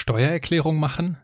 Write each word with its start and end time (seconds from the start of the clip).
Steuererklärung 0.00 0.80
machen? 0.80 1.18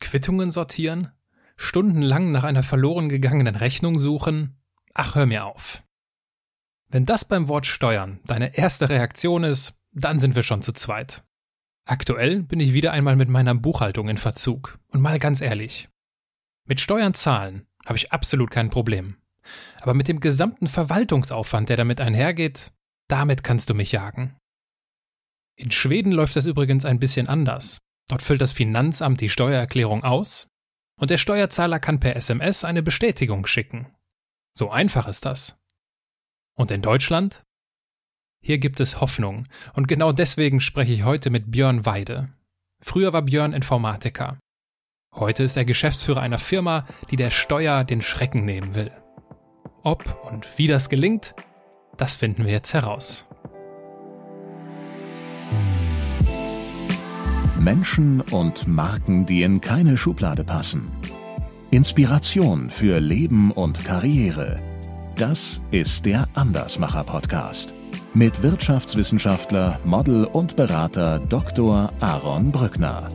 Quittungen 0.00 0.50
sortieren? 0.50 1.10
Stundenlang 1.56 2.30
nach 2.30 2.44
einer 2.44 2.62
verloren 2.62 3.08
gegangenen 3.08 3.56
Rechnung 3.56 3.98
suchen? 3.98 4.54
Ach, 4.92 5.14
hör 5.14 5.24
mir 5.24 5.46
auf. 5.46 5.82
Wenn 6.90 7.06
das 7.06 7.24
beim 7.24 7.48
Wort 7.48 7.66
Steuern 7.66 8.20
deine 8.26 8.54
erste 8.54 8.90
Reaktion 8.90 9.44
ist, 9.44 9.78
dann 9.92 10.20
sind 10.20 10.36
wir 10.36 10.42
schon 10.42 10.60
zu 10.60 10.72
zweit. 10.72 11.24
Aktuell 11.86 12.42
bin 12.42 12.60
ich 12.60 12.74
wieder 12.74 12.92
einmal 12.92 13.16
mit 13.16 13.30
meiner 13.30 13.54
Buchhaltung 13.54 14.10
in 14.10 14.18
Verzug. 14.18 14.78
Und 14.88 15.00
mal 15.00 15.18
ganz 15.18 15.40
ehrlich. 15.40 15.88
Mit 16.66 16.80
Steuern 16.80 17.14
zahlen 17.14 17.66
habe 17.86 17.96
ich 17.96 18.12
absolut 18.12 18.50
kein 18.50 18.68
Problem. 18.68 19.16
Aber 19.80 19.94
mit 19.94 20.06
dem 20.06 20.20
gesamten 20.20 20.68
Verwaltungsaufwand, 20.68 21.70
der 21.70 21.78
damit 21.78 22.02
einhergeht, 22.02 22.72
damit 23.08 23.42
kannst 23.42 23.70
du 23.70 23.74
mich 23.74 23.92
jagen. 23.92 24.36
In 25.56 25.70
Schweden 25.70 26.12
läuft 26.12 26.36
das 26.36 26.44
übrigens 26.44 26.84
ein 26.84 27.00
bisschen 27.00 27.26
anders. 27.26 27.80
Dort 28.08 28.22
füllt 28.22 28.40
das 28.40 28.52
Finanzamt 28.52 29.20
die 29.20 29.28
Steuererklärung 29.28 30.02
aus 30.02 30.48
und 30.98 31.10
der 31.10 31.18
Steuerzahler 31.18 31.78
kann 31.78 32.00
per 32.00 32.16
SMS 32.16 32.64
eine 32.64 32.82
Bestätigung 32.82 33.46
schicken. 33.46 33.86
So 34.54 34.70
einfach 34.70 35.06
ist 35.06 35.24
das. 35.24 35.58
Und 36.56 36.70
in 36.70 36.82
Deutschland? 36.82 37.42
Hier 38.42 38.58
gibt 38.58 38.80
es 38.80 39.00
Hoffnung 39.00 39.44
und 39.74 39.88
genau 39.88 40.12
deswegen 40.12 40.60
spreche 40.60 40.92
ich 40.92 41.04
heute 41.04 41.30
mit 41.30 41.50
Björn 41.50 41.86
Weide. 41.86 42.32
Früher 42.80 43.12
war 43.12 43.22
Björn 43.22 43.52
Informatiker. 43.52 44.38
Heute 45.14 45.44
ist 45.44 45.56
er 45.56 45.64
Geschäftsführer 45.64 46.20
einer 46.20 46.38
Firma, 46.38 46.86
die 47.10 47.16
der 47.16 47.30
Steuer 47.30 47.84
den 47.84 48.02
Schrecken 48.02 48.44
nehmen 48.44 48.74
will. 48.74 48.90
Ob 49.82 50.24
und 50.24 50.58
wie 50.58 50.66
das 50.66 50.88
gelingt, 50.88 51.34
das 51.96 52.14
finden 52.16 52.44
wir 52.44 52.52
jetzt 52.52 52.74
heraus. 52.74 53.27
Menschen 57.58 58.20
und 58.20 58.68
Marken, 58.68 59.26
die 59.26 59.42
in 59.42 59.60
keine 59.60 59.96
Schublade 59.96 60.44
passen. 60.44 60.88
Inspiration 61.70 62.70
für 62.70 63.00
Leben 63.00 63.50
und 63.50 63.84
Karriere. 63.84 64.60
Das 65.16 65.60
ist 65.70 66.06
der 66.06 66.28
Andersmacher 66.34 67.04
Podcast 67.04 67.74
mit 68.14 68.42
Wirtschaftswissenschaftler, 68.42 69.78
Model 69.84 70.24
und 70.24 70.56
Berater 70.56 71.18
Dr. 71.18 71.92
Aaron 72.00 72.50
Brückner. 72.50 73.08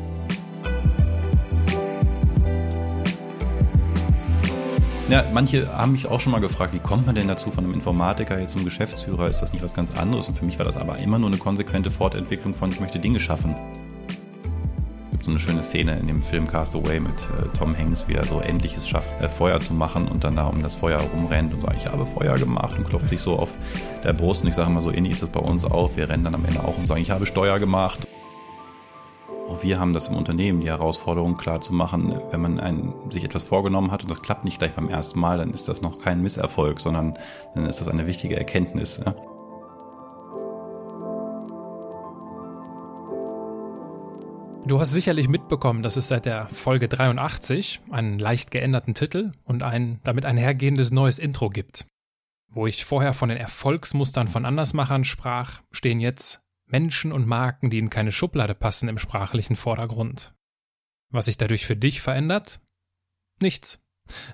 Ja, 5.09 5.23
manche 5.33 5.67
haben 5.75 5.91
mich 5.91 6.07
auch 6.07 6.22
schon 6.22 6.31
mal 6.31 6.39
gefragt, 6.39 6.73
wie 6.73 6.80
kommt 6.80 7.05
man 7.05 7.16
denn 7.16 7.28
dazu 7.28 7.52
von 7.52 7.63
einem 7.63 7.73
Informatiker 7.73 8.39
jetzt 8.39 8.52
zum 8.52 8.63
Geschäftsführer? 8.63 9.28
Ist 9.28 9.41
das 9.41 9.52
nicht 9.52 9.63
was 9.63 9.73
ganz 9.73 9.91
anderes? 9.91 10.28
Und 10.28 10.38
für 10.38 10.45
mich 10.45 10.57
war 10.57 10.66
das 10.66 10.78
aber 10.78 11.00
immer 11.00 11.19
nur 11.19 11.28
eine 11.28 11.38
konsequente 11.38 11.91
Fortentwicklung 11.91 12.53
von, 12.53 12.72
ich 12.72 12.80
möchte 12.80 13.00
Dinge 13.00 13.19
schaffen. 13.19 13.55
Gibt 15.14 15.25
so 15.25 15.30
eine 15.30 15.39
schöne 15.39 15.61
Szene 15.61 16.00
in 16.00 16.08
dem 16.08 16.23
Film 16.23 16.47
Castaway 16.47 17.00
mit 17.00 17.14
äh, 17.14 17.56
Tom 17.56 17.78
Hanks, 17.78 18.08
wie 18.08 18.16
er 18.16 18.25
so 18.25 18.39
Endliches 18.39 18.89
schafft, 18.89 19.14
äh, 19.22 19.28
Feuer 19.28 19.61
zu 19.61 19.75
machen 19.75 20.08
und 20.08 20.23
dann 20.23 20.36
da 20.36 20.47
um 20.47 20.64
das 20.64 20.73
Feuer 20.73 21.00
rumrennt 21.02 21.53
und 21.53 21.61
sagt, 21.61 21.78
ich 21.78 21.86
habe 21.86 22.03
Feuer 22.03 22.36
gemacht 22.39 22.80
und 22.80 22.89
klopft 22.89 23.09
sich 23.09 23.22
so 23.22 23.38
auf 23.38 23.56
der 24.03 24.14
Brust. 24.14 24.41
Und 24.41 24.47
ich 24.47 24.56
sage 24.56 24.72
immer 24.72 24.81
so, 24.81 24.91
ähnlich 24.91 25.11
ist 25.11 25.22
das 25.22 25.30
bei 25.30 25.39
uns 25.39 25.66
auch. 25.66 25.95
Wir 25.95 26.09
rennen 26.09 26.23
dann 26.23 26.34
am 26.34 26.44
Ende 26.44 26.64
auch 26.64 26.80
und 26.80 26.88
sagen, 26.88 27.00
ich 27.00 27.11
habe 27.11 27.28
Steuer 27.28 27.59
gemacht. 27.59 28.08
Auch 29.47 29.61
wir 29.61 29.80
haben 29.80 29.94
das 29.94 30.08
im 30.08 30.16
Unternehmen, 30.16 30.61
die 30.61 30.69
Herausforderung 30.69 31.38
klar 31.38 31.61
zu 31.61 31.75
machen, 31.75 32.19
wenn 32.31 32.41
man 32.41 32.59
ein, 32.59 32.95
sich 33.11 33.23
etwas 33.23 33.44
vorgenommen 33.44 33.91
hat 33.91 34.02
und 34.02 34.09
das 34.09 34.23
klappt 34.23 34.45
nicht 34.45 34.58
gleich 34.58 34.72
beim 34.72 34.89
ersten 34.89 35.19
Mal, 35.19 35.38
dann 35.38 35.52
ist 35.52 35.67
das 35.69 35.84
noch 35.84 36.00
kein 36.00 36.23
Misserfolg, 36.23 36.80
sondern 36.80 37.19
dann 37.53 37.67
ist 37.67 37.80
das 37.80 37.88
eine 37.88 38.08
wichtige 38.08 38.36
Erkenntnis. 38.36 39.00
Ja? 39.06 39.14
Du 44.66 44.80
hast 44.80 44.92
sicherlich 44.92 45.28
mitbekommen, 45.28 45.83
dass 45.83 45.97
es 45.97 46.08
seit 46.08 46.25
der 46.25 46.47
Folge 46.47 46.88
83 46.88 47.81
einen 47.92 48.17
leicht 48.17 48.50
geänderten 48.50 48.94
Titel 48.94 49.33
und 49.44 49.61
ein 49.61 50.00
damit 50.06 50.23
einhergehendes 50.23 50.89
neues 50.92 51.19
Intro 51.19 51.50
gibt. 51.50 51.86
Wo 52.50 52.66
ich 52.66 52.85
vorher 52.85 53.13
von 53.13 53.28
den 53.28 53.38
Erfolgsmustern 53.38 54.29
von 54.29 54.46
Andersmachern 54.46 55.03
sprach, 55.03 55.62
stehen 55.72 56.00
jetzt 56.00 56.40
Menschen 56.66 57.12
und 57.12 57.28
Marken, 57.28 57.72
die 57.72 57.78
in 57.78 57.90
keine 57.90 58.13
Schublade 58.13 58.56
passen 58.56 58.88
im 58.88 58.97
sprachlichen 58.97 59.57
Vordergrund. 59.57 60.34
Was 61.12 61.25
sich 61.25 61.35
dadurch 61.35 61.66
für 61.66 61.75
dich 61.75 62.00
verändert? 62.00 62.62
Nichts. 63.41 63.81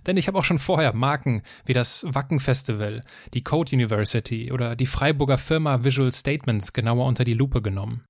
Denn 0.05 0.15
ich 0.15 0.27
habe 0.27 0.37
auch 0.37 0.43
schon 0.43 0.59
vorher 0.59 0.93
Marken 0.93 1.41
wie 1.65 1.73
das 1.73 2.05
Wacken 2.07 2.39
Festival, 2.39 3.03
die 3.33 3.43
Code 3.43 3.75
University 3.75 4.51
oder 4.51 4.75
die 4.75 4.85
Freiburger 4.85 5.39
Firma 5.39 5.83
Visual 5.83 6.11
Statements 6.11 6.71
genauer 6.73 7.07
unter 7.07 7.23
die 7.23 7.33
Lupe 7.33 7.63
genommen. 7.63 8.03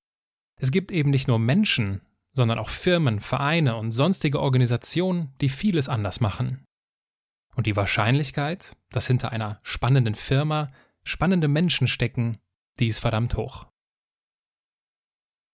Es 0.59 0.72
gibt 0.72 0.91
eben 0.91 1.09
nicht 1.09 1.29
nur 1.29 1.40
Menschen, 1.40 2.02
sondern 2.39 2.57
auch 2.57 2.69
Firmen, 2.69 3.19
Vereine 3.19 3.75
und 3.75 3.91
sonstige 3.91 4.39
Organisationen, 4.39 5.33
die 5.41 5.50
vieles 5.50 5.89
anders 5.89 6.22
machen. 6.22 6.63
Und 7.53 7.67
die 7.67 7.75
Wahrscheinlichkeit, 7.75 8.77
dass 8.91 9.07
hinter 9.07 9.33
einer 9.33 9.59
spannenden 9.61 10.16
Firma 10.16 10.72
spannende 11.03 11.49
Menschen 11.49 11.85
stecken, 11.85 12.38
die 12.79 12.88
ist 12.88 12.99
verdammt 12.99 13.35
hoch. 13.35 13.67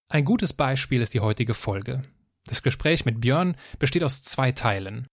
Ein 0.10 0.26
gutes 0.26 0.54
Beispiel 0.54 1.02
ist 1.02 1.16
die 1.16 1.22
heutige 1.22 1.56
Folge. 1.56 2.04
Das 2.46 2.62
Gespräch 2.62 3.04
mit 3.04 3.20
Björn 3.20 3.58
besteht 3.80 4.04
aus 4.04 4.22
zwei 4.22 4.52
Teilen. 4.52 5.08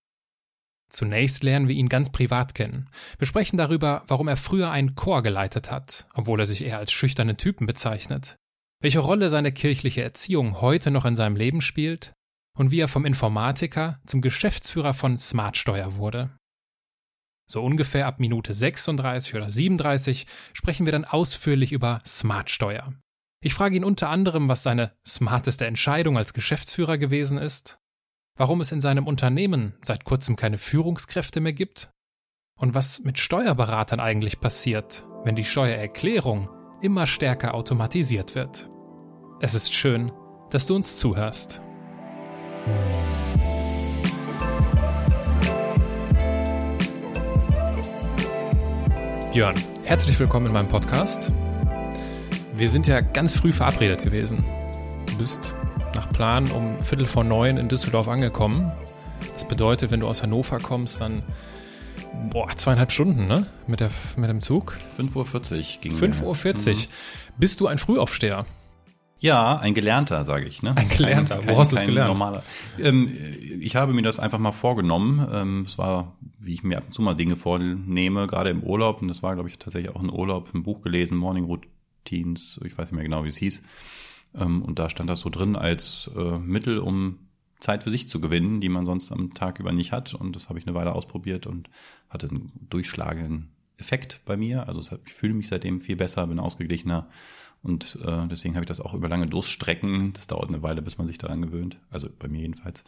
Zunächst 0.91 1.43
lernen 1.43 1.69
wir 1.69 1.75
ihn 1.75 1.89
ganz 1.89 2.13
privat 2.13 2.55
kennen. 2.55 2.91
Wir 3.17 3.27
sprechen 3.27 3.57
darüber, 3.57 4.05
warum 4.09 4.29
er 4.29 4.37
früher 4.37 4.71
einen 4.71 4.95
Chor 4.95 5.23
geleitet 5.23 5.71
hat, 5.71 6.07
obwohl 6.13 6.41
er 6.41 6.47
sich 6.47 6.63
eher 6.63 6.77
als 6.77 6.93
schüchternen 6.93 7.39
Typen 7.39 7.67
bezeichnet, 7.67 8.37
welche 8.83 8.99
Rolle 8.99 9.31
seine 9.31 9.53
kirchliche 9.53 10.03
Erziehung 10.03 10.61
heute 10.61 10.91
noch 10.91 11.05
in 11.05 11.15
seinem 11.15 11.37
Leben 11.37 11.63
spielt 11.63 12.13
und 12.59 12.71
wie 12.71 12.81
er 12.81 12.89
vom 12.89 13.07
Informatiker 13.07 14.01
zum 14.07 14.21
Geschäftsführer 14.21 14.93
von 14.93 15.19
Smartsteuer 15.19 15.97
wurde. 15.97 16.37
So 17.49 17.63
ungefähr 17.63 18.07
ab 18.07 18.19
Minute 18.19 18.55
36 18.55 19.35
oder 19.35 19.49
37 19.49 20.27
sprechen 20.53 20.87
wir 20.87 20.93
dann 20.93 21.05
ausführlich 21.05 21.73
über 21.73 22.03
Smartsteuer. 22.05 22.93
Ich 23.45 23.55
frage 23.55 23.77
ihn 23.77 23.85
unter 23.85 24.09
anderem, 24.09 24.49
was 24.49 24.63
seine 24.63 24.93
smarteste 25.07 25.67
Entscheidung 25.67 26.19
als 26.19 26.35
Geschäftsführer 26.35 26.99
gewesen 26.99 27.39
ist, 27.39 27.79
warum 28.37 28.61
es 28.61 28.73
in 28.73 28.81
seinem 28.81 29.07
Unternehmen 29.07 29.75
seit 29.85 30.05
kurzem 30.05 30.37
keine 30.37 30.59
Führungskräfte 30.59 31.41
mehr 31.41 31.53
gibt 31.53 31.91
und 32.59 32.75
was 32.75 33.01
mit 33.01 33.19
Steuerberatern 33.19 34.01
eigentlich 34.01 34.41
passiert, 34.41 35.05
wenn 35.25 35.37
die 35.37 35.45
Steuererklärung 35.45 36.51
immer 36.83 37.07
stärker 37.07 37.55
automatisiert 37.55 38.35
wird. 38.35 38.69
Es 39.41 39.55
ist 39.55 39.73
schön, 39.73 40.11
dass 40.51 40.67
du 40.67 40.75
uns 40.75 40.97
zuhörst. 40.97 41.63
Jörn, 49.33 49.55
herzlich 49.85 50.19
willkommen 50.19 50.47
in 50.47 50.53
meinem 50.53 50.69
Podcast. 50.69 51.33
Wir 52.55 52.69
sind 52.69 52.89
ja 52.89 53.01
ganz 53.01 53.37
früh 53.37 53.53
verabredet 53.53 54.03
gewesen. 54.03 54.45
Du 55.07 55.17
bist 55.19 55.55
nach 55.95 56.09
Plan 56.11 56.51
um 56.51 56.81
Viertel 56.81 57.07
vor 57.07 57.23
neun 57.23 57.59
in 57.59 57.69
Düsseldorf 57.69 58.09
angekommen. 58.09 58.73
Das 59.35 59.47
bedeutet, 59.47 59.93
wenn 59.93 60.01
du 60.01 60.09
aus 60.09 60.23
Hannover 60.23 60.59
kommst, 60.59 61.01
dann 61.01 61.23
boah, 62.31 62.49
zweieinhalb 62.57 62.93
Stunden, 62.93 63.27
ne? 63.27 63.47
Mit, 63.67 63.81
der, 63.81 63.91
mit 64.17 64.31
dem 64.31 64.41
Zug. 64.41 64.79
5.40 64.99 65.77
Uhr 65.77 65.81
ging 65.81 65.93
5.40 65.93 66.23
Uhr. 66.23 66.75
Mhm. 66.75 66.87
Bist 67.39 67.61
du 67.61 67.67
ein 67.67 67.79
Frühaufsteher? 67.79 68.45
Ja, 69.19 69.59
ein 69.59 69.73
Gelernter, 69.73 70.25
sage 70.25 70.47
ich. 70.47 70.65
Ne? 70.65 70.75
Ein 70.77 70.89
Gelernter. 70.89 71.39
Kein, 71.39 71.55
Wo 71.55 71.61
hast 71.61 71.71
du 71.71 71.77
es 71.77 71.87
gelernt? 71.87 72.09
Normaler. 72.09 72.43
Ähm, 72.81 73.17
ich 73.61 73.77
habe 73.77 73.93
mir 73.93 74.03
das 74.03 74.19
einfach 74.19 74.41
mal 74.41 74.51
vorgenommen. 74.51 75.25
Ähm, 75.33 75.63
es 75.65 75.79
war, 75.79 76.17
wie 76.41 76.55
ich 76.55 76.65
mir 76.65 76.79
ab 76.79 76.87
und 76.87 76.93
zu 76.93 77.03
mal 77.03 77.15
Dinge 77.15 77.37
vornehme, 77.37 78.27
gerade 78.27 78.51
im 78.51 78.65
Urlaub. 78.65 79.01
Und 79.01 79.07
das 79.07 79.23
war, 79.23 79.35
glaube 79.35 79.49
ich, 79.49 79.59
tatsächlich 79.59 79.95
auch 79.95 80.03
ein 80.03 80.11
Urlaub, 80.11 80.53
ein 80.53 80.65
Buch 80.65 80.83
gelesen, 80.83 81.17
Morning 81.17 81.45
Routines. 81.45 82.59
Ich 82.65 82.77
weiß 82.77 82.91
nicht 82.91 82.97
mehr 82.97 83.05
genau, 83.05 83.25
wie 83.25 83.29
es 83.29 83.37
hieß. 83.37 83.63
Ähm, 84.41 84.63
und 84.63 84.81
da 84.81 84.91
stand 84.91 85.09
das 85.09 85.21
so 85.21 85.31
drin 85.31 85.55
als 85.55 86.11
äh, 86.17 86.39
Mittel, 86.39 86.79
um 86.79 87.21
Zeit 87.63 87.85
für 87.85 87.91
sich 87.91 88.09
zu 88.09 88.21
gewinnen, 88.21 88.61
die 88.61 88.69
man 88.69 88.87
sonst 88.87 89.13
am 89.13 89.35
Tag 89.35 89.59
über 89.61 89.73
nicht 89.73 89.93
hat. 89.93 90.15
Und 90.15 90.37
das 90.37 90.49
habe 90.49 90.59
ich 90.59 90.67
eine 90.67 90.75
Weile 90.75 90.93
ausprobiert 90.93 91.47
und 91.47 91.71
hatte 92.11 92.29
einen 92.29 92.53
durchschlagenden 92.69 93.51
Effekt 93.79 94.21
bei 94.25 94.37
mir. 94.37 94.69
Also 94.69 94.99
ich 95.07 95.15
fühle 95.15 95.35
mich 95.35 95.49
seitdem 95.49 95.81
viel 95.81 95.97
besser, 95.97 96.27
bin 96.27 96.39
ausgeglichener 96.39 97.09
und 97.63 97.99
äh, 98.05 98.27
deswegen 98.27 98.55
habe 98.55 98.65
ich 98.65 98.69
das 98.69 98.81
auch 98.81 98.93
über 98.93 99.09
lange 99.09 99.29
Durststrecken, 99.29 100.13
das 100.13 100.27
dauert 100.27 100.49
eine 100.49 100.63
Weile, 100.63 100.83
bis 100.83 100.99
man 100.99 101.07
sich 101.07 101.19
daran 101.19 101.43
gewöhnt, 101.43 101.79
also 101.91 102.09
bei 102.19 102.29
mir 102.29 102.41
jedenfalls, 102.41 102.83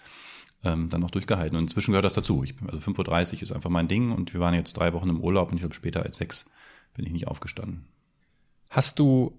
ähm, 0.64 0.88
dann 0.88 1.00
noch 1.00 1.12
durchgehalten. 1.12 1.56
Und 1.56 1.64
inzwischen 1.64 1.92
gehört 1.92 2.04
das 2.04 2.14
dazu. 2.14 2.42
Ich 2.42 2.56
bin, 2.56 2.68
also 2.68 2.78
5.30 2.78 3.36
Uhr 3.36 3.42
ist 3.42 3.52
einfach 3.52 3.70
mein 3.70 3.86
Ding 3.86 4.10
und 4.10 4.34
wir 4.34 4.40
waren 4.40 4.54
jetzt 4.54 4.72
drei 4.72 4.92
Wochen 4.92 5.08
im 5.08 5.20
Urlaub 5.20 5.50
und 5.50 5.58
ich 5.58 5.62
glaube 5.62 5.76
später 5.76 6.02
als 6.02 6.16
sechs 6.16 6.50
bin 6.94 7.06
ich 7.06 7.12
nicht 7.12 7.28
aufgestanden. 7.28 7.86
Hast 8.68 8.98
du, 8.98 9.38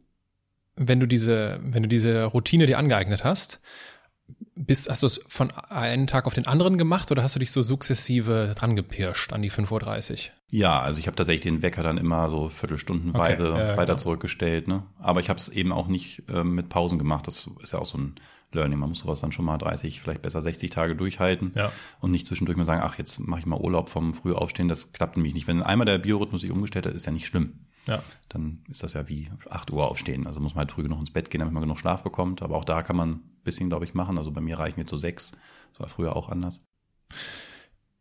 wenn 0.77 1.01
du 1.01 1.07
diese, 1.07 1.59
wenn 1.61 1.83
du 1.83 1.89
diese 1.89 2.23
Routine 2.23 2.65
dir 2.65 2.77
angeeignet 2.77 3.25
hast, 3.25 3.59
bist, 4.55 4.89
hast 4.89 5.03
du 5.03 5.07
es 5.07 5.19
von 5.27 5.51
einem 5.51 6.07
Tag 6.07 6.25
auf 6.27 6.33
den 6.33 6.47
anderen 6.47 6.77
gemacht 6.77 7.11
oder 7.11 7.21
hast 7.23 7.35
du 7.35 7.39
dich 7.39 7.51
so 7.51 7.61
sukzessive 7.61 8.53
dran 8.55 8.75
gepirscht 8.75 9.33
an 9.33 9.41
die 9.41 9.51
5.30 9.51 10.11
Uhr? 10.11 10.33
Ja, 10.49 10.79
also 10.79 10.99
ich 10.99 11.07
habe 11.07 11.15
tatsächlich 11.15 11.41
den 11.41 11.61
Wecker 11.61 11.83
dann 11.83 11.97
immer 11.97 12.29
so 12.29 12.47
viertelstundenweise 12.47 13.51
okay, 13.51 13.59
ja, 13.59 13.77
weiter 13.77 13.93
genau. 13.93 13.97
zurückgestellt. 13.97 14.67
Ne? 14.67 14.83
Aber 14.99 15.19
ich 15.19 15.29
habe 15.29 15.39
es 15.39 15.49
eben 15.49 15.71
auch 15.71 15.87
nicht 15.87 16.23
äh, 16.29 16.43
mit 16.43 16.69
Pausen 16.69 16.97
gemacht. 16.97 17.27
Das 17.27 17.49
ist 17.61 17.73
ja 17.73 17.79
auch 17.79 17.85
so 17.85 17.97
ein 17.97 18.15
Learning. 18.53 18.79
Man 18.79 18.89
muss 18.89 18.99
sowas 18.99 19.19
dann 19.19 19.33
schon 19.33 19.43
mal 19.43 19.57
30, 19.57 19.99
vielleicht 19.99 20.21
besser 20.21 20.41
60 20.41 20.69
Tage 20.69 20.95
durchhalten 20.95 21.51
Ja. 21.55 21.71
und 21.99 22.11
nicht 22.11 22.25
zwischendurch 22.25 22.57
mal 22.57 22.63
sagen, 22.63 22.81
ach, 22.83 22.97
jetzt 22.97 23.19
mache 23.19 23.41
ich 23.41 23.45
mal 23.45 23.59
Urlaub 23.59 23.89
vom 23.89 24.13
Frühaufstehen. 24.13 24.69
Das 24.69 24.93
klappt 24.93 25.17
nämlich 25.17 25.33
nicht. 25.33 25.47
Wenn 25.47 25.61
einmal 25.61 25.85
der 25.85 25.97
Biorhythmus 25.97 26.41
sich 26.41 26.51
umgestellt 26.51 26.85
hat, 26.85 26.93
ist 26.93 27.05
ja 27.05 27.11
nicht 27.11 27.25
schlimm. 27.25 27.59
Ja. 27.87 28.01
Dann 28.29 28.63
ist 28.69 28.83
das 28.83 28.93
ja 28.93 29.09
wie 29.09 29.29
8 29.49 29.71
Uhr 29.71 29.89
aufstehen. 29.89 30.25
Also 30.25 30.39
muss 30.39 30.53
man 30.55 30.59
halt 30.59 30.71
früh 30.71 30.83
genug 30.83 30.99
ins 30.99 31.11
Bett 31.11 31.29
gehen, 31.29 31.39
damit 31.39 31.53
man 31.53 31.61
genug 31.61 31.77
Schlaf 31.77 32.01
bekommt. 32.03 32.41
Aber 32.41 32.55
auch 32.55 32.65
da 32.65 32.81
kann 32.81 32.95
man 32.95 33.19
bisschen, 33.45 33.69
glaube 33.69 33.85
ich, 33.85 33.93
machen. 33.93 34.17
Also 34.17 34.31
bei 34.31 34.41
mir 34.41 34.59
reichen 34.59 34.79
jetzt 34.81 34.89
so 34.89 34.97
sechs. 34.97 35.31
Das 35.71 35.79
war 35.79 35.87
früher 35.87 36.15
auch 36.17 36.27
anders. 36.27 36.65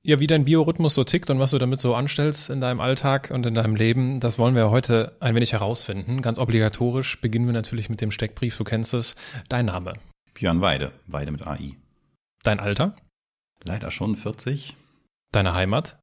Ja, 0.06 0.18
wie 0.20 0.26
dein 0.26 0.44
Biorhythmus 0.44 0.94
so 0.94 1.04
tickt 1.04 1.30
und 1.30 1.38
was 1.38 1.52
du 1.52 1.58
damit 1.58 1.80
so 1.80 1.94
anstellst 1.94 2.50
in 2.50 2.60
deinem 2.60 2.80
Alltag 2.80 3.30
und 3.30 3.46
in 3.46 3.54
deinem 3.54 3.74
Leben, 3.74 4.20
das 4.20 4.38
wollen 4.38 4.54
wir 4.54 4.68
heute 4.70 5.16
ein 5.20 5.34
wenig 5.34 5.52
herausfinden. 5.54 6.20
Ganz 6.20 6.38
obligatorisch 6.38 7.20
beginnen 7.22 7.46
wir 7.46 7.54
natürlich 7.54 7.88
mit 7.88 8.00
dem 8.02 8.10
Steckbrief, 8.10 8.56
du 8.58 8.64
kennst 8.64 8.92
es. 8.92 9.16
Dein 9.48 9.64
Name, 9.66 9.94
Björn 10.34 10.60
Weide, 10.60 10.92
Weide 11.06 11.30
mit 11.30 11.46
AI. 11.46 11.76
dein 12.42 12.60
Alter, 12.60 12.94
Leider 13.62 13.90
schon 13.90 14.14
40, 14.16 14.76
deine 15.32 15.54
Heimat, 15.54 15.98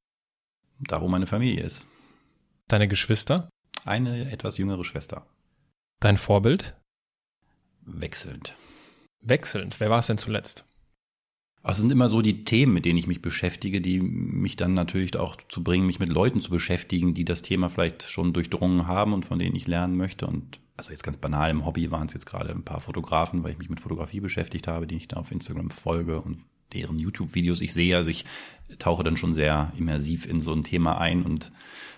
da 0.80 1.00
wo 1.02 1.08
meine 1.08 1.28
Familie 1.28 1.62
ist. 1.64 1.86
deine 2.70 2.88
Geschwister, 2.88 3.50
Eine 3.86 4.32
etwas 4.32 4.58
jüngere 4.58 4.84
Schwester. 4.84 5.28
dein 6.00 6.18
Vorbild, 6.18 6.76
Wechselnd. 7.86 8.56
Wechselnd. 9.22 9.80
Wer 9.80 9.90
war 9.90 10.00
es 10.00 10.08
denn 10.08 10.18
zuletzt? 10.18 10.66
Aber 11.64 11.74
es 11.74 11.78
sind 11.78 11.92
immer 11.92 12.10
so 12.10 12.22
die 12.22 12.44
Themen, 12.44 12.74
mit 12.74 12.86
denen 12.86 12.98
ich 12.98 13.08
mich 13.08 13.22
beschäftige, 13.22 13.82
die 13.82 14.00
mich 14.00 14.56
dann 14.56 14.74
natürlich 14.74 15.16
auch 15.18 15.38
zu 15.48 15.64
bringen, 15.64 15.86
mich 15.86 16.00
mit 16.00 16.10
Leuten 16.10 16.42
zu 16.42 16.50
beschäftigen, 16.50 17.14
die 17.14 17.26
das 17.26 17.44
Thema 17.44 17.70
vielleicht 17.70 18.10
schon 18.10 18.34
durchdrungen 18.34 18.88
haben 18.88 19.14
und 19.14 19.26
von 19.28 19.38
denen 19.38 19.56
ich 19.56 19.68
lernen 19.68 19.96
möchte. 19.96 20.26
Und 20.26 20.60
also 20.76 20.92
jetzt 20.92 21.04
ganz 21.04 21.18
banal 21.18 21.52
im 21.52 21.66
Hobby 21.66 21.92
waren 21.92 22.08
es 22.08 22.14
jetzt 22.14 22.26
gerade 22.26 22.50
ein 22.50 22.64
paar 22.64 22.82
Fotografen, 22.82 23.44
weil 23.44 23.52
ich 23.52 23.60
mich 23.60 23.70
mit 23.70 23.80
Fotografie 23.80 24.22
beschäftigt 24.22 24.68
habe, 24.68 24.88
die 24.88 24.98
ich 24.98 25.08
da 25.08 25.18
auf 25.18 25.32
Instagram 25.32 25.70
folge 25.70 26.20
und 26.20 26.40
deren 26.74 26.98
YouTube-Videos 26.98 27.62
ich 27.62 27.74
sehe. 27.74 27.96
Also 27.96 28.10
ich 28.10 28.26
tauche 28.80 29.04
dann 29.04 29.18
schon 29.18 29.36
sehr 29.36 29.72
immersiv 29.78 30.26
in 30.26 30.40
so 30.40 30.54
ein 30.54 30.64
Thema 30.64 30.98
ein 30.98 31.22
und 31.22 31.52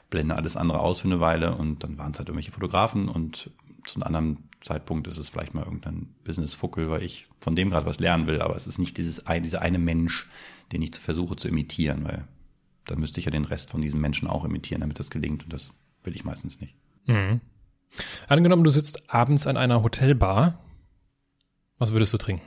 blende 0.10 0.36
alles 0.36 0.58
andere 0.58 0.80
aus 0.80 1.00
für 1.00 1.08
eine 1.08 1.22
Weile. 1.22 1.56
Und 1.56 1.84
dann 1.86 1.98
waren 1.98 2.12
es 2.12 2.20
halt 2.20 2.28
irgendwelche 2.28 2.52
Fotografen 2.52 3.08
und 3.08 3.52
zu 3.86 3.96
einem 3.96 4.04
anderen 4.04 4.50
Zeitpunkt 4.62 5.08
ist 5.08 5.18
es 5.18 5.30
vielleicht 5.30 5.54
mal 5.54 5.64
irgendein 5.64 6.16
Business-Fuckel, 6.24 6.90
weil 6.90 7.04
ich 7.04 7.28
von 7.42 7.56
dem 7.56 7.70
gerade 7.70 7.86
was 7.86 8.00
lernen 8.00 8.28
will, 8.28 8.42
aber 8.42 8.56
es 8.56 8.68
ist 8.68 8.80
nicht 8.80 8.98
dieses 8.98 9.28
ein, 9.28 9.44
dieser 9.44 9.62
eine 9.62 9.80
Mensch, 9.80 10.28
den 10.72 10.82
ich 10.82 10.96
versuche 10.96 11.36
zu 11.36 11.48
imitieren, 11.48 12.06
weil 12.06 12.28
dann 12.86 13.00
müsste 13.00 13.20
ich 13.20 13.26
ja 13.26 13.32
den 13.32 13.46
Rest 13.46 13.70
von 13.70 13.82
diesem 13.82 14.02
Menschen 14.02 14.28
auch 14.28 14.46
imitieren, 14.46 14.82
damit 14.82 15.00
das 15.00 15.10
gelingt 15.10 15.44
und 15.44 15.54
das 15.54 15.72
will 16.04 16.16
ich 16.16 16.26
meistens 16.26 16.60
nicht. 16.60 16.76
Mhm. 17.06 17.42
Angenommen, 18.28 18.64
du 18.64 18.70
sitzt 18.70 19.10
abends 19.14 19.48
an 19.48 19.58
einer 19.58 19.84
Hotelbar. 19.84 20.60
Was 21.78 21.94
würdest 21.94 22.14
du 22.14 22.18
trinken? 22.18 22.46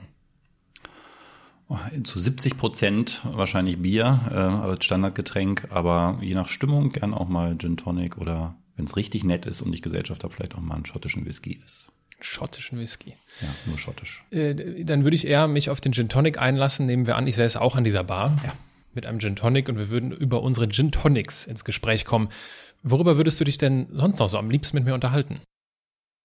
Oh, 1.69 1.79
Zu 2.05 2.19
70 2.19 2.57
Prozent 2.59 3.23
wahrscheinlich 3.25 3.83
Bier 3.83 4.21
äh, 4.31 4.35
als 4.35 4.85
Standardgetränk, 4.85 5.69
aber 5.71 6.19
je 6.21 6.35
nach 6.35 6.49
Stimmung 6.49 6.93
gern 6.93 7.13
auch 7.13 7.29
mal 7.29 7.59
Gin 7.59 7.77
Tonic 7.77 8.19
oder 8.19 8.55
wenn 8.77 8.85
es 8.85 8.97
richtig 8.97 9.25
nett 9.25 9.47
ist 9.47 9.63
und 9.63 9.73
ich 9.73 9.83
Gesellschaft 9.83 10.23
habe, 10.25 10.33
vielleicht 10.35 10.55
auch 10.55 10.61
mal 10.61 10.75
einen 10.75 10.87
schottischen 10.87 11.25
Whisky. 11.27 11.61
Das, 11.63 11.89
Schottischen 12.21 12.79
Whisky. 12.79 13.15
ja, 13.43 13.49
nur 13.67 13.77
schottisch. 13.79 14.25
Äh, 14.31 14.85
dann 14.85 15.05
würde 15.05 15.15
ich 15.17 15.27
eher 15.27 15.49
mich 15.49 15.69
auf 15.71 15.81
den 15.83 15.93
Gin 15.93 16.09
Tonic 16.09 16.39
einlassen. 16.41 16.87
Nehmen 16.87 17.07
wir 17.07 17.17
an, 17.17 17.27
ich 17.27 17.37
säße 17.37 17.61
auch 17.61 17.77
an 17.77 17.85
dieser 17.85 18.05
Bar 18.05 18.41
Ja. 18.45 18.55
mit 18.95 19.05
einem 19.07 19.19
Gin 19.21 19.37
Tonic 19.37 19.69
und 19.69 19.77
wir 19.77 19.91
würden 19.91 20.13
über 20.13 20.43
unsere 20.43 20.67
Gin 20.69 20.91
Tonics 20.93 21.45
ins 21.47 21.65
Gespräch 21.65 22.05
kommen. 22.07 22.29
Worüber 22.83 23.17
würdest 23.19 23.39
du 23.41 23.45
dich 23.45 23.59
denn 23.59 23.87
sonst 23.93 24.19
noch 24.19 24.29
so 24.31 24.39
am 24.39 24.49
liebsten 24.51 24.77
mit 24.79 24.87
mir 24.87 24.95
unterhalten? 24.95 25.41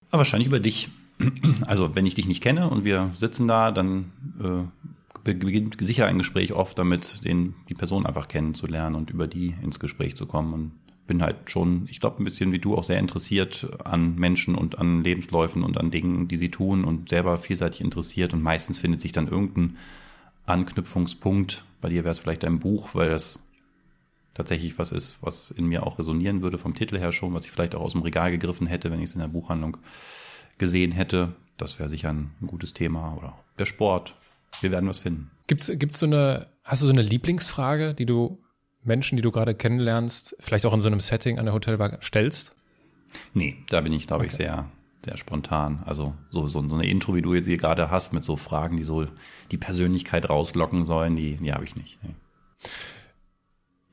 Aber 0.10 0.20
wahrscheinlich 0.20 0.48
über 0.48 0.60
dich. 0.60 0.90
Also 1.68 1.94
wenn 1.96 2.06
ich 2.06 2.16
dich 2.16 2.26
nicht 2.28 2.42
kenne 2.42 2.70
und 2.70 2.84
wir 2.86 3.12
sitzen 3.16 3.48
da, 3.48 3.72
dann 3.72 4.12
äh, 4.40 4.88
be- 5.24 5.36
beginnt 5.36 5.78
sicher 5.80 6.08
ein 6.08 6.18
Gespräch 6.18 6.54
oft 6.54 6.78
damit, 6.80 7.24
den, 7.26 7.54
die 7.70 7.74
Person 7.76 8.06
einfach 8.06 8.28
kennenzulernen 8.28 8.96
und 8.96 9.10
über 9.10 9.28
die 9.28 9.56
ins 9.62 9.80
Gespräch 9.80 10.16
zu 10.16 10.26
kommen. 10.26 10.54
Und 10.54 10.72
bin 11.12 11.22
halt 11.22 11.50
schon, 11.50 11.90
ich 11.90 12.00
glaube, 12.00 12.22
ein 12.22 12.24
bisschen 12.24 12.54
wie 12.54 12.60
du 12.60 12.78
auch 12.78 12.86
sehr 12.86 12.98
interessiert 12.98 13.68
an 13.84 14.16
Menschen 14.16 14.56
und 14.56 14.80
an 14.80 15.04
Lebensläufen 15.04 15.62
und 15.62 15.78
an 15.78 15.92
Dingen, 15.92 16.30
die 16.30 16.38
sie 16.38 16.50
tun 16.50 16.86
und 16.86 17.10
selber 17.10 17.38
vielseitig 17.38 17.82
interessiert. 17.82 18.32
Und 18.32 18.42
meistens 18.42 18.80
findet 18.80 19.02
sich 19.02 19.12
dann 19.12 19.28
irgendein 19.28 19.76
Anknüpfungspunkt. 20.46 21.66
Bei 21.82 21.90
dir 21.90 22.06
wäre 22.06 22.14
es 22.14 22.20
vielleicht 22.20 22.46
ein 22.46 22.60
Buch, 22.60 22.96
weil 22.96 23.10
das 23.10 23.42
tatsächlich 24.34 24.80
was 24.80 24.94
ist, 24.94 25.18
was 25.20 25.52
in 25.52 25.66
mir 25.66 25.86
auch 25.86 26.00
resonieren 26.00 26.42
würde 26.42 26.58
vom 26.58 26.76
Titel 26.76 26.98
her 26.98 27.12
schon, 27.12 27.34
was 27.34 27.44
ich 27.44 27.52
vielleicht 27.52 27.76
auch 27.76 27.82
aus 27.82 27.92
dem 27.92 28.04
Regal 28.04 28.32
gegriffen 28.32 28.66
hätte, 28.66 28.90
wenn 28.90 29.00
ich 29.00 29.10
es 29.10 29.14
in 29.14 29.20
der 29.20 29.28
Buchhandlung 29.28 29.76
gesehen 30.60 30.94
hätte. 30.94 31.36
Das 31.58 31.78
wäre 31.78 31.90
sicher 31.90 32.14
ein, 32.14 32.32
gutes 32.48 32.74
Thema. 32.74 33.16
Oder 33.18 33.38
der 33.60 33.66
Sport. 33.66 34.16
Wir 34.62 34.72
werden 34.72 34.88
was 34.88 35.00
finden. 35.00 35.30
Gibt's, 35.48 35.70
gibt's 35.76 36.00
so 36.00 36.06
eine, 36.06 36.48
hast 36.64 36.84
du 36.84 36.86
so 36.86 36.94
eine 36.94 37.02
Lieblingsfrage, 37.02 37.94
die 37.94 38.06
du 38.06 38.38
Menschen, 38.84 39.16
die 39.16 39.22
du 39.22 39.32
gerade 39.32 39.56
kennenlernst, 39.56 40.36
vielleicht 40.40 40.66
auch 40.66 40.74
in 40.74 40.82
so 40.82 40.88
einem 40.88 41.00
Setting 41.00 41.40
an 41.40 41.46
der 41.46 41.54
Hotelbar 41.54 41.98
stellst? 42.02 42.56
Nee, 43.34 43.58
da 43.70 43.82
bin 43.82 43.94
ich, 43.94 44.08
glaube 44.08 44.26
ich, 44.26 44.32
sehr, 44.32 44.70
sehr 45.06 45.18
spontan. 45.18 45.84
Also 45.86 46.16
so, 46.30 46.48
so, 46.48 46.68
so 46.68 46.76
eine 46.76 46.88
Intro, 46.88 47.16
wie 47.16 47.22
du 47.22 47.34
jetzt 47.34 47.48
hier 47.48 47.58
gerade 47.58 47.92
hast, 47.92 48.14
mit 48.14 48.24
so 48.24 48.36
Fragen, 48.36 48.78
die 48.78 48.84
so 48.84 49.06
die 49.52 49.58
Persönlichkeit 49.58 50.30
rauslocken 50.30 50.86
sollen, 50.86 51.16
die, 51.16 51.38
die 51.38 51.54
habe 51.54 51.64
ich 51.64 51.76
nicht. 51.76 52.00
Nee. 52.04 52.16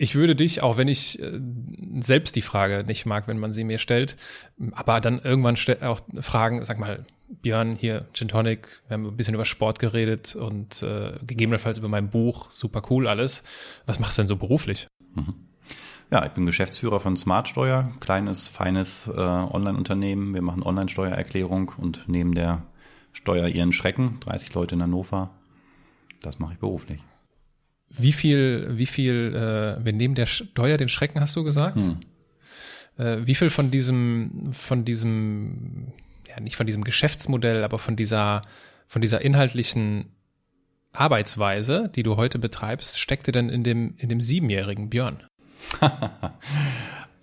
Ich 0.01 0.15
würde 0.15 0.37
dich, 0.37 0.63
auch 0.63 0.77
wenn 0.77 0.87
ich 0.87 1.21
äh, 1.21 1.41
selbst 1.99 2.37
die 2.37 2.43
Frage 2.43 2.85
nicht 2.87 3.05
mag, 3.05 3.27
wenn 3.27 3.41
man 3.41 3.53
sie 3.53 3.65
mir 3.65 3.79
stellt, 3.79 4.17
aber 4.73 5.01
dann 5.01 5.19
irgendwann 5.19 5.57
auch 5.83 6.01
fragen, 6.21 6.65
sag 6.65 6.79
mal, 6.79 7.05
Björn, 7.43 7.75
hier, 7.75 8.07
Gin 8.13 8.29
Tonic, 8.29 8.83
wir 8.89 8.95
haben 8.95 9.07
ein 9.07 9.17
bisschen 9.17 9.35
über 9.35 9.45
Sport 9.45 9.79
geredet 9.79 10.35
und 10.35 10.83
äh, 10.83 11.13
gegebenenfalls 11.27 11.79
über 11.79 11.89
mein 11.89 12.11
Buch, 12.11 12.51
super 12.53 12.83
cool 12.91 13.07
alles. 13.07 13.43
Was 13.87 13.99
machst 13.99 14.19
du 14.19 14.23
denn 14.23 14.29
so 14.29 14.37
beruflich? 14.37 14.89
Ja, 16.11 16.25
ich 16.25 16.33
bin 16.33 16.47
Geschäftsführer 16.47 17.01
von 17.01 17.17
Smartsteuer, 17.17 17.93
kleines, 18.01 18.49
feines 18.49 19.09
äh, 19.09 19.21
Online-Unternehmen. 19.21 20.33
Wir 20.33 20.41
machen 20.41 20.63
Online-Steuererklärung 20.63 21.73
und 21.77 22.05
neben 22.07 22.35
der 22.35 22.63
Steuer 23.13 23.47
ihren 23.49 23.73
Schrecken, 23.73 24.19
30 24.21 24.55
Leute 24.55 24.75
in 24.75 24.83
Hannover. 24.83 25.31
Das 26.23 26.39
mache 26.39 26.55
ich 26.55 26.59
beruflich. 26.59 27.01
Wie 27.91 28.13
viel, 28.13 28.69
wie 28.71 28.87
viel, 28.87 29.35
äh, 29.35 29.85
wir 29.85 29.93
nehmen 29.93 30.15
der 30.15 30.27
Steuer 30.27 30.79
den 30.79 30.89
Schrecken, 30.89 31.21
hast 31.21 31.37
du 31.37 31.45
gesagt? 31.45 31.83
Äh, 32.97 33.27
wie 33.27 33.35
viel 33.35 33.51
von 33.51 33.71
diesem, 33.71 34.53
von 34.53 34.85
diesem, 34.85 35.93
nicht 36.41 36.57
von 36.57 36.67
diesem 36.67 36.85
Geschäftsmodell, 36.85 37.65
aber 37.65 37.79
von 37.79 37.97
dieser, 37.97 38.43
von 38.87 39.03
dieser 39.03 39.21
inhaltlichen 39.21 40.13
Arbeitsweise, 40.93 41.91
die 41.95 42.03
du 42.03 42.17
heute 42.17 42.39
betreibst, 42.39 42.99
steckte 42.99 43.33
denn 43.33 43.49
in 43.49 43.63
dem, 43.65 43.95
in 43.99 44.09
dem 44.09 44.21
siebenjährigen 44.21 44.91
Björn? 44.91 45.23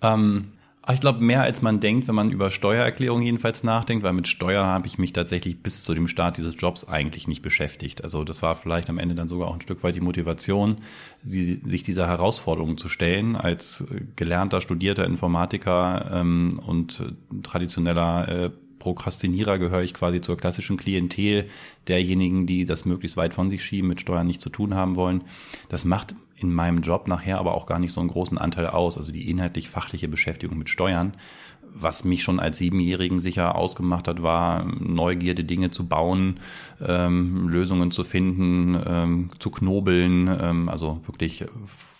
Ähm, 0.02 0.52
aber 0.82 0.94
ich 0.94 1.00
glaube, 1.00 1.20
mehr 1.20 1.42
als 1.42 1.62
man 1.62 1.80
denkt, 1.80 2.06
wenn 2.06 2.14
man 2.14 2.30
über 2.30 2.52
Steuererklärung 2.52 3.20
jedenfalls 3.20 3.64
nachdenkt, 3.64 4.04
weil 4.04 4.12
mit 4.12 4.28
Steuern 4.28 4.66
habe 4.66 4.86
ich 4.86 4.98
mich 4.98 5.12
tatsächlich 5.12 5.60
bis 5.60 5.82
zu 5.82 5.94
dem 5.94 6.06
Start 6.06 6.36
dieses 6.36 6.54
Jobs 6.56 6.86
eigentlich 6.86 7.26
nicht 7.26 7.42
beschäftigt. 7.42 8.04
Also 8.04 8.22
das 8.22 8.40
war 8.40 8.54
vielleicht 8.54 8.88
am 8.88 8.98
Ende 8.98 9.16
dann 9.16 9.26
sogar 9.26 9.48
auch 9.48 9.54
ein 9.54 9.60
Stück 9.60 9.82
weit 9.82 9.96
die 9.96 10.00
Motivation, 10.00 10.76
sie, 11.22 11.54
sich 11.54 11.82
dieser 11.82 12.06
Herausforderung 12.06 12.78
zu 12.78 12.88
stellen, 12.88 13.34
als 13.34 13.84
gelernter, 14.14 14.60
studierter 14.60 15.04
Informatiker 15.06 16.08
ähm, 16.12 16.60
und 16.64 17.02
traditioneller 17.42 18.28
äh, 18.28 18.50
Prokrastinierer 18.86 19.58
gehöre 19.58 19.82
ich 19.82 19.94
quasi 19.94 20.20
zur 20.20 20.36
klassischen 20.36 20.76
Klientel 20.76 21.48
derjenigen, 21.88 22.46
die 22.46 22.64
das 22.64 22.84
möglichst 22.84 23.16
weit 23.16 23.34
von 23.34 23.50
sich 23.50 23.64
schieben, 23.64 23.88
mit 23.88 24.00
Steuern 24.00 24.28
nichts 24.28 24.44
zu 24.44 24.48
tun 24.48 24.76
haben 24.76 24.94
wollen. 24.94 25.24
Das 25.68 25.84
macht 25.84 26.14
in 26.36 26.54
meinem 26.54 26.82
Job 26.82 27.08
nachher 27.08 27.40
aber 27.40 27.54
auch 27.54 27.66
gar 27.66 27.80
nicht 27.80 27.92
so 27.92 28.00
einen 28.00 28.10
großen 28.10 28.38
Anteil 28.38 28.68
aus, 28.68 28.96
also 28.96 29.10
die 29.10 29.28
inhaltlich 29.28 29.68
fachliche 29.68 30.06
Beschäftigung 30.06 30.56
mit 30.56 30.68
Steuern. 30.68 31.14
Was 31.62 32.04
mich 32.04 32.22
schon 32.22 32.38
als 32.38 32.58
Siebenjährigen 32.58 33.18
sicher 33.18 33.56
ausgemacht 33.56 34.06
hat, 34.06 34.22
war 34.22 34.64
Neugierde, 34.78 35.42
Dinge 35.42 35.72
zu 35.72 35.88
bauen, 35.88 36.38
ähm, 36.80 37.48
Lösungen 37.48 37.90
zu 37.90 38.04
finden, 38.04 38.80
ähm, 38.86 39.30
zu 39.40 39.50
knobeln, 39.50 40.30
ähm, 40.40 40.68
also 40.68 41.00
wirklich 41.06 41.44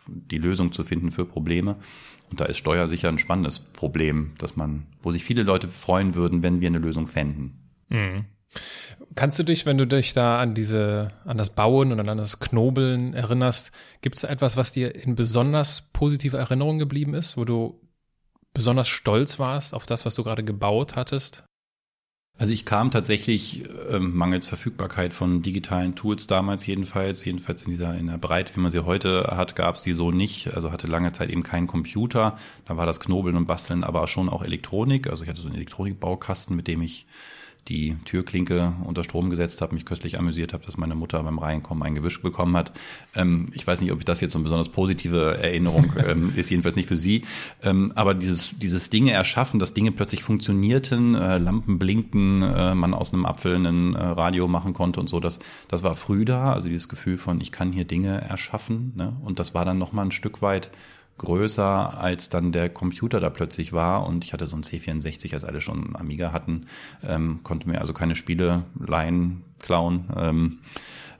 die 0.06 0.38
Lösung 0.38 0.70
zu 0.70 0.84
finden 0.84 1.10
für 1.10 1.24
Probleme. 1.24 1.74
Und 2.30 2.40
da 2.40 2.44
ist 2.46 2.58
Steuer 2.58 2.88
sicher 2.88 3.08
ein 3.08 3.18
spannendes 3.18 3.58
Problem, 3.58 4.32
dass 4.38 4.56
man, 4.56 4.86
wo 5.00 5.12
sich 5.12 5.24
viele 5.24 5.42
Leute 5.42 5.68
freuen 5.68 6.14
würden, 6.14 6.42
wenn 6.42 6.60
wir 6.60 6.68
eine 6.68 6.78
Lösung 6.78 7.06
fänden. 7.06 7.70
Kannst 9.14 9.38
du 9.38 9.42
dich, 9.42 9.66
wenn 9.66 9.78
du 9.78 9.86
dich 9.86 10.12
da 10.12 10.40
an 10.40 10.54
diese, 10.54 11.12
an 11.24 11.38
das 11.38 11.50
Bauen 11.50 11.92
und 11.92 12.08
an 12.08 12.18
das 12.18 12.38
Knobeln 12.38 13.14
erinnerst, 13.14 13.72
gibt 14.02 14.16
es 14.16 14.24
etwas, 14.24 14.56
was 14.56 14.72
dir 14.72 14.94
in 14.94 15.14
besonders 15.14 15.90
positive 15.92 16.36
Erinnerung 16.36 16.78
geblieben 16.78 17.14
ist, 17.14 17.36
wo 17.36 17.44
du 17.44 17.80
besonders 18.52 18.88
stolz 18.88 19.38
warst 19.38 19.74
auf 19.74 19.86
das, 19.86 20.06
was 20.06 20.14
du 20.14 20.24
gerade 20.24 20.44
gebaut 20.44 20.96
hattest? 20.96 21.44
Also 22.38 22.52
ich 22.52 22.66
kam 22.66 22.90
tatsächlich 22.90 23.64
ähm, 23.88 24.14
mangels 24.14 24.46
Verfügbarkeit 24.46 25.14
von 25.14 25.40
digitalen 25.40 25.94
Tools 25.94 26.26
damals 26.26 26.66
jedenfalls, 26.66 27.24
jedenfalls 27.24 27.62
in 27.62 27.70
dieser 27.70 27.96
in 27.96 28.08
der 28.08 28.18
Breite, 28.18 28.54
wie 28.54 28.60
man 28.60 28.70
sie 28.70 28.84
heute 28.84 29.32
hat, 29.34 29.56
gab 29.56 29.76
es 29.76 29.82
die 29.82 29.94
so 29.94 30.10
nicht. 30.10 30.54
Also 30.54 30.70
hatte 30.70 30.86
lange 30.86 31.12
Zeit 31.12 31.30
eben 31.30 31.42
keinen 31.42 31.66
Computer. 31.66 32.36
Da 32.66 32.76
war 32.76 32.84
das 32.84 33.00
Knobeln 33.00 33.36
und 33.36 33.46
Basteln, 33.46 33.84
aber 33.84 34.06
schon 34.06 34.28
auch 34.28 34.42
Elektronik. 34.42 35.08
Also 35.08 35.22
ich 35.22 35.30
hatte 35.30 35.40
so 35.40 35.48
einen 35.48 35.56
Elektronikbaukasten, 35.56 36.54
mit 36.54 36.68
dem 36.68 36.82
ich 36.82 37.06
die 37.68 37.96
Türklinke 38.04 38.74
unter 38.84 39.02
Strom 39.02 39.30
gesetzt 39.30 39.60
habe, 39.60 39.74
mich 39.74 39.84
köstlich 39.84 40.18
amüsiert 40.18 40.52
habe, 40.52 40.64
dass 40.64 40.76
meine 40.76 40.94
Mutter 40.94 41.22
beim 41.22 41.38
Reinkommen 41.38 41.82
ein 41.82 41.94
Gewisch 41.94 42.22
bekommen 42.22 42.56
hat. 42.56 42.72
Ähm, 43.14 43.48
ich 43.52 43.66
weiß 43.66 43.80
nicht, 43.80 43.92
ob 43.92 43.98
ich 43.98 44.04
das 44.04 44.20
jetzt 44.20 44.32
so 44.32 44.38
eine 44.38 44.44
besonders 44.44 44.68
positive 44.68 45.38
Erinnerung 45.42 45.92
ähm, 46.08 46.32
ist, 46.36 46.50
jedenfalls 46.50 46.76
nicht 46.76 46.88
für 46.88 46.96
Sie. 46.96 47.24
Ähm, 47.62 47.92
aber 47.94 48.14
dieses, 48.14 48.58
dieses 48.58 48.90
Dinge 48.90 49.12
erschaffen, 49.12 49.58
dass 49.58 49.74
Dinge 49.74 49.92
plötzlich 49.92 50.22
funktionierten, 50.22 51.14
äh, 51.14 51.38
Lampen 51.38 51.78
blinkten, 51.78 52.42
äh, 52.42 52.74
man 52.74 52.94
aus 52.94 53.12
einem 53.12 53.26
Apfel 53.26 53.54
ein 53.56 53.94
äh, 53.94 53.98
Radio 53.98 54.48
machen 54.48 54.72
konnte 54.72 55.00
und 55.00 55.08
so, 55.08 55.20
das, 55.20 55.40
das 55.68 55.82
war 55.82 55.94
früh 55.96 56.24
da. 56.24 56.52
Also 56.52 56.68
dieses 56.68 56.88
Gefühl 56.88 57.18
von, 57.18 57.40
ich 57.40 57.52
kann 57.52 57.72
hier 57.72 57.84
Dinge 57.84 58.20
erschaffen. 58.20 58.92
Ne? 58.96 59.16
Und 59.24 59.38
das 59.38 59.54
war 59.54 59.64
dann 59.64 59.78
nochmal 59.78 60.06
ein 60.06 60.12
Stück 60.12 60.42
weit 60.42 60.70
größer, 61.18 61.98
als 61.98 62.28
dann 62.28 62.52
der 62.52 62.68
Computer 62.68 63.20
da 63.20 63.30
plötzlich 63.30 63.72
war. 63.72 64.06
Und 64.06 64.24
ich 64.24 64.32
hatte 64.32 64.46
so 64.46 64.56
ein 64.56 64.62
C64, 64.62 65.32
als 65.34 65.44
alle 65.44 65.60
schon 65.60 65.96
Amiga 65.96 66.32
hatten, 66.32 66.66
ähm, 67.06 67.40
konnte 67.42 67.68
mir 67.68 67.80
also 67.80 67.92
keine 67.92 68.14
Spiele 68.14 68.64
leihen, 68.78 69.42
klauen. 69.58 70.04
Ähm, 70.16 70.58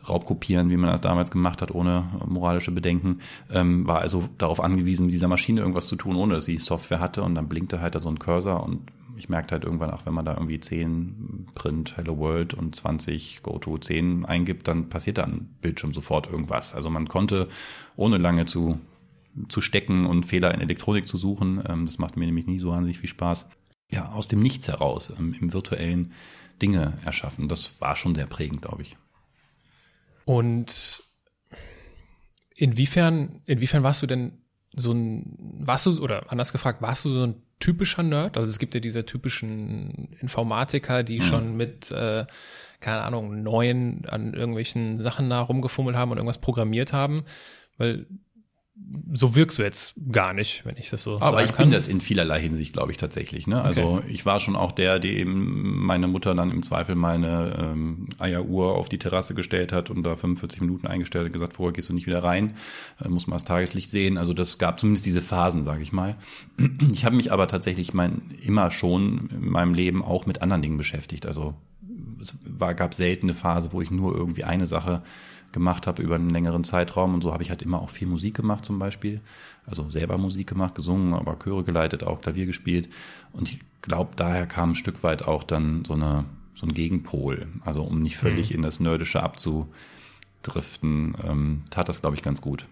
Raubkopieren, 0.08 0.70
wie 0.70 0.76
man 0.76 0.90
das 0.90 1.00
damals 1.00 1.30
gemacht 1.30 1.62
hat, 1.62 1.74
ohne 1.74 2.04
moralische 2.26 2.70
Bedenken, 2.70 3.20
ähm, 3.52 3.86
war 3.88 3.98
also 3.98 4.28
darauf 4.38 4.60
angewiesen, 4.62 5.08
dieser 5.08 5.26
Maschine 5.26 5.60
irgendwas 5.60 5.88
zu 5.88 5.96
tun, 5.96 6.14
ohne 6.14 6.34
dass 6.34 6.44
sie 6.44 6.58
Software 6.58 7.00
hatte 7.00 7.24
und 7.24 7.34
dann 7.34 7.48
blinkte 7.48 7.80
halt 7.80 7.96
da 7.96 7.98
so 7.98 8.08
ein 8.08 8.20
Cursor 8.20 8.62
und 8.62 8.92
ich 9.16 9.28
merkte 9.28 9.52
halt 9.52 9.64
irgendwann 9.64 9.90
auch, 9.90 10.04
wenn 10.04 10.14
man 10.14 10.24
da 10.24 10.34
irgendwie 10.34 10.60
10 10.60 11.48
Print 11.54 11.96
Hello 11.96 12.18
World 12.18 12.54
und 12.54 12.76
20 12.76 13.42
Go 13.42 13.58
to 13.58 13.78
10 13.78 14.26
eingibt, 14.26 14.68
dann 14.68 14.88
passiert 14.88 15.18
da 15.18 15.24
am 15.24 15.48
Bildschirm 15.62 15.94
sofort 15.94 16.30
irgendwas. 16.30 16.74
Also 16.74 16.90
man 16.90 17.08
konnte, 17.08 17.48
ohne 17.96 18.18
lange 18.18 18.44
zu 18.44 18.78
zu 19.48 19.60
stecken 19.60 20.06
und 20.06 20.24
Fehler 20.24 20.54
in 20.54 20.60
Elektronik 20.60 21.06
zu 21.06 21.18
suchen. 21.18 21.62
Ähm, 21.66 21.86
das 21.86 21.98
macht 21.98 22.16
mir 22.16 22.26
nämlich 22.26 22.46
nie 22.46 22.58
so 22.58 22.70
wahnsinnig 22.70 22.98
viel 22.98 23.08
Spaß. 23.08 23.48
Ja, 23.90 24.10
aus 24.12 24.26
dem 24.26 24.40
Nichts 24.40 24.68
heraus, 24.68 25.12
ähm, 25.16 25.34
im 25.40 25.52
virtuellen 25.52 26.12
Dinge 26.60 26.98
erschaffen. 27.04 27.48
Das 27.48 27.80
war 27.80 27.96
schon 27.96 28.14
sehr 28.14 28.26
prägend, 28.26 28.62
glaube 28.62 28.82
ich. 28.82 28.96
Und 30.24 31.02
inwiefern, 32.56 33.42
inwiefern 33.46 33.82
warst 33.82 34.02
du 34.02 34.06
denn 34.06 34.32
so 34.74 34.92
ein, 34.92 35.36
warst 35.60 35.86
du, 35.86 36.02
oder 36.02 36.30
anders 36.30 36.52
gefragt, 36.52 36.82
warst 36.82 37.04
du 37.04 37.08
so 37.10 37.24
ein 37.24 37.42
typischer 37.60 38.02
Nerd? 38.02 38.36
Also 38.36 38.48
es 38.48 38.58
gibt 38.58 38.74
ja 38.74 38.80
diese 38.80 39.06
typischen 39.06 40.08
Informatiker, 40.20 41.02
die 41.02 41.20
mhm. 41.20 41.22
schon 41.22 41.56
mit, 41.56 41.90
äh, 41.92 42.26
keine 42.80 43.02
Ahnung, 43.02 43.42
neuen 43.42 44.04
an 44.08 44.34
irgendwelchen 44.34 44.98
Sachen 44.98 45.30
da 45.30 45.40
rumgefummelt 45.40 45.96
haben 45.96 46.10
und 46.10 46.18
irgendwas 46.18 46.40
programmiert 46.40 46.92
haben. 46.92 47.24
Weil 47.78 48.06
so 49.12 49.34
wirkst 49.34 49.58
du 49.58 49.62
jetzt 49.62 49.94
gar 50.12 50.32
nicht, 50.32 50.64
wenn 50.66 50.76
ich 50.76 50.90
das 50.90 51.02
so 51.02 51.20
Aber 51.20 51.42
ich 51.42 51.52
kann. 51.52 51.64
bin 51.64 51.70
das 51.70 51.88
in 51.88 52.00
vielerlei 52.00 52.40
Hinsicht, 52.40 52.72
glaube 52.72 52.92
ich, 52.92 52.98
tatsächlich. 52.98 53.46
Ne? 53.46 53.60
Also 53.62 53.82
okay. 53.82 54.06
ich 54.08 54.26
war 54.26 54.38
schon 54.38 54.54
auch 54.54 54.72
der, 54.72 54.98
der 54.98 55.12
eben 55.12 55.84
meine 55.84 56.06
Mutter 56.06 56.34
dann 56.34 56.50
im 56.50 56.62
Zweifel 56.62 56.94
meine 56.94 57.56
ähm, 57.58 58.08
Eieruhr 58.18 58.74
auf 58.74 58.88
die 58.88 58.98
Terrasse 58.98 59.34
gestellt 59.34 59.72
hat 59.72 59.90
und 59.90 60.02
da 60.02 60.16
45 60.16 60.60
Minuten 60.60 60.86
eingestellt 60.86 61.26
und 61.26 61.32
gesagt, 61.32 61.54
vorher 61.54 61.72
gehst 61.72 61.88
du 61.88 61.94
nicht 61.94 62.06
wieder 62.06 62.22
rein, 62.22 62.56
äh, 63.02 63.08
muss 63.08 63.26
man 63.26 63.36
das 63.36 63.44
Tageslicht 63.44 63.90
sehen. 63.90 64.18
Also 64.18 64.34
das 64.34 64.58
gab 64.58 64.78
zumindest 64.78 65.06
diese 65.06 65.22
Phasen, 65.22 65.62
sage 65.62 65.82
ich 65.82 65.92
mal. 65.92 66.16
Ich 66.92 67.04
habe 67.04 67.16
mich 67.16 67.32
aber 67.32 67.48
tatsächlich 67.48 67.94
mein, 67.94 68.22
immer 68.42 68.70
schon 68.70 69.30
in 69.30 69.48
meinem 69.48 69.74
Leben 69.74 70.02
auch 70.02 70.26
mit 70.26 70.42
anderen 70.42 70.62
Dingen 70.62 70.76
beschäftigt. 70.76 71.26
Also 71.26 71.54
es 72.20 72.38
war, 72.44 72.74
gab 72.74 72.94
selten 72.94 73.26
eine 73.26 73.34
Phase, 73.34 73.72
wo 73.72 73.80
ich 73.80 73.90
nur 73.90 74.14
irgendwie 74.14 74.44
eine 74.44 74.66
Sache 74.66 75.02
gemacht 75.52 75.86
habe 75.86 76.02
über 76.02 76.16
einen 76.16 76.30
längeren 76.30 76.64
Zeitraum. 76.64 77.14
Und 77.14 77.22
so 77.22 77.32
habe 77.32 77.42
ich 77.42 77.50
halt 77.50 77.62
immer 77.62 77.80
auch 77.80 77.90
viel 77.90 78.08
Musik 78.08 78.34
gemacht 78.36 78.64
zum 78.64 78.78
Beispiel. 78.78 79.20
Also 79.66 79.90
selber 79.90 80.18
Musik 80.18 80.48
gemacht, 80.48 80.74
gesungen, 80.74 81.14
aber 81.14 81.38
Chöre 81.38 81.64
geleitet, 81.64 82.04
auch 82.04 82.20
Klavier 82.20 82.46
gespielt. 82.46 82.88
Und 83.32 83.48
ich 83.48 83.60
glaube, 83.82 84.10
daher 84.16 84.46
kam 84.46 84.70
ein 84.72 84.74
Stück 84.74 85.02
weit 85.02 85.22
auch 85.22 85.44
dann 85.44 85.84
so, 85.84 85.94
eine, 85.94 86.24
so 86.54 86.66
ein 86.66 86.72
Gegenpol. 86.72 87.46
Also 87.64 87.82
um 87.82 87.98
nicht 87.98 88.16
völlig 88.16 88.50
mhm. 88.50 88.56
in 88.56 88.62
das 88.62 88.80
Nerdische 88.80 89.22
abzudriften, 89.22 91.16
ähm, 91.24 91.62
tat 91.70 91.88
das, 91.88 92.00
glaube 92.00 92.16
ich, 92.16 92.22
ganz 92.22 92.40
gut. 92.40 92.66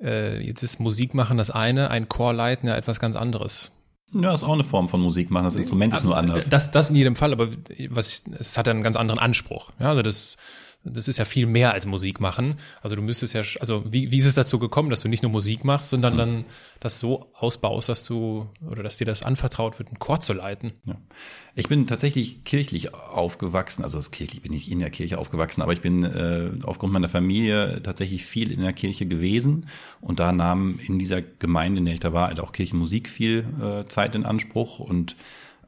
Äh, 0.00 0.44
jetzt 0.44 0.62
ist 0.62 0.80
Musik 0.80 1.14
machen 1.14 1.38
das 1.38 1.50
eine, 1.50 1.90
ein 1.90 2.08
Chor 2.08 2.32
leiten 2.32 2.68
ja 2.68 2.76
etwas 2.76 3.00
ganz 3.00 3.16
anderes. 3.16 3.70
Ja, 4.12 4.32
ist 4.32 4.44
auch 4.44 4.52
eine 4.52 4.64
Form 4.64 4.88
von 4.88 5.00
Musik 5.00 5.30
machen. 5.30 5.44
Das 5.44 5.56
Instrument 5.56 5.92
ist 5.92 6.04
nur 6.04 6.16
anders. 6.16 6.48
Das, 6.48 6.70
das 6.70 6.90
in 6.90 6.96
jedem 6.96 7.16
Fall, 7.16 7.32
aber 7.32 7.48
was, 7.88 8.22
es 8.38 8.56
hat 8.56 8.68
einen 8.68 8.82
ganz 8.82 8.96
anderen 8.96 9.18
Anspruch. 9.18 9.70
Ja, 9.80 9.90
also 9.90 10.02
das 10.02 10.36
das 10.84 11.08
ist 11.08 11.18
ja 11.18 11.24
viel 11.24 11.46
mehr 11.46 11.72
als 11.72 11.86
Musik 11.86 12.20
machen. 12.20 12.56
Also 12.82 12.94
du 12.94 13.02
müsstest 13.02 13.32
ja, 13.34 13.42
also 13.60 13.84
wie, 13.90 14.10
wie 14.10 14.18
ist 14.18 14.26
es 14.26 14.34
dazu 14.34 14.58
gekommen, 14.58 14.90
dass 14.90 15.00
du 15.00 15.08
nicht 15.08 15.22
nur 15.22 15.32
Musik 15.32 15.64
machst, 15.64 15.88
sondern 15.88 16.16
dann 16.16 16.44
das 16.80 17.00
so 17.00 17.30
ausbaust, 17.34 17.88
dass 17.88 18.04
du 18.04 18.48
oder 18.68 18.82
dass 18.82 18.98
dir 18.98 19.06
das 19.06 19.22
anvertraut 19.22 19.78
wird, 19.78 19.88
einen 19.88 19.98
Chor 19.98 20.20
zu 20.20 20.34
leiten? 20.34 20.72
Ja. 20.84 20.96
Ich 21.54 21.68
bin 21.68 21.86
tatsächlich 21.86 22.44
kirchlich 22.44 22.94
aufgewachsen, 22.94 23.82
also 23.82 23.96
das 23.96 24.10
kirchlich 24.10 24.42
bin 24.42 24.52
ich 24.52 24.70
in 24.70 24.80
der 24.80 24.90
Kirche 24.90 25.18
aufgewachsen, 25.18 25.62
aber 25.62 25.72
ich 25.72 25.80
bin 25.80 26.04
äh, 26.04 26.50
aufgrund 26.64 26.92
meiner 26.92 27.08
Familie 27.08 27.80
tatsächlich 27.82 28.24
viel 28.24 28.52
in 28.52 28.60
der 28.60 28.72
Kirche 28.72 29.06
gewesen 29.06 29.66
und 30.00 30.20
da 30.20 30.32
nahm 30.32 30.78
in 30.86 30.98
dieser 30.98 31.22
Gemeinde, 31.22 31.78
in 31.78 31.86
der 31.86 31.94
ich 31.94 32.00
da 32.00 32.12
war, 32.12 32.28
halt 32.28 32.40
auch 32.40 32.52
Kirchenmusik 32.52 33.08
viel 33.08 33.46
äh, 33.60 33.88
Zeit 33.88 34.14
in 34.14 34.24
Anspruch 34.24 34.80
und 34.80 35.16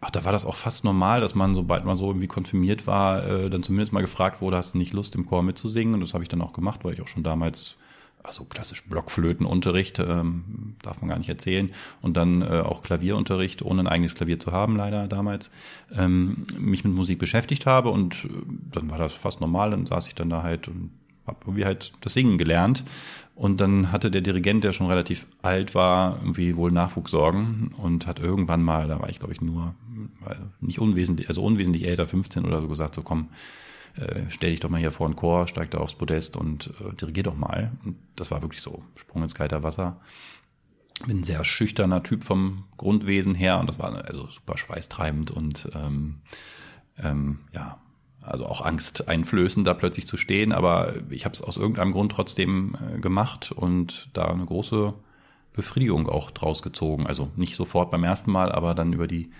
ach, 0.00 0.10
da 0.10 0.24
war 0.24 0.32
das 0.32 0.44
auch 0.44 0.56
fast 0.56 0.84
normal, 0.84 1.20
dass 1.20 1.34
man, 1.34 1.54
sobald 1.54 1.84
man 1.84 1.96
so 1.96 2.08
irgendwie 2.08 2.26
konfirmiert 2.26 2.86
war, 2.86 3.26
äh, 3.26 3.50
dann 3.50 3.62
zumindest 3.62 3.92
mal 3.92 4.00
gefragt 4.00 4.40
wurde, 4.40 4.56
hast 4.56 4.74
du 4.74 4.78
nicht 4.78 4.92
Lust, 4.92 5.14
im 5.14 5.26
Chor 5.26 5.42
mitzusingen? 5.42 5.94
Und 5.94 6.00
das 6.00 6.14
habe 6.14 6.24
ich 6.24 6.28
dann 6.28 6.42
auch 6.42 6.52
gemacht, 6.52 6.84
weil 6.84 6.94
ich 6.94 7.02
auch 7.02 7.08
schon 7.08 7.22
damals, 7.22 7.76
also 8.22 8.44
klassisch 8.44 8.84
Blockflötenunterricht, 8.84 9.98
ähm, 10.00 10.74
darf 10.82 11.00
man 11.00 11.08
gar 11.08 11.18
nicht 11.18 11.28
erzählen, 11.28 11.70
und 12.02 12.16
dann 12.16 12.42
äh, 12.42 12.62
auch 12.64 12.82
Klavierunterricht, 12.82 13.62
ohne 13.62 13.82
ein 13.82 13.86
eigenes 13.86 14.14
Klavier 14.14 14.40
zu 14.40 14.52
haben, 14.52 14.76
leider 14.76 15.08
damals, 15.08 15.50
ähm, 15.96 16.46
mich 16.58 16.84
mit 16.84 16.94
Musik 16.94 17.18
beschäftigt 17.18 17.66
habe 17.66 17.90
und 17.90 18.24
äh, 18.24 18.28
dann 18.72 18.90
war 18.90 18.98
das 18.98 19.12
fast 19.12 19.40
normal, 19.40 19.70
dann 19.70 19.86
saß 19.86 20.08
ich 20.08 20.14
dann 20.14 20.30
da 20.30 20.42
halt 20.42 20.68
und 20.68 20.90
habe 21.26 21.38
irgendwie 21.44 21.64
halt 21.64 21.92
das 22.00 22.14
Singen 22.14 22.38
gelernt. 22.38 22.84
Und 23.34 23.60
dann 23.60 23.92
hatte 23.92 24.10
der 24.10 24.22
Dirigent, 24.22 24.64
der 24.64 24.72
schon 24.72 24.86
relativ 24.86 25.26
alt 25.42 25.74
war, 25.74 26.16
irgendwie 26.20 26.56
wohl 26.56 26.72
Nachwuchssorgen 26.72 27.68
und 27.76 28.06
hat 28.06 28.18
irgendwann 28.18 28.62
mal, 28.62 28.88
da 28.88 29.00
war 29.00 29.10
ich 29.10 29.18
glaube 29.18 29.34
ich 29.34 29.42
nur 29.42 29.74
nicht 30.60 30.78
unwesentlich, 30.78 31.28
also 31.28 31.42
unwesentlich 31.42 31.86
älter, 31.86 32.06
15 32.06 32.44
oder 32.44 32.60
so 32.60 32.68
gesagt, 32.68 32.94
so 32.94 33.02
komm, 33.02 33.28
äh, 33.96 34.22
stell 34.28 34.50
dich 34.50 34.60
doch 34.60 34.68
mal 34.68 34.78
hier 34.78 34.90
vor 34.90 35.06
einen 35.06 35.16
Chor, 35.16 35.48
steig 35.48 35.70
da 35.70 35.78
aufs 35.78 35.94
Podest 35.94 36.36
und 36.36 36.72
äh, 36.80 36.94
dirigier 36.94 37.24
doch 37.24 37.36
mal. 37.36 37.72
Und 37.84 37.96
das 38.14 38.30
war 38.30 38.42
wirklich 38.42 38.62
so, 38.62 38.82
Sprung 38.96 39.22
ins 39.22 39.34
kalte 39.34 39.62
Wasser. 39.62 40.00
Bin 41.06 41.18
ein 41.18 41.24
sehr 41.24 41.44
schüchterner 41.44 42.02
Typ 42.02 42.24
vom 42.24 42.64
Grundwesen 42.76 43.34
her 43.34 43.60
und 43.60 43.66
das 43.68 43.78
war 43.78 43.94
also 44.06 44.26
super 44.28 44.56
schweißtreibend 44.56 45.30
und 45.30 45.68
ähm, 45.74 46.16
ähm, 46.98 47.40
ja, 47.52 47.78
also 48.22 48.46
auch 48.46 48.64
Angst 48.64 49.08
einflößend, 49.08 49.66
da 49.66 49.74
plötzlich 49.74 50.06
zu 50.06 50.16
stehen. 50.16 50.52
Aber 50.52 50.94
ich 51.10 51.24
habe 51.24 51.34
es 51.34 51.42
aus 51.42 51.56
irgendeinem 51.56 51.92
Grund 51.92 52.12
trotzdem 52.12 52.76
äh, 52.94 52.98
gemacht 52.98 53.52
und 53.52 54.08
da 54.14 54.26
eine 54.26 54.44
große 54.44 54.94
Befriedigung 55.52 56.08
auch 56.08 56.30
draus 56.30 56.62
gezogen. 56.62 57.06
Also 57.06 57.30
nicht 57.36 57.56
sofort 57.56 57.90
beim 57.90 58.04
ersten 58.04 58.30
Mal, 58.30 58.52
aber 58.52 58.74
dann 58.74 58.92
über 58.92 59.06
die 59.06 59.30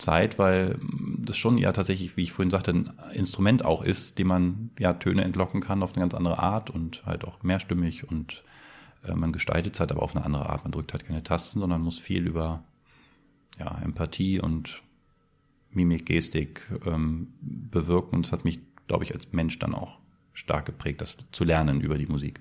Zeit, 0.00 0.38
weil 0.38 0.78
das 1.18 1.36
schon 1.36 1.58
ja 1.58 1.72
tatsächlich, 1.72 2.16
wie 2.16 2.22
ich 2.22 2.32
vorhin 2.32 2.50
sagte, 2.50 2.72
ein 2.72 2.92
Instrument 3.12 3.64
auch 3.64 3.82
ist, 3.82 4.18
dem 4.18 4.28
man 4.28 4.70
ja 4.78 4.94
Töne 4.94 5.22
entlocken 5.22 5.60
kann 5.60 5.82
auf 5.82 5.92
eine 5.92 6.00
ganz 6.00 6.14
andere 6.14 6.38
Art 6.38 6.70
und 6.70 7.04
halt 7.06 7.24
auch 7.24 7.42
mehrstimmig 7.42 8.08
und 8.08 8.42
äh, 9.04 9.14
man 9.14 9.32
gestaltet 9.32 9.74
es 9.74 9.80
halt 9.80 9.92
aber 9.92 10.02
auf 10.02 10.16
eine 10.16 10.24
andere 10.24 10.48
Art. 10.48 10.64
Man 10.64 10.72
drückt 10.72 10.92
halt 10.92 11.04
keine 11.04 11.22
Tasten, 11.22 11.60
sondern 11.60 11.82
muss 11.82 11.98
viel 11.98 12.26
über 12.26 12.64
ja, 13.58 13.78
Empathie 13.82 14.40
und 14.40 14.82
Mimik, 15.70 16.06
Gestik 16.06 16.66
ähm, 16.86 17.32
bewirken. 17.40 18.16
Und 18.16 18.26
das 18.26 18.32
hat 18.32 18.44
mich, 18.44 18.60
glaube 18.88 19.04
ich, 19.04 19.14
als 19.14 19.32
Mensch 19.32 19.58
dann 19.58 19.74
auch 19.74 19.98
stark 20.32 20.66
geprägt, 20.66 21.00
das 21.00 21.18
zu 21.30 21.44
lernen 21.44 21.80
über 21.80 21.98
die 21.98 22.06
Musik. 22.06 22.40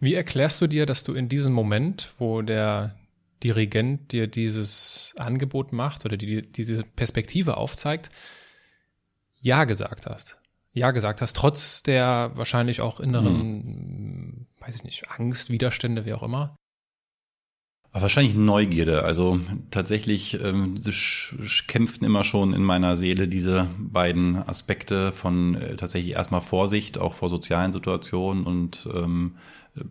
Wie 0.00 0.14
erklärst 0.14 0.60
du 0.60 0.66
dir, 0.66 0.86
dass 0.86 1.02
du 1.02 1.14
in 1.14 1.28
diesem 1.28 1.52
Moment, 1.52 2.14
wo 2.18 2.42
der 2.42 2.94
Dirigent 3.42 4.12
dir 4.12 4.26
dieses 4.26 5.14
Angebot 5.18 5.72
macht 5.72 6.04
oder 6.04 6.16
die, 6.16 6.42
diese 6.50 6.82
Perspektive 6.82 7.56
aufzeigt, 7.56 8.10
Ja 9.40 9.64
gesagt 9.64 10.06
hast? 10.06 10.38
Ja 10.72 10.90
gesagt 10.90 11.22
hast, 11.22 11.36
trotz 11.36 11.82
der 11.82 12.32
wahrscheinlich 12.34 12.80
auch 12.80 13.00
inneren, 13.00 13.36
mhm. 13.36 14.46
weiß 14.60 14.76
ich 14.76 14.84
nicht, 14.84 15.10
Angst, 15.10 15.50
Widerstände, 15.50 16.04
wie 16.06 16.12
auch 16.12 16.22
immer? 16.22 16.56
Wahrscheinlich 17.92 18.34
Neugierde. 18.34 19.02
Also 19.04 19.40
tatsächlich 19.70 20.38
ähm, 20.42 20.80
kämpften 21.68 22.06
immer 22.06 22.22
schon 22.22 22.52
in 22.52 22.62
meiner 22.62 22.96
Seele 22.96 23.28
diese 23.28 23.66
beiden 23.78 24.36
Aspekte 24.36 25.10
von 25.10 25.54
äh, 25.54 25.76
tatsächlich 25.76 26.12
erstmal 26.12 26.42
Vorsicht, 26.42 26.98
auch 26.98 27.14
vor 27.14 27.30
sozialen 27.30 27.72
Situationen 27.72 28.44
und 28.44 28.88
ähm, 28.94 29.36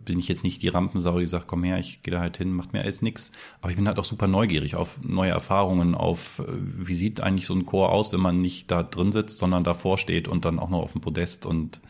bin 0.04 0.18
ich 0.18 0.28
jetzt 0.28 0.44
nicht 0.44 0.62
die 0.62 0.68
Rampensau, 0.68 1.18
die 1.18 1.26
sagt, 1.26 1.46
komm 1.46 1.64
her, 1.64 1.78
ich 1.78 2.02
gehe 2.02 2.12
da 2.12 2.20
halt 2.20 2.36
hin, 2.36 2.52
macht 2.52 2.72
mir 2.72 2.82
alles 2.82 3.02
nix. 3.02 3.32
Aber 3.60 3.70
ich 3.70 3.76
bin 3.76 3.86
halt 3.86 3.98
auch 3.98 4.04
super 4.04 4.26
neugierig 4.26 4.76
auf 4.76 4.98
neue 5.02 5.30
Erfahrungen, 5.30 5.94
auf 5.94 6.40
äh, 6.40 6.44
wie 6.48 6.94
sieht 6.94 7.20
eigentlich 7.20 7.46
so 7.46 7.54
ein 7.54 7.66
Chor 7.66 7.92
aus, 7.92 8.12
wenn 8.12 8.20
man 8.20 8.40
nicht 8.40 8.70
da 8.70 8.82
drin 8.82 9.12
sitzt, 9.12 9.38
sondern 9.38 9.64
davor 9.64 9.98
steht 9.98 10.28
und 10.28 10.44
dann 10.44 10.58
auch 10.58 10.70
noch 10.70 10.80
auf 10.80 10.92
dem 10.92 11.00
Podest 11.00 11.46
und 11.46 11.80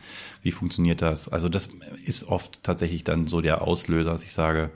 wie 0.41 0.51
funktioniert 0.51 1.01
das? 1.01 1.29
Also 1.29 1.49
das 1.49 1.69
ist 2.03 2.25
oft 2.25 2.63
tatsächlich 2.63 3.03
dann 3.03 3.27
so 3.27 3.41
der 3.41 3.61
Auslöser, 3.61 4.11
dass 4.11 4.23
ich 4.23 4.33
sage, 4.33 4.71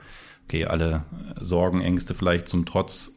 okay, 0.45 0.65
alle 0.65 1.05
Sorgen, 1.39 1.81
Ängste 1.81 2.13
vielleicht 2.13 2.47
zum 2.47 2.65
Trotz, 2.65 3.11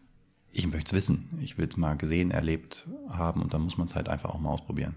ich 0.52 0.66
möchte 0.66 0.88
es 0.88 0.92
wissen. 0.92 1.28
Ich 1.42 1.58
will 1.58 1.68
es 1.68 1.76
mal 1.76 1.96
gesehen, 1.96 2.30
erlebt 2.30 2.86
haben 3.10 3.42
und 3.42 3.52
dann 3.52 3.62
muss 3.62 3.78
man 3.78 3.88
es 3.88 3.94
halt 3.94 4.08
einfach 4.08 4.30
auch 4.30 4.40
mal 4.40 4.50
ausprobieren. 4.50 4.94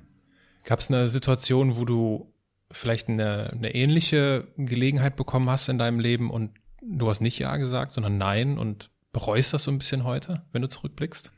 Gab 0.63 0.79
es 0.79 0.89
eine 0.89 1.07
Situation, 1.07 1.77
wo 1.77 1.85
du 1.85 2.31
vielleicht 2.71 3.09
eine, 3.09 3.51
eine 3.51 3.73
ähnliche 3.73 4.47
Gelegenheit 4.57 5.15
bekommen 5.15 5.49
hast 5.49 5.69
in 5.69 5.77
deinem 5.77 5.99
Leben 5.99 6.29
und 6.29 6.51
du 6.81 7.09
hast 7.09 7.21
nicht 7.21 7.39
Ja 7.39 7.57
gesagt, 7.57 7.91
sondern 7.91 8.17
Nein 8.17 8.57
und 8.57 8.89
bereust 9.11 9.53
das 9.53 9.63
so 9.63 9.71
ein 9.71 9.77
bisschen 9.77 10.03
heute, 10.03 10.43
wenn 10.51 10.61
du 10.61 10.69
zurückblickst? 10.69 11.31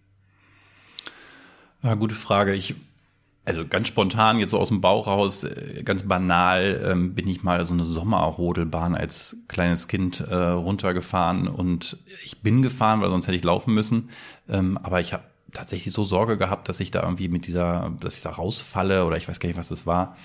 Ja, 1.83 1.93
gute 1.95 2.15
Frage. 2.15 2.53
Ich 2.53 2.75
also 3.43 3.65
ganz 3.65 3.87
spontan, 3.87 4.37
jetzt 4.37 4.51
so 4.51 4.59
aus 4.59 4.67
dem 4.67 4.81
Bauch 4.81 5.07
raus, 5.07 5.43
äh, 5.43 5.81
ganz 5.83 6.03
banal, 6.03 6.79
ähm, 6.85 7.15
bin 7.15 7.27
ich 7.27 7.41
mal 7.41 7.65
so 7.65 7.73
eine 7.73 7.83
Sommerrodelbahn 7.83 8.93
als 8.93 9.37
kleines 9.47 9.87
Kind 9.87 10.19
äh, 10.19 10.35
runtergefahren 10.35 11.47
und 11.47 11.97
ich 12.23 12.41
bin 12.41 12.61
gefahren, 12.61 13.01
weil 13.01 13.09
sonst 13.09 13.25
hätte 13.25 13.37
ich 13.37 13.43
laufen 13.43 13.73
müssen. 13.73 14.09
Ähm, 14.47 14.77
aber 14.83 15.01
ich 15.01 15.13
habe 15.13 15.23
tatsächlich 15.53 15.91
so 15.91 16.03
Sorge 16.03 16.37
gehabt, 16.37 16.69
dass 16.69 16.79
ich 16.79 16.91
da 16.91 17.01
irgendwie 17.01 17.29
mit 17.29 17.47
dieser, 17.47 17.91
dass 17.99 18.17
ich 18.17 18.23
da 18.23 18.29
rausfalle 18.29 19.05
oder 19.05 19.17
ich 19.17 19.27
weiß 19.27 19.39
gar 19.39 19.47
nicht, 19.47 19.57
was 19.57 19.69
das 19.69 19.87
war 19.87 20.15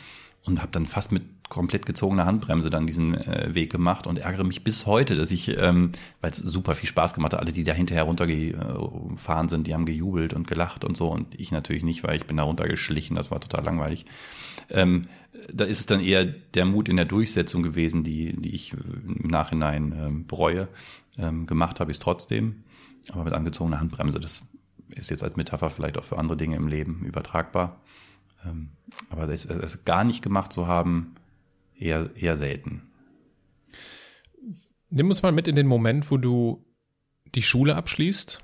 und 0.47 0.63
habe 0.63 0.73
dann 0.73 0.87
fast 0.87 1.13
mit 1.13 1.23
komplett 1.49 1.87
gezogener 1.87 2.25
Handbremse 2.25 2.71
dann 2.71 2.87
diesen 2.87 3.15
äh, 3.15 3.55
Weg 3.55 3.71
gemacht 3.71 4.07
und 4.07 4.19
ärgere 4.19 4.45
mich 4.45 4.65
bis 4.65 4.87
heute, 4.87 5.17
dass 5.17 5.31
ich, 5.31 5.57
ähm, 5.59 5.93
weil 6.21 6.31
es 6.31 6.39
super 6.39 6.75
viel 6.75 6.89
Spaß 6.89 7.15
gemacht 7.15 7.33
hat, 7.33 7.41
alle, 7.41 7.53
die 7.53 7.65
da 7.65 7.73
hinterher 7.73 8.05
runtergefahren 8.05 9.49
sind, 9.49 9.67
die 9.67 9.75
haben 9.75 9.87
gejubelt 9.87 10.35
und 10.35 10.47
gelacht 10.47 10.85
und 10.85 10.97
so 10.97 11.09
und 11.11 11.39
ich 11.41 11.53
natürlich 11.53 11.85
nicht, 11.85 12.03
weil 12.03 12.17
ich 12.17 12.27
bin 12.27 12.37
da 12.37 12.45
runtergeschlichen, 12.45 13.17
das 13.17 13.31
war 13.31 13.41
total 13.41 13.65
langweilig. 13.65 14.07
Ähm, 14.71 15.03
da 15.53 15.65
ist 15.65 15.81
es 15.81 15.87
dann 15.87 16.01
eher 16.01 16.25
der 16.25 16.65
Mut 16.65 16.89
in 16.89 16.97
der 16.97 17.05
Durchsetzung 17.05 17.63
gewesen, 17.63 18.03
die, 18.03 18.35
die 18.41 18.55
ich 18.55 18.73
im 18.73 19.29
Nachhinein 19.29 19.95
ähm, 19.97 20.27
bereue. 20.27 20.69
Ähm, 21.19 21.47
gemacht 21.47 21.81
habe 21.81 21.91
ich 21.91 21.97
es 21.97 22.01
trotzdem, 22.01 22.65
aber 23.11 23.25
mit 23.25 23.33
angezogener 23.33 23.81
Handbremse, 23.81 24.21
das 24.21 24.43
ist 24.89 25.11
jetzt 25.11 25.23
als 25.23 25.37
Metapher 25.37 25.71
vielleicht 25.71 25.99
auch 25.99 26.05
für 26.05 26.19
andere 26.19 26.37
Dinge 26.37 26.57
im 26.57 26.69
Leben 26.69 27.05
übertragbar. 27.05 27.81
Ähm, 28.47 28.71
aber 29.11 29.27
das, 29.27 29.45
es 29.45 29.85
gar 29.85 30.05
nicht 30.05 30.23
gemacht 30.23 30.53
zu 30.53 30.67
haben, 30.67 31.15
eher, 31.77 32.11
eher 32.17 32.39
selten. 32.39 32.83
Nimm 34.89 35.09
uns 35.09 35.23
mal 35.23 35.33
mit 35.33 35.49
in 35.49 35.57
den 35.57 35.67
Moment, 35.67 36.11
wo 36.11 36.17
du 36.17 36.65
die 37.35 37.43
Schule 37.43 37.77
abschließt 37.77 38.41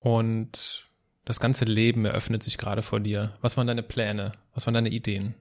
und 0.00 0.86
das 1.24 1.40
ganze 1.40 1.64
Leben 1.64 2.04
eröffnet 2.04 2.42
sich 2.42 2.58
gerade 2.58 2.82
vor 2.82 3.00
dir. 3.00 3.36
Was 3.40 3.56
waren 3.56 3.66
deine 3.66 3.82
Pläne? 3.82 4.32
Was 4.54 4.66
waren 4.66 4.74
deine 4.74 4.90
Ideen? 4.90 5.34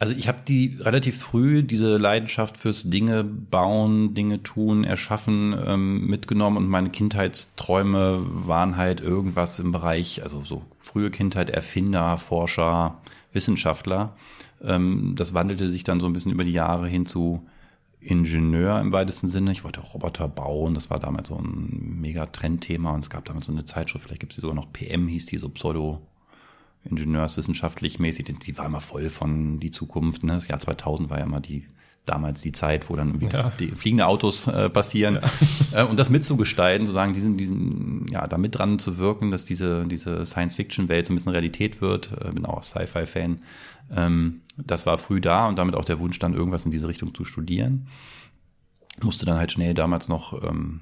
Also 0.00 0.12
ich 0.12 0.28
habe 0.28 0.38
die 0.46 0.76
relativ 0.78 1.18
früh 1.18 1.64
diese 1.64 1.96
Leidenschaft 1.96 2.56
fürs 2.56 2.88
Dinge 2.88 3.24
bauen, 3.24 4.14
Dinge 4.14 4.44
tun, 4.44 4.84
erschaffen 4.84 5.56
ähm, 5.66 6.06
mitgenommen 6.06 6.56
und 6.56 6.68
meine 6.68 6.90
Kindheitsträume 6.90 8.24
waren 8.30 8.76
halt 8.76 9.00
irgendwas 9.00 9.58
im 9.58 9.72
Bereich, 9.72 10.22
also 10.22 10.44
so 10.44 10.62
frühe 10.78 11.10
Kindheit, 11.10 11.50
Erfinder, 11.50 12.16
Forscher, 12.18 12.98
Wissenschaftler. 13.32 14.16
Ähm, 14.62 15.14
das 15.16 15.34
wandelte 15.34 15.68
sich 15.68 15.82
dann 15.82 15.98
so 15.98 16.06
ein 16.06 16.12
bisschen 16.12 16.32
über 16.32 16.44
die 16.44 16.52
Jahre 16.52 16.86
hin 16.86 17.04
zu 17.04 17.44
Ingenieur 18.00 18.80
im 18.80 18.92
weitesten 18.92 19.26
Sinne. 19.26 19.50
Ich 19.50 19.64
wollte 19.64 19.80
Roboter 19.80 20.28
bauen. 20.28 20.74
Das 20.74 20.90
war 20.90 21.00
damals 21.00 21.28
so 21.28 21.36
ein 21.36 21.96
mega 22.00 22.26
Trendthema 22.26 22.92
und 22.92 23.02
es 23.02 23.10
gab 23.10 23.24
damals 23.24 23.46
so 23.46 23.52
eine 23.52 23.64
Zeitschrift, 23.64 24.04
vielleicht 24.04 24.20
gibt 24.20 24.32
es 24.32 24.36
die 24.36 24.42
sogar 24.42 24.54
noch 24.54 24.72
PM, 24.72 25.08
hieß 25.08 25.26
die, 25.26 25.38
so 25.38 25.48
Pseudo 25.48 26.00
ingenieurswissenschaftlich 26.84 27.98
mäßig, 27.98 28.38
die 28.38 28.58
war 28.58 28.66
immer 28.66 28.80
voll 28.80 29.10
von 29.10 29.60
die 29.60 29.70
Zukunft. 29.70 30.24
Ne? 30.24 30.34
Das 30.34 30.48
Jahr 30.48 30.60
2000 30.60 31.10
war 31.10 31.18
ja 31.18 31.24
immer 31.24 31.40
die 31.40 31.66
damals 32.08 32.40
die 32.40 32.52
Zeit, 32.52 32.88
wo 32.88 32.96
dann 32.96 33.20
ja. 33.20 33.52
die 33.58 33.68
fliegende 33.68 34.06
Autos 34.06 34.46
äh, 34.46 34.70
passieren 34.70 35.20
ja. 35.72 35.82
äh, 35.82 35.86
und 35.86 35.98
das 35.98 36.10
mitzugestalten, 36.10 36.86
sozusagen 36.86 37.12
diesen, 37.12 37.36
diesen 37.36 38.06
ja 38.10 38.26
da 38.26 38.38
mit 38.38 38.58
dran 38.58 38.78
zu 38.78 38.98
wirken, 38.98 39.30
dass 39.30 39.44
diese 39.44 39.86
diese 39.86 40.24
Science-Fiction-Welt 40.24 41.06
so 41.06 41.12
ein 41.12 41.16
bisschen 41.16 41.32
Realität 41.32 41.80
wird. 41.80 42.12
Äh, 42.12 42.32
bin 42.32 42.46
auch 42.46 42.62
Sci-Fi-Fan. 42.62 43.40
Ähm, 43.94 44.40
das 44.56 44.86
war 44.86 44.98
früh 44.98 45.20
da 45.20 45.48
und 45.48 45.58
damit 45.58 45.74
auch 45.74 45.84
der 45.84 45.98
Wunsch 45.98 46.18
dann 46.18 46.34
irgendwas 46.34 46.64
in 46.64 46.70
diese 46.70 46.88
Richtung 46.88 47.14
zu 47.14 47.24
studieren. 47.24 47.88
Musste 49.02 49.26
dann 49.26 49.38
halt 49.38 49.52
schnell 49.52 49.74
damals 49.74 50.08
noch 50.08 50.42
ähm, 50.42 50.80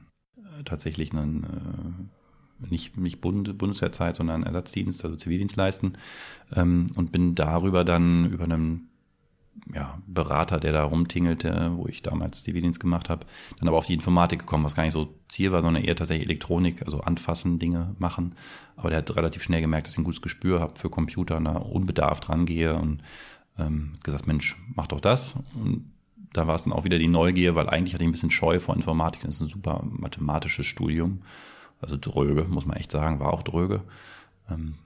tatsächlich 0.65 1.13
einen 1.13 1.45
äh, 1.45 2.16
nicht, 2.59 2.97
nicht 2.97 3.21
Bund, 3.21 3.59
Bundeswehrzeit, 3.59 4.17
sondern 4.17 4.43
Ersatzdienst, 4.43 5.05
also 5.05 5.17
Zivildienst 5.17 5.57
leisten 5.57 5.95
ähm, 6.55 6.87
und 6.95 7.13
bin 7.13 7.35
darüber 7.35 7.85
dann 7.85 8.31
über 8.31 8.45
einen 8.45 8.89
ja, 9.75 9.99
Berater, 10.07 10.61
der 10.61 10.73
da 10.73 10.85
rumtingelte, 10.85 11.73
wo 11.77 11.87
ich 11.87 12.03
damals 12.03 12.43
Zivildienst 12.43 12.79
gemacht 12.79 13.09
habe, 13.09 13.27
dann 13.59 13.69
aber 13.69 13.79
auf 13.79 13.87
die 13.87 13.95
Informatik 13.95 14.41
gekommen, 14.41 14.65
was 14.65 14.75
gar 14.75 14.85
nicht 14.85 14.93
so 14.93 15.15
Ziel 15.29 15.51
war, 15.53 15.63
sondern 15.63 15.83
eher 15.83 15.97
tatsächlich 15.97 16.27
Elektronik, 16.27 16.83
also 16.83 17.01
anfassen, 17.01 17.59
Dinge 17.59 17.95
machen. 17.99 18.35
Aber 18.77 18.91
der 18.91 18.99
hat 18.99 19.17
relativ 19.17 19.43
schnell 19.43 19.61
gemerkt, 19.61 19.87
dass 19.87 19.95
ich 19.95 19.99
ein 19.99 20.05
gutes 20.05 20.23
Gespür 20.23 20.61
habe 20.61 20.79
für 20.79 20.91
Computer 20.91 21.39
und 21.39 21.45
da 21.45 21.57
unbedarft 21.57 22.29
rangehe 22.29 22.75
und 22.75 23.03
ähm, 23.59 23.95
gesagt, 24.03 24.27
Mensch, 24.27 24.57
mach 24.75 24.87
doch 24.87 25.01
das. 25.01 25.37
Und 25.55 25.91
da 26.33 26.47
war 26.47 26.55
es 26.55 26.65
dann 26.65 26.73
auch 26.73 26.85
wieder 26.85 26.99
die 26.99 27.09
Neugier, 27.09 27.55
weil 27.55 27.69
eigentlich 27.69 27.95
hatte 27.95 28.05
ich 28.05 28.09
ein 28.09 28.13
bisschen 28.13 28.31
Scheu 28.31 28.61
vor 28.61 28.77
Informatik, 28.77 29.23
das 29.23 29.37
ist 29.37 29.41
ein 29.41 29.49
super 29.49 29.83
mathematisches 29.89 30.67
Studium. 30.67 31.23
Also 31.81 31.97
dröge, 32.01 32.45
muss 32.45 32.67
man 32.67 32.77
echt 32.77 32.91
sagen, 32.91 33.21
war 33.21 33.33
auch 33.33 33.43
dröge. 33.43 33.83
Ähm, 34.51 34.77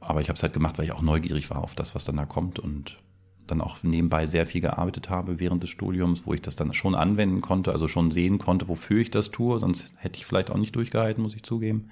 aber 0.00 0.20
ich 0.20 0.28
habe 0.28 0.36
es 0.36 0.42
halt 0.42 0.52
gemacht, 0.52 0.78
weil 0.78 0.84
ich 0.84 0.92
auch 0.92 1.02
neugierig 1.02 1.50
war 1.50 1.62
auf 1.62 1.74
das, 1.74 1.94
was 1.94 2.04
dann 2.04 2.16
da 2.16 2.26
kommt 2.26 2.58
und 2.58 2.98
dann 3.46 3.60
auch 3.60 3.82
nebenbei 3.82 4.26
sehr 4.26 4.46
viel 4.46 4.60
gearbeitet 4.60 5.08
habe 5.08 5.38
während 5.38 5.62
des 5.62 5.70
Studiums, 5.70 6.26
wo 6.26 6.34
ich 6.34 6.42
das 6.42 6.56
dann 6.56 6.72
schon 6.74 6.94
anwenden 6.94 7.40
konnte, 7.40 7.72
also 7.72 7.88
schon 7.88 8.10
sehen 8.10 8.38
konnte, 8.38 8.68
wofür 8.68 9.00
ich 9.00 9.10
das 9.10 9.30
tue. 9.30 9.58
Sonst 9.58 9.92
hätte 9.96 10.18
ich 10.18 10.26
vielleicht 10.26 10.50
auch 10.50 10.56
nicht 10.56 10.74
durchgehalten, 10.74 11.22
muss 11.22 11.34
ich 11.34 11.42
zugeben. 11.42 11.90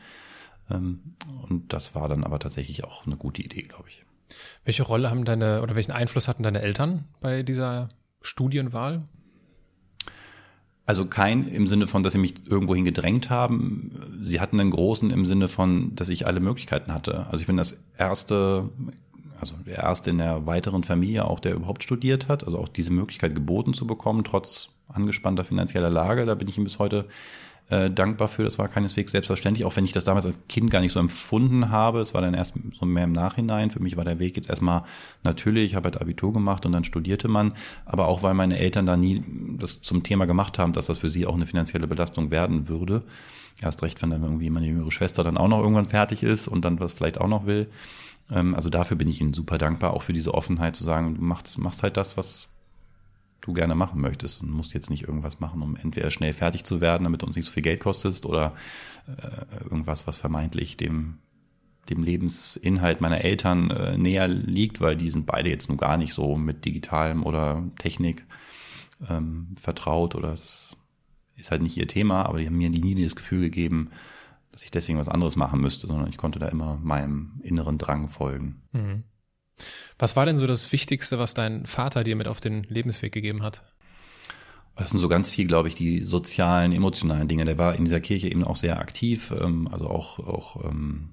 Ähm, 0.70 1.00
und 1.48 1.72
das 1.72 1.94
war 1.94 2.08
dann 2.08 2.24
aber 2.24 2.38
tatsächlich 2.38 2.84
auch 2.84 3.06
eine 3.06 3.16
gute 3.16 3.42
Idee, 3.42 3.62
glaube 3.62 3.88
ich. 3.88 4.04
Welche 4.64 4.82
Rolle 4.82 5.10
haben 5.10 5.24
deine 5.24 5.62
oder 5.62 5.76
welchen 5.76 5.92
Einfluss 5.92 6.28
hatten 6.28 6.42
deine 6.42 6.62
Eltern 6.62 7.04
bei 7.20 7.42
dieser 7.42 7.88
Studienwahl? 8.22 9.02
Also 10.86 11.06
kein 11.06 11.48
im 11.48 11.66
Sinne 11.66 11.86
von, 11.86 12.02
dass 12.02 12.12
sie 12.12 12.18
mich 12.18 12.34
irgendwohin 12.46 12.84
gedrängt 12.84 13.30
haben. 13.30 13.90
Sie 14.22 14.40
hatten 14.40 14.60
einen 14.60 14.70
großen 14.70 15.10
im 15.10 15.24
Sinne 15.24 15.48
von, 15.48 15.94
dass 15.94 16.10
ich 16.10 16.26
alle 16.26 16.40
Möglichkeiten 16.40 16.92
hatte. 16.92 17.26
Also 17.26 17.40
ich 17.40 17.46
bin 17.46 17.56
das 17.56 17.84
erste, 17.96 18.68
also 19.40 19.54
der 19.66 19.78
erste 19.78 20.10
in 20.10 20.18
der 20.18 20.46
weiteren 20.46 20.84
Familie 20.84 21.24
auch, 21.24 21.40
der 21.40 21.54
überhaupt 21.54 21.82
studiert 21.82 22.28
hat. 22.28 22.44
Also 22.44 22.58
auch 22.58 22.68
diese 22.68 22.92
Möglichkeit 22.92 23.34
geboten 23.34 23.72
zu 23.72 23.86
bekommen, 23.86 24.24
trotz 24.24 24.68
angespannter 24.88 25.44
finanzieller 25.44 25.90
Lage. 25.90 26.26
Da 26.26 26.34
bin 26.34 26.48
ich 26.48 26.58
ihm 26.58 26.64
bis 26.64 26.78
heute 26.78 27.06
äh, 27.70 27.90
dankbar 27.90 28.28
für. 28.28 28.44
Das 28.44 28.58
war 28.58 28.68
keineswegs 28.68 29.12
selbstverständlich, 29.12 29.64
auch 29.64 29.76
wenn 29.76 29.84
ich 29.84 29.92
das 29.92 30.04
damals 30.04 30.26
als 30.26 30.38
Kind 30.48 30.70
gar 30.70 30.80
nicht 30.80 30.92
so 30.92 31.00
empfunden 31.00 31.70
habe. 31.70 32.00
Es 32.00 32.12
war 32.14 32.20
dann 32.20 32.34
erst 32.34 32.54
so 32.78 32.86
mehr 32.86 33.04
im 33.04 33.12
Nachhinein. 33.12 33.70
Für 33.70 33.82
mich 33.82 33.96
war 33.96 34.04
der 34.04 34.18
Weg 34.18 34.36
jetzt 34.36 34.50
erstmal 34.50 34.84
natürlich. 35.22 35.64
Ich 35.64 35.74
habe 35.74 35.90
halt 35.90 36.00
Abitur 36.00 36.32
gemacht 36.32 36.66
und 36.66 36.72
dann 36.72 36.84
studierte 36.84 37.28
man. 37.28 37.54
Aber 37.86 38.08
auch 38.08 38.22
weil 38.22 38.34
meine 38.34 38.58
Eltern 38.58 38.86
da 38.86 38.96
nie 38.96 39.24
das 39.56 39.80
zum 39.80 40.02
Thema 40.02 40.26
gemacht 40.26 40.58
haben, 40.58 40.72
dass 40.72 40.86
das 40.86 40.98
für 40.98 41.10
sie 41.10 41.26
auch 41.26 41.34
eine 41.34 41.46
finanzielle 41.46 41.86
Belastung 41.86 42.30
werden 42.30 42.68
würde. 42.68 43.02
Erst 43.60 43.82
recht, 43.82 44.02
wenn 44.02 44.10
dann 44.10 44.22
irgendwie 44.22 44.50
meine 44.50 44.66
jüngere 44.66 44.92
Schwester 44.92 45.24
dann 45.24 45.38
auch 45.38 45.48
noch 45.48 45.60
irgendwann 45.60 45.86
fertig 45.86 46.22
ist 46.22 46.48
und 46.48 46.64
dann 46.64 46.80
was 46.80 46.94
vielleicht 46.94 47.20
auch 47.20 47.28
noch 47.28 47.46
will. 47.46 47.68
Ähm, 48.30 48.54
also 48.54 48.70
dafür 48.70 48.96
bin 48.96 49.08
ich 49.08 49.20
ihnen 49.20 49.34
super 49.34 49.58
dankbar, 49.58 49.94
auch 49.94 50.02
für 50.02 50.12
diese 50.12 50.34
Offenheit 50.34 50.76
zu 50.76 50.84
sagen, 50.84 51.14
du 51.14 51.22
machst, 51.22 51.58
machst 51.58 51.82
halt 51.82 51.96
das, 51.96 52.16
was 52.16 52.48
du 53.44 53.52
gerne 53.52 53.74
machen 53.74 54.00
möchtest 54.00 54.42
und 54.42 54.50
musst 54.50 54.72
jetzt 54.72 54.90
nicht 54.90 55.02
irgendwas 55.02 55.38
machen, 55.38 55.60
um 55.62 55.76
entweder 55.76 56.10
schnell 56.10 56.32
fertig 56.32 56.64
zu 56.64 56.80
werden, 56.80 57.04
damit 57.04 57.22
du 57.22 57.26
uns 57.26 57.36
nicht 57.36 57.44
so 57.44 57.52
viel 57.52 57.62
Geld 57.62 57.80
kostest 57.80 58.24
oder 58.24 58.54
äh, 59.06 59.64
irgendwas, 59.64 60.06
was 60.06 60.16
vermeintlich 60.16 60.76
dem 60.76 61.18
dem 61.90 62.02
Lebensinhalt 62.02 63.02
meiner 63.02 63.20
Eltern 63.22 63.70
äh, 63.70 63.98
näher 63.98 64.26
liegt, 64.26 64.80
weil 64.80 64.96
die 64.96 65.10
sind 65.10 65.26
beide 65.26 65.50
jetzt 65.50 65.68
nur 65.68 65.76
gar 65.76 65.98
nicht 65.98 66.14
so 66.14 66.34
mit 66.34 66.64
digitalem 66.64 67.22
oder 67.22 67.62
Technik 67.78 68.24
ähm, 69.08 69.48
vertraut 69.60 70.14
oder 70.14 70.32
es 70.32 70.78
ist 71.36 71.50
halt 71.50 71.60
nicht 71.60 71.76
ihr 71.76 71.86
Thema, 71.86 72.24
aber 72.24 72.38
die 72.38 72.46
haben 72.46 72.56
mir 72.56 72.70
nie 72.70 73.02
das 73.02 73.16
Gefühl 73.16 73.42
gegeben, 73.42 73.90
dass 74.52 74.64
ich 74.64 74.70
deswegen 74.70 74.98
was 74.98 75.08
anderes 75.10 75.36
machen 75.36 75.60
müsste, 75.60 75.86
sondern 75.86 76.08
ich 76.08 76.16
konnte 76.16 76.38
da 76.38 76.48
immer 76.48 76.78
meinem 76.82 77.32
inneren 77.42 77.76
Drang 77.76 78.08
folgen. 78.08 78.62
Mhm. 78.72 79.02
Was 79.98 80.16
war 80.16 80.26
denn 80.26 80.36
so 80.36 80.46
das 80.46 80.72
Wichtigste, 80.72 81.18
was 81.18 81.34
dein 81.34 81.66
Vater 81.66 82.04
dir 82.04 82.16
mit 82.16 82.28
auf 82.28 82.40
den 82.40 82.64
Lebensweg 82.64 83.12
gegeben 83.12 83.42
hat? 83.42 83.62
Das 84.76 84.90
sind 84.90 84.98
so 84.98 85.08
ganz 85.08 85.30
viel, 85.30 85.46
glaube 85.46 85.68
ich, 85.68 85.76
die 85.76 86.00
sozialen, 86.00 86.72
emotionalen 86.72 87.28
Dinge. 87.28 87.44
Der 87.44 87.58
war 87.58 87.76
in 87.76 87.84
dieser 87.84 88.00
Kirche 88.00 88.28
eben 88.28 88.42
auch 88.42 88.56
sehr 88.56 88.80
aktiv, 88.80 89.32
ähm, 89.40 89.68
also 89.70 89.88
auch, 89.88 90.18
auch 90.18 90.64
ähm, 90.64 91.10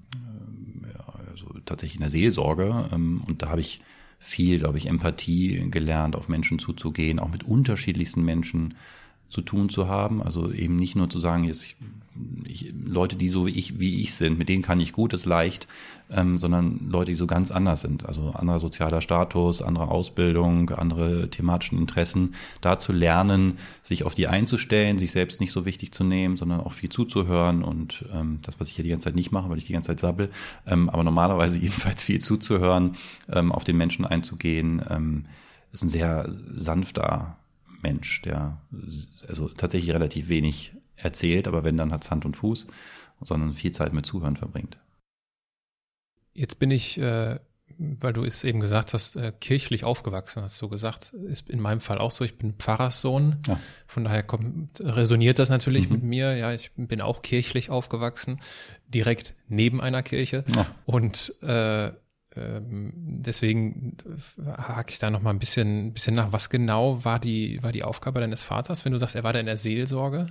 ja, 0.92 1.14
also 1.30 1.46
tatsächlich 1.64 1.96
in 1.96 2.00
der 2.00 2.10
Seelsorge. 2.10 2.88
Ähm, 2.92 3.22
und 3.26 3.42
da 3.42 3.50
habe 3.50 3.60
ich 3.60 3.80
viel, 4.18 4.58
glaube 4.58 4.78
ich, 4.78 4.86
Empathie 4.86 5.70
gelernt, 5.70 6.16
auf 6.16 6.28
Menschen 6.28 6.58
zuzugehen, 6.58 7.20
auch 7.20 7.30
mit 7.30 7.44
unterschiedlichsten 7.44 8.24
Menschen 8.24 8.74
zu 9.28 9.42
tun 9.42 9.68
zu 9.68 9.86
haben. 9.86 10.22
Also 10.22 10.52
eben 10.52 10.76
nicht 10.76 10.96
nur 10.96 11.08
zu 11.08 11.20
sagen, 11.20 11.44
jetzt 11.44 11.74
ich, 12.44 12.72
Leute, 12.84 13.16
die 13.16 13.28
so 13.28 13.46
wie 13.46 13.50
ich, 13.50 13.78
wie 13.78 14.02
ich 14.02 14.14
sind, 14.14 14.38
mit 14.38 14.48
denen 14.48 14.62
kann 14.62 14.80
ich 14.80 14.92
gut, 14.92 15.12
ist 15.12 15.24
leicht, 15.24 15.66
ähm, 16.10 16.38
sondern 16.38 16.88
Leute, 16.88 17.12
die 17.12 17.16
so 17.16 17.26
ganz 17.26 17.50
anders 17.50 17.80
sind. 17.80 18.06
Also 18.06 18.30
anderer 18.30 18.58
sozialer 18.58 19.00
Status, 19.00 19.62
andere 19.62 19.88
Ausbildung, 19.88 20.70
andere 20.70 21.30
thematischen 21.30 21.78
Interessen, 21.78 22.34
da 22.60 22.78
zu 22.78 22.92
lernen, 22.92 23.54
sich 23.82 24.04
auf 24.04 24.14
die 24.14 24.28
einzustellen, 24.28 24.98
sich 24.98 25.12
selbst 25.12 25.40
nicht 25.40 25.52
so 25.52 25.64
wichtig 25.64 25.92
zu 25.92 26.04
nehmen, 26.04 26.36
sondern 26.36 26.60
auch 26.60 26.72
viel 26.72 26.90
zuzuhören 26.90 27.62
und 27.62 28.04
ähm, 28.12 28.40
das, 28.42 28.60
was 28.60 28.68
ich 28.68 28.76
hier 28.76 28.84
die 28.84 28.90
ganze 28.90 29.06
Zeit 29.06 29.16
nicht 29.16 29.32
mache, 29.32 29.48
weil 29.48 29.58
ich 29.58 29.66
die 29.66 29.72
ganze 29.72 29.88
Zeit 29.88 30.00
sabbel, 30.00 30.30
ähm, 30.66 30.90
aber 30.90 31.04
normalerweise 31.04 31.58
jedenfalls 31.60 32.04
viel 32.04 32.20
zuzuhören, 32.20 32.96
ähm, 33.30 33.52
auf 33.52 33.64
den 33.64 33.76
Menschen 33.76 34.04
einzugehen, 34.04 34.82
ähm, 34.90 35.24
ist 35.72 35.82
ein 35.82 35.88
sehr 35.88 36.28
sanfter 36.54 37.38
Mensch, 37.82 38.22
der 38.22 38.58
also 39.26 39.48
tatsächlich 39.48 39.94
relativ 39.94 40.28
wenig 40.28 40.72
erzählt, 41.02 41.48
aber 41.48 41.64
wenn, 41.64 41.76
dann 41.76 41.92
hat 41.92 42.04
es 42.04 42.10
Hand 42.10 42.24
und 42.24 42.36
Fuß, 42.36 42.66
sondern 43.22 43.52
viel 43.52 43.70
Zeit 43.70 43.92
mit 43.92 44.06
Zuhören 44.06 44.36
verbringt. 44.36 44.78
Jetzt 46.34 46.58
bin 46.58 46.70
ich, 46.70 46.98
äh, 46.98 47.38
weil 47.78 48.12
du 48.12 48.24
es 48.24 48.44
eben 48.44 48.60
gesagt 48.60 48.94
hast, 48.94 49.16
äh, 49.16 49.32
kirchlich 49.38 49.84
aufgewachsen, 49.84 50.42
hast 50.42 50.60
du 50.62 50.68
gesagt, 50.68 51.12
ist 51.12 51.48
in 51.50 51.60
meinem 51.60 51.80
Fall 51.80 51.98
auch 51.98 52.10
so. 52.10 52.24
Ich 52.24 52.38
bin 52.38 52.54
Pfarrerssohn, 52.54 53.36
ja. 53.46 53.58
von 53.86 54.04
daher 54.04 54.22
kommt, 54.22 54.80
resoniert 54.80 55.38
das 55.38 55.50
natürlich 55.50 55.88
mhm. 55.88 55.96
mit 55.96 56.04
mir. 56.04 56.36
Ja, 56.36 56.52
ich 56.52 56.72
bin 56.76 57.00
auch 57.00 57.22
kirchlich 57.22 57.70
aufgewachsen, 57.70 58.40
direkt 58.88 59.34
neben 59.48 59.80
einer 59.80 60.02
Kirche 60.02 60.44
ja. 60.54 60.66
und 60.86 61.34
äh, 61.42 61.92
ähm, 62.34 62.92
deswegen 62.96 63.96
hake 64.46 64.92
ich 64.92 64.98
da 64.98 65.10
noch 65.10 65.22
mal 65.22 65.30
ein 65.30 65.38
bisschen, 65.38 65.88
ein 65.88 65.92
bisschen 65.92 66.14
nach. 66.14 66.32
Was 66.32 66.50
genau 66.50 67.04
war 67.04 67.18
die, 67.18 67.62
war 67.62 67.72
die 67.72 67.82
Aufgabe 67.82 68.20
deines 68.20 68.42
Vaters, 68.42 68.84
wenn 68.84 68.92
du 68.92 68.98
sagst, 68.98 69.16
er 69.16 69.24
war 69.24 69.32
da 69.32 69.40
in 69.40 69.46
der 69.46 69.56
Seelsorge? 69.56 70.26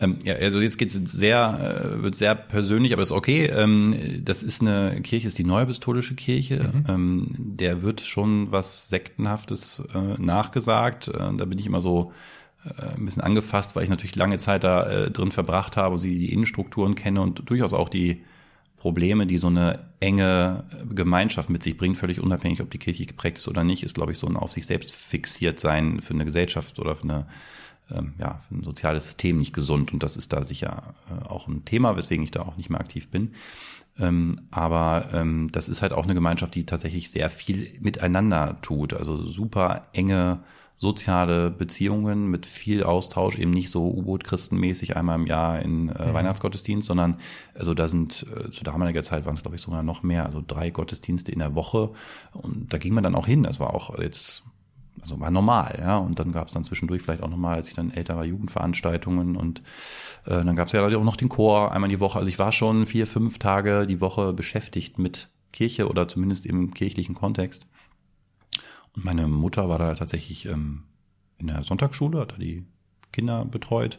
Ähm, 0.00 0.18
ja, 0.24 0.34
also 0.34 0.60
jetzt 0.60 0.78
geht's 0.78 0.94
sehr, 0.94 1.94
äh, 1.98 2.02
wird 2.02 2.14
sehr 2.14 2.34
persönlich, 2.34 2.92
aber 2.92 3.02
ist 3.02 3.12
okay. 3.12 3.46
Ähm, 3.46 3.94
das 4.24 4.42
ist 4.42 4.62
eine 4.62 5.00
Kirche, 5.02 5.28
ist 5.28 5.38
die 5.38 5.44
Neuapostolische 5.44 6.14
Kirche. 6.14 6.70
Mhm. 6.72 6.84
Ähm, 6.88 7.26
der 7.30 7.82
wird 7.82 8.00
schon 8.00 8.50
was 8.50 8.88
Sektenhaftes 8.88 9.82
äh, 9.94 10.20
nachgesagt. 10.20 11.08
Äh, 11.08 11.36
da 11.36 11.44
bin 11.44 11.58
ich 11.58 11.66
immer 11.66 11.80
so 11.80 12.12
ein 12.96 13.06
bisschen 13.06 13.22
angefasst, 13.22 13.74
weil 13.74 13.84
ich 13.84 13.88
natürlich 13.88 14.16
lange 14.16 14.36
Zeit 14.36 14.64
da 14.64 15.08
drin 15.08 15.32
verbracht 15.32 15.78
habe, 15.78 15.98
sie 15.98 16.18
die 16.18 16.30
Innenstrukturen 16.30 16.94
kenne 16.94 17.22
und 17.22 17.48
durchaus 17.48 17.72
auch 17.72 17.88
die 17.88 18.20
Probleme, 18.76 19.26
die 19.26 19.38
so 19.38 19.46
eine 19.46 19.78
enge 20.00 20.64
Gemeinschaft 20.90 21.48
mit 21.48 21.62
sich 21.62 21.78
bringt, 21.78 21.96
völlig 21.96 22.20
unabhängig, 22.20 22.60
ob 22.60 22.70
die 22.70 22.78
Kirche 22.78 23.06
geprägt 23.06 23.38
ist 23.38 23.48
oder 23.48 23.64
nicht, 23.64 23.82
ist, 23.82 23.94
glaube 23.94 24.12
ich, 24.12 24.18
so 24.18 24.26
ein 24.26 24.36
auf 24.36 24.52
sich 24.52 24.66
selbst 24.66 24.92
fixiert 24.92 25.58
sein 25.58 26.02
für 26.02 26.12
eine 26.12 26.26
Gesellschaft 26.26 26.78
oder 26.78 26.96
für 26.96 27.04
eine 27.04 27.26
ähm, 27.94 28.14
ja, 28.18 28.40
ein 28.50 28.62
soziales 28.62 29.04
System 29.04 29.38
nicht 29.38 29.52
gesund 29.52 29.92
und 29.92 30.02
das 30.02 30.16
ist 30.16 30.32
da 30.32 30.44
sicher 30.44 30.94
äh, 31.10 31.28
auch 31.28 31.48
ein 31.48 31.64
Thema, 31.64 31.96
weswegen 31.96 32.24
ich 32.24 32.30
da 32.30 32.42
auch 32.42 32.56
nicht 32.56 32.70
mehr 32.70 32.80
aktiv 32.80 33.10
bin. 33.10 33.32
Ähm, 33.98 34.36
aber 34.50 35.08
ähm, 35.12 35.50
das 35.52 35.68
ist 35.68 35.82
halt 35.82 35.92
auch 35.92 36.04
eine 36.04 36.14
Gemeinschaft, 36.14 36.54
die 36.54 36.64
tatsächlich 36.64 37.10
sehr 37.10 37.28
viel 37.28 37.68
miteinander 37.80 38.58
tut, 38.62 38.94
also 38.94 39.16
super 39.16 39.88
enge 39.92 40.42
soziale 40.80 41.50
Beziehungen 41.50 42.30
mit 42.30 42.46
viel 42.46 42.84
Austausch, 42.84 43.36
eben 43.36 43.50
nicht 43.50 43.68
so 43.68 43.90
U-Boot-Christenmäßig 43.90 44.96
einmal 44.96 45.18
im 45.18 45.26
Jahr 45.26 45.60
in 45.60 45.90
äh, 45.90 46.06
mhm. 46.06 46.14
Weihnachtsgottesdienst, 46.14 46.86
sondern 46.86 47.18
also 47.54 47.74
da 47.74 47.86
sind 47.86 48.24
äh, 48.34 48.50
zu 48.50 48.64
damaliger 48.64 49.02
Zeit 49.02 49.26
waren 49.26 49.34
es 49.34 49.42
glaube 49.42 49.56
ich 49.56 49.62
sogar 49.62 49.82
noch 49.82 50.02
mehr, 50.02 50.24
also 50.24 50.42
drei 50.44 50.70
Gottesdienste 50.70 51.32
in 51.32 51.40
der 51.40 51.54
Woche 51.54 51.90
und 52.32 52.72
da 52.72 52.78
ging 52.78 52.94
man 52.94 53.04
dann 53.04 53.14
auch 53.14 53.26
hin. 53.26 53.42
Das 53.42 53.60
war 53.60 53.74
auch 53.74 53.98
jetzt 53.98 54.42
also 55.02 55.18
war 55.20 55.30
normal, 55.30 55.78
ja. 55.80 55.96
Und 55.96 56.18
dann 56.18 56.32
gab 56.32 56.48
es 56.48 56.54
dann 56.54 56.64
zwischendurch 56.64 57.02
vielleicht 57.02 57.22
auch 57.22 57.28
nochmal, 57.28 57.56
als 57.56 57.68
ich 57.68 57.74
dann 57.74 57.90
älter 57.90 58.16
war, 58.16 58.24
Jugendveranstaltungen 58.24 59.36
und 59.36 59.62
äh, 60.26 60.44
dann 60.44 60.56
gab 60.56 60.66
es 60.66 60.72
ja 60.72 60.84
auch 60.84 61.04
noch 61.04 61.16
den 61.16 61.28
Chor 61.28 61.72
einmal 61.72 61.90
die 61.90 62.00
Woche. 62.00 62.18
Also 62.18 62.28
ich 62.28 62.38
war 62.38 62.52
schon 62.52 62.86
vier, 62.86 63.06
fünf 63.06 63.38
Tage 63.38 63.86
die 63.86 64.00
Woche 64.00 64.32
beschäftigt 64.32 64.98
mit 64.98 65.28
Kirche 65.52 65.88
oder 65.88 66.08
zumindest 66.08 66.46
im 66.46 66.74
kirchlichen 66.74 67.14
Kontext. 67.14 67.66
Und 68.94 69.04
meine 69.04 69.28
Mutter 69.28 69.68
war 69.68 69.78
da 69.78 69.94
tatsächlich 69.94 70.46
ähm, 70.46 70.84
in 71.38 71.46
der 71.46 71.62
Sonntagsschule, 71.62 72.20
hat 72.20 72.32
da 72.32 72.36
die 72.36 72.66
Kinder 73.12 73.44
betreut. 73.44 73.98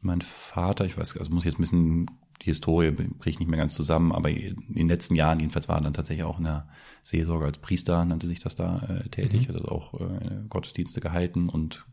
Mein 0.00 0.20
Vater, 0.20 0.84
ich 0.84 0.98
weiß, 0.98 1.16
also 1.18 1.30
muss 1.30 1.44
jetzt 1.44 1.58
ein 1.58 1.62
bisschen 1.62 2.10
die 2.42 2.46
Historie 2.46 2.90
bricht 2.90 3.40
nicht 3.40 3.48
mehr 3.48 3.58
ganz 3.58 3.74
zusammen, 3.74 4.12
aber 4.12 4.30
in 4.30 4.56
den 4.68 4.88
letzten 4.88 5.14
Jahren 5.14 5.40
jedenfalls 5.40 5.68
war 5.68 5.76
er 5.76 5.82
dann 5.82 5.94
tatsächlich 5.94 6.24
auch 6.24 6.38
in 6.38 6.44
der 6.44 6.68
Seelsorge 7.02 7.46
als 7.46 7.58
Priester, 7.58 8.04
nannte 8.04 8.26
sich 8.26 8.40
das 8.40 8.54
da, 8.54 8.82
äh, 8.88 9.08
tätig, 9.08 9.48
mhm. 9.48 9.54
hat 9.54 9.62
also 9.62 9.68
auch 9.68 10.00
äh, 10.00 10.42
Gottesdienste 10.48 11.00
gehalten 11.00 11.48
und 11.48 11.86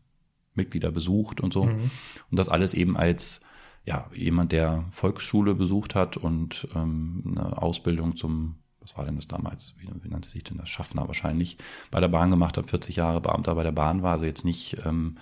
Mitglieder 0.54 0.90
besucht 0.90 1.40
und 1.40 1.52
so. 1.52 1.64
Mhm. 1.64 1.90
Und 2.30 2.38
das 2.38 2.48
alles 2.48 2.74
eben 2.74 2.96
als 2.96 3.40
ja, 3.84 4.08
jemand, 4.14 4.52
der 4.52 4.84
Volksschule 4.90 5.54
besucht 5.54 5.94
hat 5.94 6.16
und 6.16 6.68
ähm, 6.74 7.22
eine 7.26 7.60
Ausbildung 7.60 8.16
zum, 8.16 8.56
was 8.80 8.96
war 8.96 9.04
denn 9.04 9.16
das 9.16 9.26
damals, 9.26 9.74
wie, 9.78 9.88
wie 10.02 10.08
nannte 10.08 10.28
sich 10.28 10.44
denn 10.44 10.58
das, 10.58 10.68
Schaffner 10.68 11.08
wahrscheinlich, 11.08 11.58
bei 11.90 11.98
der 11.98 12.08
Bahn 12.08 12.30
gemacht 12.30 12.56
hat, 12.56 12.70
40 12.70 12.96
Jahre 12.96 13.20
Beamter 13.20 13.54
bei 13.54 13.64
der 13.64 13.72
Bahn 13.72 14.02
war, 14.02 14.12
also 14.12 14.24
jetzt 14.24 14.44
nicht 14.44 14.76
ähm, 14.86 15.16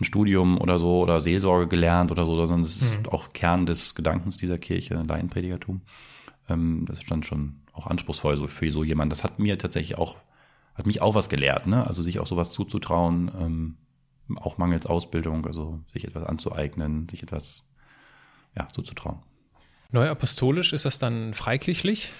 ein 0.00 0.04
Studium 0.04 0.60
oder 0.60 0.78
so 0.78 1.00
oder 1.00 1.20
Seelsorge 1.20 1.68
gelernt 1.68 2.10
oder 2.10 2.26
so, 2.26 2.36
sondern 2.36 2.62
das 2.62 2.76
ist 2.76 2.98
mhm. 3.00 3.08
auch 3.08 3.32
Kern 3.32 3.66
des 3.66 3.94
Gedankens 3.94 4.36
dieser 4.36 4.58
Kirche, 4.58 5.02
Laienpredigertum. 5.06 5.82
Ähm, 6.48 6.84
das 6.86 6.98
ist 6.98 7.10
dann 7.10 7.22
schon 7.22 7.60
auch 7.72 7.86
anspruchsvoll 7.86 8.36
so 8.36 8.46
für 8.46 8.70
so 8.70 8.84
jemand. 8.84 9.12
Das 9.12 9.24
hat 9.24 9.38
mir 9.38 9.58
tatsächlich 9.58 9.98
auch, 9.98 10.16
hat 10.74 10.86
mich 10.86 11.00
auch 11.00 11.14
was 11.14 11.28
gelehrt, 11.28 11.66
ne? 11.66 11.86
Also 11.86 12.02
sich 12.02 12.20
auch 12.20 12.26
sowas 12.26 12.52
zuzutrauen, 12.52 13.30
ähm, 13.40 13.76
auch 14.36 14.58
mangels 14.58 14.86
Ausbildung, 14.86 15.46
also 15.46 15.80
sich 15.92 16.04
etwas 16.04 16.24
anzueignen, 16.24 17.08
sich 17.08 17.22
etwas 17.22 17.70
ja, 18.56 18.68
zuzutrauen. 18.72 19.20
Neuapostolisch 19.92 20.72
ist 20.72 20.84
das 20.84 20.98
dann 20.98 21.32
freikirchlich? 21.32 22.12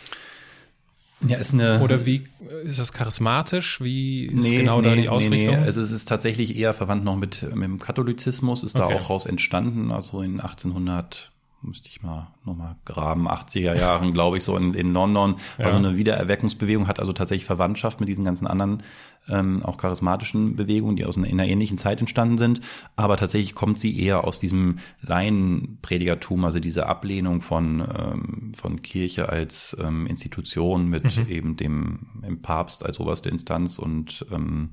Ja, 1.27 1.39
ist 1.39 1.55
eine. 1.55 1.81
Oder 1.81 2.05
wie 2.05 2.25
ist 2.65 2.79
das 2.79 2.93
charismatisch? 2.93 3.81
Wie 3.81 4.27
ist 4.27 4.49
nee, 4.49 4.59
genau 4.59 4.81
nee, 4.81 4.89
da 4.89 4.95
die 4.95 5.09
Ausrichtung? 5.09 5.55
Nee, 5.55 5.61
nee. 5.61 5.67
Also 5.67 5.81
es 5.81 5.91
ist 5.91 6.07
tatsächlich 6.07 6.57
eher 6.59 6.75
verwandt 6.75 7.05
noch 7.05 7.17
mit, 7.17 7.43
mit 7.55 7.65
dem 7.65 7.79
Katholizismus, 7.79 8.63
ist 8.63 8.79
okay. 8.79 8.93
da 8.93 8.99
auch 8.99 9.11
raus 9.11 9.27
entstanden, 9.27 9.93
also 9.93 10.21
in 10.21 10.41
1800 10.41 11.33
müsste 11.63 11.89
ich 11.89 12.03
mal 12.03 12.29
nochmal 12.45 12.77
graben, 12.85 13.29
80er 13.29 13.75
Jahren, 13.77 14.13
glaube 14.13 14.37
ich, 14.37 14.45
so 14.45 14.57
in, 14.57 14.75
in 14.75 14.93
London, 14.93 15.37
ja. 15.59 15.65
also 15.65 15.79
eine 15.79 15.97
Wiedererweckungsbewegung, 15.97 16.87
hat 16.87 17.01
also 17.01 17.13
tatsächlich 17.13 17.45
Verwandtschaft 17.45 18.01
mit 18.01 18.09
diesen 18.09 18.25
ganzen 18.25 18.47
anderen, 18.47 18.83
ähm, 19.29 19.65
auch 19.65 19.77
charismatischen 19.77 20.55
Bewegungen, 20.55 20.97
die 20.97 21.05
aus 21.05 21.17
einer, 21.17 21.27
in 21.27 21.41
einer 21.41 21.49
ähnlichen 21.49 21.79
Zeit 21.79 21.99
entstanden 21.99 22.39
sind, 22.39 22.61
aber 22.95 23.17
tatsächlich 23.17 23.55
kommt 23.55 23.81
sie 23.81 24.01
eher 24.01 24.25
aus 24.25 24.39
diesem 24.39 24.79
Laienpredigertum, 25.03 26.45
also 26.45 26.61
diese 26.61 26.87
Ablehnung 26.87 27.41
von, 27.43 27.81
ähm, 27.81 28.53
von 28.55 28.83
Kirche 28.83 29.29
als 29.29 29.77
ähm, 29.81 30.07
Institution 30.07 30.89
mit 30.89 31.17
mhm. 31.17 31.29
eben 31.29 31.57
dem, 31.57 32.07
dem 32.23 32.43
Papst 32.43 32.85
als 32.85 33.01
oberste 33.01 33.29
Instanz 33.29 33.79
und 33.79 34.25
ähm, 34.31 34.71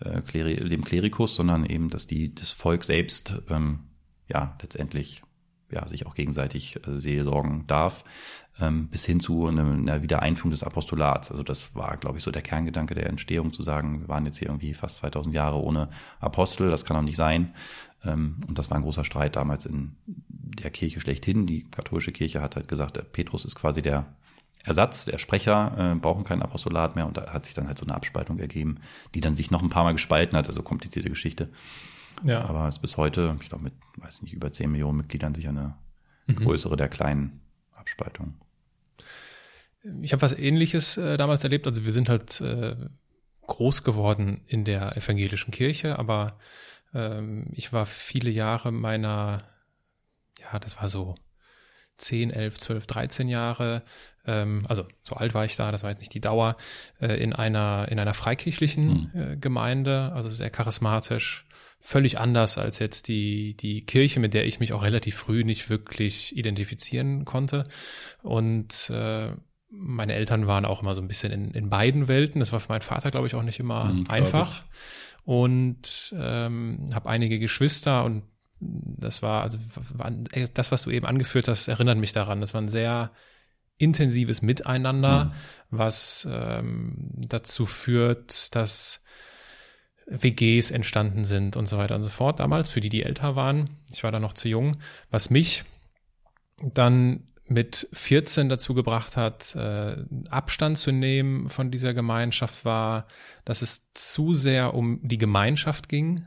äh, 0.00 0.68
dem 0.68 0.84
Klerikus, 0.84 1.34
sondern 1.34 1.64
eben, 1.64 1.88
dass 1.88 2.06
die 2.06 2.34
das 2.34 2.50
Volk 2.50 2.84
selbst 2.84 3.42
ähm, 3.48 3.80
ja 4.28 4.56
letztendlich 4.60 5.22
ja, 5.70 5.86
sich 5.86 6.06
auch 6.06 6.14
gegenseitig 6.14 6.76
äh, 6.86 7.00
seelsorgen 7.00 7.66
darf, 7.66 8.04
ähm, 8.60 8.88
bis 8.88 9.04
hin 9.04 9.20
zu 9.20 9.46
einer, 9.46 9.64
einer 9.64 10.02
Wiedereinführung 10.02 10.50
des 10.50 10.64
Apostolats. 10.64 11.30
Also 11.30 11.42
das 11.42 11.74
war, 11.74 11.96
glaube 11.96 12.18
ich, 12.18 12.24
so 12.24 12.30
der 12.30 12.42
Kerngedanke 12.42 12.94
der 12.94 13.06
Entstehung, 13.06 13.52
zu 13.52 13.62
sagen, 13.62 14.00
wir 14.00 14.08
waren 14.08 14.26
jetzt 14.26 14.38
hier 14.38 14.48
irgendwie 14.48 14.74
fast 14.74 14.96
2000 14.96 15.34
Jahre 15.34 15.62
ohne 15.62 15.88
Apostel, 16.20 16.70
das 16.70 16.84
kann 16.84 16.96
doch 16.96 17.02
nicht 17.02 17.16
sein. 17.16 17.52
Ähm, 18.04 18.36
und 18.48 18.58
das 18.58 18.70
war 18.70 18.78
ein 18.78 18.82
großer 18.82 19.04
Streit 19.04 19.36
damals 19.36 19.66
in 19.66 19.96
der 20.28 20.70
Kirche 20.70 21.00
schlechthin. 21.00 21.46
Die 21.46 21.64
katholische 21.70 22.12
Kirche 22.12 22.40
hat 22.40 22.56
halt 22.56 22.68
gesagt, 22.68 22.96
der 22.96 23.02
Petrus 23.02 23.44
ist 23.44 23.54
quasi 23.54 23.82
der 23.82 24.06
Ersatz, 24.64 25.04
der 25.04 25.18
Sprecher, 25.18 25.92
äh, 25.94 25.98
brauchen 25.98 26.24
kein 26.24 26.42
Apostolat 26.42 26.96
mehr. 26.96 27.06
Und 27.06 27.16
da 27.16 27.32
hat 27.32 27.46
sich 27.46 27.54
dann 27.54 27.68
halt 27.68 27.78
so 27.78 27.86
eine 27.86 27.94
Abspaltung 27.94 28.38
ergeben, 28.38 28.78
die 29.14 29.20
dann 29.20 29.36
sich 29.36 29.50
noch 29.50 29.62
ein 29.62 29.70
paar 29.70 29.84
Mal 29.84 29.92
gespalten 29.92 30.36
hat, 30.36 30.46
also 30.46 30.62
komplizierte 30.62 31.08
Geschichte. 31.08 31.48
Ja. 32.24 32.44
Aber 32.44 32.66
es 32.68 32.76
ist 32.76 32.82
bis 32.82 32.96
heute, 32.96 33.36
ich 33.40 33.48
glaube, 33.48 33.64
mit, 33.64 33.74
weiß 33.96 34.22
nicht, 34.22 34.32
über 34.32 34.52
10 34.52 34.70
Millionen 34.70 34.98
Mitgliedern 34.98 35.34
sicher 35.34 35.50
eine 35.50 35.74
mhm. 36.26 36.36
größere 36.36 36.76
der 36.76 36.88
kleinen 36.88 37.40
Abspaltungen. 37.74 38.34
Ich 40.02 40.12
habe 40.12 40.22
was 40.22 40.32
ähnliches 40.32 40.96
äh, 40.96 41.16
damals 41.16 41.44
erlebt. 41.44 41.66
Also 41.66 41.84
wir 41.84 41.92
sind 41.92 42.08
halt 42.08 42.40
äh, 42.40 42.76
groß 43.46 43.82
geworden 43.82 44.42
in 44.46 44.64
der 44.64 44.96
evangelischen 44.96 45.50
Kirche, 45.50 45.98
aber 45.98 46.38
ähm, 46.94 47.46
ich 47.52 47.72
war 47.72 47.86
viele 47.86 48.30
Jahre 48.30 48.72
meiner, 48.72 49.42
ja, 50.40 50.58
das 50.58 50.76
war 50.76 50.88
so 50.88 51.14
10, 51.96 52.30
11, 52.30 52.58
12, 52.58 52.86
13 52.86 53.28
Jahre, 53.28 53.82
ähm, 54.26 54.64
also 54.68 54.86
so 55.02 55.16
alt 55.16 55.34
war 55.34 55.44
ich 55.44 55.56
da, 55.56 55.72
das 55.72 55.82
war 55.82 55.90
jetzt 55.90 56.00
nicht 56.00 56.14
die 56.14 56.20
Dauer, 56.20 56.56
äh, 57.00 57.20
in 57.22 57.32
einer 57.32 57.88
in 57.90 57.98
einer 57.98 58.14
freikirchlichen 58.14 59.10
mhm. 59.12 59.20
äh, 59.20 59.36
Gemeinde, 59.36 60.12
also 60.14 60.28
sehr 60.28 60.50
charismatisch, 60.50 61.46
völlig 61.80 62.18
anders 62.18 62.58
als 62.58 62.78
jetzt 62.78 63.08
die, 63.08 63.56
die 63.56 63.84
Kirche, 63.84 64.20
mit 64.20 64.34
der 64.34 64.46
ich 64.46 64.60
mich 64.60 64.72
auch 64.72 64.82
relativ 64.82 65.16
früh 65.16 65.44
nicht 65.44 65.70
wirklich 65.70 66.36
identifizieren 66.36 67.24
konnte. 67.24 67.64
Und 68.22 68.90
äh, 68.90 69.28
meine 69.70 70.14
Eltern 70.14 70.46
waren 70.46 70.64
auch 70.64 70.82
immer 70.82 70.94
so 70.94 71.00
ein 71.00 71.08
bisschen 71.08 71.32
in, 71.32 71.50
in 71.52 71.70
beiden 71.70 72.08
Welten. 72.08 72.40
Das 72.40 72.52
war 72.52 72.60
für 72.60 72.70
meinen 72.70 72.82
Vater, 72.82 73.10
glaube 73.10 73.26
ich, 73.26 73.34
auch 73.34 73.42
nicht 73.42 73.60
immer 73.60 73.84
mhm, 73.84 74.04
einfach. 74.08 74.64
Und 75.24 76.14
ähm, 76.18 76.86
habe 76.94 77.08
einige 77.08 77.38
Geschwister 77.38 78.04
und 78.04 78.22
das 78.60 79.22
war, 79.22 79.42
also 79.44 79.58
das, 80.54 80.72
was 80.72 80.82
du 80.82 80.90
eben 80.90 81.06
angeführt 81.06 81.46
hast, 81.46 81.68
erinnert 81.68 81.98
mich 81.98 82.12
daran. 82.12 82.40
Das 82.40 82.54
war 82.54 82.62
ein 82.62 82.68
sehr 82.68 83.12
intensives 83.76 84.42
Miteinander, 84.42 85.26
mhm. 85.26 85.30
was 85.70 86.26
ähm, 86.30 87.12
dazu 87.14 87.66
führt, 87.66 88.54
dass 88.56 89.04
WGs 90.10 90.70
entstanden 90.70 91.24
sind 91.24 91.56
und 91.56 91.66
so 91.66 91.76
weiter 91.78 91.94
und 91.94 92.02
so 92.02 92.08
fort 92.08 92.40
damals, 92.40 92.68
für 92.68 92.80
die, 92.80 92.88
die 92.88 93.02
älter 93.02 93.36
waren. 93.36 93.70
Ich 93.92 94.04
war 94.04 94.12
da 94.12 94.20
noch 94.20 94.32
zu 94.32 94.48
jung, 94.48 94.76
was 95.10 95.30
mich 95.30 95.64
dann 96.62 97.24
mit 97.46 97.88
14 97.92 98.48
dazu 98.48 98.74
gebracht 98.74 99.16
hat, 99.16 99.54
äh, 99.54 99.96
Abstand 100.28 100.76
zu 100.78 100.92
nehmen 100.92 101.48
von 101.48 101.70
dieser 101.70 101.94
Gemeinschaft, 101.94 102.64
war, 102.64 103.06
dass 103.44 103.62
es 103.62 103.92
zu 103.94 104.34
sehr 104.34 104.74
um 104.74 105.00
die 105.02 105.18
Gemeinschaft 105.18 105.88
ging 105.88 106.26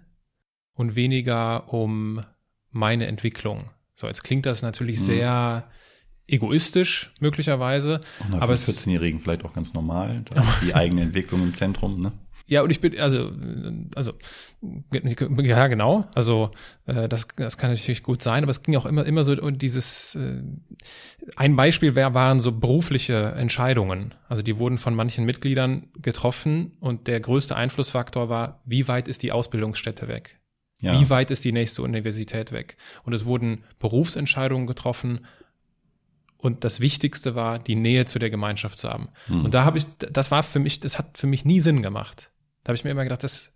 und 0.74 0.96
weniger 0.96 1.72
um 1.72 2.24
meine 2.72 3.08
Entwicklung. 3.08 3.70
So, 3.94 4.08
jetzt 4.08 4.24
klingt 4.24 4.46
das 4.46 4.64
natürlich 4.64 5.00
mhm. 5.00 5.04
sehr 5.04 5.70
egoistisch 6.28 7.12
möglicherweise. 7.20 8.02
Und 8.26 8.42
aber 8.42 8.54
14-Jährigen 8.54 9.20
vielleicht 9.20 9.46
auch 9.46 9.54
ganz 9.54 9.74
normal, 9.74 10.24
die 10.66 10.74
eigene 10.74 11.02
Entwicklung 11.02 11.44
im 11.44 11.54
Zentrum, 11.54 12.02
ne? 12.02 12.14
Ja, 12.48 12.62
und 12.62 12.70
ich 12.70 12.80
bin, 12.80 13.00
also, 13.00 13.32
also, 13.96 14.14
ja, 14.92 15.68
genau. 15.68 16.08
Also, 16.16 16.52
äh, 16.86 17.08
das, 17.08 17.28
das 17.36 17.58
kann 17.58 17.72
natürlich 17.72 18.04
gut 18.04 18.22
sein, 18.22 18.44
aber 18.44 18.52
es 18.52 18.64
ging 18.64 18.76
auch 18.76 18.86
immer, 18.86 19.06
immer 19.06 19.24
so 19.24 19.34
und 19.34 19.62
dieses, 19.62 20.16
äh, 20.16 20.42
ein 21.36 21.56
Beispiel 21.56 21.96
wär, 21.96 22.14
waren 22.14 22.40
so 22.40 22.52
berufliche 22.52 23.34
Entscheidungen. 23.38 24.14
Also, 24.28 24.42
die 24.42 24.58
wurden 24.58 24.78
von 24.78 24.96
manchen 24.96 25.26
Mitgliedern 25.26 25.88
getroffen 26.02 26.74
und 26.80 27.08
der 27.08 27.20
größte 27.20 27.56
Einflussfaktor 27.56 28.30
war, 28.30 28.62
wie 28.66 28.88
weit 28.88 29.08
ist 29.08 29.24
die 29.24 29.32
Ausbildungsstätte 29.32 30.08
weg? 30.08 30.40
Ja. 30.82 31.00
Wie 31.00 31.10
weit 31.10 31.30
ist 31.32 31.46
die 31.46 31.52
nächste 31.52 31.84
Universität 31.84 32.52
weg? 32.52 32.76
Und 33.04 33.14
es 33.14 33.26
wurden 33.26 33.64
Berufsentscheidungen 33.80 34.66
getroffen 34.66 35.22
und 36.42 36.64
das 36.64 36.82
Wichtigste 36.82 37.36
war, 37.36 37.60
die 37.60 37.76
Nähe 37.76 38.06
zu 38.06 38.18
der 38.18 38.32
Gemeinschaft 38.32 38.80
zu 38.80 38.90
haben. 38.90 39.10
Hm. 39.28 39.46
Und 39.46 39.54
da 39.54 39.64
habe 39.64 39.78
ich, 39.78 39.86
das 40.00 40.32
war 40.32 40.42
für 40.42 40.60
mich, 40.60 40.80
das 40.80 40.98
hat 40.98 41.18
für 41.18 41.28
mich 41.28 41.46
nie 41.46 41.60
Sinn 41.60 41.84
gemacht. 41.84 42.31
Da 42.64 42.70
habe 42.70 42.76
ich 42.76 42.84
mir 42.84 42.92
immer 42.92 43.04
gedacht, 43.04 43.24
das, 43.24 43.54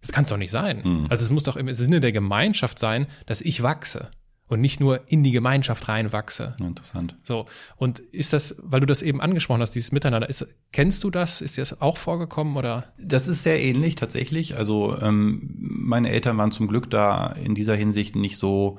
das 0.00 0.12
kann 0.12 0.24
es 0.24 0.30
doch 0.30 0.36
nicht 0.36 0.50
sein. 0.50 0.82
Mhm. 0.84 1.06
Also 1.08 1.24
es 1.24 1.30
muss 1.30 1.44
doch 1.44 1.56
im 1.56 1.72
Sinne 1.74 2.00
der 2.00 2.12
Gemeinschaft 2.12 2.78
sein, 2.78 3.06
dass 3.26 3.40
ich 3.40 3.62
wachse 3.62 4.10
und 4.48 4.60
nicht 4.60 4.80
nur 4.80 5.02
in 5.08 5.22
die 5.22 5.30
Gemeinschaft 5.30 5.88
reinwachse. 5.88 6.56
Interessant. 6.60 7.16
So. 7.22 7.46
Und 7.76 8.00
ist 8.00 8.32
das, 8.32 8.56
weil 8.62 8.80
du 8.80 8.86
das 8.86 9.02
eben 9.02 9.20
angesprochen 9.20 9.60
hast, 9.60 9.74
dieses 9.74 9.92
Miteinander, 9.92 10.28
ist, 10.28 10.46
kennst 10.72 11.04
du 11.04 11.10
das? 11.10 11.40
Ist 11.40 11.56
dir 11.56 11.62
das 11.62 11.80
auch 11.80 11.96
vorgekommen 11.96 12.56
oder? 12.56 12.92
Das 12.98 13.28
ist 13.28 13.42
sehr 13.42 13.62
ähnlich 13.62 13.94
tatsächlich. 13.94 14.56
Also 14.56 14.98
ähm, 15.00 15.54
meine 15.58 16.10
Eltern 16.10 16.38
waren 16.38 16.52
zum 16.52 16.66
Glück 16.66 16.90
da 16.90 17.28
in 17.28 17.54
dieser 17.54 17.76
Hinsicht 17.76 18.16
nicht 18.16 18.38
so 18.38 18.78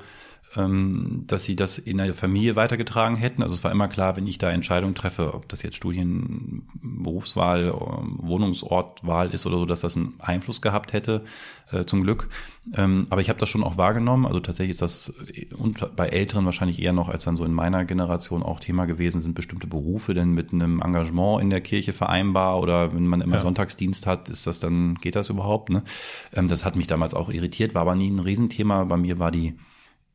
ähm, 0.56 1.24
dass 1.28 1.44
sie 1.44 1.54
das 1.54 1.78
in 1.78 1.98
der 1.98 2.12
Familie 2.12 2.56
weitergetragen 2.56 3.16
hätten. 3.16 3.42
Also 3.42 3.54
es 3.54 3.62
war 3.62 3.70
immer 3.70 3.86
klar, 3.86 4.16
wenn 4.16 4.26
ich 4.26 4.38
da 4.38 4.50
Entscheidungen 4.50 4.96
treffe, 4.96 5.34
ob 5.34 5.48
das 5.48 5.62
jetzt 5.62 5.76
Studien, 5.76 6.66
Berufswahl, 6.82 7.72
ähm, 7.72 8.18
Wohnungsortwahl 8.18 9.30
ist 9.30 9.46
oder 9.46 9.58
so, 9.58 9.64
dass 9.64 9.82
das 9.82 9.96
einen 9.96 10.14
Einfluss 10.18 10.60
gehabt 10.60 10.92
hätte, 10.92 11.22
äh, 11.70 11.84
zum 11.84 12.02
Glück. 12.02 12.28
Ähm, 12.74 13.06
aber 13.10 13.20
ich 13.20 13.28
habe 13.28 13.38
das 13.38 13.48
schon 13.48 13.62
auch 13.62 13.76
wahrgenommen. 13.76 14.26
Also 14.26 14.40
tatsächlich 14.40 14.72
ist 14.72 14.82
das 14.82 15.12
und 15.56 15.94
bei 15.94 16.08
Älteren 16.08 16.44
wahrscheinlich 16.44 16.82
eher 16.82 16.92
noch 16.92 17.08
als 17.08 17.24
dann 17.24 17.36
so 17.36 17.44
in 17.44 17.52
meiner 17.52 17.84
Generation 17.84 18.42
auch 18.42 18.58
Thema 18.58 18.86
gewesen, 18.86 19.22
sind 19.22 19.34
bestimmte 19.34 19.68
Berufe 19.68 20.14
denn 20.14 20.32
mit 20.32 20.52
einem 20.52 20.80
Engagement 20.80 21.42
in 21.42 21.50
der 21.50 21.60
Kirche 21.60 21.92
vereinbar 21.92 22.60
oder 22.60 22.92
wenn 22.92 23.06
man 23.06 23.20
immer 23.20 23.36
ja. 23.36 23.42
Sonntagsdienst 23.42 24.08
hat, 24.08 24.28
ist 24.28 24.48
das 24.48 24.58
dann, 24.58 24.96
geht 24.96 25.14
das 25.14 25.30
überhaupt? 25.30 25.70
Ne? 25.70 25.84
Ähm, 26.32 26.48
das 26.48 26.64
hat 26.64 26.74
mich 26.74 26.88
damals 26.88 27.14
auch 27.14 27.30
irritiert, 27.30 27.74
war 27.76 27.82
aber 27.82 27.94
nie 27.94 28.10
ein 28.10 28.18
Riesenthema. 28.18 28.84
Bei 28.84 28.96
mir 28.96 29.20
war 29.20 29.30
die 29.30 29.54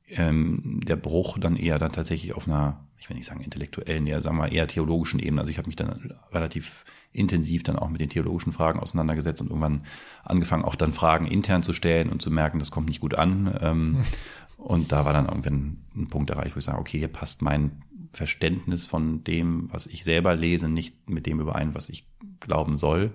ähm, 0.10 0.82
der 0.84 0.96
Bruch 0.96 1.38
dann 1.40 1.56
eher 1.56 1.80
dann 1.80 1.92
tatsächlich 1.92 2.34
auf 2.36 2.48
einer, 2.48 2.86
ich 2.98 3.10
will 3.10 3.18
nicht 3.18 3.28
sagen 3.28 3.42
intellektuellen, 3.42 4.06
eher 4.08 4.22
sagen 4.22 4.38
wir 4.38 4.52
eher 4.52 4.68
theologischen 4.68 5.20
Ebene. 5.20 5.42
Also 5.42 5.52
ich 5.52 5.58
habe 5.58 5.68
mich 5.68 5.76
dann 5.76 6.14
relativ 6.32 6.86
intensiv 7.12 7.64
dann 7.64 7.78
auch 7.78 7.90
mit 7.90 8.02
den 8.02 8.10
theologischen 8.10 8.52
Fragen 8.52 8.80
auseinandergesetzt 8.80 9.42
und 9.42 9.48
irgendwann 9.48 9.84
angefangen, 10.24 10.66
auch 10.66 10.76
dann 10.76 10.92
Fragen 10.92 11.26
intern 11.26 11.64
zu 11.64 11.74
stellen 11.74 12.10
und 12.10 12.22
zu 12.22 12.30
merken, 12.30 12.60
das 12.60 12.72
kommt 12.72 12.88
nicht 12.88 13.02
gut 13.02 13.16
an. 13.16 13.58
Ähm, 13.62 14.02
und 14.58 14.92
da 14.92 15.06
war 15.06 15.14
dann 15.14 15.26
irgendwann 15.26 15.78
ein 15.96 16.08
Punkt 16.08 16.30
erreicht, 16.30 16.56
wo 16.56 16.60
ich 16.60 16.66
sage, 16.66 16.80
okay, 16.80 17.00
hier 17.00 17.08
passt 17.08 17.42
mein 17.42 17.84
Verständnis 18.12 18.86
von 18.86 19.24
dem, 19.24 19.70
was 19.72 19.88
ich 19.88 20.04
selber 20.04 20.36
lese, 20.36 20.70
nicht 20.70 21.10
mit 21.10 21.26
dem 21.26 21.40
überein, 21.40 21.76
was 21.76 21.90
ich 21.90 22.08
glauben 22.40 22.78
soll. 22.78 23.14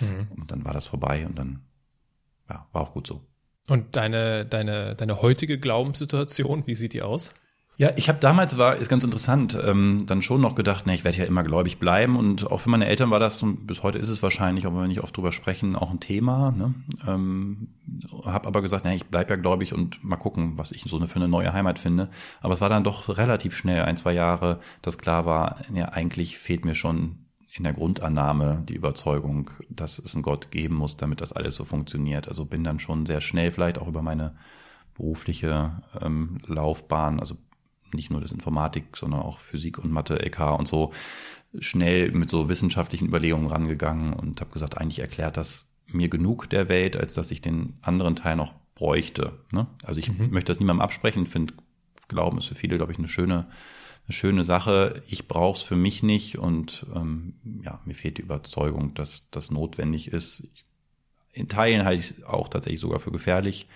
Mhm. 0.00 0.28
Und 0.36 0.50
dann 0.50 0.64
war 0.64 0.72
das 0.72 0.86
vorbei 0.86 1.26
und 1.26 1.38
dann 1.38 1.62
ja, 2.48 2.66
war 2.72 2.82
auch 2.82 2.92
gut 2.92 3.06
so. 3.06 3.26
Und 3.68 3.96
deine, 3.96 4.44
deine, 4.44 4.94
deine 4.96 5.22
heutige 5.22 5.58
Glaubenssituation, 5.58 6.66
wie 6.66 6.74
sieht 6.74 6.94
die 6.94 7.02
aus? 7.02 7.34
Ja, 7.76 7.90
ich 7.96 8.10
habe 8.10 8.18
damals 8.18 8.58
war, 8.58 8.76
ist 8.76 8.90
ganz 8.90 9.02
interessant, 9.02 9.58
ähm, 9.66 10.04
dann 10.06 10.20
schon 10.20 10.42
noch 10.42 10.54
gedacht, 10.54 10.86
ne, 10.86 10.94
ich 10.94 11.04
werde 11.04 11.18
ja 11.18 11.24
immer 11.24 11.42
gläubig 11.42 11.78
bleiben 11.78 12.16
und 12.16 12.50
auch 12.50 12.58
für 12.58 12.68
meine 12.68 12.86
Eltern 12.86 13.10
war 13.10 13.18
das, 13.18 13.42
und 13.42 13.66
bis 13.66 13.82
heute 13.82 13.96
ist 13.96 14.10
es 14.10 14.22
wahrscheinlich, 14.22 14.66
auch 14.66 14.72
wenn 14.72 14.82
wir 14.82 14.88
nicht 14.88 15.02
oft 15.02 15.16
drüber 15.16 15.32
sprechen, 15.32 15.74
auch 15.74 15.90
ein 15.90 15.98
Thema. 15.98 16.50
Ne? 16.50 16.74
Ähm, 17.08 17.68
habe 18.24 18.46
aber 18.46 18.60
gesagt, 18.60 18.84
ne, 18.84 18.94
ich 18.94 19.06
bleib 19.06 19.30
ja 19.30 19.36
gläubig 19.36 19.72
und 19.72 20.04
mal 20.04 20.16
gucken, 20.16 20.58
was 20.58 20.72
ich 20.72 20.82
so 20.82 20.98
eine, 20.98 21.08
für 21.08 21.16
eine 21.16 21.28
neue 21.28 21.54
Heimat 21.54 21.78
finde. 21.78 22.10
Aber 22.42 22.52
es 22.52 22.60
war 22.60 22.68
dann 22.68 22.84
doch 22.84 23.16
relativ 23.16 23.56
schnell, 23.56 23.82
ein, 23.82 23.96
zwei 23.96 24.12
Jahre, 24.12 24.60
dass 24.82 24.98
klar 24.98 25.24
war, 25.24 25.56
ja, 25.74 25.86
eigentlich 25.86 26.36
fehlt 26.36 26.66
mir 26.66 26.74
schon 26.74 27.21
in 27.54 27.64
der 27.64 27.74
Grundannahme 27.74 28.62
die 28.66 28.74
Überzeugung, 28.74 29.50
dass 29.68 29.98
es 29.98 30.14
einen 30.14 30.22
Gott 30.22 30.50
geben 30.50 30.74
muss, 30.74 30.96
damit 30.96 31.20
das 31.20 31.32
alles 31.32 31.54
so 31.54 31.64
funktioniert. 31.64 32.28
Also 32.28 32.46
bin 32.46 32.64
dann 32.64 32.78
schon 32.78 33.04
sehr 33.04 33.20
schnell 33.20 33.50
vielleicht 33.50 33.78
auch 33.78 33.88
über 33.88 34.02
meine 34.02 34.34
berufliche 34.94 35.82
ähm, 36.00 36.40
Laufbahn, 36.46 37.20
also 37.20 37.36
nicht 37.92 38.10
nur 38.10 38.22
das 38.22 38.32
Informatik, 38.32 38.96
sondern 38.96 39.20
auch 39.20 39.38
Physik 39.38 39.78
und 39.78 39.92
Mathe, 39.92 40.14
LK 40.14 40.58
und 40.58 40.66
so, 40.66 40.92
schnell 41.58 42.10
mit 42.12 42.30
so 42.30 42.48
wissenschaftlichen 42.48 43.06
Überlegungen 43.06 43.48
rangegangen 43.48 44.14
und 44.14 44.40
habe 44.40 44.52
gesagt, 44.52 44.78
eigentlich 44.78 45.00
erklärt 45.00 45.36
das 45.36 45.68
mir 45.86 46.08
genug 46.08 46.48
der 46.48 46.70
Welt, 46.70 46.96
als 46.96 47.12
dass 47.12 47.30
ich 47.30 47.42
den 47.42 47.74
anderen 47.82 48.16
Teil 48.16 48.36
noch 48.36 48.54
bräuchte. 48.74 49.32
Ne? 49.52 49.66
Also 49.84 50.00
ich 50.00 50.10
mhm. 50.10 50.30
möchte 50.30 50.52
das 50.52 50.60
niemandem 50.60 50.82
absprechen, 50.82 51.26
finde 51.26 51.52
Glauben 52.08 52.38
ist 52.38 52.46
für 52.46 52.54
viele, 52.54 52.76
glaube 52.76 52.92
ich, 52.92 52.98
eine 52.98 53.08
schöne 53.08 53.46
schöne 54.12 54.44
Sache. 54.44 55.02
Ich 55.06 55.28
brauche 55.28 55.58
es 55.58 55.62
für 55.62 55.76
mich 55.76 56.02
nicht 56.02 56.38
und 56.38 56.86
ähm, 56.94 57.34
ja, 57.62 57.80
mir 57.84 57.94
fehlt 57.94 58.18
die 58.18 58.22
Überzeugung, 58.22 58.94
dass 58.94 59.28
das 59.30 59.50
notwendig 59.50 60.08
ist. 60.08 60.48
In 61.32 61.48
Teilen 61.48 61.84
halte 61.84 62.00
ich 62.00 62.10
es 62.10 62.24
auch 62.24 62.48
tatsächlich 62.48 62.80
sogar 62.80 63.00
für 63.00 63.12
gefährlich, 63.12 63.66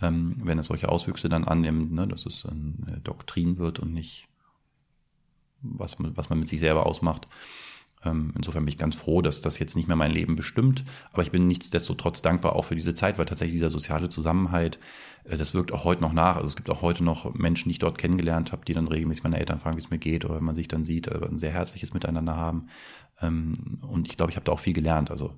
ähm, 0.00 0.32
wenn 0.42 0.58
es 0.58 0.66
solche 0.66 0.88
Auswüchse 0.88 1.28
dann 1.28 1.44
annimmt, 1.44 1.92
ne, 1.92 2.06
dass 2.06 2.26
es 2.26 2.46
eine 2.46 3.00
Doktrin 3.02 3.58
wird 3.58 3.78
und 3.78 3.92
nicht 3.92 4.28
was 5.62 5.96
was 5.98 6.30
man 6.30 6.38
mit 6.38 6.48
sich 6.48 6.60
selber 6.60 6.86
ausmacht. 6.86 7.28
Ähm, 8.04 8.32
insofern 8.36 8.64
bin 8.64 8.72
ich 8.72 8.78
ganz 8.78 8.96
froh, 8.96 9.20
dass 9.20 9.40
das 9.40 9.58
jetzt 9.58 9.76
nicht 9.76 9.88
mehr 9.88 9.96
mein 9.96 10.10
Leben 10.10 10.36
bestimmt. 10.36 10.84
Aber 11.12 11.22
ich 11.22 11.30
bin 11.30 11.46
nichtsdestotrotz 11.46 12.22
dankbar 12.22 12.56
auch 12.56 12.64
für 12.64 12.74
diese 12.74 12.94
Zeit, 12.94 13.18
weil 13.18 13.26
tatsächlich 13.26 13.56
dieser 13.56 13.70
soziale 13.70 14.08
Zusammenhalt, 14.08 14.78
äh, 15.24 15.36
das 15.36 15.54
wirkt 15.54 15.72
auch 15.72 15.84
heute 15.84 16.02
noch 16.02 16.12
nach. 16.12 16.36
Also 16.36 16.48
es 16.48 16.56
gibt 16.56 16.70
auch 16.70 16.82
heute 16.82 17.04
noch 17.04 17.34
Menschen, 17.34 17.68
die 17.68 17.72
ich 17.72 17.78
dort 17.78 17.98
kennengelernt 17.98 18.52
habe, 18.52 18.64
die 18.64 18.74
dann 18.74 18.88
regelmäßig 18.88 19.24
meine 19.24 19.38
Eltern 19.38 19.60
fragen, 19.60 19.76
wie 19.76 19.82
es 19.82 19.90
mir 19.90 19.98
geht, 19.98 20.24
oder 20.24 20.36
wenn 20.36 20.44
man 20.44 20.54
sich 20.54 20.68
dann 20.68 20.84
sieht, 20.84 21.08
äh, 21.08 21.26
ein 21.26 21.38
sehr 21.38 21.52
herzliches 21.52 21.92
Miteinander 21.92 22.36
haben. 22.36 22.68
Ähm, 23.20 23.78
und 23.82 24.08
ich 24.08 24.16
glaube, 24.16 24.30
ich 24.30 24.36
habe 24.36 24.44
da 24.44 24.52
auch 24.52 24.60
viel 24.60 24.74
gelernt, 24.74 25.10
also 25.10 25.36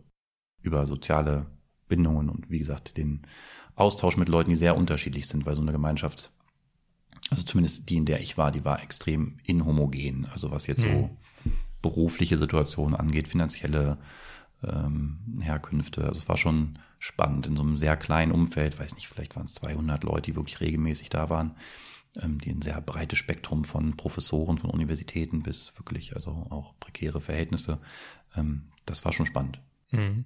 über 0.63 0.87
soziale 0.87 1.47
Bindungen 1.89 2.29
und 2.29 2.49
wie 2.49 2.61
gesagt, 2.61 2.97
den 2.97 3.23
Austausch 3.75 4.17
mit 4.17 4.29
Leuten, 4.29 4.51
die 4.51 4.57
sehr 4.57 4.77
unterschiedlich 4.77 5.27
sind, 5.27 5.47
weil 5.47 5.57
so 5.57 5.63
eine 5.63 5.73
Gemeinschaft, 5.73 6.31
also 7.31 7.43
zumindest 7.43 7.89
die, 7.89 7.97
in 7.97 8.05
der 8.05 8.21
ich 8.21 8.39
war, 8.39 8.53
die 8.53 8.65
war 8.65 8.83
extrem 8.83 9.37
inhomogen. 9.45 10.27
Also 10.33 10.51
was 10.51 10.67
jetzt 10.67 10.85
mhm. 10.87 10.93
so 10.93 11.11
berufliche 11.83 12.39
Situation 12.39 12.95
angeht, 12.95 13.29
finanzielle 13.29 13.99
ähm, 14.65 15.19
Herkünfte. 15.41 16.05
Also 16.05 16.21
es 16.21 16.29
war 16.29 16.37
schon 16.37 16.79
spannend 16.99 17.47
in 17.49 17.57
so 17.57 17.63
einem 17.63 17.79
sehr 17.79 17.97
kleinen 17.97 18.33
Umfeld, 18.33 18.79
weiß 18.79 18.95
nicht, 18.95 19.09
vielleicht 19.09 19.37
waren 19.37 19.47
es 19.47 19.55
200 19.55 20.05
Leute, 20.05 20.31
die 20.31 20.37
wirklich 20.37 20.61
regelmäßig 20.61 21.11
da 21.11 21.29
waren, 21.31 21.57
ähm, 22.21 22.41
die 22.41 22.51
ein 22.51 22.63
sehr 22.63 22.81
breites 22.81 23.19
Spektrum 23.19 23.65
von 23.65 23.97
Professoren, 23.97 24.59
von 24.59 24.71
Universitäten 24.71 25.43
bis 25.43 25.77
wirklich, 25.79 26.15
also 26.15 26.47
auch 26.51 26.75
prekäre 26.79 27.21
Verhältnisse. 27.21 27.79
Ähm, 28.37 28.71
das 28.87 29.05
war 29.05 29.13
schon 29.13 29.27
spannend. 29.27 29.61
Mhm. 29.91 30.25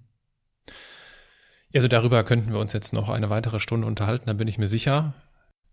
Also 1.75 1.89
darüber 1.89 2.23
könnten 2.25 2.53
wir 2.53 2.61
uns 2.61 2.73
jetzt 2.73 2.93
noch 2.93 3.09
eine 3.09 3.31
weitere 3.31 3.61
Stunde 3.61 3.87
unterhalten, 3.87 4.27
da 4.27 4.33
bin 4.33 4.49
ich 4.49 4.59
mir 4.59 4.69
sicher. 4.69 5.15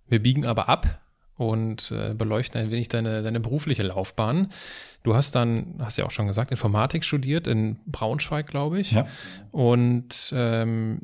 Wir 0.08 0.22
biegen 0.22 0.46
aber 0.46 0.68
ab 0.68 1.02
und 1.48 1.92
äh, 1.92 2.14
beleuchten 2.14 2.62
ein 2.62 2.72
wenig 2.72 2.88
deine, 2.88 3.24
deine 3.24 3.40
berufliche 3.40 3.84
Laufbahn. 3.84 4.50
Du 5.04 5.16
hast 5.16 5.36
dann, 5.36 5.76
hast 5.80 5.98
ja 5.98 6.06
auch 6.06 6.12
schon 6.12 6.28
gesagt, 6.28 6.52
Informatik 6.52 7.04
studiert 7.04 7.48
in 7.48 7.78
Braunschweig, 7.86 8.48
glaube 8.48 8.80
ich. 8.80 8.92
Ja. 8.92 9.08
Und 9.52 10.34
ähm, 10.36 11.02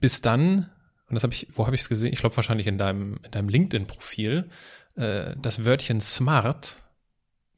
bis 0.00 0.20
dann, 0.20 0.70
und 1.08 1.14
das 1.14 1.22
habe 1.22 1.32
ich, 1.32 1.48
wo 1.52 1.66
habe 1.66 1.74
ich 1.76 1.82
es 1.82 1.88
gesehen? 1.88 2.12
Ich 2.12 2.20
glaube 2.20 2.36
wahrscheinlich 2.36 2.66
in 2.66 2.78
deinem, 2.78 3.18
in 3.24 3.30
deinem 3.30 3.48
LinkedIn-Profil, 3.48 4.48
äh, 4.96 5.34
das 5.40 5.64
Wörtchen 5.64 6.00
Smart 6.00 6.76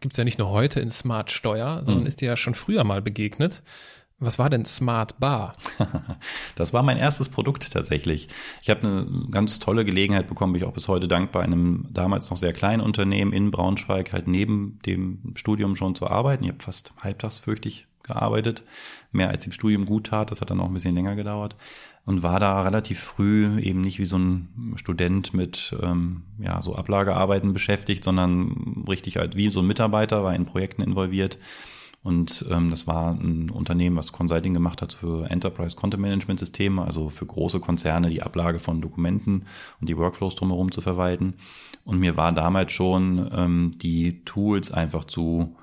gibt's 0.00 0.16
ja 0.16 0.24
nicht 0.24 0.38
nur 0.38 0.50
heute 0.50 0.80
in 0.80 0.90
Smart 0.90 1.30
Steuer, 1.30 1.80
sondern 1.84 2.02
mhm. 2.02 2.06
ist 2.06 2.20
dir 2.20 2.26
ja 2.26 2.36
schon 2.36 2.54
früher 2.54 2.84
mal 2.84 3.02
begegnet. 3.02 3.62
Was 4.20 4.38
war 4.40 4.50
denn 4.50 4.64
Smart 4.64 5.20
Bar? 5.20 5.56
das 6.56 6.72
war 6.72 6.82
mein 6.82 6.96
erstes 6.96 7.28
Produkt 7.28 7.72
tatsächlich. 7.72 8.28
Ich 8.60 8.68
habe 8.68 8.80
eine 8.80 9.28
ganz 9.30 9.60
tolle 9.60 9.84
Gelegenheit 9.84 10.26
bekommen, 10.26 10.54
bin 10.54 10.62
ich 10.62 10.66
auch 10.66 10.72
bis 10.72 10.88
heute 10.88 11.06
dankbar, 11.06 11.44
in 11.44 11.52
einem 11.52 11.86
damals 11.90 12.28
noch 12.28 12.36
sehr 12.36 12.52
kleinen 12.52 12.82
Unternehmen 12.82 13.32
in 13.32 13.52
Braunschweig 13.52 14.12
halt 14.12 14.26
neben 14.26 14.80
dem 14.84 15.34
Studium 15.36 15.76
schon 15.76 15.94
zu 15.94 16.10
arbeiten. 16.10 16.42
Ich 16.42 16.50
habe 16.50 16.62
fast 16.62 16.94
halbtags 17.00 17.38
fürchte 17.38 17.68
ich 17.68 17.86
gearbeitet, 18.02 18.64
mehr 19.12 19.28
als 19.28 19.46
im 19.46 19.52
Studium 19.52 19.86
gut 19.86 20.08
tat. 20.08 20.32
Das 20.32 20.40
hat 20.40 20.50
dann 20.50 20.60
auch 20.60 20.66
ein 20.66 20.74
bisschen 20.74 20.96
länger 20.96 21.14
gedauert 21.14 21.54
und 22.04 22.24
war 22.24 22.40
da 22.40 22.62
relativ 22.62 22.98
früh 22.98 23.60
eben 23.60 23.82
nicht 23.82 24.00
wie 24.00 24.04
so 24.04 24.18
ein 24.18 24.72
Student 24.74 25.32
mit 25.32 25.76
ähm, 25.80 26.22
ja 26.40 26.60
so 26.60 26.74
Ablagearbeiten 26.74 27.52
beschäftigt, 27.52 28.02
sondern 28.02 28.84
richtig 28.88 29.18
halt 29.18 29.36
wie 29.36 29.50
so 29.50 29.60
ein 29.60 29.66
Mitarbeiter, 29.66 30.24
war 30.24 30.34
in 30.34 30.46
Projekten 30.46 30.82
involviert 30.82 31.38
und 32.08 32.46
ähm, 32.50 32.70
das 32.70 32.86
war 32.86 33.10
ein 33.12 33.50
Unternehmen, 33.50 33.96
was 33.96 34.12
Consulting 34.12 34.54
gemacht 34.54 34.80
hat 34.80 34.94
für 34.94 35.30
Enterprise 35.30 35.76
Content 35.76 36.00
Management 36.00 36.40
Systeme, 36.40 36.82
also 36.82 37.10
für 37.10 37.26
große 37.26 37.60
Konzerne 37.60 38.08
die 38.08 38.22
Ablage 38.22 38.60
von 38.60 38.80
Dokumenten 38.80 39.44
und 39.78 39.90
die 39.90 39.98
Workflows 39.98 40.34
drumherum 40.34 40.72
zu 40.72 40.80
verwalten. 40.80 41.34
Und 41.84 41.98
mir 41.98 42.16
war 42.16 42.32
damals 42.32 42.72
schon 42.72 43.30
ähm, 43.36 43.72
die 43.76 44.24
Tools 44.24 44.72
einfach 44.72 45.04
zu 45.04 45.54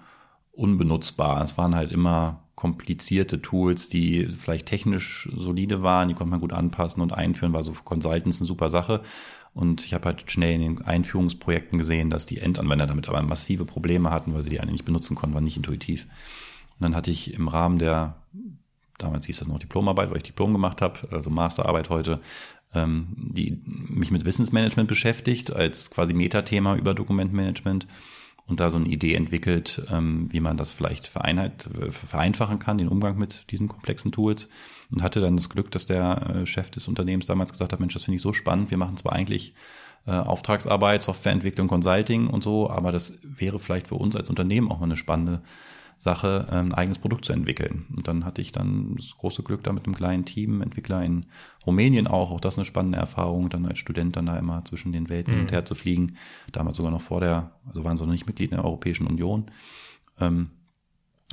unbenutzbar. 0.52 1.44
Es 1.44 1.58
waren 1.58 1.74
halt 1.74 1.92
immer 1.92 2.44
komplizierte 2.54 3.42
Tools, 3.42 3.90
die 3.90 4.28
vielleicht 4.28 4.68
technisch 4.68 5.28
solide 5.36 5.82
waren, 5.82 6.10
die 6.10 6.14
konnte 6.14 6.30
man 6.30 6.42
gut 6.42 6.54
anpassen 6.54 7.02
und 7.02 7.12
einführen, 7.12 7.54
war 7.54 7.64
so 7.64 7.74
für 7.74 7.84
Consultants 7.84 8.40
eine 8.40 8.48
super 8.48 8.70
Sache. 8.70 9.02
Und 9.56 9.86
ich 9.86 9.94
habe 9.94 10.06
halt 10.06 10.30
schnell 10.30 10.56
in 10.56 10.62
den 10.62 10.82
Einführungsprojekten 10.86 11.80
gesehen, 11.80 12.10
dass 12.10 12.26
die 12.26 12.40
Endanwender 12.40 12.88
damit 12.88 13.08
aber 13.08 13.22
massive 13.24 13.64
Probleme 13.64 14.12
hatten, 14.12 14.34
weil 14.34 14.42
sie 14.42 14.50
die 14.50 14.60
eine 14.60 14.74
nicht 14.74 14.84
benutzen 14.84 15.16
konnten, 15.16 15.34
war 15.34 15.42
nicht 15.42 15.56
intuitiv. 15.56 16.04
Und 16.04 16.82
dann 16.82 16.96
hatte 16.96 17.10
ich 17.10 17.34
im 17.34 17.48
Rahmen 17.48 17.80
der, 17.80 18.18
damals 18.98 19.26
hieß 19.28 19.40
das 19.40 19.48
noch 19.48 19.58
Diplomarbeit, 19.58 20.10
weil 20.10 20.18
ich 20.18 20.24
Diplom 20.24 20.52
gemacht 20.52 20.82
habe, 20.82 21.08
also 21.10 21.30
Masterarbeit 21.30 21.90
heute, 21.90 22.20
ähm, 22.74 23.08
die 23.16 23.62
mich 23.66 24.12
mit 24.12 24.26
Wissensmanagement 24.26 24.90
beschäftigt, 24.90 25.56
als 25.56 25.90
quasi 25.90 26.14
Metathema 26.14 26.76
über 26.76 26.94
Dokumentmanagement 26.94 27.88
und 28.48 28.60
da 28.60 28.70
so 28.70 28.76
eine 28.78 28.90
Idee 28.90 29.14
entwickelt, 29.14 29.84
ähm, 29.90 30.28
wie 30.34 30.42
man 30.42 30.58
das 30.58 30.74
vielleicht 30.74 31.08
vereinheit, 31.08 31.70
vereinfachen 31.92 32.60
kann, 32.60 32.78
den 32.78 32.90
Umgang 32.90 33.18
mit 33.18 33.50
diesen 33.52 33.70
komplexen 33.70 34.12
Tools. 34.12 34.50
Und 34.92 35.02
hatte 35.02 35.20
dann 35.20 35.36
das 35.36 35.50
Glück, 35.50 35.72
dass 35.72 35.86
der 35.86 36.36
äh, 36.36 36.46
Chef 36.46 36.70
des 36.70 36.88
Unternehmens 36.88 37.26
damals 37.26 37.52
gesagt 37.52 37.74
hat, 37.74 37.80
Mensch, 37.80 37.94
das 37.94 38.04
finde 38.04 38.16
ich 38.16 38.22
so 38.22 38.34
spannend, 38.34 38.72
wir 38.72 38.78
machen 38.78 38.98
zwar 38.98 39.14
eigentlich 39.14 39.54
äh, 40.06 40.12
Auftragsarbeit, 40.12 41.02
Softwareentwicklung, 41.02 41.68
Consulting 41.68 42.28
und 42.28 42.44
so, 42.44 42.70
aber 42.70 42.92
das 42.92 43.20
wäre 43.24 43.60
vielleicht 43.60 43.88
für 43.88 43.96
uns 43.96 44.16
als 44.16 44.30
Unternehmen 44.30 44.72
auch 44.72 44.80
mal 44.80 44.86
eine 44.86 44.96
spannende 44.96 45.42
Sache, 45.98 46.48
ein 46.52 46.74
eigenes 46.74 47.00
Produkt 47.00 47.26
zu 47.26 47.34
entwickeln. 47.34 47.86
Und 47.90 48.08
dann 48.08 48.26
hatte 48.26 48.42
ich 48.42 48.52
dann 48.52 48.96
das 48.98 49.16
große 49.18 49.44
Glück, 49.44 49.64
da 49.64 49.72
mit 49.72 49.86
einem 49.86 49.96
kleinen 49.96 50.26
Team, 50.26 50.62
Entwickler 50.62 51.04
in 51.04 51.26
Rumänien 51.66 52.08
auch, 52.08 52.32
auch 52.32 52.42
das 52.42 52.58
eine 52.58 52.66
spannende 52.66 52.98
Erfahrung, 52.98 53.50
dann 53.50 53.66
als 53.66 53.80
Student 53.80 54.16
dann 54.16 54.26
da 54.26 54.38
immer 54.38 54.64
zwischen 54.66 54.92
den 54.92 55.10
Welten 55.10 55.34
hin 55.34 55.42
und 55.42 55.52
mhm. 55.52 55.54
her 55.54 55.66
zu 55.66 55.74
fliegen. 55.74 56.18
Damals 56.52 56.78
sogar 56.78 56.92
noch 56.92 57.02
vor 57.02 57.22
der, 57.22 57.52
also 57.68 57.84
waren 57.84 57.98
sie 57.98 58.04
noch 58.04 58.12
nicht 58.12 58.28
Mitglied 58.28 58.52
in 58.52 58.58
der 58.58 58.66
Europäischen 58.66 59.08
Union. 59.08 59.46
Ähm, 60.20 60.50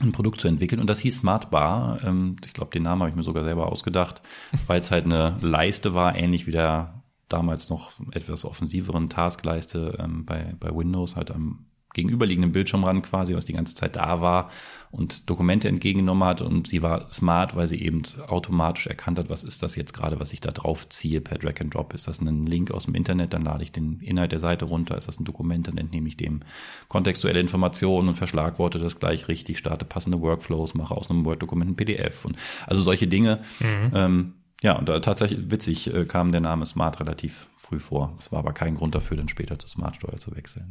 ein 0.00 0.12
Produkt 0.12 0.40
zu 0.40 0.48
entwickeln 0.48 0.80
und 0.80 0.88
das 0.88 1.00
hieß 1.00 1.18
Smart 1.18 1.50
Bar. 1.50 2.00
Ähm, 2.04 2.36
ich 2.44 2.52
glaube, 2.54 2.70
den 2.70 2.82
Namen 2.82 3.02
habe 3.02 3.10
ich 3.10 3.16
mir 3.16 3.22
sogar 3.22 3.44
selber 3.44 3.70
ausgedacht, 3.70 4.22
weil 4.66 4.80
es 4.80 4.90
halt 4.90 5.04
eine 5.04 5.36
Leiste 5.40 5.94
war, 5.94 6.16
ähnlich 6.16 6.46
wie 6.46 6.52
der 6.52 7.02
damals 7.28 7.70
noch 7.70 7.92
etwas 8.12 8.44
offensiveren 8.44 9.08
Taskleiste 9.08 9.96
ähm, 9.98 10.24
bei, 10.24 10.54
bei 10.58 10.74
Windows, 10.74 11.16
halt 11.16 11.30
am 11.30 11.66
gegenüberliegenden 11.94 12.52
Bildschirmrand 12.52 13.04
quasi, 13.04 13.34
was 13.34 13.44
die 13.44 13.52
ganze 13.52 13.74
Zeit 13.74 13.96
da 13.96 14.20
war 14.20 14.50
und 14.90 15.30
Dokumente 15.30 15.68
entgegengenommen 15.68 16.24
hat 16.24 16.42
und 16.42 16.68
sie 16.68 16.82
war 16.82 17.10
smart, 17.12 17.56
weil 17.56 17.66
sie 17.66 17.82
eben 17.82 18.02
automatisch 18.28 18.86
erkannt 18.86 19.18
hat, 19.18 19.30
was 19.30 19.42
ist 19.42 19.62
das 19.62 19.74
jetzt 19.74 19.94
gerade, 19.94 20.20
was 20.20 20.34
ich 20.34 20.40
da 20.40 20.50
drauf 20.50 20.86
ziehe 20.88 21.22
per 21.22 21.38
Drag 21.38 21.60
and 21.60 21.74
Drop. 21.74 21.94
Ist 21.94 22.08
das 22.08 22.20
ein 22.20 22.46
Link 22.46 22.70
aus 22.70 22.84
dem 22.84 22.94
Internet, 22.94 23.32
dann 23.32 23.42
lade 23.42 23.64
ich 23.64 23.72
den 23.72 24.00
Inhalt 24.00 24.32
der 24.32 24.38
Seite 24.38 24.66
runter. 24.66 24.96
Ist 24.96 25.08
das 25.08 25.18
ein 25.18 25.24
Dokument, 25.24 25.66
dann 25.66 25.78
entnehme 25.78 26.08
ich 26.08 26.18
dem 26.18 26.40
kontextuelle 26.88 27.40
Informationen 27.40 28.08
und 28.08 28.16
verschlagworte 28.16 28.78
das 28.78 28.98
gleich 28.98 29.28
richtig, 29.28 29.56
starte 29.58 29.86
passende 29.86 30.20
Workflows, 30.20 30.74
mache 30.74 30.94
aus 30.94 31.10
einem 31.10 31.24
Word-Dokument 31.24 31.70
ein 31.70 31.76
PDF 31.76 32.26
und 32.26 32.36
also 32.66 32.82
solche 32.82 33.06
Dinge. 33.06 33.40
Mhm. 33.60 33.92
Ähm, 33.94 34.32
ja, 34.62 34.78
und 34.78 34.88
da 34.88 35.00
tatsächlich 35.00 35.50
witzig 35.50 35.92
äh, 35.92 36.04
kam 36.04 36.30
der 36.30 36.40
Name 36.40 36.64
Smart 36.64 37.00
relativ 37.00 37.48
früh 37.56 37.80
vor. 37.80 38.16
Es 38.20 38.30
war 38.30 38.38
aber 38.38 38.52
kein 38.52 38.76
Grund 38.76 38.94
dafür, 38.94 39.16
dann 39.16 39.28
später 39.28 39.58
zu 39.58 39.66
Smartsteuer 39.66 40.18
zu 40.18 40.36
wechseln. 40.36 40.70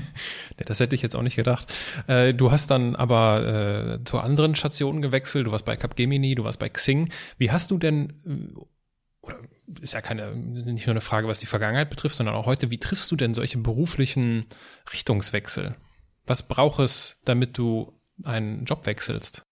das 0.56 0.78
hätte 0.78 0.94
ich 0.94 1.02
jetzt 1.02 1.16
auch 1.16 1.22
nicht 1.22 1.34
gedacht. 1.34 1.74
Äh, 2.06 2.32
du 2.32 2.52
hast 2.52 2.70
dann 2.70 2.94
aber 2.94 3.98
äh, 3.98 4.04
zu 4.04 4.20
anderen 4.20 4.54
Stationen 4.54 5.02
gewechselt. 5.02 5.48
Du 5.48 5.50
warst 5.50 5.64
bei 5.64 5.76
Capgemini, 5.76 6.36
du 6.36 6.44
warst 6.44 6.60
bei 6.60 6.68
Xing. 6.68 7.10
Wie 7.36 7.50
hast 7.50 7.72
du 7.72 7.78
denn, 7.78 8.10
äh, 8.24 8.56
oder 9.20 9.38
ist 9.80 9.94
ja 9.94 10.00
keine, 10.00 10.30
nicht 10.36 10.86
nur 10.86 10.92
eine 10.92 11.00
Frage, 11.00 11.26
was 11.26 11.40
die 11.40 11.46
Vergangenheit 11.46 11.90
betrifft, 11.90 12.14
sondern 12.14 12.36
auch 12.36 12.46
heute, 12.46 12.70
wie 12.70 12.78
triffst 12.78 13.10
du 13.10 13.16
denn 13.16 13.34
solche 13.34 13.58
beruflichen 13.58 14.46
Richtungswechsel? 14.92 15.74
Was 16.24 16.46
braucht 16.46 16.78
es, 16.78 17.20
damit 17.24 17.58
du 17.58 18.00
einen 18.22 18.64
Job 18.64 18.86
wechselst? 18.86 19.42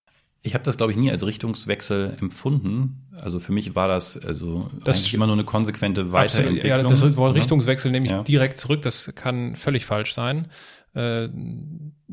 Ich 0.45 0.55
habe 0.55 0.65
das, 0.65 0.77
glaube 0.77 0.91
ich, 0.91 0.99
nie 0.99 1.11
als 1.11 1.25
Richtungswechsel 1.25 2.17
empfunden. 2.21 3.07
Also 3.17 3.39
für 3.39 3.53
mich 3.53 3.77
war 3.77 3.87
das 3.87 4.19
also 4.19 4.69
das 4.85 4.99
eigentlich 4.99 5.15
immer 5.15 5.27
nur 5.27 5.37
eine 5.37 5.45
konsequente 5.45 6.11
Weiterentwicklung. 6.11 6.69
Ja, 6.69 6.83
das 6.83 7.17
Wort 7.17 7.37
Richtungswechsel 7.37 7.93
nehme 7.93 8.07
ich 8.07 8.13
ja. 8.13 8.23
direkt 8.25 8.59
zurück. 8.59 8.83
Das 8.83 9.13
kann 9.15 9.55
völlig 9.55 9.87
falsch 9.87 10.15
sein. 10.15 10.49
Äh, 10.95 11.29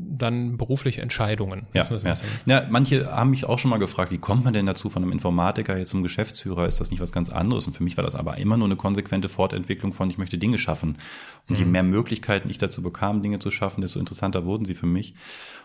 dann 0.08 0.56
berufliche 0.56 1.02
Entscheidungen. 1.02 1.66
Ja, 1.72 1.84
ja. 1.84 2.14
ja, 2.46 2.66
manche 2.70 3.10
haben 3.10 3.30
mich 3.30 3.44
auch 3.44 3.58
schon 3.58 3.70
mal 3.70 3.78
gefragt, 3.78 4.10
wie 4.12 4.18
kommt 4.18 4.44
man 4.44 4.52
denn 4.52 4.66
dazu 4.66 4.90
von 4.90 5.02
einem 5.02 5.12
Informatiker 5.12 5.76
jetzt 5.76 5.90
zum 5.90 6.02
Geschäftsführer? 6.02 6.66
Ist 6.66 6.80
das 6.80 6.90
nicht 6.90 7.00
was 7.00 7.12
ganz 7.12 7.30
anderes? 7.30 7.66
Und 7.66 7.74
für 7.74 7.84
mich 7.84 7.96
war 7.96 8.04
das 8.04 8.14
aber 8.14 8.38
immer 8.38 8.56
nur 8.56 8.66
eine 8.66 8.76
konsequente 8.76 9.28
Fortentwicklung 9.28 9.92
von, 9.92 10.10
ich 10.10 10.18
möchte 10.18 10.38
Dinge 10.38 10.58
schaffen. 10.58 10.98
Und 11.48 11.58
mhm. 11.58 11.64
je 11.64 11.70
mehr 11.70 11.82
Möglichkeiten 11.82 12.48
ich 12.50 12.58
dazu 12.58 12.82
bekam, 12.82 13.22
Dinge 13.22 13.38
zu 13.38 13.50
schaffen, 13.50 13.80
desto 13.80 13.98
interessanter 13.98 14.44
wurden 14.44 14.64
sie 14.64 14.74
für 14.74 14.86
mich. 14.86 15.14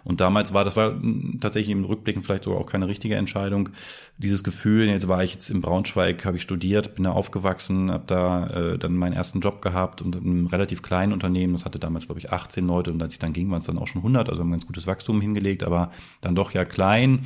Und 0.03 0.21
damals 0.21 0.53
war, 0.53 0.63
das 0.63 0.75
war 0.75 0.95
tatsächlich 1.41 1.71
im 1.71 1.83
Rückblicken 1.83 2.21
vielleicht 2.21 2.43
sogar 2.43 2.59
auch 2.59 2.67
keine 2.67 2.87
richtige 2.87 3.15
Entscheidung. 3.15 3.69
Dieses 4.17 4.43
Gefühl, 4.43 4.85
jetzt 4.85 5.07
war 5.07 5.23
ich 5.23 5.33
jetzt 5.33 5.49
in 5.49 5.61
Braunschweig, 5.61 6.25
habe 6.25 6.37
ich 6.37 6.43
studiert, 6.43 6.95
bin 6.95 7.05
da 7.05 7.11
aufgewachsen, 7.11 7.91
habe 7.91 8.03
da 8.05 8.47
äh, 8.47 8.77
dann 8.77 8.95
meinen 8.95 9.13
ersten 9.13 9.39
Job 9.39 9.61
gehabt 9.61 10.01
und 10.03 10.15
in 10.15 10.21
einem 10.21 10.45
relativ 10.47 10.83
kleinen 10.83 11.11
Unternehmen, 11.11 11.53
das 11.53 11.65
hatte 11.65 11.79
damals, 11.79 12.05
glaube 12.05 12.19
ich, 12.19 12.31
18 12.31 12.67
Leute 12.67 12.91
und 12.91 13.01
als 13.01 13.13
ich 13.13 13.19
dann 13.19 13.33
ging, 13.33 13.49
waren 13.49 13.59
es 13.59 13.65
dann 13.65 13.79
auch 13.79 13.87
schon 13.87 14.01
100, 14.01 14.24
also 14.29 14.41
haben 14.41 14.51
ganz 14.51 14.65
gutes 14.65 14.87
Wachstum 14.87 15.21
hingelegt, 15.21 15.63
aber 15.63 15.91
dann 16.21 16.35
doch 16.35 16.51
ja 16.51 16.65
klein. 16.65 17.25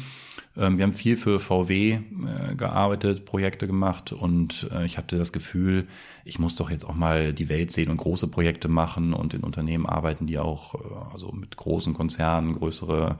Ähm, 0.57 0.77
wir 0.77 0.83
haben 0.83 0.93
viel 0.93 1.17
für 1.17 1.39
VW 1.39 1.91
äh, 1.93 2.55
gearbeitet, 2.55 3.25
Projekte 3.25 3.67
gemacht 3.67 4.11
und 4.11 4.69
äh, 4.73 4.85
ich 4.85 4.97
hatte 4.97 5.17
das 5.17 5.31
Gefühl, 5.31 5.87
ich 6.25 6.39
muss 6.39 6.55
doch 6.55 6.69
jetzt 6.69 6.85
auch 6.85 6.95
mal 6.95 7.33
die 7.33 7.49
Welt 7.49 7.71
sehen 7.71 7.89
und 7.89 7.97
große 7.97 8.27
Projekte 8.27 8.67
machen 8.67 9.13
und 9.13 9.33
in 9.33 9.41
Unternehmen 9.41 9.85
arbeiten, 9.85 10.27
die 10.27 10.39
auch 10.39 10.75
äh, 10.75 11.13
also 11.13 11.31
mit 11.31 11.55
großen 11.55 11.93
Konzernen 11.93 12.55
größere 12.55 13.17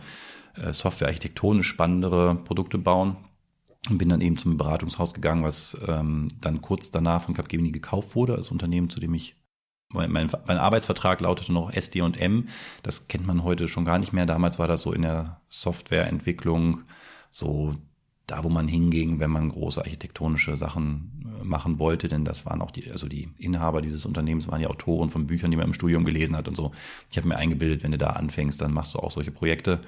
Software 0.71 1.07
architektonisch 1.07 1.67
spannendere 1.67 2.35
Produkte 2.35 2.77
bauen 2.77 3.15
und 3.87 3.97
bin 3.97 4.09
dann 4.09 4.19
eben 4.19 4.35
zum 4.35 4.57
Beratungshaus 4.57 5.13
gegangen, 5.13 5.43
was 5.43 5.77
ähm, 5.87 6.27
dann 6.41 6.59
kurz 6.59 6.91
danach 6.91 7.21
von 7.21 7.33
Capgemini 7.33 7.71
gekauft 7.71 8.15
wurde, 8.15 8.35
als 8.35 8.51
Unternehmen, 8.51 8.89
zu 8.89 8.99
dem 8.99 9.13
ich 9.13 9.35
mein, 9.91 10.12
mein, 10.12 10.30
mein 10.45 10.58
Arbeitsvertrag 10.58 11.21
lautete 11.21 11.52
noch 11.52 11.71
SD&M. 11.73 12.47
Das 12.84 13.08
kennt 13.08 13.25
man 13.25 13.43
heute 13.43 13.67
schon 13.67 13.86
gar 13.86 13.97
nicht 13.97 14.13
mehr. 14.13 14.25
Damals 14.25 14.60
war 14.60 14.67
das 14.67 14.82
so 14.82 14.93
in 14.93 15.02
der 15.02 15.41
Softwareentwicklung 15.49 16.84
so 17.32 17.75
da, 18.28 18.43
wo 18.43 18.49
man 18.49 18.67
hinging, 18.67 19.19
wenn 19.19 19.32
man 19.32 19.49
große 19.49 19.82
architektonische 19.82 20.56
Sachen 20.56 21.39
äh, 21.41 21.43
machen 21.43 21.80
wollte, 21.80 22.08
denn 22.08 22.25
das 22.25 22.45
waren 22.45 22.62
auch 22.62 22.69
die, 22.69 22.91
also 22.91 23.08
die 23.08 23.30
Inhaber 23.39 23.82
dieses 23.82 24.06
Unternehmens 24.06 24.47
waren 24.47 24.60
die 24.60 24.67
Autoren 24.67 25.10
von 25.10 25.25
Büchern, 25.25 25.49
die 25.49 25.58
man 25.58 25.65
im 25.65 25.73
Studium 25.73 26.06
gelesen 26.06 26.38
hat 26.38 26.47
und 26.47 26.56
so. 26.56 26.71
Ich 27.10 27.17
habe 27.17 27.28
mir 27.28 27.38
eingebildet, 27.38 27.84
wenn 27.84 27.91
du 27.91 27.97
da 27.97 28.12
anfängst, 28.12 28.62
dann 28.62 28.71
machst 28.71 28.93
du 28.93 28.99
auch 28.99 29.10
solche 29.10 29.32
Projekte. 29.32 29.82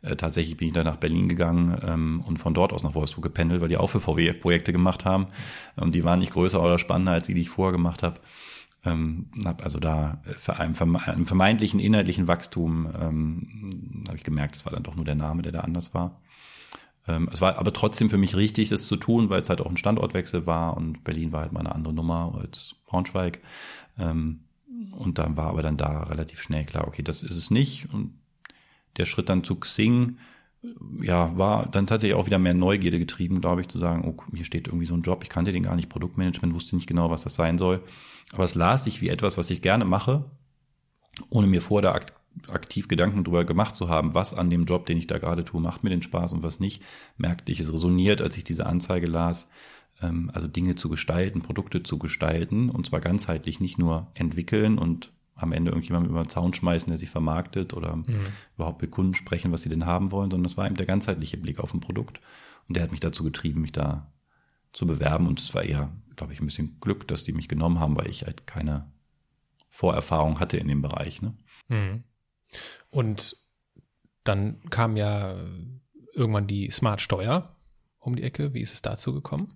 Äh, 0.00 0.16
tatsächlich 0.16 0.56
bin 0.56 0.68
ich 0.68 0.74
dann 0.74 0.86
nach 0.86 0.96
Berlin 0.96 1.28
gegangen 1.28 1.78
ähm, 1.86 2.22
und 2.26 2.38
von 2.38 2.54
dort 2.54 2.72
aus 2.72 2.82
nach 2.82 2.94
Wolfsburg 2.94 3.24
gependelt, 3.24 3.60
weil 3.60 3.68
die 3.68 3.76
auch 3.76 3.90
für 3.90 4.00
VW 4.00 4.32
Projekte 4.32 4.72
gemacht 4.72 5.04
haben. 5.04 5.26
Und 5.76 5.94
die 5.94 6.04
waren 6.04 6.20
nicht 6.20 6.32
größer 6.32 6.62
oder 6.62 6.78
spannender 6.78 7.12
als 7.12 7.26
die, 7.26 7.34
die 7.34 7.42
ich 7.42 7.50
vorher 7.50 7.72
gemacht 7.72 8.02
habe. 8.02 8.18
Ähm, 8.84 9.30
habe 9.44 9.64
also 9.64 9.78
da 9.78 10.22
für 10.36 10.58
einen, 10.58 10.74
vermeintlichen 10.74 11.80
inhaltlichen 11.80 12.28
Wachstum 12.28 12.88
ähm, 13.00 14.04
habe 14.06 14.16
ich 14.16 14.24
gemerkt, 14.24 14.56
es 14.56 14.66
war 14.66 14.72
dann 14.72 14.82
doch 14.82 14.94
nur 14.94 15.04
der 15.04 15.14
Name, 15.14 15.42
der 15.42 15.52
da 15.52 15.60
anders 15.60 15.94
war. 15.94 16.20
Ähm, 17.06 17.28
es 17.32 17.40
war 17.40 17.58
aber 17.58 17.72
trotzdem 17.72 18.10
für 18.10 18.18
mich 18.18 18.36
richtig, 18.36 18.68
das 18.68 18.86
zu 18.86 18.96
tun, 18.96 19.30
weil 19.30 19.40
es 19.40 19.48
halt 19.48 19.60
auch 19.60 19.70
ein 19.70 19.76
Standortwechsel 19.76 20.46
war 20.46 20.76
und 20.76 21.04
Berlin 21.04 21.32
war 21.32 21.42
halt 21.42 21.52
mal 21.52 21.60
eine 21.60 21.74
andere 21.74 21.94
Nummer 21.94 22.38
als 22.40 22.76
Braunschweig. 22.86 23.40
Ähm, 23.98 24.40
und 24.92 25.18
dann 25.18 25.36
war 25.36 25.48
aber 25.48 25.62
dann 25.62 25.76
da 25.76 26.04
relativ 26.04 26.40
schnell 26.40 26.64
klar, 26.64 26.86
okay, 26.86 27.02
das 27.02 27.22
ist 27.22 27.36
es 27.36 27.50
nicht. 27.50 27.92
Und 27.92 28.14
der 28.96 29.06
Schritt 29.06 29.28
dann 29.28 29.44
zu 29.44 29.56
Xing, 29.56 30.18
ja, 31.02 31.36
war 31.36 31.66
dann 31.66 31.86
tatsächlich 31.86 32.16
auch 32.16 32.26
wieder 32.26 32.38
mehr 32.38 32.54
Neugierde 32.54 32.98
getrieben, 32.98 33.40
glaube 33.40 33.60
ich, 33.60 33.68
zu 33.68 33.78
sagen, 33.78 34.04
oh, 34.06 34.22
hier 34.34 34.44
steht 34.44 34.68
irgendwie 34.68 34.86
so 34.86 34.94
ein 34.94 35.02
Job, 35.02 35.22
ich 35.22 35.28
kannte 35.28 35.52
den 35.52 35.62
gar 35.62 35.76
nicht, 35.76 35.88
Produktmanagement, 35.88 36.54
wusste 36.54 36.76
nicht 36.76 36.86
genau, 36.86 37.10
was 37.10 37.24
das 37.24 37.34
sein 37.34 37.58
soll. 37.58 37.82
Aber 38.32 38.44
es 38.44 38.54
las 38.54 38.84
sich 38.84 39.00
wie 39.00 39.08
etwas, 39.08 39.36
was 39.36 39.50
ich 39.50 39.62
gerne 39.62 39.84
mache, 39.84 40.24
ohne 41.28 41.46
mir 41.46 41.62
vor 41.62 41.82
der 41.82 41.94
aktiv 42.48 42.88
Gedanken 42.88 43.24
drüber 43.24 43.44
gemacht 43.44 43.76
zu 43.76 43.88
haben, 43.88 44.14
was 44.14 44.34
an 44.34 44.50
dem 44.50 44.64
Job, 44.64 44.86
den 44.86 44.98
ich 44.98 45.06
da 45.06 45.18
gerade 45.18 45.44
tue, 45.44 45.60
macht 45.60 45.84
mir 45.84 45.90
den 45.90 46.02
Spaß 46.02 46.32
und 46.32 46.42
was 46.42 46.60
nicht, 46.60 46.82
merkte 47.16 47.52
ich, 47.52 47.60
es 47.60 47.72
resoniert, 47.72 48.20
als 48.20 48.36
ich 48.36 48.44
diese 48.44 48.66
Anzeige 48.66 49.06
las, 49.06 49.50
ähm, 50.02 50.30
also 50.34 50.48
Dinge 50.48 50.74
zu 50.74 50.88
gestalten, 50.88 51.42
Produkte 51.42 51.82
zu 51.82 51.98
gestalten 51.98 52.70
und 52.70 52.86
zwar 52.86 53.00
ganzheitlich, 53.00 53.60
nicht 53.60 53.78
nur 53.78 54.08
entwickeln 54.14 54.78
und 54.78 55.12
am 55.34 55.52
Ende 55.52 55.70
irgendjemandem 55.70 56.10
über 56.10 56.22
den 56.22 56.28
Zaun 56.28 56.54
schmeißen, 56.54 56.90
der 56.90 56.98
sich 56.98 57.10
vermarktet 57.10 57.74
oder 57.74 57.96
mhm. 57.96 58.24
überhaupt 58.56 58.82
mit 58.82 58.90
Kunden 58.90 59.14
sprechen, 59.14 59.52
was 59.52 59.62
sie 59.62 59.68
denn 59.68 59.86
haben 59.86 60.12
wollen, 60.12 60.30
sondern 60.30 60.50
es 60.50 60.56
war 60.56 60.66
eben 60.66 60.76
der 60.76 60.86
ganzheitliche 60.86 61.36
Blick 61.36 61.58
auf 61.58 61.74
ein 61.74 61.80
Produkt 61.80 62.20
und 62.68 62.76
der 62.76 62.82
hat 62.82 62.90
mich 62.90 63.00
dazu 63.00 63.24
getrieben, 63.24 63.60
mich 63.60 63.72
da 63.72 64.12
zu 64.72 64.86
bewerben 64.86 65.26
und 65.26 65.40
es 65.40 65.54
war 65.54 65.62
eher, 65.62 65.92
glaube 66.16 66.32
ich, 66.32 66.40
ein 66.40 66.46
bisschen 66.46 66.78
Glück, 66.80 67.08
dass 67.08 67.24
die 67.24 67.32
mich 67.32 67.48
genommen 67.48 67.80
haben, 67.80 67.96
weil 67.96 68.08
ich 68.08 68.24
halt 68.24 68.46
keine 68.46 68.90
Vorerfahrung 69.70 70.40
hatte 70.40 70.56
in 70.56 70.68
dem 70.68 70.82
Bereich. 70.82 71.20
Ne? 71.20 71.36
Mhm. 71.68 72.04
Und 72.90 73.36
dann 74.22 74.60
kam 74.70 74.96
ja 74.96 75.36
irgendwann 76.12 76.46
die 76.46 76.70
Smart 76.70 77.00
Steuer 77.00 77.56
um 77.98 78.14
die 78.14 78.22
Ecke. 78.22 78.54
Wie 78.54 78.60
ist 78.60 78.74
es 78.74 78.82
dazu 78.82 79.12
gekommen? 79.12 79.48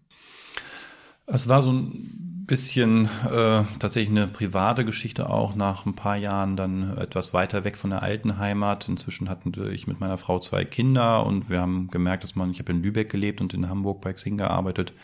Es 1.31 1.49
war 1.49 1.61
so 1.61 1.71
ein 1.71 2.45
bisschen 2.47 3.05
äh, 3.31 3.63
tatsächlich 3.79 4.09
eine 4.09 4.27
private 4.27 4.87
Geschichte 4.87 5.29
auch 5.29 5.55
nach 5.55 5.85
ein 5.85 5.95
paar 5.95 6.17
Jahren 6.17 6.57
dann 6.57 6.97
etwas 6.97 7.35
weiter 7.35 7.65
weg 7.65 7.77
von 7.77 7.91
der 7.91 8.03
alten 8.03 8.39
Heimat. 8.39 8.89
Inzwischen 8.89 9.29
hatten 9.29 9.53
ich 9.71 9.87
mit 9.87 10.01
meiner 10.01 10.17
Frau 10.17 10.39
zwei 10.39 10.65
Kinder 10.65 11.27
und 11.27 11.51
wir 11.51 11.61
haben 11.61 11.89
gemerkt, 11.91 12.25
dass 12.25 12.35
man, 12.35 12.51
ich 12.51 12.61
habe 12.61 12.73
in 12.73 12.83
Lübeck 12.83 13.11
gelebt 13.11 13.43
und 13.43 13.53
in 13.53 13.69
Hamburg 13.69 14.01
bei 14.01 14.15
Xing 14.15 14.39
gearbeitet, 14.39 14.95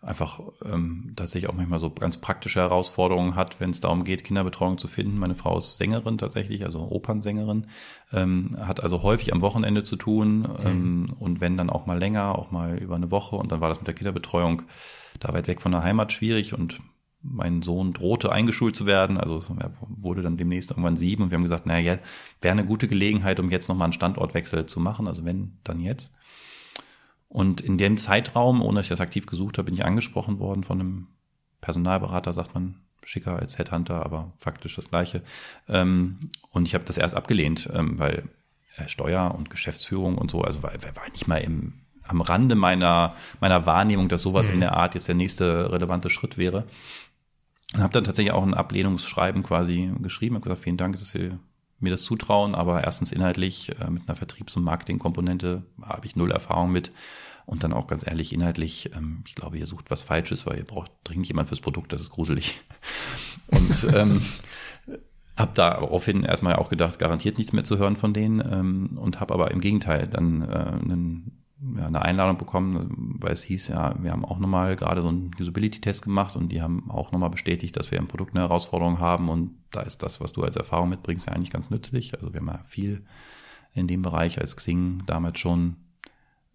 einfach 0.00 0.40
ähm, 0.64 1.12
tatsächlich 1.16 1.50
auch 1.50 1.54
manchmal 1.54 1.78
so 1.78 1.90
ganz 1.90 2.16
praktische 2.16 2.60
Herausforderungen 2.60 3.36
hat, 3.36 3.60
wenn 3.60 3.70
es 3.70 3.80
darum 3.80 4.04
geht, 4.04 4.24
Kinderbetreuung 4.24 4.78
zu 4.78 4.88
finden. 4.88 5.18
Meine 5.18 5.34
Frau 5.34 5.58
ist 5.58 5.76
Sängerin 5.76 6.16
tatsächlich, 6.16 6.64
also 6.64 6.78
Opernsängerin, 6.90 7.66
ähm, 8.14 8.56
hat 8.58 8.82
also 8.82 9.02
häufig 9.02 9.34
am 9.34 9.42
Wochenende 9.42 9.82
zu 9.82 9.96
tun 9.96 10.48
ähm, 10.64 11.00
mhm. 11.00 11.12
und 11.20 11.40
wenn 11.42 11.58
dann 11.58 11.68
auch 11.68 11.84
mal 11.84 11.98
länger, 11.98 12.38
auch 12.38 12.50
mal 12.50 12.78
über 12.78 12.96
eine 12.96 13.10
Woche 13.10 13.36
und 13.36 13.52
dann 13.52 13.60
war 13.60 13.68
das 13.68 13.78
mit 13.78 13.86
der 13.86 13.94
Kinderbetreuung 13.94 14.62
da 15.20 15.32
weit 15.32 15.48
weg 15.48 15.60
von 15.60 15.72
der 15.72 15.82
Heimat 15.82 16.12
schwierig 16.12 16.54
und 16.54 16.80
mein 17.22 17.62
Sohn 17.62 17.94
drohte 17.94 18.30
eingeschult 18.30 18.76
zu 18.76 18.84
werden, 18.84 19.16
also 19.16 19.40
er 19.58 19.72
wurde 19.80 20.22
dann 20.22 20.36
demnächst 20.36 20.70
irgendwann 20.70 20.96
sieben 20.96 21.22
und 21.22 21.30
wir 21.30 21.36
haben 21.36 21.42
gesagt, 21.42 21.64
naja, 21.64 21.98
wäre 22.42 22.52
eine 22.52 22.66
gute 22.66 22.86
Gelegenheit, 22.86 23.40
um 23.40 23.50
jetzt 23.50 23.68
nochmal 23.68 23.86
einen 23.86 23.92
Standortwechsel 23.94 24.66
zu 24.66 24.78
machen, 24.78 25.08
also 25.08 25.24
wenn, 25.24 25.58
dann 25.64 25.80
jetzt. 25.80 26.14
Und 27.28 27.62
in 27.62 27.78
dem 27.78 27.98
Zeitraum, 27.98 28.60
ohne 28.62 28.76
dass 28.76 28.86
ich 28.86 28.90
das 28.90 29.00
aktiv 29.00 29.26
gesucht 29.26 29.58
habe, 29.58 29.66
bin 29.66 29.74
ich 29.74 29.84
angesprochen 29.84 30.38
worden 30.38 30.64
von 30.64 30.80
einem 30.80 31.06
Personalberater, 31.62 32.32
sagt 32.32 32.54
man, 32.54 32.76
schicker 33.02 33.38
als 33.38 33.58
Headhunter, 33.58 34.04
aber 34.04 34.32
faktisch 34.38 34.76
das 34.76 34.90
gleiche. 34.90 35.22
Ähm, 35.68 36.30
und 36.50 36.66
ich 36.66 36.74
habe 36.74 36.84
das 36.84 36.98
erst 36.98 37.14
abgelehnt, 37.14 37.68
ähm, 37.72 37.98
weil 37.98 38.28
äh, 38.76 38.88
Steuer 38.88 39.34
und 39.36 39.50
Geschäftsführung 39.50 40.18
und 40.18 40.30
so, 40.30 40.42
also 40.42 40.62
war, 40.62 40.72
war 40.72 41.10
nicht 41.10 41.26
mal 41.26 41.38
im, 41.38 41.83
am 42.06 42.20
Rande 42.20 42.54
meiner, 42.54 43.14
meiner 43.40 43.66
Wahrnehmung, 43.66 44.08
dass 44.08 44.22
sowas 44.22 44.48
mhm. 44.48 44.54
in 44.54 44.60
der 44.60 44.76
Art 44.76 44.94
jetzt 44.94 45.08
der 45.08 45.14
nächste 45.14 45.72
relevante 45.72 46.10
Schritt 46.10 46.38
wäre. 46.38 46.64
Und 47.74 47.82
habe 47.82 47.92
dann 47.92 48.04
tatsächlich 48.04 48.32
auch 48.32 48.42
ein 48.42 48.54
Ablehnungsschreiben 48.54 49.42
quasi 49.42 49.90
geschrieben, 50.00 50.36
habe 50.36 50.44
gesagt, 50.44 50.62
vielen 50.62 50.76
Dank, 50.76 50.96
dass 50.96 51.10
Sie 51.10 51.32
mir 51.80 51.90
das 51.90 52.02
zutrauen, 52.02 52.54
aber 52.54 52.84
erstens 52.84 53.12
inhaltlich 53.12 53.70
äh, 53.80 53.90
mit 53.90 54.08
einer 54.08 54.16
Vertriebs- 54.16 54.56
und 54.56 54.64
Marketingkomponente 54.64 55.64
habe 55.82 56.06
ich 56.06 56.16
null 56.16 56.30
Erfahrung 56.30 56.72
mit. 56.72 56.92
Und 57.46 57.62
dann 57.62 57.74
auch 57.74 57.86
ganz 57.86 58.06
ehrlich, 58.06 58.32
inhaltlich, 58.32 58.90
ähm, 58.96 59.22
ich 59.26 59.34
glaube, 59.34 59.58
ihr 59.58 59.66
sucht 59.66 59.90
was 59.90 60.02
Falsches, 60.02 60.46
weil 60.46 60.58
ihr 60.58 60.64
braucht 60.64 60.90
dringend 61.04 61.28
jemand 61.28 61.48
fürs 61.48 61.60
Produkt, 61.60 61.92
das 61.92 62.00
ist 62.00 62.10
gruselig. 62.10 62.62
Und 63.48 63.88
ähm, 63.94 64.22
hab 65.36 65.54
daraufhin 65.54 66.22
erstmal 66.22 66.56
auch 66.56 66.70
gedacht, 66.70 66.98
garantiert 66.98 67.38
nichts 67.38 67.52
mehr 67.52 67.64
zu 67.64 67.76
hören 67.76 67.96
von 67.96 68.14
denen 68.14 68.40
ähm, 68.40 68.98
und 68.98 69.18
habe 69.18 69.34
aber 69.34 69.50
im 69.50 69.60
Gegenteil 69.60 70.06
dann 70.06 70.42
äh, 70.42 70.54
einen, 70.54 71.43
ja, 71.76 71.86
eine 71.86 72.02
Einladung 72.02 72.36
bekommen, 72.36 73.16
weil 73.20 73.32
es 73.32 73.42
hieß, 73.42 73.68
ja, 73.68 73.94
wir 74.02 74.12
haben 74.12 74.24
auch 74.24 74.38
nochmal 74.38 74.76
gerade 74.76 75.02
so 75.02 75.08
einen 75.08 75.30
Usability-Test 75.38 76.02
gemacht 76.02 76.36
und 76.36 76.50
die 76.50 76.62
haben 76.62 76.90
auch 76.90 77.12
nochmal 77.12 77.30
bestätigt, 77.30 77.76
dass 77.76 77.90
wir 77.90 77.98
im 77.98 78.08
Produkt 78.08 78.34
eine 78.34 78.40
Herausforderung 78.40 78.98
haben 78.98 79.28
und 79.28 79.56
da 79.70 79.80
ist 79.82 80.02
das, 80.02 80.20
was 80.20 80.32
du 80.32 80.42
als 80.42 80.56
Erfahrung 80.56 80.88
mitbringst, 80.88 81.26
ja 81.26 81.32
eigentlich 81.32 81.50
ganz 81.50 81.70
nützlich. 81.70 82.14
Also 82.14 82.32
wir 82.32 82.40
haben 82.40 82.48
ja 82.48 82.60
viel 82.64 83.04
in 83.72 83.86
dem 83.86 84.02
Bereich 84.02 84.40
als 84.40 84.56
Xing 84.56 85.02
damals 85.06 85.38
schon 85.38 85.76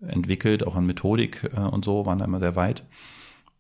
entwickelt, 0.02 0.66
auch 0.66 0.76
an 0.76 0.86
Methodik 0.86 1.50
äh, 1.54 1.60
und 1.60 1.84
so, 1.84 2.06
waren 2.06 2.20
da 2.20 2.26
immer 2.26 2.40
sehr 2.40 2.56
weit. 2.56 2.86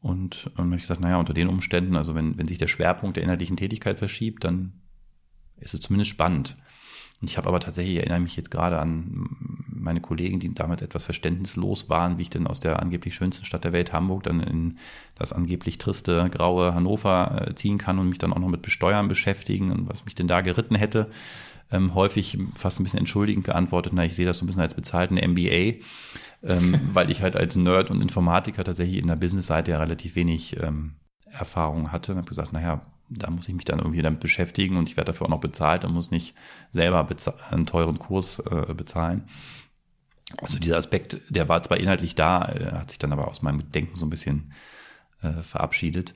Und 0.02 0.52
dann 0.56 0.68
habe 0.68 0.76
ich 0.78 0.84
gesagt, 0.84 1.02
naja, 1.02 1.18
unter 1.18 1.34
den 1.34 1.50
Umständen, 1.50 1.97
also 1.97 2.16
wenn, 2.16 2.38
wenn 2.38 2.47
sich 2.47 2.58
der 2.58 2.68
Schwerpunkt 2.68 3.18
der 3.18 3.24
inhaltlichen 3.24 3.58
Tätigkeit 3.58 3.97
verschiebt, 3.97 4.45
dann 4.45 4.74
ist 5.58 5.74
es 5.74 5.82
zumindest 5.82 6.12
spannend. 6.12 6.56
Und 7.22 7.30
ich 7.30 7.38
habe 7.38 7.50
aber 7.50 7.60
tatsächlich, 7.60 7.95
ich 7.95 8.00
erinnere 8.00 8.22
mich 8.22 8.38
jetzt 8.38 8.52
gerade 8.52 8.80
an 8.80 9.49
meine 9.90 10.02
Kollegen, 10.02 10.40
die 10.40 10.54
damals 10.54 10.82
etwas 10.82 11.06
verständnislos 11.06 11.90
waren, 11.90 12.18
wie 12.18 12.24
ich 12.24 12.30
denn 12.30 12.48
aus 12.48 12.60
der 12.60 12.80
angeblich 12.80 13.16
schönsten 13.16 13.46
Stadt 13.46 13.64
der 13.64 13.74
Welt 13.74 13.92
Hamburg 13.92 14.24
dann 14.24 14.40
in 14.40 14.78
das 15.16 15.34
angeblich 15.34 15.80
triste, 15.80 16.30
graue 16.32 16.74
Hannover 16.76 17.48
äh, 17.48 17.56
ziehen 17.56 17.78
kann 17.78 18.00
und 18.00 18.10
mich 18.10 18.20
dann 18.20 18.32
auch 18.34 18.40
noch 18.40 18.48
mit 18.48 18.62
Besteuern 18.62 19.08
beschäftigen 19.08 19.72
und 19.72 19.90
was 19.90 20.06
mich 20.06 20.16
denn 20.16 20.28
da 20.28 20.42
geritten 20.42 20.76
hätte 20.76 21.10
ähm, 21.72 21.94
häufig 21.94 22.38
fast 22.56 22.80
ein 22.80 22.84
bisschen 22.84 23.00
entschuldigend 23.00 23.46
geantwortet, 23.46 23.94
na, 23.96 24.06
ich 24.06 24.16
sehe 24.16 24.26
das 24.26 24.40
so 24.40 24.46
ein 24.46 24.48
bisschen 24.48 24.62
als 24.62 24.76
bezahlten 24.76 25.16
MBA, 25.16 25.84
ähm, 26.44 26.80
weil 26.94 27.12
ich 27.12 27.22
halt 27.22 27.36
als 27.36 27.56
Nerd 27.56 27.92
und 27.92 28.02
Informatiker 28.02 28.64
tatsächlich 28.64 28.98
in 28.98 29.08
der 29.08 29.16
Business-Seite 29.16 29.72
ja 29.72 29.80
relativ 29.80 30.16
wenig 30.16 30.58
ähm, 30.62 30.96
Erfahrung 31.26 31.92
hatte 31.92 32.14
und 32.14 32.18
habe 32.18 32.30
gesagt, 32.30 32.54
naja, 32.54 32.82
da 33.10 33.30
muss 33.30 33.48
ich 33.48 33.56
mich 33.56 33.66
dann 33.66 33.80
irgendwie 33.80 34.02
damit 34.02 34.20
beschäftigen 34.20 34.78
und 34.78 34.88
ich 34.88 34.96
werde 34.96 35.12
dafür 35.12 35.26
auch 35.26 35.32
noch 35.32 35.40
bezahlt 35.40 35.84
und 35.84 35.94
muss 35.94 36.12
nicht 36.12 36.36
selber 36.72 37.08
einen 37.52 37.66
teuren 37.66 37.98
Kurs 37.98 38.40
äh, 38.40 38.74
bezahlen. 38.74 39.24
Also 40.38 40.60
dieser 40.60 40.78
Aspekt, 40.78 41.18
der 41.30 41.50
war 41.50 41.64
zwar 41.64 41.78
inhaltlich 41.78 42.16
da, 42.16 42.50
äh, 42.50 42.72
hat 42.74 42.90
sich 42.90 43.00
dann 43.00 43.12
aber 43.12 43.28
aus 43.28 43.42
meinem 43.42 43.72
Denken 43.72 43.96
so 43.96 44.06
ein 44.06 44.10
bisschen 44.10 44.54
äh, 45.22 45.42
verabschiedet. 45.42 46.14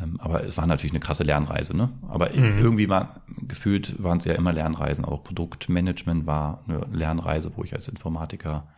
Ähm, 0.00 0.20
aber 0.20 0.44
es 0.44 0.56
war 0.56 0.66
natürlich 0.66 0.92
eine 0.92 1.00
krasse 1.00 1.24
Lernreise, 1.24 1.76
ne? 1.76 1.90
Aber 2.08 2.30
mhm. 2.32 2.58
irgendwie 2.58 2.88
war 2.88 3.22
gefühlt 3.46 4.02
waren 4.02 4.18
es 4.18 4.24
ja 4.24 4.34
immer 4.34 4.52
Lernreisen. 4.52 5.04
Auch 5.04 5.24
Produktmanagement 5.24 6.26
war 6.26 6.64
eine 6.68 6.86
Lernreise, 6.92 7.56
wo 7.56 7.64
ich 7.64 7.72
als 7.72 7.88
Informatiker 7.88 8.68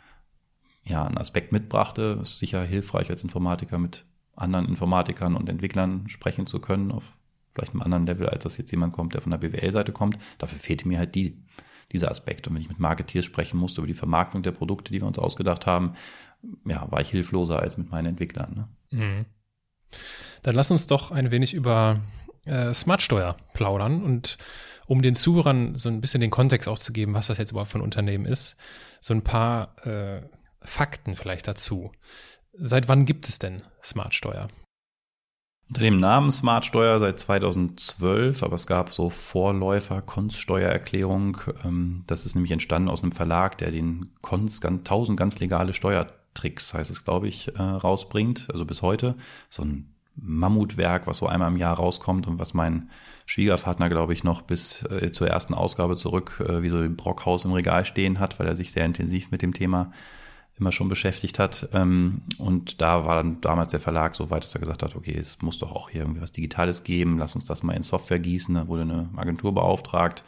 ja 0.84 1.04
einen 1.04 1.18
Aspekt 1.18 1.52
mitbrachte. 1.52 2.18
Ist 2.22 2.38
sicher 2.38 2.62
hilfreich 2.62 3.10
als 3.10 3.22
Informatiker 3.22 3.78
mit 3.78 4.06
anderen 4.36 4.66
Informatikern 4.66 5.34
und 5.34 5.48
Entwicklern 5.48 6.08
sprechen 6.08 6.46
zu 6.46 6.60
können, 6.60 6.92
auf 6.92 7.04
vielleicht 7.54 7.72
einem 7.72 7.82
anderen 7.82 8.06
Level, 8.06 8.28
als 8.28 8.44
das 8.44 8.56
jetzt 8.56 8.70
jemand 8.70 8.92
kommt, 8.92 9.14
der 9.14 9.20
von 9.20 9.32
der 9.32 9.38
BWL-Seite 9.38 9.92
kommt. 9.92 10.16
Dafür 10.38 10.58
fehlte 10.60 10.86
mir 10.86 10.98
halt 10.98 11.16
die, 11.16 11.42
dieser 11.92 12.10
Aspekt. 12.10 12.46
Und 12.46 12.54
wenn 12.54 12.62
ich 12.62 12.68
mit 12.68 12.78
Marketeers 12.78 13.24
sprechen 13.24 13.58
musste 13.58 13.80
über 13.80 13.88
die 13.88 13.94
Vermarktung 13.94 14.42
der 14.42 14.52
Produkte, 14.52 14.92
die 14.92 15.00
wir 15.00 15.06
uns 15.06 15.18
ausgedacht 15.18 15.66
haben, 15.66 15.94
ja, 16.66 16.90
war 16.90 17.00
ich 17.00 17.10
hilfloser 17.10 17.60
als 17.60 17.78
mit 17.78 17.90
meinen 17.90 18.06
Entwicklern. 18.06 18.68
Ne? 18.90 18.98
Mhm. 18.98 19.26
Dann 20.42 20.54
lass 20.54 20.70
uns 20.70 20.86
doch 20.86 21.10
ein 21.10 21.30
wenig 21.30 21.54
über 21.54 22.00
äh, 22.44 22.72
Smartsteuer 22.72 23.36
plaudern 23.54 24.02
und 24.02 24.38
um 24.86 25.02
den 25.02 25.14
Zuhörern 25.14 25.74
so 25.74 25.88
ein 25.88 26.00
bisschen 26.00 26.20
den 26.20 26.30
Kontext 26.30 26.68
auch 26.68 26.78
zu 26.78 26.92
geben, 26.92 27.14
was 27.14 27.26
das 27.26 27.38
jetzt 27.38 27.50
überhaupt 27.50 27.70
für 27.70 27.78
ein 27.78 27.82
Unternehmen 27.82 28.24
ist, 28.24 28.56
so 29.00 29.12
ein 29.12 29.22
paar 29.22 29.76
äh, 29.86 30.22
Fakten 30.62 31.14
vielleicht 31.14 31.46
dazu. 31.48 31.92
Seit 32.54 32.88
wann 32.88 33.04
gibt 33.04 33.28
es 33.28 33.38
denn 33.38 33.62
Smartsteuer? 33.82 34.48
Unter 35.68 35.82
dem 35.82 36.00
Namen 36.00 36.32
Smartsteuer 36.32 36.98
seit 36.98 37.20
2012, 37.20 38.42
aber 38.42 38.54
es 38.54 38.66
gab 38.66 38.90
so 38.90 39.10
Vorläufer 39.10 40.00
Kunststeuererklärung. 40.00 41.36
Ähm, 41.62 42.04
das 42.06 42.24
ist 42.24 42.34
nämlich 42.34 42.52
entstanden 42.52 42.88
aus 42.88 43.02
einem 43.02 43.12
Verlag, 43.12 43.58
der 43.58 43.70
den 43.70 44.10
Konst, 44.22 44.66
tausend 44.84 45.18
ganz 45.18 45.38
legale 45.40 45.74
Steuertricks, 45.74 46.72
heißt 46.72 46.90
es, 46.90 47.04
glaube 47.04 47.28
ich, 47.28 47.54
äh, 47.54 47.62
rausbringt. 47.62 48.48
Also 48.50 48.64
bis 48.64 48.80
heute. 48.80 49.14
So 49.50 49.62
ein 49.62 49.92
Mammutwerk, 50.16 51.06
was 51.06 51.18
so 51.18 51.26
einmal 51.26 51.50
im 51.50 51.58
Jahr 51.58 51.76
rauskommt 51.76 52.26
und 52.26 52.38
was 52.38 52.54
mein 52.54 52.88
Schwiegervater, 53.26 53.90
glaube 53.90 54.14
ich, 54.14 54.24
noch 54.24 54.40
bis 54.40 54.84
äh, 54.84 55.12
zur 55.12 55.28
ersten 55.28 55.52
Ausgabe 55.52 55.96
zurück 55.96 56.42
äh, 56.48 56.62
wie 56.62 56.70
so 56.70 56.78
ein 56.78 56.96
Brockhaus 56.96 57.44
im 57.44 57.52
Regal 57.52 57.84
stehen 57.84 58.20
hat, 58.20 58.40
weil 58.40 58.46
er 58.46 58.56
sich 58.56 58.72
sehr 58.72 58.86
intensiv 58.86 59.30
mit 59.30 59.42
dem 59.42 59.52
Thema 59.52 59.92
immer 60.58 60.72
schon 60.72 60.88
beschäftigt 60.88 61.38
hat. 61.38 61.68
Ähm, 61.72 62.22
und 62.38 62.80
da 62.80 63.04
war 63.04 63.16
dann 63.16 63.40
damals 63.40 63.70
der 63.70 63.80
Verlag 63.80 64.14
so 64.14 64.30
weit, 64.30 64.44
dass 64.44 64.54
er 64.54 64.60
gesagt 64.60 64.82
hat, 64.82 64.96
okay, 64.96 65.16
es 65.16 65.42
muss 65.42 65.58
doch 65.58 65.72
auch 65.72 65.90
hier 65.90 66.02
irgendwie 66.02 66.20
was 66.20 66.32
Digitales 66.32 66.84
geben, 66.84 67.18
lass 67.18 67.34
uns 67.34 67.44
das 67.44 67.62
mal 67.62 67.74
in 67.74 67.82
Software 67.82 68.18
gießen. 68.18 68.54
Da 68.54 68.68
wurde 68.68 68.82
eine 68.82 69.08
Agentur 69.16 69.54
beauftragt. 69.54 70.24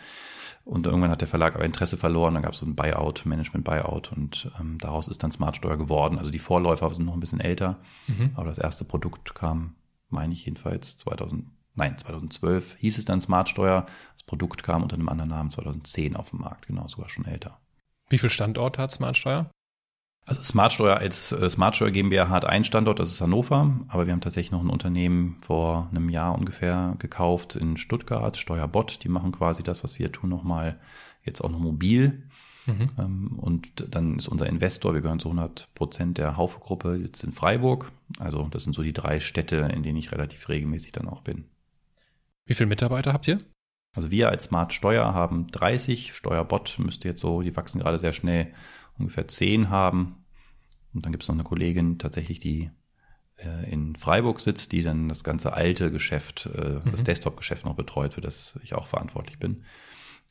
Und 0.65 0.87
irgendwann 0.87 1.11
hat 1.11 1.21
der 1.21 1.29
Verlag 1.29 1.55
aber 1.55 1.65
Interesse 1.65 1.97
verloren, 1.97 2.35
dann 2.35 2.43
gab 2.43 2.53
es 2.53 2.59
so 2.59 2.67
ein 2.67 2.77
Buyout, 2.77 3.25
Management-Buyout 3.25 4.13
und 4.13 4.53
ähm, 4.61 4.79
daraus 4.79 5.09
ist 5.09 5.23
dann 5.23 5.33
Smartsteuer 5.33 5.79
geworden. 5.79 6.19
Also 6.19 6.31
die 6.31 6.39
Vorläufer 6.39 6.93
sind 6.95 7.07
noch 7.07 7.15
ein 7.15 7.21
bisschen 7.21 7.41
älter, 7.41 7.79
mhm. 8.07 8.31
aber 8.35 8.47
das 8.47 8.59
erste 8.59 8.85
Produkt 8.85 9.35
kam 9.35 9.75
meine 10.11 10.33
ich 10.35 10.45
jedenfalls 10.45 10.97
2000, 10.99 11.47
nein, 11.75 11.97
2012 11.97 12.77
hieß 12.79 12.99
es 12.99 13.05
dann 13.05 13.21
Smartsteuer. 13.21 13.87
Das 14.13 14.23
Produkt 14.25 14.63
kam 14.63 14.83
unter 14.83 14.97
einem 14.97 15.09
anderen 15.09 15.31
Namen 15.31 15.51
2010 15.51 16.17
auf 16.17 16.31
den 16.31 16.41
Markt, 16.41 16.67
genau, 16.67 16.87
sogar 16.89 17.09
schon 17.09 17.25
älter. 17.25 17.59
Wie 18.09 18.19
viel 18.19 18.31
Standort 18.31 18.79
hat 18.79 18.91
Smartsteuer? 18.91 19.51
Also 20.31 20.43
Smartsteuer 20.43 20.97
als 20.97 21.33
äh, 21.33 21.51
Smartsteuer 21.51 21.91
GmbH 21.91 22.29
hat 22.29 22.45
einen 22.45 22.65
Standort, 22.65 23.01
das 23.01 23.09
ist 23.09 23.21
Hannover, 23.21 23.75
aber 23.89 24.07
wir 24.07 24.13
haben 24.13 24.21
tatsächlich 24.21 24.53
noch 24.53 24.63
ein 24.63 24.71
Unternehmen 24.71 25.39
vor 25.41 25.89
einem 25.91 26.09
Jahr 26.09 26.39
ungefähr 26.39 26.95
gekauft 27.01 27.57
in 27.57 27.77
Stuttgart, 27.77 28.37
Steuerbot, 28.37 29.03
die 29.03 29.09
machen 29.09 29.33
quasi 29.33 29.65
das, 29.65 29.83
was 29.83 29.99
wir 29.99 30.13
tun, 30.13 30.31
nochmal 30.31 30.79
jetzt 31.25 31.41
auch 31.41 31.51
noch 31.51 31.59
mobil. 31.59 32.29
Mhm. 32.67 32.91
Ähm, 32.97 33.39
und 33.41 33.93
dann 33.93 34.19
ist 34.19 34.29
unser 34.29 34.47
Investor, 34.47 34.95
wir 34.95 35.01
gehören 35.01 35.19
zu 35.19 35.31
100 35.31 35.75
Prozent 35.75 36.17
der 36.17 36.37
Haufe-Gruppe, 36.37 36.95
jetzt 36.95 37.25
in 37.25 37.33
Freiburg. 37.33 37.91
Also 38.21 38.47
das 38.53 38.63
sind 38.63 38.75
so 38.75 38.85
die 38.85 38.93
drei 38.93 39.19
Städte, 39.19 39.69
in 39.75 39.83
denen 39.83 39.99
ich 39.99 40.13
relativ 40.13 40.49
regelmäßig 40.49 40.93
dann 40.93 41.09
auch 41.09 41.23
bin. 41.23 41.47
Wie 42.47 42.55
viele 42.55 42.69
Mitarbeiter 42.69 43.13
habt 43.13 43.27
ihr? 43.27 43.39
Also 43.97 44.13
wir 44.13 44.29
als 44.29 44.45
Smart 44.45 44.73
Steuer 44.73 45.13
haben 45.13 45.49
30, 45.49 46.15
Steuerbot 46.15 46.79
müsste 46.79 47.09
jetzt 47.09 47.21
so, 47.21 47.43
die 47.43 47.57
wachsen 47.57 47.81
gerade 47.81 47.99
sehr 47.99 48.13
schnell, 48.13 48.55
ungefähr 48.97 49.27
10 49.27 49.71
haben. 49.71 50.20
Und 50.93 51.05
dann 51.05 51.13
gibt 51.13 51.23
es 51.23 51.29
noch 51.29 51.37
eine 51.37 51.45
Kollegin 51.45 51.99
tatsächlich, 51.99 52.41
die 52.41 52.71
äh, 53.37 53.71
in 53.71 53.97
Freiburg 53.97 54.41
sitzt, 54.41 54.73
die 54.73 54.83
dann 54.83 55.09
das 55.09 55.25
ganze 55.25 55.53
alte 55.53 55.91
Geschäft, 55.91 56.49
äh, 56.55 56.81
mhm. 56.85 56.91
das 56.91 57.03
Desktop-Geschäft 57.05 57.65
noch 57.65 57.75
betreut, 57.75 58.15
für 58.15 58.21
das 58.21 58.59
ich 58.63 58.75
auch 58.75 58.87
verantwortlich 58.87 59.39
bin. 59.39 59.63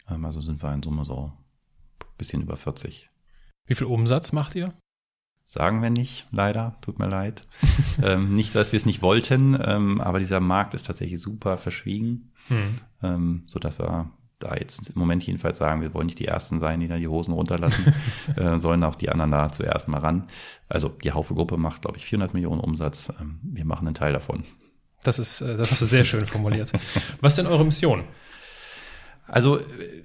Ähm, 0.10 0.26
also 0.26 0.42
sind 0.42 0.62
wir 0.62 0.74
in 0.74 0.84
Summe 0.84 1.06
so 1.06 1.32
ein 2.02 2.18
bisschen 2.18 2.42
über 2.42 2.58
40. 2.58 3.10
Wie 3.66 3.76
viel 3.76 3.88
Umsatz 3.88 4.32
macht 4.32 4.56
ihr? 4.56 4.72
Sagen 5.44 5.82
wir 5.82 5.90
nicht, 5.90 6.28
leider, 6.32 6.78
tut 6.82 7.00
mir 7.00 7.08
leid. 7.08 7.48
ähm, 8.04 8.34
nicht, 8.34 8.54
dass 8.54 8.72
wir 8.72 8.78
es 8.78 8.86
nicht 8.86 9.02
wollten, 9.02 9.58
ähm, 9.60 10.00
aber 10.00 10.20
dieser 10.20 10.40
Markt 10.40 10.74
ist 10.74 10.86
tatsächlich 10.86 11.20
super 11.20 11.58
verschwiegen, 11.58 12.32
mhm. 12.50 12.76
ähm, 13.02 13.44
so 13.48 13.58
dass 13.60 13.80
wir 13.80 14.12
da 14.40 14.56
jetzt 14.56 14.92
im 14.92 15.00
Moment 15.00 15.24
jedenfalls 15.24 15.58
sagen, 15.58 15.82
wir 15.82 15.94
wollen 15.94 16.08
nicht 16.08 16.20
die 16.20 16.28
Ersten 16.28 16.60
sein, 16.60 16.80
die 16.80 16.88
da 16.88 16.98
die 16.98 17.08
Hosen 17.08 17.34
runterlassen, 17.34 17.94
äh, 18.36 18.58
sollen 18.58 18.84
auch 18.84 18.96
die 18.96 19.10
anderen 19.10 19.32
da 19.32 19.52
zuerst 19.52 19.88
mal 19.88 20.00
ran. 20.00 20.28
Also 20.68 20.90
die 20.90 21.12
Haufe-Gruppe 21.12 21.58
macht, 21.58 21.82
glaube 21.82 21.98
ich, 21.98 22.06
400 22.06 22.34
Millionen 22.34 22.62
Umsatz. 22.62 23.14
Ähm, 23.20 23.40
wir 23.44 23.66
machen 23.66 23.88
einen 23.88 23.96
Teil 23.96 24.14
davon. 24.14 24.44
Das 25.04 25.20
ist, 25.20 25.42
äh, 25.42 25.58
das 25.58 25.72
hast 25.72 25.82
du 25.82 25.86
sehr 25.86 26.04
schön 26.04 26.26
formuliert. 26.26 26.72
Was 27.22 27.34
ist 27.34 27.38
denn 27.38 27.48
eure 27.48 27.66
Mission? 27.66 28.04
Also 29.30 29.60
äh, 29.60 29.64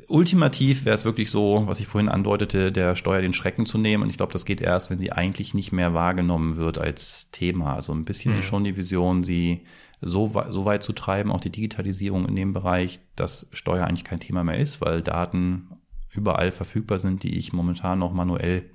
ultimativ 0.09 0.85
wäre 0.85 0.97
es 0.97 1.05
wirklich 1.05 1.31
so, 1.31 1.65
was 1.67 1.81
ich 1.81 1.87
vorhin 1.87 2.11
andeutete, 2.11 2.71
der 2.71 2.95
Steuer 2.95 3.23
den 3.23 3.33
Schrecken 3.33 3.65
zu 3.65 3.79
nehmen. 3.79 4.03
Und 4.03 4.11
ich 4.11 4.19
glaube, 4.19 4.35
das 4.35 4.45
geht 4.45 4.61
erst, 4.61 4.91
wenn 4.91 4.99
sie 4.99 5.13
eigentlich 5.13 5.55
nicht 5.55 5.73
mehr 5.73 5.95
wahrgenommen 5.95 6.57
wird 6.57 6.77
als 6.79 7.31
Thema. 7.31 7.75
Also 7.75 7.93
ein 7.93 8.05
bisschen 8.05 8.35
mhm. 8.35 8.43
schon 8.43 8.65
die 8.65 8.77
Vision, 8.77 9.25
sie 9.25 9.63
so, 10.01 10.29
so 10.49 10.65
weit 10.65 10.83
zu 10.83 10.93
treiben, 10.93 11.33
auch 11.33 11.41
die 11.41 11.51
Digitalisierung 11.51 12.27
in 12.27 12.37
dem 12.37 12.53
Bereich, 12.53 13.01
dass 13.17 13.49
Steuer 13.53 13.87
eigentlich 13.87 14.05
kein 14.05 14.21
Thema 14.21 14.45
mehr 14.45 14.59
ist, 14.59 14.81
weil 14.81 15.03
Daten 15.03 15.69
überall 16.11 16.51
verfügbar 16.51 16.99
sind, 16.99 17.23
die 17.23 17.39
ich 17.39 17.53
momentan 17.53 17.99
noch 17.99 18.13
manuell 18.13 18.71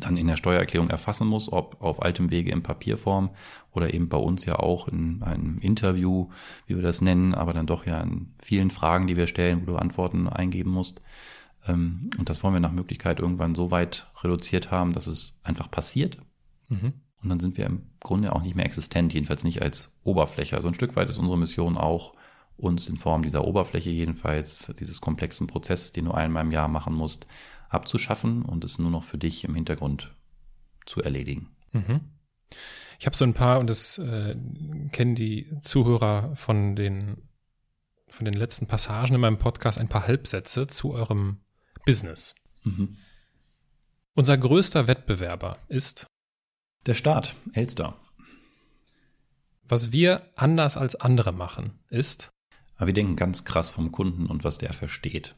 dann 0.00 0.16
in 0.16 0.26
der 0.26 0.36
Steuererklärung 0.36 0.90
erfassen 0.90 1.26
muss, 1.26 1.50
ob 1.50 1.80
auf 1.80 2.02
altem 2.02 2.30
Wege 2.30 2.52
in 2.52 2.62
Papierform 2.62 3.30
oder 3.72 3.94
eben 3.94 4.08
bei 4.08 4.18
uns 4.18 4.44
ja 4.44 4.56
auch 4.56 4.86
in 4.86 5.22
einem 5.22 5.58
Interview, 5.58 6.28
wie 6.66 6.76
wir 6.76 6.82
das 6.82 7.00
nennen, 7.00 7.34
aber 7.34 7.54
dann 7.54 7.66
doch 7.66 7.86
ja 7.86 8.00
in 8.00 8.34
vielen 8.42 8.70
Fragen, 8.70 9.06
die 9.06 9.16
wir 9.16 9.26
stellen, 9.26 9.62
wo 9.62 9.66
du 9.66 9.76
Antworten 9.76 10.28
eingeben 10.28 10.70
musst. 10.70 11.00
Ähm, 11.66 12.10
und 12.18 12.28
das 12.28 12.42
wollen 12.42 12.54
wir 12.54 12.60
nach 12.60 12.72
Möglichkeit 12.72 13.18
irgendwann 13.18 13.54
so 13.54 13.70
weit 13.70 14.10
reduziert 14.22 14.70
haben, 14.70 14.92
dass 14.92 15.06
es 15.06 15.40
einfach 15.42 15.70
passiert. 15.70 16.18
Mhm. 16.68 16.92
Und 17.22 17.30
dann 17.30 17.40
sind 17.40 17.56
wir 17.56 17.66
im 17.66 17.82
Grunde 18.00 18.32
auch 18.32 18.42
nicht 18.42 18.54
mehr 18.54 18.66
existent, 18.66 19.12
jedenfalls 19.12 19.44
nicht 19.44 19.60
als 19.60 19.98
Oberfläche. 20.04 20.56
Also 20.56 20.68
ein 20.68 20.74
Stück 20.74 20.94
weit 20.96 21.10
ist 21.10 21.18
unsere 21.18 21.38
Mission 21.38 21.76
auch, 21.76 22.14
uns 22.56 22.88
in 22.88 22.96
Form 22.96 23.22
dieser 23.22 23.44
Oberfläche 23.44 23.90
jedenfalls, 23.90 24.72
dieses 24.78 25.00
komplexen 25.00 25.46
Prozesses, 25.46 25.92
den 25.92 26.06
du 26.06 26.12
einmal 26.12 26.44
im 26.44 26.52
Jahr 26.52 26.68
machen 26.68 26.94
musst, 26.94 27.26
abzuschaffen 27.68 28.42
und 28.42 28.64
es 28.64 28.78
nur 28.78 28.90
noch 28.90 29.04
für 29.04 29.18
dich 29.18 29.44
im 29.44 29.54
Hintergrund 29.54 30.14
zu 30.86 31.02
erledigen. 31.02 31.54
Mhm. 31.72 32.00
Ich 32.98 33.06
habe 33.06 33.16
so 33.16 33.24
ein 33.24 33.34
paar, 33.34 33.60
und 33.60 33.68
das 33.68 33.98
äh, 33.98 34.36
kennen 34.90 35.14
die 35.14 35.52
Zuhörer 35.60 36.34
von 36.34 36.74
den, 36.74 37.28
von 38.08 38.24
den 38.24 38.34
letzten 38.34 38.66
Passagen 38.66 39.14
in 39.14 39.20
meinem 39.20 39.38
Podcast, 39.38 39.78
ein 39.78 39.88
paar 39.88 40.06
Halbsätze 40.06 40.66
zu 40.66 40.92
eurem 40.92 41.40
Business. 41.84 42.34
Mhm. 42.64 42.96
Unser 44.14 44.36
größter 44.36 44.88
Wettbewerber 44.88 45.58
ist 45.68 46.06
der 46.88 46.94
Staat, 46.94 47.36
Elster. 47.52 47.96
Was 49.68 49.92
wir 49.92 50.22
anders 50.36 50.78
als 50.78 50.96
andere 50.96 51.32
machen, 51.32 51.78
ist. 51.90 52.32
Aber 52.76 52.86
wir 52.86 52.94
denken 52.94 53.14
ganz 53.14 53.44
krass 53.44 53.70
vom 53.70 53.92
Kunden 53.92 54.26
und 54.26 54.42
was 54.42 54.56
der 54.56 54.72
versteht. 54.72 55.36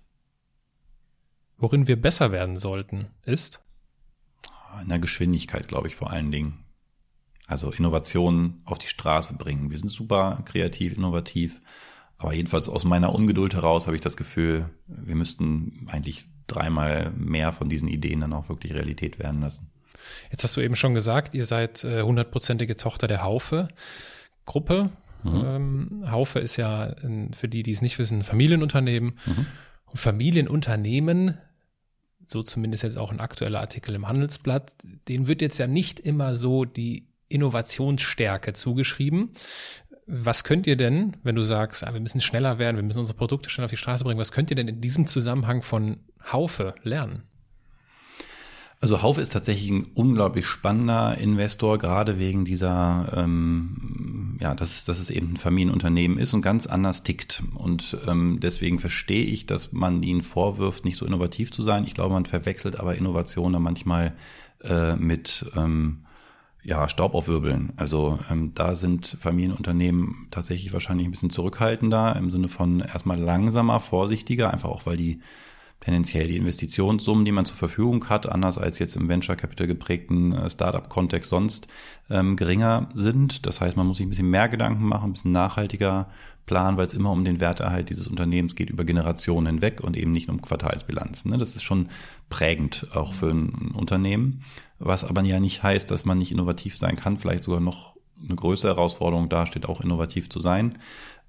Worin 1.57 1.89
wir 1.89 2.01
besser 2.01 2.31
werden 2.31 2.57
sollten, 2.57 3.09
ist. 3.25 3.61
In 4.81 4.89
der 4.89 5.01
Geschwindigkeit, 5.01 5.67
glaube 5.67 5.89
ich, 5.89 5.97
vor 5.97 6.11
allen 6.11 6.31
Dingen. 6.31 6.65
Also 7.49 7.73
Innovationen 7.73 8.63
auf 8.65 8.79
die 8.79 8.87
Straße 8.87 9.37
bringen. 9.37 9.71
Wir 9.71 9.79
sind 9.79 9.89
super 9.89 10.43
kreativ, 10.45 10.93
innovativ. 10.93 11.61
Aber 12.17 12.33
jedenfalls 12.33 12.69
aus 12.69 12.85
meiner 12.85 13.13
Ungeduld 13.13 13.55
heraus 13.55 13.87
habe 13.89 13.97
ich 13.97 14.03
das 14.03 14.17
Gefühl, 14.17 14.71
wir 14.87 15.17
müssten 15.17 15.89
eigentlich 15.91 16.27
dreimal 16.47 17.11
mehr 17.17 17.53
von 17.53 17.69
diesen 17.69 17.89
Ideen 17.89 18.21
dann 18.21 18.35
auch 18.35 18.49
wirklich 18.49 18.73
Realität 18.73 19.19
werden 19.19 19.41
lassen. 19.41 19.73
Jetzt 20.31 20.45
hast 20.45 20.57
du 20.57 20.61
eben 20.61 20.77
schon 20.77 20.95
gesagt, 20.95 21.35
ihr 21.35 21.47
seid 21.47 21.85
äh, 21.85 22.03
hundertprozentige 22.03 22.77
Tochter 22.77 23.09
der 23.09 23.23
Haufe-Gruppe. 23.23 24.91
Mhm. 25.23 25.45
Ähm, 25.45 26.11
Haufe 26.11 26.39
ist 26.39 26.57
ja, 26.57 26.95
für 27.33 27.49
die, 27.49 27.63
die 27.63 27.73
es 27.73 27.83
nicht 27.83 27.99
wissen, 27.99 28.19
ein 28.19 28.25
Familienunternehmen. 28.25 29.13
Mhm. 29.27 29.47
Und 29.87 29.99
Familienunternehmen, 29.99 31.39
so 32.27 32.43
zumindest 32.43 32.85
jetzt 32.85 32.97
auch 32.99 33.11
ein 33.11 33.21
aktueller 33.21 33.61
Artikel 33.61 33.95
im 33.95 34.09
Handelsblatt, 34.09 34.77
den 35.09 35.27
wird 35.27 35.43
jetzt 35.43 35.59
ja 35.59 35.67
nicht 35.67 36.01
immer 36.01 36.35
so 36.35 36.65
die 36.65 37.09
Innovationsstärke 37.29 38.53
zugeschrieben. 38.53 39.31
Was 40.07 40.43
könnt 40.43 40.67
ihr 40.67 40.77
denn, 40.77 41.17
wenn 41.23 41.37
du 41.37 41.43
sagst, 41.43 41.87
ah, 41.87 41.93
wir 41.93 42.01
müssen 42.01 42.21
schneller 42.21 42.59
werden, 42.59 42.77
wir 42.77 42.83
müssen 42.83 42.99
unsere 42.99 43.17
Produkte 43.17 43.49
schnell 43.49 43.65
auf 43.65 43.71
die 43.71 43.77
Straße 43.77 44.05
bringen, 44.05 44.19
was 44.19 44.33
könnt 44.33 44.51
ihr 44.51 44.57
denn 44.57 44.69
in 44.69 44.81
diesem 44.81 45.07
Zusammenhang 45.07 45.63
von 45.63 45.99
Haufe 46.33 46.75
lernen? 46.83 47.23
Also 48.83 49.03
Haufe 49.03 49.21
ist 49.21 49.35
tatsächlich 49.35 49.71
ein 49.71 49.89
unglaublich 49.95 50.47
spannender 50.47 51.19
Investor, 51.19 51.77
gerade 51.77 52.19
wegen 52.19 52.47
dieser, 52.47 53.13
ähm, 53.15 54.39
ja, 54.41 54.55
dass, 54.55 54.87
dass 54.87 54.99
es 54.99 55.11
eben 55.11 55.35
ein 55.35 55.37
Familienunternehmen 55.37 56.17
ist 56.17 56.33
und 56.33 56.41
ganz 56.41 56.67
anders 56.67 57.03
tickt. 57.03 57.43
Und 57.57 57.99
ähm, 58.09 58.39
deswegen 58.41 58.79
verstehe 58.79 59.25
ich, 59.25 59.45
dass 59.45 59.73
man 59.73 60.03
ihnen 60.03 60.23
vorwirft, 60.23 60.87
nicht 60.87 60.97
so 60.97 61.05
innovativ 61.05 61.53
zu 61.53 61.63
sein. 61.63 61.85
Ich 61.85 61.93
glaube, 61.93 62.15
man 62.15 62.25
verwechselt 62.25 62.81
aber 62.81 62.95
Innovation 62.97 63.53
dann 63.53 63.63
manchmal 63.63 64.15
äh, 64.65 64.97
mit 64.97 65.45
ähm, 65.57 66.07
ja, 66.63 66.89
Staub 66.89 67.15
aufwirbeln. 67.15 67.75
Also 67.77 68.19
ähm, 68.31 68.53
da 68.55 68.75
sind 68.75 69.07
Familienunternehmen 69.07 70.29
tatsächlich 70.31 70.73
wahrscheinlich 70.73 71.07
ein 71.07 71.11
bisschen 71.11 71.29
zurückhaltender 71.29 72.17
im 72.17 72.31
Sinne 72.31 72.49
von 72.49 72.81
erstmal 72.81 73.19
langsamer, 73.19 73.79
vorsichtiger, 73.79 74.51
einfach 74.51 74.71
auch 74.71 74.87
weil 74.87 74.97
die 74.97 75.21
tendenziell 75.81 76.29
die 76.29 76.37
Investitionssummen, 76.37 77.25
die 77.25 77.33
man 77.33 77.47
zur 77.47 77.57
Verfügung 77.57 78.09
hat, 78.09 78.29
anders 78.29 78.59
als 78.59 78.79
jetzt 78.79 78.97
im 78.97 79.09
Venture 79.09 79.37
Capital 79.37 79.67
geprägten 79.67 80.33
äh, 80.33 80.51
Startup-Kontext 80.51 81.31
sonst, 81.31 81.69
ähm, 82.11 82.37
geringer 82.37 82.89
sind. 82.93 83.47
Das 83.47 83.61
heißt, 83.61 83.77
man 83.77 83.87
muss 83.87 83.97
sich 83.97 84.07
ein 84.07 84.11
bisschen 84.11 84.31
mehr 84.31 84.49
Gedanken 84.49 84.85
machen, 84.85 85.11
ein 85.11 85.13
bisschen 85.15 85.33
nachhaltiger 85.33 86.09
planen, 86.47 86.77
weil 86.77 86.87
es 86.87 86.95
immer 86.95 87.11
um 87.11 87.25
den 87.25 87.41
Werterhalt 87.41 87.91
dieses 87.91 88.09
Unternehmens 88.09 88.55
geht 88.57 88.71
über 88.71 88.85
Generationen 88.85 89.47
hinweg 89.47 89.81
und 89.81 89.97
eben 89.97 90.13
nicht 90.13 90.29
um 90.29 90.43
Quartalsbilanzen. 90.43 91.31
Ne? 91.31 91.39
Das 91.39 91.55
ist 91.55 91.63
schon 91.63 91.89
prägend 92.29 92.89
auch 92.93 93.15
für 93.15 93.31
ein 93.31 93.73
Unternehmen, 93.75 94.43
was 94.79 95.05
aber 95.05 95.23
ja 95.23 95.41
nicht 95.41 95.63
heißt, 95.63 95.91
dass 95.91 96.05
man 96.05 96.19
nicht 96.19 96.33
innovativ 96.33 96.77
sein 96.77 96.97
kann, 96.97 97.19
vielleicht 97.19 97.45
sogar 97.45 97.61
noch 97.61 97.95
eine 98.23 98.35
größere 98.35 98.75
Herausforderung 98.75 99.29
dasteht, 99.29 99.67
auch 99.67 99.81
innovativ 99.81 100.29
zu 100.29 100.41
sein, 100.41 100.79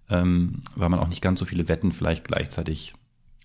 ähm, 0.09 0.61
weil 0.75 0.89
man 0.89 0.99
auch 0.99 1.07
nicht 1.07 1.21
ganz 1.21 1.39
so 1.39 1.45
viele 1.45 1.69
Wetten 1.69 1.91
vielleicht 1.91 2.25
gleichzeitig 2.25 2.95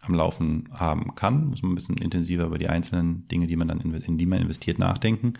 am 0.08 0.14
Laufen 0.14 0.68
haben 0.72 1.14
kann. 1.14 1.48
Muss 1.48 1.62
man 1.62 1.72
ein 1.72 1.74
bisschen 1.74 1.96
intensiver 1.96 2.44
über 2.44 2.58
die 2.58 2.68
einzelnen 2.68 3.26
Dinge, 3.28 3.46
die 3.46 3.56
man 3.56 3.68
dann 3.68 3.80
in, 3.80 4.18
die 4.18 4.26
man 4.26 4.40
investiert, 4.40 4.78
nachdenken. 4.78 5.34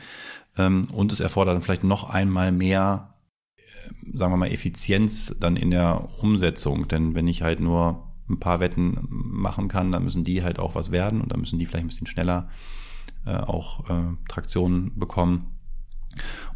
Ähm, 0.57 0.89
und 0.93 1.12
es 1.12 1.21
erfordert 1.21 1.55
dann 1.55 1.62
vielleicht 1.62 1.85
noch 1.85 2.11
einmal 2.11 2.53
mehr, 2.53 3.14
äh, 3.57 3.62
sagen 4.17 4.33
wir 4.33 4.37
mal, 4.37 4.51
Effizienz 4.51 5.35
dann 5.41 5.57
in 5.57 5.71
der 5.71 6.09
Umsetzung. 6.21 6.89
Denn 6.89 7.14
wenn 7.14 7.29
ich 7.29 7.43
halt 7.43 7.61
nur 7.61 8.07
ein 8.29 8.41
paar 8.41 8.61
Wetten 8.61 8.99
machen 9.09 9.69
kann, 9.69 9.93
dann 9.93 10.05
müssen 10.05 10.25
die 10.25 10.43
halt 10.43 10.59
auch 10.59 10.75
was 10.75 10.91
werden 10.91 11.21
und 11.21 11.33
dann 11.33 11.41
müssen 11.41 11.59
die 11.59 11.67
vielleicht 11.67 11.85
ein 11.85 11.89
bisschen 11.89 12.09
schneller 12.09 12.49
äh, 13.25 13.37
auch 13.37 13.89
äh, 13.91 14.17
Traktion 14.29 14.93
bekommen. 14.97 15.56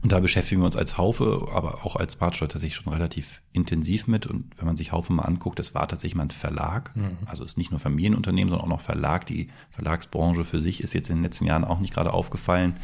Und 0.03 0.13
da 0.13 0.21
beschäftigen 0.21 0.61
wir 0.61 0.67
uns 0.67 0.77
als 0.77 0.97
Haufe, 0.97 1.49
aber 1.55 1.85
auch 1.85 1.97
als 1.97 2.15
Smartsteuer 2.15 2.49
tatsächlich 2.49 2.77
schon 2.77 2.93
relativ 2.93 3.43
intensiv 3.53 4.07
mit. 4.07 4.27
Und 4.27 4.53
wenn 4.57 4.67
man 4.67 4.77
sich 4.77 4.93
Haufe 4.93 5.13
mal 5.13 5.23
anguckt, 5.23 5.59
das 5.59 5.75
war 5.75 5.87
tatsächlich 5.87 6.15
mal 6.15 6.25
ein 6.25 6.31
Verlag. 6.31 6.95
Mhm. 6.97 7.19
Also 7.27 7.45
ist 7.45 7.59
nicht 7.59 7.71
nur 7.71 7.81
Familienunternehmen, 7.81 8.51
sondern 8.51 8.67
auch 8.67 8.77
noch 8.77 8.81
Verlag. 8.81 9.27
Die 9.27 9.49
Verlagsbranche 9.71 10.45
für 10.45 10.61
sich 10.61 10.83
ist 10.83 10.95
jetzt 10.95 11.11
in 11.11 11.17
den 11.17 11.25
letzten 11.25 11.47
Jahren 11.47 11.65
auch 11.65 11.81
nicht 11.81 11.93
gerade 11.93 12.13
aufgefallen 12.13 12.75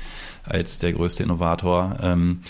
als 0.44 0.78
der 0.78 0.92
größte 0.92 1.22
Innovator. 1.22 1.98
Ähm, 2.02 2.42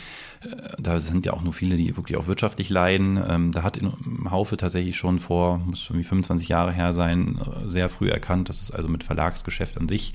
äh, 0.42 0.72
da 0.78 0.98
sind 1.00 1.26
ja 1.26 1.32
auch 1.32 1.42
nur 1.42 1.52
viele, 1.52 1.76
die 1.76 1.96
wirklich 1.96 2.18
auch 2.18 2.26
wirtschaftlich 2.26 2.70
leiden. 2.70 3.22
Ähm, 3.28 3.52
da 3.52 3.62
hat 3.62 3.80
Haufe 4.28 4.56
tatsächlich 4.56 4.96
schon 4.96 5.18
vor, 5.18 5.58
muss 5.58 5.86
irgendwie 5.88 6.04
25 6.04 6.48
Jahre 6.48 6.72
her 6.72 6.92
sein, 6.92 7.38
äh, 7.38 7.70
sehr 7.70 7.88
früh 7.88 8.08
erkannt, 8.08 8.48
dass 8.48 8.62
es 8.62 8.70
also 8.70 8.88
mit 8.88 9.04
Verlagsgeschäft 9.04 9.78
an 9.78 9.88
sich 9.88 10.14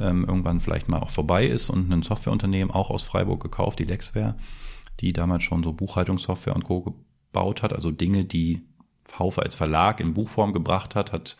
ähm, 0.00 0.24
irgendwann 0.24 0.60
vielleicht 0.60 0.88
mal 0.88 1.00
auch 1.00 1.10
vorbei 1.10 1.46
ist 1.46 1.70
und 1.70 1.90
ein 1.92 2.02
Softwareunternehmen 2.02 2.72
auch 2.72 2.90
aus 2.90 3.02
Freiburg 3.02 3.42
gekauft, 3.42 3.78
die 3.78 3.84
Lexware, 3.84 4.36
die 5.00 5.12
damals 5.12 5.42
schon 5.42 5.62
so 5.62 5.72
Buchhaltungssoftware 5.72 6.54
und 6.54 6.64
Co. 6.64 6.82
gebaut 6.82 7.62
hat, 7.62 7.72
also 7.72 7.90
Dinge, 7.90 8.24
die 8.24 8.62
Haufe 9.18 9.42
als 9.42 9.54
Verlag 9.54 10.00
in 10.00 10.14
Buchform 10.14 10.52
gebracht 10.52 10.94
hat, 10.94 11.12
hat 11.12 11.36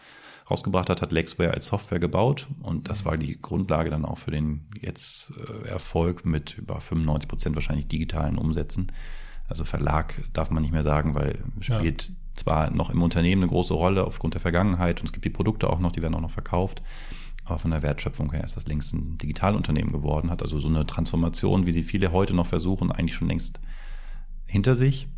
rausgebracht 0.51 0.91
hat, 0.91 1.01
hat 1.01 1.13
Lexware 1.13 1.55
als 1.55 1.67
Software 1.67 2.01
gebaut 2.01 2.49
und 2.63 2.89
das 2.89 3.05
war 3.05 3.17
die 3.17 3.41
Grundlage 3.41 3.91
dann 3.91 4.05
auch 4.05 4.19
für 4.19 4.33
den 4.33 4.67
jetzt 4.81 5.33
äh, 5.37 5.69
Erfolg 5.69 6.27
mit 6.27 6.59
über 6.59 6.81
95 6.81 7.29
Prozent 7.29 7.57
wahrscheinlich 7.57 7.87
digitalen 7.87 8.37
Umsätzen. 8.37 8.91
Also 9.49 9.65
Verlag 9.65 10.23
darf 10.33 10.51
man 10.51 10.63
nicht 10.63 10.73
mehr 10.73 10.83
sagen, 10.83 11.15
weil 11.15 11.39
spielt 11.61 12.09
ja. 12.09 12.15
zwar 12.35 12.71
noch 12.71 12.91
im 12.91 13.03
Unternehmen 13.03 13.43
eine 13.43 13.51
große 13.51 13.75
Rolle 13.75 14.05
aufgrund 14.05 14.35
der 14.35 14.41
Vergangenheit 14.41 15.01
und 15.01 15.07
es 15.07 15.13
gibt 15.13 15.25
die 15.25 15.31
Produkte 15.31 15.71
auch 15.71 15.79
noch, 15.79 15.93
die 15.93 16.03
werden 16.03 16.15
auch 16.15 16.21
noch 16.21 16.31
verkauft, 16.31 16.83
von 17.59 17.71
der 17.71 17.83
Wertschöpfung 17.83 18.33
her 18.33 18.45
ist 18.45 18.57
das 18.57 18.67
längst 18.67 18.95
ein 18.95 19.19
Digitalunternehmen 19.19 19.93
geworden, 19.93 20.31
hat 20.31 20.43
also 20.43 20.59
so 20.59 20.69
eine 20.69 20.87
Transformation, 20.87 21.67
wie 21.67 21.73
sie 21.73 21.83
viele 21.83 22.13
heute 22.13 22.35
noch 22.35 22.47
versuchen, 22.47 22.93
eigentlich 22.93 23.15
schon 23.15 23.29
längst 23.29 23.61
hinter 24.47 24.75
sich. 24.75 25.09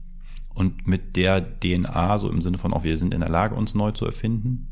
Und 0.55 0.87
mit 0.87 1.17
der 1.17 1.41
DNA, 1.61 2.19
so 2.19 2.31
im 2.31 2.43
Sinne 2.43 2.59
von 2.59 2.73
auch, 2.75 2.85
wir 2.85 2.99
sind 2.99 3.15
in 3.15 3.21
der 3.21 3.31
Lage, 3.31 3.55
uns 3.55 3.75
neu 3.75 3.93
zu 3.93 4.05
erfinden. 4.05 4.69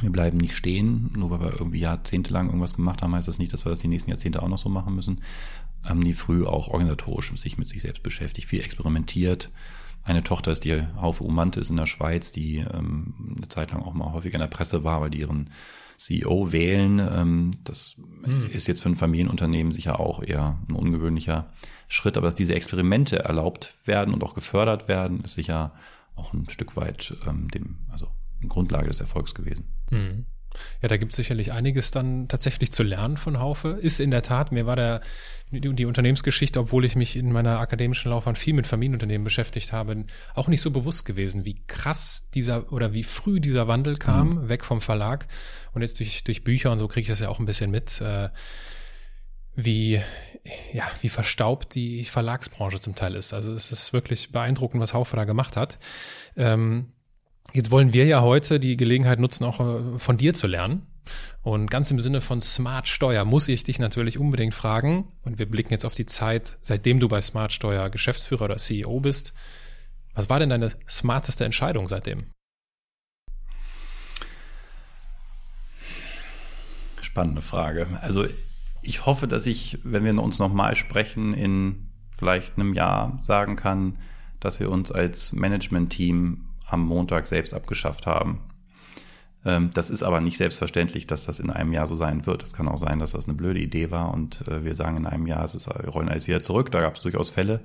Wir 0.00 0.10
bleiben 0.10 0.38
nicht 0.38 0.54
stehen, 0.54 1.10
nur 1.16 1.30
weil 1.30 1.40
wir 1.40 1.52
irgendwie 1.52 1.80
jahrzehntelang 1.80 2.46
irgendwas 2.46 2.76
gemacht 2.76 3.02
haben, 3.02 3.14
heißt 3.14 3.28
das 3.28 3.38
nicht, 3.38 3.52
dass 3.52 3.66
wir 3.66 3.70
das 3.70 3.80
die 3.80 3.88
nächsten 3.88 4.10
Jahrzehnte 4.10 4.42
auch 4.42 4.48
noch 4.48 4.58
so 4.58 4.68
machen 4.68 4.94
müssen. 4.94 5.20
Haben 5.84 6.04
die 6.04 6.14
früh 6.14 6.46
auch 6.46 6.68
organisatorisch 6.68 7.32
sich 7.36 7.58
mit 7.58 7.68
sich 7.68 7.82
selbst 7.82 8.02
beschäftigt, 8.02 8.48
viel 8.48 8.60
experimentiert. 8.60 9.50
Eine 10.02 10.22
Tochter 10.22 10.52
ist 10.52 10.64
die 10.64 10.80
Haufe 10.96 11.24
Umantis 11.24 11.70
in 11.70 11.76
der 11.76 11.86
Schweiz, 11.86 12.32
die 12.32 12.58
ähm, 12.58 13.34
eine 13.36 13.48
Zeit 13.48 13.72
lang 13.72 13.82
auch 13.82 13.92
mal 13.92 14.12
häufig 14.12 14.32
in 14.32 14.40
der 14.40 14.46
Presse 14.46 14.84
war, 14.84 15.00
weil 15.00 15.10
die 15.10 15.20
ihren 15.20 15.50
CEO 16.00 16.50
wählen. 16.50 16.98
Ähm, 16.98 17.50
das 17.62 17.96
hm. 18.22 18.48
ist 18.50 18.66
jetzt 18.66 18.82
für 18.82 18.88
ein 18.88 18.96
Familienunternehmen 18.96 19.70
sicher 19.70 20.00
auch 20.00 20.22
eher 20.22 20.58
ein 20.68 20.74
ungewöhnlicher 20.74 21.52
Schritt, 21.88 22.16
aber 22.16 22.26
dass 22.26 22.34
diese 22.34 22.54
Experimente 22.54 23.18
erlaubt 23.18 23.74
werden 23.84 24.14
und 24.14 24.24
auch 24.24 24.34
gefördert 24.34 24.88
werden, 24.88 25.20
ist 25.20 25.34
sicher 25.34 25.74
auch 26.16 26.32
ein 26.32 26.48
Stück 26.48 26.74
weit 26.76 27.14
ähm, 27.28 27.48
dem, 27.48 27.80
also 27.90 28.08
eine 28.40 28.48
Grundlage 28.48 28.88
des 28.88 29.00
Erfolgs 29.00 29.34
gewesen. 29.34 29.66
Hm. 29.90 30.24
Ja, 30.82 30.88
da 30.88 30.96
gibt 30.96 31.12
es 31.12 31.16
sicherlich 31.16 31.52
einiges 31.52 31.90
dann 31.90 32.28
tatsächlich 32.28 32.72
zu 32.72 32.82
lernen 32.82 33.16
von 33.16 33.38
Haufe. 33.38 33.78
Ist 33.80 34.00
in 34.00 34.10
der 34.10 34.22
Tat, 34.22 34.52
mir 34.52 34.66
war 34.66 34.76
der, 34.76 35.00
die, 35.50 35.84
Unternehmensgeschichte, 35.84 36.60
obwohl 36.60 36.84
ich 36.84 36.96
mich 36.96 37.16
in 37.16 37.32
meiner 37.32 37.60
akademischen 37.60 38.10
Laufbahn 38.10 38.36
viel 38.36 38.54
mit 38.54 38.66
Familienunternehmen 38.66 39.24
beschäftigt 39.24 39.72
habe, 39.72 40.04
auch 40.34 40.48
nicht 40.48 40.60
so 40.60 40.70
bewusst 40.70 41.04
gewesen, 41.04 41.44
wie 41.44 41.56
krass 41.66 42.28
dieser 42.34 42.72
oder 42.72 42.94
wie 42.94 43.02
früh 43.02 43.40
dieser 43.40 43.68
Wandel 43.68 43.96
kam, 43.96 44.30
mhm. 44.30 44.48
weg 44.48 44.64
vom 44.64 44.80
Verlag. 44.80 45.26
Und 45.72 45.82
jetzt 45.82 45.98
durch, 46.00 46.24
durch 46.24 46.44
Bücher 46.44 46.72
und 46.72 46.78
so 46.78 46.88
kriege 46.88 47.02
ich 47.02 47.08
das 47.08 47.20
ja 47.20 47.28
auch 47.28 47.38
ein 47.38 47.46
bisschen 47.46 47.70
mit, 47.70 48.00
äh, 48.00 48.28
wie, 49.54 50.00
ja, 50.72 50.84
wie 51.00 51.08
verstaubt 51.08 51.74
die 51.74 52.04
Verlagsbranche 52.04 52.80
zum 52.80 52.94
Teil 52.94 53.14
ist. 53.14 53.32
Also 53.32 53.52
es 53.52 53.72
ist 53.72 53.92
wirklich 53.92 54.32
beeindruckend, 54.32 54.80
was 54.80 54.94
Haufe 54.94 55.16
da 55.16 55.24
gemacht 55.24 55.56
hat. 55.56 55.78
Ähm, 56.36 56.92
Jetzt 57.52 57.70
wollen 57.70 57.92
wir 57.92 58.06
ja 58.06 58.20
heute 58.20 58.60
die 58.60 58.76
Gelegenheit 58.76 59.18
nutzen, 59.18 59.44
auch 59.44 59.60
äh, 59.60 59.98
von 59.98 60.16
dir 60.16 60.34
zu 60.34 60.46
lernen. 60.46 60.86
Und 61.42 61.70
ganz 61.70 61.90
im 61.90 62.00
Sinne 62.00 62.20
von 62.20 62.40
Smart 62.40 62.86
Steuer 62.86 63.24
muss 63.24 63.48
ich 63.48 63.64
dich 63.64 63.78
natürlich 63.78 64.18
unbedingt 64.18 64.54
fragen. 64.54 65.08
Und 65.22 65.38
wir 65.38 65.46
blicken 65.46 65.72
jetzt 65.72 65.84
auf 65.84 65.94
die 65.94 66.06
Zeit, 66.06 66.58
seitdem 66.62 67.00
du 67.00 67.08
bei 67.08 67.20
Smart 67.20 67.52
Steuer 67.52 67.90
Geschäftsführer 67.90 68.44
oder 68.44 68.56
CEO 68.56 69.00
bist. 69.00 69.32
Was 70.14 70.28
war 70.28 70.38
denn 70.38 70.50
deine 70.50 70.70
smarteste 70.88 71.44
Entscheidung 71.44 71.88
seitdem? 71.88 72.26
Spannende 77.00 77.42
Frage. 77.42 77.88
Also 78.02 78.26
ich 78.82 79.06
hoffe, 79.06 79.26
dass 79.26 79.46
ich, 79.46 79.78
wenn 79.82 80.04
wir 80.04 80.22
uns 80.22 80.38
nochmal 80.38 80.76
sprechen, 80.76 81.32
in 81.32 81.88
vielleicht 82.16 82.56
einem 82.56 82.74
Jahr 82.74 83.18
sagen 83.20 83.56
kann, 83.56 83.98
dass 84.38 84.60
wir 84.60 84.70
uns 84.70 84.92
als 84.92 85.32
Management-Team 85.32 86.49
am 86.72 86.86
Montag 86.86 87.26
selbst 87.26 87.54
abgeschafft 87.54 88.06
haben. 88.06 88.40
Ähm, 89.44 89.70
das 89.72 89.90
ist 89.90 90.02
aber 90.02 90.20
nicht 90.20 90.36
selbstverständlich, 90.36 91.06
dass 91.06 91.24
das 91.24 91.40
in 91.40 91.50
einem 91.50 91.72
Jahr 91.72 91.86
so 91.86 91.94
sein 91.94 92.26
wird. 92.26 92.42
Es 92.42 92.52
kann 92.52 92.68
auch 92.68 92.78
sein, 92.78 92.98
dass 92.98 93.12
das 93.12 93.26
eine 93.26 93.34
blöde 93.34 93.60
Idee 93.60 93.90
war 93.90 94.12
und 94.12 94.46
äh, 94.48 94.64
wir 94.64 94.74
sagen 94.74 94.98
in 94.98 95.06
einem 95.06 95.26
Jahr, 95.26 95.44
es 95.44 95.54
ist, 95.54 95.68
wir 95.68 95.88
rollen 95.88 96.08
alles 96.08 96.26
wieder 96.26 96.42
zurück. 96.42 96.70
Da 96.70 96.80
gab 96.80 96.96
es 96.96 97.02
durchaus 97.02 97.30
Fälle. 97.30 97.60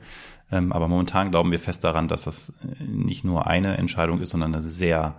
Ähm, 0.52 0.72
aber 0.72 0.88
momentan 0.88 1.32
glauben 1.32 1.52
wir 1.52 1.60
fest 1.60 1.84
daran, 1.84 2.08
dass 2.08 2.24
das 2.24 2.54
äh, 2.80 2.84
nicht 2.84 3.26
nur 3.26 3.48
eine 3.48 3.78
Entscheidung 3.78 4.22
ist, 4.22 4.30
sondern 4.30 4.54
eine 4.54 4.64
sehr 4.64 5.16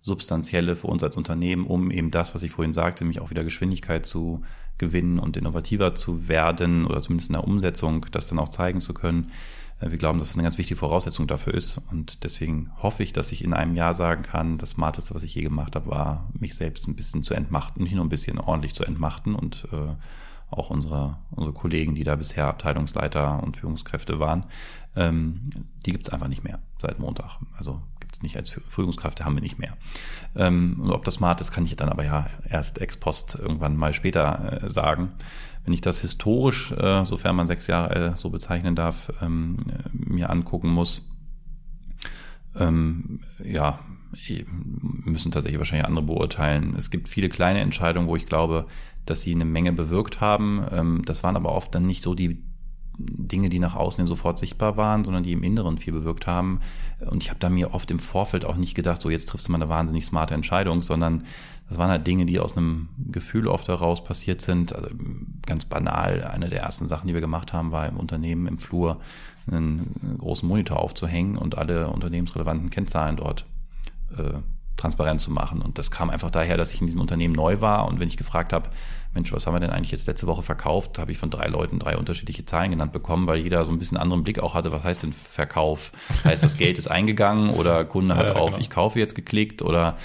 substanzielle 0.00 0.76
für 0.76 0.86
uns 0.86 1.04
als 1.04 1.16
Unternehmen, 1.16 1.66
um 1.66 1.90
eben 1.90 2.10
das, 2.10 2.34
was 2.34 2.42
ich 2.42 2.52
vorhin 2.52 2.72
sagte, 2.72 3.04
nämlich 3.04 3.20
auch 3.20 3.30
wieder 3.30 3.44
Geschwindigkeit 3.44 4.06
zu 4.06 4.42
gewinnen 4.78 5.18
und 5.18 5.36
innovativer 5.36 5.94
zu 5.94 6.26
werden 6.26 6.86
oder 6.86 7.02
zumindest 7.02 7.28
in 7.28 7.34
der 7.34 7.44
Umsetzung 7.44 8.06
das 8.10 8.28
dann 8.28 8.38
auch 8.38 8.48
zeigen 8.48 8.80
zu 8.80 8.94
können. 8.94 9.30
Äh, 9.80 9.90
wir 9.90 9.98
glauben, 9.98 10.18
dass 10.18 10.30
es 10.30 10.34
eine 10.34 10.42
ganz 10.42 10.58
wichtige 10.58 10.78
Voraussetzung 10.78 11.26
dafür 11.26 11.54
ist. 11.54 11.80
Und 11.90 12.24
deswegen 12.24 12.70
hoffe 12.82 13.02
ich, 13.02 13.12
dass 13.12 13.32
ich 13.32 13.44
in 13.44 13.52
einem 13.52 13.74
Jahr 13.74 13.94
sagen 13.94 14.22
kann, 14.22 14.58
das 14.58 14.70
Smarteste, 14.70 15.14
was 15.14 15.22
ich 15.22 15.34
je 15.34 15.42
gemacht 15.42 15.74
habe, 15.74 15.90
war, 15.90 16.28
mich 16.38 16.54
selbst 16.54 16.86
ein 16.86 16.96
bisschen 16.96 17.22
zu 17.22 17.34
entmachten, 17.34 17.82
nicht 17.82 17.94
nur 17.94 18.04
ein 18.04 18.10
bisschen 18.10 18.38
ordentlich 18.38 18.74
zu 18.74 18.84
entmachten 18.84 19.34
und 19.34 19.66
äh, 19.72 19.94
auch 20.50 20.70
unsere, 20.70 21.16
unsere 21.30 21.52
Kollegen, 21.52 21.94
die 21.94 22.04
da 22.04 22.16
bisher 22.16 22.46
Abteilungsleiter 22.46 23.42
und 23.42 23.56
Führungskräfte 23.56 24.18
waren, 24.18 24.44
ähm, 24.96 25.50
die 25.86 25.92
gibt's 25.92 26.10
einfach 26.10 26.28
nicht 26.28 26.42
mehr 26.42 26.58
seit 26.78 26.98
Montag. 26.98 27.38
Also 27.56 27.80
gibt's 28.00 28.22
nicht 28.22 28.36
als 28.36 28.50
Führungskräfte, 28.50 29.24
haben 29.24 29.36
wir 29.36 29.42
nicht 29.42 29.60
mehr. 29.60 29.76
Ähm, 30.34 30.80
und 30.80 30.90
ob 30.90 31.04
das 31.04 31.14
smart 31.14 31.40
ist, 31.40 31.52
kann 31.52 31.64
ich 31.64 31.76
dann 31.76 31.88
aber 31.88 32.04
ja 32.04 32.28
erst 32.48 32.80
ex 32.80 32.96
post 32.96 33.36
irgendwann 33.36 33.76
mal 33.76 33.92
später 33.92 34.64
äh, 34.64 34.68
sagen. 34.68 35.12
Wenn 35.64 35.74
ich 35.74 35.80
das 35.80 36.00
historisch, 36.00 36.72
äh, 36.72 37.04
sofern 37.04 37.36
man 37.36 37.46
sechs 37.46 37.66
Jahre 37.66 37.94
äh, 37.94 38.16
so 38.16 38.30
bezeichnen 38.30 38.74
darf, 38.74 39.12
ähm, 39.20 39.58
mir 39.92 40.30
angucken 40.30 40.70
muss, 40.70 41.08
ähm, 42.56 43.20
ja, 43.44 43.80
müssen 45.04 45.30
tatsächlich 45.30 45.58
wahrscheinlich 45.58 45.86
andere 45.86 46.04
beurteilen. 46.04 46.74
Es 46.76 46.90
gibt 46.90 47.08
viele 47.08 47.28
kleine 47.28 47.60
Entscheidungen, 47.60 48.08
wo 48.08 48.16
ich 48.16 48.26
glaube, 48.26 48.66
dass 49.06 49.22
sie 49.22 49.34
eine 49.34 49.44
Menge 49.44 49.72
bewirkt 49.72 50.20
haben. 50.20 50.64
Ähm, 50.70 51.02
das 51.04 51.22
waren 51.22 51.36
aber 51.36 51.52
oft 51.52 51.74
dann 51.74 51.86
nicht 51.86 52.02
so 52.02 52.14
die 52.14 52.42
Dinge, 53.06 53.48
die 53.48 53.58
nach 53.58 53.74
außen 53.74 54.06
sofort 54.06 54.38
sichtbar 54.38 54.76
waren, 54.76 55.04
sondern 55.04 55.22
die 55.22 55.32
im 55.32 55.42
Inneren 55.42 55.78
viel 55.78 55.92
bewirkt 55.92 56.26
haben. 56.26 56.60
Und 57.08 57.22
ich 57.22 57.30
habe 57.30 57.40
da 57.40 57.48
mir 57.48 57.72
oft 57.74 57.90
im 57.90 57.98
Vorfeld 57.98 58.44
auch 58.44 58.56
nicht 58.56 58.74
gedacht, 58.74 59.00
so 59.00 59.10
jetzt 59.10 59.28
triffst 59.28 59.48
du 59.48 59.52
mal 59.52 59.58
eine 59.58 59.68
wahnsinnig 59.68 60.04
smarte 60.04 60.34
Entscheidung, 60.34 60.82
sondern 60.82 61.24
das 61.68 61.78
waren 61.78 61.90
halt 61.90 62.06
Dinge, 62.06 62.26
die 62.26 62.40
aus 62.40 62.56
einem 62.56 62.88
Gefühl 63.10 63.46
oft 63.46 63.68
heraus 63.68 64.02
passiert 64.02 64.40
sind. 64.40 64.74
Also 64.74 64.88
ganz 65.46 65.64
banal, 65.64 66.24
eine 66.24 66.48
der 66.48 66.62
ersten 66.62 66.86
Sachen, 66.86 67.06
die 67.06 67.14
wir 67.14 67.20
gemacht 67.20 67.52
haben, 67.52 67.70
war 67.72 67.86
im 67.86 67.96
Unternehmen 67.96 68.46
im 68.46 68.58
Flur 68.58 69.00
einen 69.50 70.18
großen 70.18 70.48
Monitor 70.48 70.80
aufzuhängen 70.80 71.36
und 71.36 71.56
alle 71.56 71.88
unternehmensrelevanten 71.88 72.70
Kennzahlen 72.70 73.16
dort 73.16 73.46
äh, 74.16 74.40
transparent 74.76 75.20
zu 75.20 75.30
machen. 75.30 75.62
Und 75.62 75.78
das 75.78 75.90
kam 75.90 76.10
einfach 76.10 76.30
daher, 76.30 76.56
dass 76.56 76.72
ich 76.72 76.80
in 76.80 76.86
diesem 76.86 77.00
Unternehmen 77.00 77.34
neu 77.34 77.60
war 77.60 77.86
und 77.86 78.00
wenn 78.00 78.08
ich 78.08 78.16
gefragt 78.16 78.52
habe, 78.52 78.70
Mensch, 79.12 79.32
was 79.32 79.46
haben 79.46 79.54
wir 79.54 79.60
denn 79.60 79.70
eigentlich 79.70 79.90
jetzt 79.90 80.06
letzte 80.06 80.26
Woche 80.26 80.42
verkauft, 80.42 80.98
habe 80.98 81.10
ich 81.10 81.18
von 81.18 81.30
drei 81.30 81.48
Leuten 81.48 81.78
drei 81.78 81.96
unterschiedliche 81.96 82.44
Zahlen 82.44 82.70
genannt 82.70 82.92
bekommen, 82.92 83.26
weil 83.26 83.38
jeder 83.40 83.64
so 83.64 83.72
ein 83.72 83.78
bisschen 83.78 83.96
anderen 83.96 84.22
Blick 84.22 84.38
auch 84.38 84.54
hatte, 84.54 84.70
was 84.70 84.84
heißt 84.84 85.02
denn 85.02 85.12
Verkauf? 85.12 85.90
Heißt 86.24 86.44
das 86.44 86.56
Geld 86.56 86.78
ist 86.78 86.88
eingegangen 86.88 87.50
oder 87.50 87.84
Kunde 87.84 88.14
hat 88.16 88.26
ja, 88.26 88.32
auf 88.34 88.50
genau. 88.50 88.60
ich 88.60 88.70
kaufe 88.70 88.98
jetzt 88.98 89.14
geklickt 89.14 89.62
oder 89.62 89.96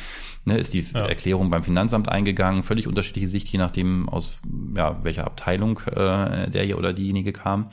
ne, 0.45 0.57
ist 0.57 0.73
die 0.73 0.81
ja. 0.81 1.05
Erklärung 1.05 1.49
beim 1.49 1.63
Finanzamt 1.63 2.09
eingegangen, 2.09 2.63
völlig 2.63 2.87
unterschiedliche 2.87 3.27
Sicht, 3.27 3.47
je 3.47 3.59
nachdem 3.59 4.09
aus 4.09 4.39
ja, 4.75 5.03
welcher 5.03 5.25
Abteilung 5.25 5.79
äh, 5.87 6.49
der 6.49 6.63
hier 6.63 6.77
oder 6.77 6.93
diejenige 6.93 7.33
kam. 7.33 7.69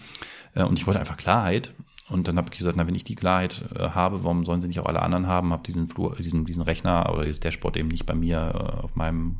Äh, 0.54 0.64
und 0.64 0.78
ich 0.78 0.86
wollte 0.86 1.00
einfach 1.00 1.16
Klarheit. 1.16 1.72
Und 2.08 2.28
dann 2.28 2.36
habe 2.36 2.48
ich 2.52 2.58
gesagt, 2.58 2.76
na, 2.76 2.86
wenn 2.86 2.94
ich 2.94 3.04
die 3.04 3.14
Klarheit 3.14 3.64
äh, 3.74 3.90
habe, 3.90 4.24
warum 4.24 4.44
sollen 4.44 4.60
sie 4.60 4.68
nicht 4.68 4.80
auch 4.80 4.86
alle 4.86 5.00
anderen 5.00 5.28
haben? 5.28 5.52
Habe 5.52 5.62
diesen 5.62 5.88
Flur, 5.88 6.14
diesen, 6.16 6.44
diesen 6.44 6.62
Rechner 6.62 7.10
oder 7.12 7.24
dieses 7.24 7.40
Dashboard 7.40 7.76
eben 7.76 7.88
nicht 7.88 8.04
bei 8.04 8.14
mir 8.14 8.52
äh, 8.54 8.84
auf 8.84 8.96
meinem 8.96 9.36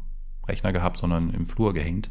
Rechner 0.47 0.73
gehabt, 0.73 0.99
sondern 0.99 1.33
im 1.35 1.47
Flur 1.47 1.73
gehängt. 1.75 2.11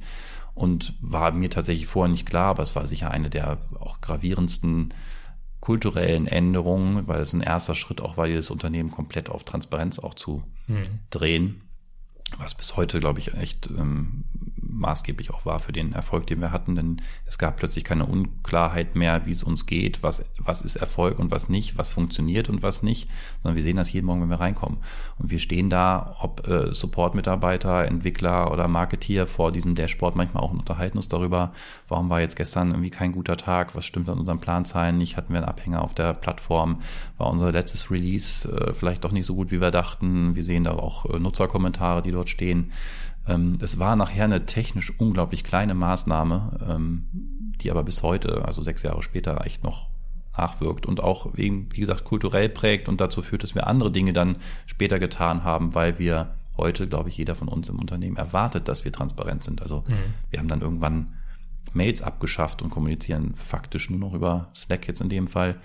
Und 0.53 0.95
war 0.99 1.31
mir 1.31 1.49
tatsächlich 1.49 1.87
vorher 1.87 2.11
nicht 2.11 2.27
klar, 2.27 2.49
aber 2.49 2.63
es 2.63 2.75
war 2.75 2.85
sicher 2.85 3.11
eine 3.11 3.29
der 3.29 3.59
auch 3.79 4.01
gravierendsten 4.01 4.93
kulturellen 5.61 6.27
Änderungen, 6.27 7.07
weil 7.07 7.21
es 7.21 7.33
ein 7.33 7.41
erster 7.41 7.75
Schritt 7.75 8.01
auch 8.01 8.17
war, 8.17 8.27
dieses 8.27 8.51
Unternehmen 8.51 8.91
komplett 8.91 9.29
auf 9.29 9.43
Transparenz 9.43 9.99
auch 9.99 10.13
zu 10.13 10.43
mhm. 10.67 10.99
drehen 11.09 11.61
was 12.37 12.55
bis 12.55 12.75
heute, 12.77 12.99
glaube 12.99 13.19
ich, 13.19 13.33
echt 13.33 13.67
ähm, 13.67 14.23
maßgeblich 14.71 15.31
auch 15.31 15.45
war 15.45 15.59
für 15.59 15.71
den 15.71 15.93
Erfolg, 15.93 16.27
den 16.27 16.39
wir 16.39 16.51
hatten, 16.51 16.75
denn 16.75 17.01
es 17.25 17.37
gab 17.37 17.57
plötzlich 17.57 17.83
keine 17.83 18.05
Unklarheit 18.05 18.95
mehr, 18.95 19.25
wie 19.25 19.31
es 19.31 19.43
uns 19.43 19.65
geht, 19.65 20.01
was, 20.01 20.25
was 20.37 20.61
ist 20.61 20.77
Erfolg 20.77 21.19
und 21.19 21.31
was 21.31 21.49
nicht, 21.49 21.77
was 21.77 21.91
funktioniert 21.91 22.49
und 22.49 22.63
was 22.63 22.83
nicht, 22.83 23.09
sondern 23.41 23.55
wir 23.55 23.63
sehen 23.63 23.75
das 23.75 23.91
jeden 23.91 24.05
Morgen, 24.05 24.21
wenn 24.21 24.29
wir 24.29 24.39
reinkommen. 24.39 24.79
Und 25.17 25.31
wir 25.31 25.39
stehen 25.39 25.69
da, 25.69 26.15
ob 26.21 26.47
äh, 26.47 26.73
Support-Mitarbeiter, 26.73 27.85
Entwickler 27.85 28.51
oder 28.51 28.67
Marketeer 28.67 29.27
vor 29.27 29.51
diesem 29.51 29.75
Dashboard 29.75 30.15
manchmal 30.15 30.43
auch 30.43 30.51
und 30.51 30.59
unterhalten 30.59 30.97
uns 30.97 31.07
darüber, 31.07 31.51
warum 31.87 32.09
war 32.09 32.21
jetzt 32.21 32.35
gestern 32.35 32.71
irgendwie 32.71 32.89
kein 32.89 33.11
guter 33.11 33.37
Tag, 33.37 33.75
was 33.75 33.85
stimmt 33.85 34.09
an 34.09 34.19
unseren 34.19 34.39
Planzahlen 34.39 34.97
nicht, 34.97 35.17
hatten 35.17 35.33
wir 35.33 35.39
einen 35.39 35.49
Abhänger 35.49 35.83
auf 35.83 35.93
der 35.93 36.13
Plattform, 36.13 36.81
war 37.17 37.27
unser 37.27 37.51
letztes 37.51 37.91
Release 37.91 38.49
äh, 38.49 38.73
vielleicht 38.73 39.03
doch 39.03 39.11
nicht 39.11 39.25
so 39.25 39.35
gut, 39.35 39.51
wie 39.51 39.61
wir 39.61 39.71
dachten. 39.71 40.35
Wir 40.35 40.43
sehen 40.43 40.63
da 40.63 40.71
auch 40.71 41.05
äh, 41.05 41.19
Nutzerkommentare, 41.19 42.01
die 42.01 42.11
dort 42.11 42.29
stehen. 42.29 42.71
Ähm, 43.27 43.53
es 43.61 43.79
war 43.79 43.95
nachher 43.95 44.25
eine 44.25 44.45
technisch 44.45 44.91
unglaublich 44.99 45.43
kleine 45.43 45.73
Maßnahme, 45.73 46.59
ähm, 46.67 47.53
die 47.61 47.71
aber 47.71 47.83
bis 47.83 48.03
heute, 48.03 48.45
also 48.45 48.61
sechs 48.61 48.83
Jahre 48.83 49.03
später, 49.03 49.45
echt 49.45 49.63
noch 49.63 49.89
nachwirkt 50.37 50.85
und 50.85 51.01
auch 51.01 51.35
eben, 51.35 51.67
wie 51.73 51.81
gesagt, 51.81 52.05
kulturell 52.05 52.49
prägt 52.49 52.87
und 52.87 53.01
dazu 53.01 53.21
führt, 53.21 53.43
dass 53.43 53.55
wir 53.55 53.67
andere 53.67 53.91
Dinge 53.91 54.13
dann 54.13 54.37
später 54.65 54.97
getan 54.97 55.43
haben, 55.43 55.75
weil 55.75 55.99
wir 55.99 56.35
heute, 56.57 56.87
glaube 56.87 57.09
ich, 57.09 57.17
jeder 57.17 57.35
von 57.35 57.47
uns 57.47 57.69
im 57.69 57.79
Unternehmen 57.79 58.17
erwartet, 58.17 58.67
dass 58.67 58.85
wir 58.85 58.91
transparent 58.91 59.43
sind. 59.43 59.61
Also 59.61 59.83
mhm. 59.87 60.13
wir 60.29 60.39
haben 60.39 60.47
dann 60.47 60.61
irgendwann 60.61 61.13
Mails 61.73 62.01
abgeschafft 62.01 62.61
und 62.61 62.69
kommunizieren 62.69 63.33
faktisch 63.35 63.89
nur 63.89 63.99
noch 63.99 64.13
über 64.13 64.49
Slack 64.53 64.87
jetzt 64.87 65.01
in 65.01 65.09
dem 65.09 65.27
Fall. 65.27 65.55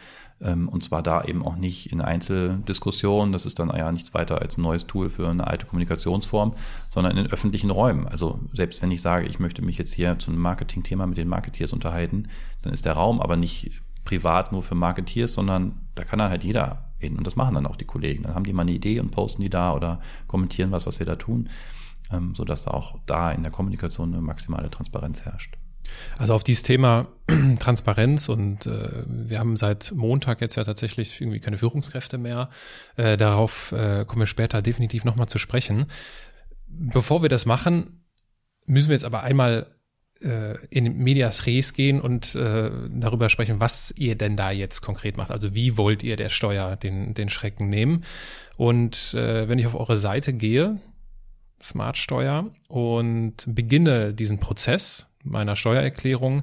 Ähm, 0.41 0.69
und 0.69 0.85
zwar 0.85 1.03
da 1.03 1.25
eben 1.25 1.45
auch 1.45 1.57
nicht 1.57 1.93
in 1.93 2.01
Einzeldiskussionen, 2.01 3.33
das 3.33 3.47
ist 3.47 3.59
dann 3.59 3.75
ja 3.75 3.91
nichts 3.91 4.13
weiter 4.13 4.41
als 4.43 4.59
ein 4.59 4.63
neues 4.63 4.87
Tool 4.87 5.09
für 5.09 5.29
eine 5.29 5.47
alte 5.47 5.67
Kommunikationsform, 5.67 6.55
sondern 6.91 7.17
in 7.17 7.27
öffentlichen 7.27 7.71
Räumen. 7.71 8.07
Also 8.07 8.41
selbst 8.53 8.83
wenn 8.83 8.91
ich 8.91 9.01
sage, 9.01 9.27
ich 9.27 9.39
möchte 9.41 9.63
mich 9.63 9.79
jetzt 9.79 9.95
hier 9.95 10.19
zu 10.19 10.31
einem 10.31 10.41
Marketing-Thema 10.41 11.07
mit 11.07 11.17
den 11.17 11.29
Marketeers 11.29 11.73
unterhalten, 11.73 12.29
dann 12.63 12.73
ist 12.73 12.85
der 12.85 12.93
Raum 12.93 13.21
aber 13.21 13.37
nicht 13.37 13.81
privat 14.05 14.53
nur 14.53 14.63
für 14.63 14.75
Marketeers, 14.75 15.33
sondern 15.33 15.81
da 15.95 16.05
kann 16.05 16.19
dann 16.19 16.31
halt 16.31 16.45
jeder 16.45 16.85
hin. 16.99 17.17
Und 17.17 17.27
das 17.27 17.37
machen 17.37 17.55
dann 17.55 17.67
auch 17.67 17.77
die 17.77 17.85
Kollegen. 17.85 18.23
Dann 18.23 18.35
haben 18.35 18.45
die 18.45 18.53
mal 18.53 18.63
eine 18.63 18.73
Idee 18.73 19.01
und 19.01 19.11
posten 19.11 19.43
die 19.43 19.51
da 19.51 19.75
oder 19.75 20.01
kommentieren 20.27 20.71
was, 20.71 20.87
was 20.87 20.99
wir 20.99 21.07
da 21.07 21.17
tun, 21.17 21.49
ähm, 22.13 22.35
sodass 22.35 22.67
auch 22.67 22.99
da 23.07 23.33
in 23.33 23.43
der 23.43 23.53
Kommunikation 23.53 24.13
eine 24.13 24.23
maximale 24.23 24.71
Transparenz 24.71 25.25
herrscht. 25.25 25.57
Also 26.19 26.35
auf 26.35 26.45
dieses 26.45 26.63
Thema 26.63 27.09
Transparenz 27.59 28.29
und 28.29 28.67
äh, 28.67 28.89
wir 29.07 29.39
haben 29.39 29.57
seit 29.57 29.93
Montag 29.93 30.41
jetzt 30.41 30.57
ja 30.57 30.65
tatsächlich 30.65 31.21
irgendwie 31.21 31.41
keine 31.41 31.59
Führungskräfte 31.59 32.19
mehr. 32.19 32.49
Äh, 32.97 33.17
darauf 33.17 33.73
äh, 33.73 34.05
kommen 34.07 34.23
wir 34.23 34.27
später 34.27 34.63
definitiv 34.63 35.05
nochmal 35.05 35.29
zu 35.29 35.39
sprechen. 35.39 35.87
Bevor 36.67 37.23
wir 37.23 37.29
das 37.29 37.47
machen, 37.47 38.05
müssen 38.67 38.89
wir 38.89 38.95
jetzt 38.95 39.05
aber 39.05 39.23
einmal 39.23 39.67
äh, 40.23 40.57
in 40.71 40.97
Medias 40.97 41.47
Res 41.47 41.73
gehen 41.73 42.01
und 42.01 42.35
äh, 42.35 42.71
darüber 42.91 43.29
sprechen, 43.29 43.61
was 43.61 43.93
ihr 43.97 44.17
denn 44.17 44.37
da 44.37 44.51
jetzt 44.51 44.81
konkret 44.81 45.17
macht. 45.17 45.31
Also 45.31 45.55
wie 45.55 45.77
wollt 45.77 46.03
ihr 46.03 46.17
der 46.17 46.29
Steuer 46.29 46.77
den, 46.77 47.15
den 47.15 47.29
Schrecken 47.29 47.69
nehmen? 47.69 48.05
Und 48.57 49.15
äh, 49.15 49.49
wenn 49.49 49.59
ich 49.59 49.67
auf 49.67 49.75
eure 49.75 49.97
Seite 49.97 50.33
gehe, 50.33 50.81
Smart 51.61 51.97
Steuer, 51.97 52.51
und 52.69 53.45
beginne 53.47 54.13
diesen 54.13 54.39
Prozess, 54.39 55.16
meiner 55.27 55.57
Steuererklärung, 55.57 56.43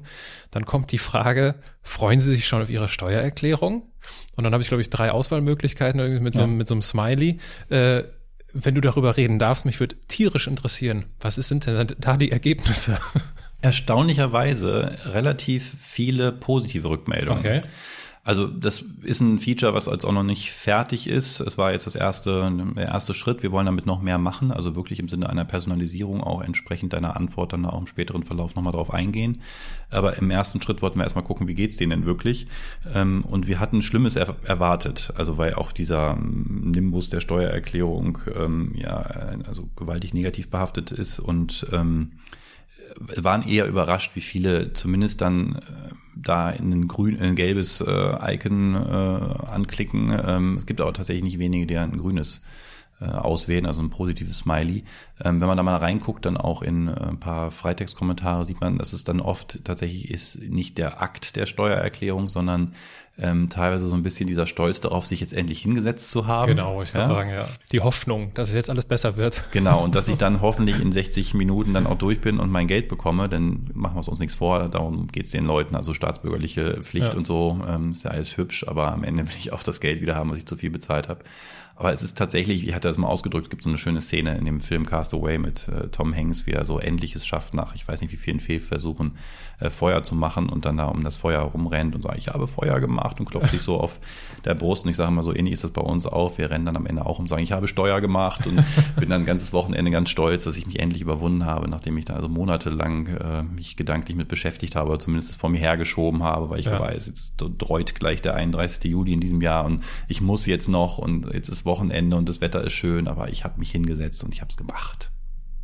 dann 0.51 0.65
kommt 0.65 0.91
die 0.91 0.97
Frage, 0.97 1.55
freuen 1.81 2.19
Sie 2.19 2.31
sich 2.31 2.47
schon 2.47 2.61
auf 2.61 2.69
Ihre 2.69 2.87
Steuererklärung? 2.87 3.83
Und 4.35 4.43
dann 4.43 4.53
habe 4.53 4.61
ich, 4.61 4.67
glaube 4.67 4.81
ich, 4.81 4.89
drei 4.89 5.11
Auswahlmöglichkeiten 5.11 5.99
irgendwie 5.99 6.21
mit, 6.21 6.35
ja. 6.35 6.41
so, 6.41 6.47
mit 6.47 6.67
so 6.67 6.75
einem 6.75 6.81
Smiley. 6.81 7.39
Äh, 7.69 8.03
wenn 8.53 8.75
du 8.75 8.81
darüber 8.81 9.17
reden 9.17 9.39
darfst, 9.39 9.65
mich 9.65 9.79
würde 9.79 9.95
tierisch 10.07 10.47
interessieren, 10.47 11.05
was 11.19 11.35
sind 11.35 11.65
denn 11.65 11.87
da 11.97 12.17
die 12.17 12.31
Ergebnisse? 12.31 12.99
Erstaunlicherweise 13.61 14.95
relativ 15.05 15.73
viele 15.81 16.31
positive 16.31 16.89
Rückmeldungen. 16.89 17.39
Okay. 17.39 17.61
Also 18.25 18.47
das 18.47 18.81
ist 19.01 19.19
ein 19.19 19.37
Feature, 19.37 19.73
was 19.73 19.89
als 19.89 20.05
auch 20.05 20.13
noch 20.13 20.23
nicht 20.23 20.51
fertig 20.51 21.09
ist. 21.09 21.41
Es 21.41 21.57
war 21.57 21.73
jetzt 21.73 21.87
das 21.87 21.95
erste, 21.95 22.49
der 22.73 22.85
erste 22.85 23.13
Schritt. 23.13 23.43
Wir 23.43 23.51
wollen 23.51 23.65
damit 23.65 23.85
noch 23.85 24.01
mehr 24.01 24.17
machen, 24.17 24.53
also 24.53 24.77
wirklich 24.77 24.99
im 24.99 25.09
Sinne 25.09 25.29
einer 25.29 25.43
Personalisierung 25.43 26.23
auch 26.23 26.41
entsprechend 26.41 26.93
deiner 26.93 27.17
Antwort 27.17 27.51
dann 27.51 27.65
auch 27.65 27.81
im 27.81 27.87
späteren 27.87 28.23
Verlauf 28.23 28.55
nochmal 28.55 28.71
drauf 28.71 28.93
eingehen. 28.93 29.41
Aber 29.89 30.17
im 30.17 30.31
ersten 30.31 30.61
Schritt 30.61 30.81
wollten 30.81 30.99
wir 30.99 31.03
erstmal 31.03 31.25
gucken, 31.25 31.49
wie 31.49 31.53
geht's 31.53 31.75
denen 31.75 31.89
denn 31.89 32.05
wirklich? 32.05 32.47
Ähm, 32.93 33.25
und 33.25 33.49
wir 33.49 33.59
hatten 33.59 33.81
Schlimmes 33.81 34.15
erwartet, 34.15 35.11
also 35.17 35.37
weil 35.37 35.55
auch 35.55 35.73
dieser 35.73 36.15
Nimbus 36.15 37.09
der 37.09 37.19
Steuererklärung 37.19 38.19
ähm, 38.35 38.71
ja 38.75 39.05
also 39.47 39.69
gewaltig 39.75 40.13
negativ 40.13 40.49
behaftet 40.49 40.93
ist 40.93 41.19
und 41.19 41.67
ähm, 41.73 42.13
waren 42.97 43.45
eher 43.45 43.67
überrascht, 43.67 44.15
wie 44.15 44.21
viele 44.21 44.71
zumindest 44.71 45.19
dann 45.19 45.55
äh, 45.55 45.93
da 46.15 46.49
in 46.49 46.71
ein 46.71 46.87
grün, 46.87 47.19
ein 47.19 47.35
gelbes 47.35 47.81
äh, 47.81 48.33
Icon 48.35 48.75
äh, 48.75 49.47
anklicken. 49.47 50.17
Ähm, 50.25 50.55
es 50.57 50.65
gibt 50.65 50.81
aber 50.81 50.93
tatsächlich 50.93 51.23
nicht 51.23 51.39
wenige, 51.39 51.65
die 51.65 51.77
ein 51.77 51.97
grünes 51.97 52.41
äh, 53.01 53.05
auswählen, 53.05 53.65
also 53.65 53.81
ein 53.81 53.89
positives 53.89 54.39
Smiley. 54.39 54.83
Ähm, 55.23 55.41
wenn 55.41 55.47
man 55.47 55.57
da 55.57 55.63
mal 55.63 55.75
reinguckt, 55.75 56.25
dann 56.25 56.37
auch 56.37 56.61
in 56.61 56.87
äh, 56.87 56.91
ein 56.91 57.19
paar 57.19 57.51
Freitextkommentare 57.51 58.45
sieht 58.45 58.61
man, 58.61 58.77
dass 58.77 58.93
es 58.93 59.03
dann 59.03 59.19
oft 59.19 59.65
tatsächlich 59.65 60.09
ist 60.09 60.41
nicht 60.41 60.77
der 60.77 61.01
Akt 61.01 61.35
der 61.35 61.45
Steuererklärung, 61.45 62.29
sondern 62.29 62.73
ähm, 63.19 63.47
teilweise 63.49 63.85
so 63.85 63.95
ein 63.95 64.01
bisschen 64.01 64.25
dieser 64.25 64.47
Stolz 64.47 64.81
darauf, 64.81 65.05
sich 65.05 65.19
jetzt 65.19 65.33
endlich 65.33 65.61
hingesetzt 65.61 66.09
zu 66.09 66.25
haben. 66.25 66.47
Genau, 66.47 66.81
ich 66.81 66.91
kann 66.91 67.01
ja? 67.01 67.07
sagen, 67.07 67.29
ja. 67.29 67.45
Die 67.71 67.81
Hoffnung, 67.81 68.33
dass 68.33 68.49
es 68.49 68.55
jetzt 68.55 68.71
alles 68.71 68.85
besser 68.85 69.17
wird. 69.17 69.45
Genau, 69.51 69.83
und 69.83 69.93
dass 69.93 70.07
ich 70.07 70.17
dann 70.17 70.41
hoffentlich 70.41 70.79
in 70.81 70.91
60 70.91 71.35
Minuten 71.35 71.75
dann 71.75 71.85
auch 71.85 71.97
durch 71.97 72.21
bin 72.21 72.39
und 72.39 72.49
mein 72.49 72.67
Geld 72.67 72.87
bekomme, 72.87 73.29
denn 73.29 73.69
machen 73.73 73.95
wir 73.95 74.01
es 74.01 74.07
uns 74.07 74.19
nichts 74.19 74.33
vor, 74.35 74.67
darum 74.67 75.07
geht 75.07 75.25
es 75.25 75.31
den 75.31 75.45
Leuten, 75.45 75.75
also 75.75 75.93
staatsbürgerliche 75.93 76.81
Pflicht 76.81 77.13
ja. 77.13 77.17
und 77.17 77.27
so, 77.27 77.59
ähm, 77.69 77.91
ist 77.91 78.03
ja 78.03 78.11
alles 78.11 78.35
hübsch, 78.35 78.67
aber 78.67 78.91
am 78.91 79.03
Ende 79.03 79.27
will 79.27 79.35
ich 79.37 79.53
auch 79.53 79.61
das 79.61 79.79
Geld 79.79 80.01
wieder 80.01 80.15
haben, 80.15 80.31
was 80.31 80.39
ich 80.39 80.47
zu 80.47 80.55
viel 80.55 80.71
bezahlt 80.71 81.07
habe. 81.07 81.23
Aber 81.75 81.91
es 81.91 82.03
ist 82.03 82.17
tatsächlich, 82.17 82.61
wie 82.61 82.73
hat 82.73 82.85
er 82.85 82.91
das 82.91 82.97
mal 82.97 83.07
ausgedrückt, 83.07 83.49
gibt 83.49 83.63
so 83.63 83.69
eine 83.69 83.79
schöne 83.79 84.01
Szene 84.01 84.37
in 84.37 84.45
dem 84.45 84.59
Film 84.59 84.85
Castaway 84.85 85.39
mit 85.39 85.67
äh, 85.67 85.87
Tom 85.89 86.15
Hanks, 86.15 86.45
wie 86.45 86.51
er 86.51 86.65
so 86.65 86.79
Endliches 86.79 87.25
schafft 87.25 87.53
nach, 87.53 87.73
ich 87.73 87.87
weiß 87.87 88.01
nicht 88.01 88.11
wie 88.11 88.17
vielen 88.17 88.39
Fehlversuchen, 88.39 89.17
äh, 89.63 89.69
Feuer 89.69 90.03
zu 90.03 90.15
machen 90.15 90.49
und 90.49 90.65
dann 90.65 90.77
da 90.77 90.87
um 90.87 91.03
das 91.03 91.17
Feuer 91.17 91.39
rumrennt 91.41 91.95
und 91.95 92.03
sagt, 92.03 92.17
ich 92.17 92.27
habe 92.27 92.47
Feuer 92.47 92.79
gemacht 92.79 93.19
und 93.19 93.25
klopft 93.25 93.49
sich 93.49 93.61
so 93.61 93.79
auf 93.79 93.99
der 94.43 94.55
Brust. 94.55 94.83
Und 94.83 94.91
ich 94.91 94.97
sage 94.97 95.09
immer 95.09 95.23
so, 95.23 95.33
ähnlich 95.33 95.53
ist 95.53 95.63
das 95.63 95.71
bei 95.71 95.81
uns 95.81 96.05
auch. 96.05 96.37
Wir 96.37 96.49
rennen 96.49 96.65
dann 96.65 96.75
am 96.75 96.85
Ende 96.85 97.05
auch 97.05 97.19
und 97.19 97.29
sagen, 97.29 97.43
ich 97.43 97.53
habe 97.53 97.67
Steuer 97.67 98.01
gemacht 98.01 98.45
und 98.45 98.61
bin 98.99 99.09
dann 99.09 99.21
ein 99.21 99.25
ganzes 99.25 99.53
Wochenende 99.53 99.89
ganz 99.91 100.09
stolz, 100.09 100.43
dass 100.43 100.57
ich 100.57 100.67
mich 100.67 100.79
endlich 100.79 101.01
überwunden 101.01 101.45
habe, 101.45 101.69
nachdem 101.69 101.97
ich 101.97 102.05
da 102.05 102.15
also 102.15 102.27
monatelang 102.27 103.07
äh, 103.07 103.43
mich 103.43 103.77
gedanklich 103.77 104.17
mit 104.17 104.27
beschäftigt 104.27 104.75
habe, 104.75 104.89
oder 104.89 104.99
zumindest 104.99 105.29
es 105.29 105.35
vor 105.37 105.49
mir 105.49 105.59
hergeschoben 105.59 106.23
habe, 106.23 106.49
weil 106.49 106.59
ich 106.59 106.65
ja. 106.65 106.79
weiß, 106.79 107.07
jetzt 107.07 107.35
dreut 107.37 107.95
gleich 107.95 108.21
der 108.21 108.35
31. 108.35 108.83
Juli 108.91 109.13
in 109.13 109.21
diesem 109.21 109.41
Jahr 109.41 109.65
und 109.65 109.83
ich 110.07 110.21
muss 110.21 110.45
jetzt 110.45 110.67
noch 110.67 110.97
und 110.97 111.33
jetzt 111.33 111.49
ist 111.49 111.65
Wochenende 111.65 112.17
und 112.17 112.27
das 112.27 112.41
Wetter 112.41 112.63
ist 112.63 112.73
schön, 112.73 113.07
aber 113.07 113.29
ich 113.29 113.43
habe 113.43 113.59
mich 113.59 113.71
hingesetzt 113.71 114.23
und 114.23 114.33
ich 114.33 114.41
habe 114.41 114.49
es 114.49 114.57
gemacht. 114.57 115.11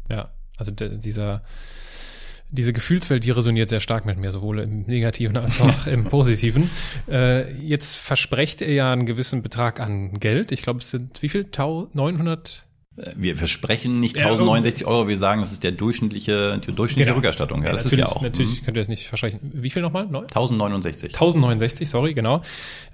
Ja, 0.10 0.30
also 0.58 0.72
dieser 0.72 1.42
diese 2.52 2.74
Gefühlswelt, 2.74 3.24
die 3.24 3.32
resoniert 3.32 3.70
sehr 3.70 3.80
stark 3.80 4.06
mit 4.06 4.18
mir, 4.18 4.32
sowohl 4.32 4.60
im 4.60 4.82
Negativen 4.82 5.38
als 5.38 5.62
auch 5.62 5.88
im 5.88 6.04
Positiven. 6.10 6.70
Äh, 7.10 7.52
jetzt 7.62 7.96
versprecht 7.96 8.62
er 8.62 8.72
ja 8.72 8.92
einen 8.92 9.06
gewissen 9.06 9.44
Betrag 9.44 9.80
an 9.80 10.20
Geld. 10.20 10.52
Ich 10.52 10.62
glaube, 10.62 10.80
es 10.80 10.90
sind 10.90 11.22
wie 11.22 11.30
viel? 11.30 11.48
900 11.94 12.66
wir 13.16 13.38
versprechen 13.38 14.00
nicht 14.00 14.18
1069 14.18 14.86
Euro, 14.86 15.08
wir 15.08 15.18
sagen, 15.18 15.42
das 15.42 15.52
ist 15.52 15.64
der 15.64 15.72
durchschnittliche, 15.72 16.60
die 16.60 16.74
durchschnittliche 16.74 17.06
genau. 17.06 17.16
Rückerstattung. 17.18 17.64
Ja, 17.64 17.72
das 17.72 17.86
ist 17.86 17.96
ja 17.96 18.06
auch. 18.06 18.22
Natürlich 18.22 18.58
hm. 18.58 18.66
könnt 18.66 18.78
ihr 18.78 18.82
das 18.82 18.90
nicht 18.90 19.08
versprechen. 19.08 19.40
Wie 19.42 19.70
viel 19.70 19.82
nochmal? 19.82 20.04
1069. 20.04 21.14
1069, 21.14 21.90
sorry, 21.90 22.14
genau. 22.14 22.42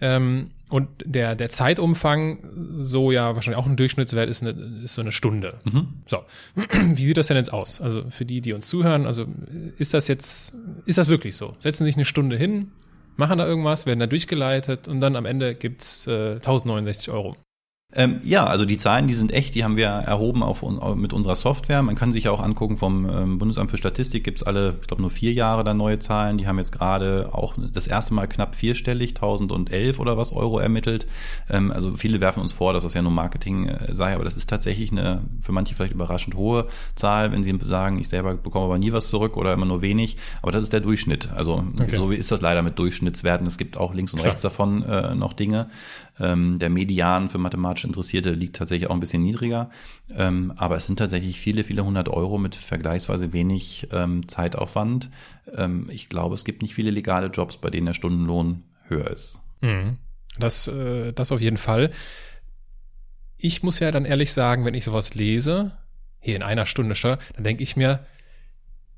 Ähm, 0.02 0.52
und 0.70 0.90
der, 1.06 1.36
der 1.36 1.50
Zeitumfang, 1.50 2.40
so 2.78 3.12
ja 3.12 3.36
wahrscheinlich 3.36 3.58
auch 3.58 3.68
ein 3.68 3.76
Durchschnittswert, 3.76 4.30
ist, 4.30 4.42
eine, 4.42 4.52
ist 4.84 4.96
so 4.96 5.02
eine 5.02 5.12
Stunde. 5.12 5.60
Mhm. 5.64 5.88
So. 6.08 6.24
Wie 6.96 7.06
sieht 7.06 7.18
das 7.18 7.28
denn 7.28 7.38
jetzt 7.38 7.54
aus? 7.54 7.82
Also 7.82 8.10
für 8.10 8.26
die, 8.26 8.42
die 8.42 8.54
uns 8.54 8.68
zuhören, 8.68 9.06
also 9.06 9.26
ist 9.78 9.94
das 9.94 10.08
jetzt, 10.08 10.54
ist 10.86 10.98
das 10.98 11.08
wirklich 11.10 11.36
so? 11.36 11.56
Setzen 11.60 11.86
sich 11.86 11.96
eine 11.96 12.06
Stunde 12.06 12.36
hin, 12.36 12.72
machen 13.16 13.38
da 13.38 13.46
irgendwas, 13.46 13.86
werden 13.86 14.00
da 14.00 14.08
durchgeleitet 14.08 14.88
und 14.88 15.02
dann 15.02 15.16
am 15.16 15.26
Ende 15.26 15.54
gibt's 15.54 16.08
äh, 16.08 16.36
1069 16.36 17.12
Euro. 17.12 17.36
Ähm, 17.96 18.20
ja, 18.24 18.46
also 18.46 18.66
die 18.66 18.78
Zahlen, 18.78 19.08
die 19.08 19.14
sind 19.14 19.32
echt, 19.32 19.56
die 19.56 19.64
haben 19.64 19.78
wir 19.78 19.88
erhoben 19.88 20.44
auf, 20.44 20.64
mit 20.96 21.14
unserer 21.14 21.36
Software. 21.36 21.82
Man 21.82 21.96
kann 21.96 22.12
sich 22.12 22.26
ja 22.26 22.32
auch 22.32 22.42
angucken, 22.42 22.76
vom 22.76 23.10
ähm, 23.10 23.40
Bundesamt 23.40 23.72
für 23.72 23.78
Statistik 23.78 24.26
gibt's 24.26 24.44
alle, 24.44 24.76
ich 24.82 24.88
glaube, 24.88 25.02
nur 25.02 25.12
vier 25.12 25.32
Jahre 25.32 25.64
da 25.64 25.74
neue 25.74 26.00
Zahlen. 26.00 26.38
Die 26.38 26.48
haben 26.48 26.58
jetzt 26.58 26.74
gerade 26.74 27.30
auch 27.32 27.56
das 27.72 27.88
erste 27.88 28.14
Mal 28.14 28.28
knapp 28.28 28.56
vierstellig, 28.56 29.12
1011 29.12 30.00
oder 30.00 30.18
was 30.18 30.34
Euro 30.34 30.60
ermittelt. 30.60 31.08
Ähm, 31.50 31.72
also 31.72 31.96
viele 31.96 32.20
werfen 32.20 32.42
uns 32.42 32.52
vor, 32.52 32.74
dass 32.74 32.84
das 32.84 32.94
ja 32.94 33.02
nur 33.02 33.14
Marketing 33.14 33.68
äh, 33.68 33.94
sei, 33.94 34.14
aber 34.14 34.26
das 34.26 34.36
ist 34.36 34.50
tatsächlich 34.50 34.92
eine 34.92 35.22
für 35.40 35.54
manche 35.54 35.74
vielleicht 35.74 35.94
überraschend 35.94 36.36
hohe 36.36 36.68
Zahl, 36.96 37.32
wenn 37.32 37.44
sie 37.44 37.58
sagen, 37.64 38.00
ich 38.00 38.10
selber 38.10 38.36
bekomme 38.36 38.66
aber 38.66 38.78
nie 38.78 38.92
was 38.92 39.08
zurück 39.08 39.38
oder 39.38 39.54
immer 39.54 39.66
nur 39.66 39.82
wenig. 39.82 40.18
Aber 40.42 40.52
das 40.52 40.64
ist 40.64 40.74
der 40.74 40.82
Durchschnitt. 40.82 41.30
Also 41.34 41.64
okay. 41.80 41.98
so 41.98 42.12
ist 42.12 42.32
das 42.32 42.42
leider 42.42 42.62
mit 42.62 42.78
Durchschnittswerten. 42.78 43.48
Es 43.48 43.58
gibt 43.58 43.78
auch 43.78 43.94
links 43.94 44.14
und 44.14 44.20
Klar. 44.20 44.32
rechts 44.32 44.42
davon 44.42 44.84
äh, 44.84 45.16
noch 45.16 45.32
Dinge. 45.34 45.68
Ähm, 46.20 46.60
der 46.60 46.70
Median 46.70 47.30
für 47.30 47.38
mathematisch 47.38 47.86
Interessierte 47.86 48.32
liegt 48.32 48.56
tatsächlich 48.56 48.90
auch 48.90 48.94
ein 48.94 49.00
bisschen 49.00 49.24
niedriger. 49.24 49.70
Ähm, 50.16 50.54
aber 50.56 50.76
es 50.76 50.86
sind 50.86 50.98
tatsächlich 50.98 51.40
viele, 51.40 51.64
viele 51.64 51.84
hundert 51.84 52.10
Euro 52.10 52.38
mit 52.38 52.56
vergleichsweise 52.56 53.34
wenig 53.34 53.90
ähm, 53.92 54.28
Zeitaufwand. 54.28 55.10
Ähm, 55.56 55.90
ich 55.92 56.10
glaube, 56.10 56.36
es 56.36 56.46
gibt 56.46 56.62
nicht 56.62 56.74
viele 56.74 56.92
legale 56.92 57.28
Jobs, 57.28 57.58
bei 57.58 57.70
denen 57.70 57.88
der 57.88 57.94
Stundenlohn 57.94 58.64
höher 58.88 59.10
ist. 59.10 59.40
Mhm. 59.62 59.98
Das, 60.40 60.68
äh, 60.68 61.12
das 61.14 61.32
auf 61.32 61.42
jeden 61.42 61.58
Fall. 61.58 61.92
Ich 63.38 63.64
muss 63.64 63.80
ja 63.80 63.92
dann 63.92 64.06
ehrlich 64.06 64.32
sagen, 64.32 64.66
wenn 64.66 64.74
ich 64.74 64.86
sowas 64.86 65.16
lese, 65.16 65.78
hier 66.20 66.36
in 66.36 66.44
einer 66.44 66.66
Stunde 66.66 66.96
dann 67.02 67.44
denke 67.44 67.64
ich 67.64 67.76
mir, 67.76 68.06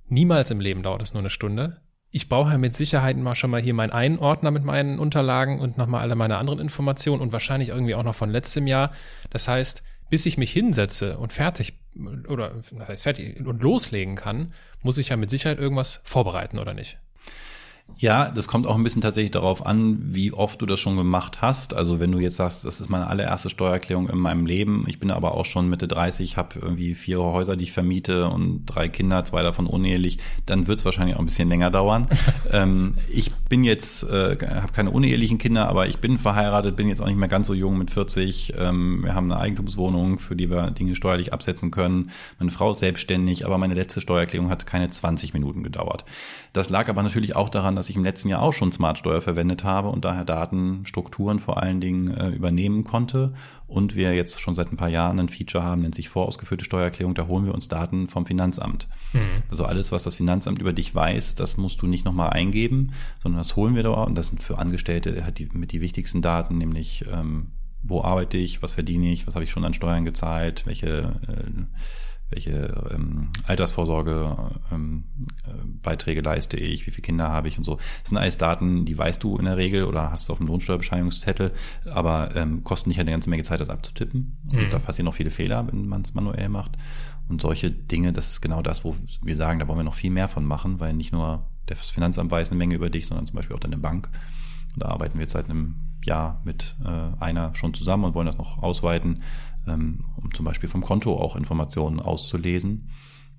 niemals 0.07 0.51
im 0.51 0.61
Leben 0.61 0.84
dauert 0.84 1.03
es 1.03 1.13
nur 1.13 1.22
eine 1.22 1.30
Stunde 1.30 1.82
ich 2.12 2.30
brauche 2.30 2.51
ja 2.51 2.58
mit 2.58 2.74
Sicherheit 2.74 3.18
mal 3.18 3.36
schon 3.36 3.51
mal 3.51 3.62
hier 3.62 3.74
meinen 3.74 3.91
einen 3.91 4.20
Ordner 4.20 4.51
mit 4.51 4.64
meinen 4.64 4.99
Unterlagen 4.99 5.60
und 5.60 5.78
nochmal 5.78 6.01
alle 6.01 6.16
meine 6.16 6.38
anderen 6.38 6.60
Informationen 6.60 7.22
und 7.22 7.34
wahrscheinlich 7.34 7.70
irgendwie 7.70 7.95
auch 7.95 8.03
noch 8.03 8.16
von 8.16 8.30
letztem 8.30 8.68
Jahr. 8.68 8.91
Das 9.30 9.47
heißt, 9.47 9.84
bis 10.10 10.26
ich 10.26 10.38
mich 10.38 10.51
hinsetze 10.51 11.18
und 11.18 11.34
fertig 11.34 11.80
oder 12.30 12.49
das 12.72 12.88
heißt 12.88 13.03
fertig 13.03 13.45
und 13.45 13.62
loslegen 13.62 14.16
kann, 14.16 14.53
muss 14.82 14.97
ich 14.97 15.10
ja 15.10 15.18
mit 15.18 15.30
Sicherheit 15.30 15.60
irgendwas 15.60 15.99
vorbereiten 16.03 16.60
oder 16.60 16.74
nicht? 16.74 16.99
Ja, 17.96 18.30
das 18.30 18.48
kommt 18.48 18.68
auch 18.68 18.76
ein 18.76 18.84
bisschen 18.84 19.02
tatsächlich 19.02 19.32
darauf 19.32 19.66
an, 19.66 19.98
wie 20.02 20.32
oft 20.32 20.62
du 20.62 20.66
das 20.66 20.80
schon 20.80 20.98
gemacht 20.98 21.42
hast. 21.42 21.74
Also 21.74 22.00
wenn 22.00 22.12
du 22.12 22.20
jetzt 22.20 22.36
sagst, 22.36 22.64
das 22.66 22.80
ist 22.80 22.90
meine 22.90 23.08
allererste 23.08 23.50
Steuererklärung 23.50 24.10
in 24.10 24.20
meinem 24.20 24.46
Leben, 24.46 24.86
ich 24.88 25.00
bin 25.00 25.10
aber 25.10 25.34
auch 25.34 25.46
schon 25.46 25.70
Mitte 25.70 25.88
30, 25.88 26.38
habe 26.38 26.60
irgendwie 26.60 26.94
vier 26.94 27.20
Häuser, 27.20 27.56
die 27.56 27.64
ich 27.64 27.72
vermiete 27.72 28.28
und 28.28 28.66
drei 28.66 28.88
Kinder, 28.88 29.24
zwei 29.24 29.42
davon 29.42 29.66
unehelich, 29.66 30.20
dann 30.46 30.68
wird 30.68 30.80
es 30.80 30.86
wahrscheinlich 30.86 31.16
auch 31.16 31.22
ein 31.22 31.26
bisschen 31.26 31.50
länger 31.50 31.72
dauern. 31.72 32.08
ähm, 32.52 32.94
ich 33.10 33.34
bin 33.50 33.64
jetzt, 33.64 34.04
äh, 34.04 34.38
habe 34.38 34.74
keine 34.74 34.92
unehelichen 34.92 35.38
Kinder, 35.40 35.68
aber 35.68 35.88
ich 35.88 35.98
bin 35.98 36.20
verheiratet, 36.20 36.76
bin 36.76 36.90
jetzt 36.90 37.02
auch 37.02 37.08
nicht 37.08 37.18
mehr 37.18 37.30
ganz 37.30 37.48
so 37.48 37.54
jung 37.56 37.78
mit 37.78 37.90
40. 37.90 38.54
Ähm, 38.60 39.04
wir 39.04 39.16
haben 39.16 39.32
eine 39.32 39.42
Eigentumswohnung, 39.42 40.20
für 40.20 40.36
die 40.36 40.52
wir 40.52 40.70
Dinge 40.72 40.96
steuerlich 40.96 41.34
absetzen 41.34 41.72
können. 41.72 42.12
Meine 42.38 42.52
Frau 42.52 42.72
ist 42.74 42.80
selbstständig, 42.80 43.46
aber 43.46 43.58
meine 43.58 43.74
letzte 43.74 44.02
Steuererklärung 44.02 44.50
hat 44.50 44.68
keine 44.68 44.90
20 44.90 45.34
Minuten 45.34 45.64
gedauert. 45.64 46.06
Das 46.54 46.70
lag 46.70 46.90
aber 46.90 47.02
natürlich 47.04 47.36
auch 47.36 47.50
daran, 47.50 47.76
dass 47.78 47.90
ich 47.90 47.96
im 47.96 48.04
letzten 48.04 48.30
Jahr 48.30 48.42
auch 48.42 48.54
schon 48.54 48.72
Smartsteuer 48.72 49.22
verwendet 49.22 49.64
habe 49.64 49.90
und 49.90 50.04
daher 50.04 50.26
Datenstrukturen 50.26 51.40
vor 51.40 51.62
allen 51.62 51.80
Dingen 51.80 52.10
äh, 52.10 52.30
übernehmen 52.30 52.84
konnte. 52.84 53.34
Und 53.68 53.96
wir 53.96 54.14
jetzt 54.14 54.40
schon 54.40 54.56
seit 54.56 54.72
ein 54.72 54.78
paar 54.78 54.90
Jahren 54.90 55.20
ein 55.20 55.30
Feature 55.30 55.64
haben, 55.64 55.82
nennt 55.82 55.96
sich 55.96 56.10
vorausgeführte 56.10 56.64
Steuererklärung, 56.64 57.14
da 57.16 57.28
holen 57.28 57.46
wir 57.46 57.54
uns 57.54 57.68
Daten 57.68 58.08
vom 58.08 58.26
Finanzamt. 58.26 58.88
Mhm. 59.14 59.20
Also 59.50 59.66
alles, 59.66 59.92
was 59.92 60.04
das 60.04 60.16
Finanzamt 60.16 60.60
über 60.60 60.74
dich 60.74 60.94
weiß, 60.94 61.36
das 61.36 61.58
musst 61.58 61.82
du 61.82 61.88
nicht 61.88 62.06
nochmal 62.06 62.32
eingeben, 62.32 62.94
sondern 63.22 63.40
das 63.40 63.56
holen 63.56 63.76
wir 63.76 63.84
da 63.84 64.04
und 64.04 64.16
das 64.16 64.30
sind 64.30 64.42
für 64.42 64.58
Angestellte 64.58 65.24
halt 65.24 65.38
die, 65.38 65.50
mit 65.52 65.72
die 65.72 65.82
wichtigsten 65.82 66.22
Daten, 66.22 66.58
nämlich 66.58 67.06
ähm, 67.12 67.52
wo 67.84 68.02
arbeite 68.04 68.38
ich, 68.38 68.62
was 68.62 68.74
verdiene 68.74 69.12
ich, 69.12 69.28
was 69.28 69.36
habe 69.36 69.44
ich 69.44 69.52
schon 69.52 69.66
an 69.66 69.74
Steuern 69.74 70.06
gezahlt, 70.06 70.66
welche 70.66 71.20
äh, 71.28 71.64
welche 72.30 72.90
ähm, 72.92 73.30
Altersvorsorge 73.46 74.36
ähm, 74.72 75.06
äh, 75.46 75.52
Beiträge 75.82 76.22
leiste 76.22 76.58
ich, 76.58 76.86
wie 76.86 76.92
viele 76.92 77.04
Kinder 77.04 77.30
habe 77.30 77.48
ich 77.48 77.58
und 77.58 77.64
so. 77.64 77.76
Das 77.76 78.10
sind 78.10 78.18
alles 78.18 78.38
Daten, 78.38 78.86
die 78.86 78.98
weißt 78.98 79.24
du 79.24 79.38
in 79.38 79.46
der 79.46 79.58
Regel 79.58 79.86
oder 79.86 80.12
hast 80.12 80.28
du 80.28 80.34
auf 80.34 80.40
dem 80.40 80.48
Lohnsteuerbescheinigungszettel, 80.48 81.52
aber 81.86 82.36
ähm, 82.36 82.64
kosten 82.64 82.90
nicht 82.90 83.00
eine 83.00 83.12
ganze 83.12 83.30
Menge 83.30 83.44
Zeit, 83.44 83.62
das 83.62 83.70
abzutippen. 83.70 84.38
Und 84.48 84.66
mhm. 84.66 84.70
da 84.70 84.80
passieren 84.80 85.06
noch 85.06 85.14
viele 85.14 85.32
Fehler, 85.32 85.66
wenn 85.68 85.88
man 85.88 86.02
es 86.02 86.14
manuell 86.14 86.50
macht. 86.50 86.74
Und 87.30 87.42
solche 87.42 87.72
Dinge, 87.72 88.14
das 88.14 88.30
ist 88.30 88.42
genau 88.42 88.62
das, 88.62 88.84
wo 88.84 88.96
wir 89.22 89.36
sagen, 89.36 89.60
da 89.60 89.68
wollen 89.68 89.80
wir 89.80 89.84
noch 89.84 89.94
viel 89.94 90.12
mehr 90.12 90.28
von 90.28 90.46
machen, 90.46 90.80
weil 90.80 90.94
nicht 90.94 91.12
nur 91.12 91.46
das 91.66 91.90
Finanzamt 91.90 92.32
weiß 92.32 92.52
eine 92.52 92.58
Menge 92.58 92.76
über 92.76 92.90
dich, 92.90 93.08
sondern 93.08 93.28
zum 93.28 93.36
Beispiel 93.36 93.56
auch 93.56 93.62
deine 93.62 93.78
Bank. 93.78 94.10
Und 94.74 94.84
da 94.84 94.90
arbeiten 94.90 95.16
wir 95.16 95.22
jetzt 95.22 95.34
seit 95.34 95.50
einem 95.50 95.76
Jahr 96.06 96.42
mit 96.46 96.76
äh, 96.86 97.22
einer 97.22 97.54
schon 97.56 97.74
zusammen 97.74 98.06
und 98.06 98.14
wollen 98.14 98.28
das 98.28 98.38
noch 98.38 98.64
ausweiten, 98.64 99.24
um 99.74 100.34
zum 100.34 100.45
Beispiel 100.45 100.70
vom 100.70 100.82
Konto 100.82 101.15
auch 101.20 101.36
Informationen 101.36 101.99
auszulesen. 101.99 102.89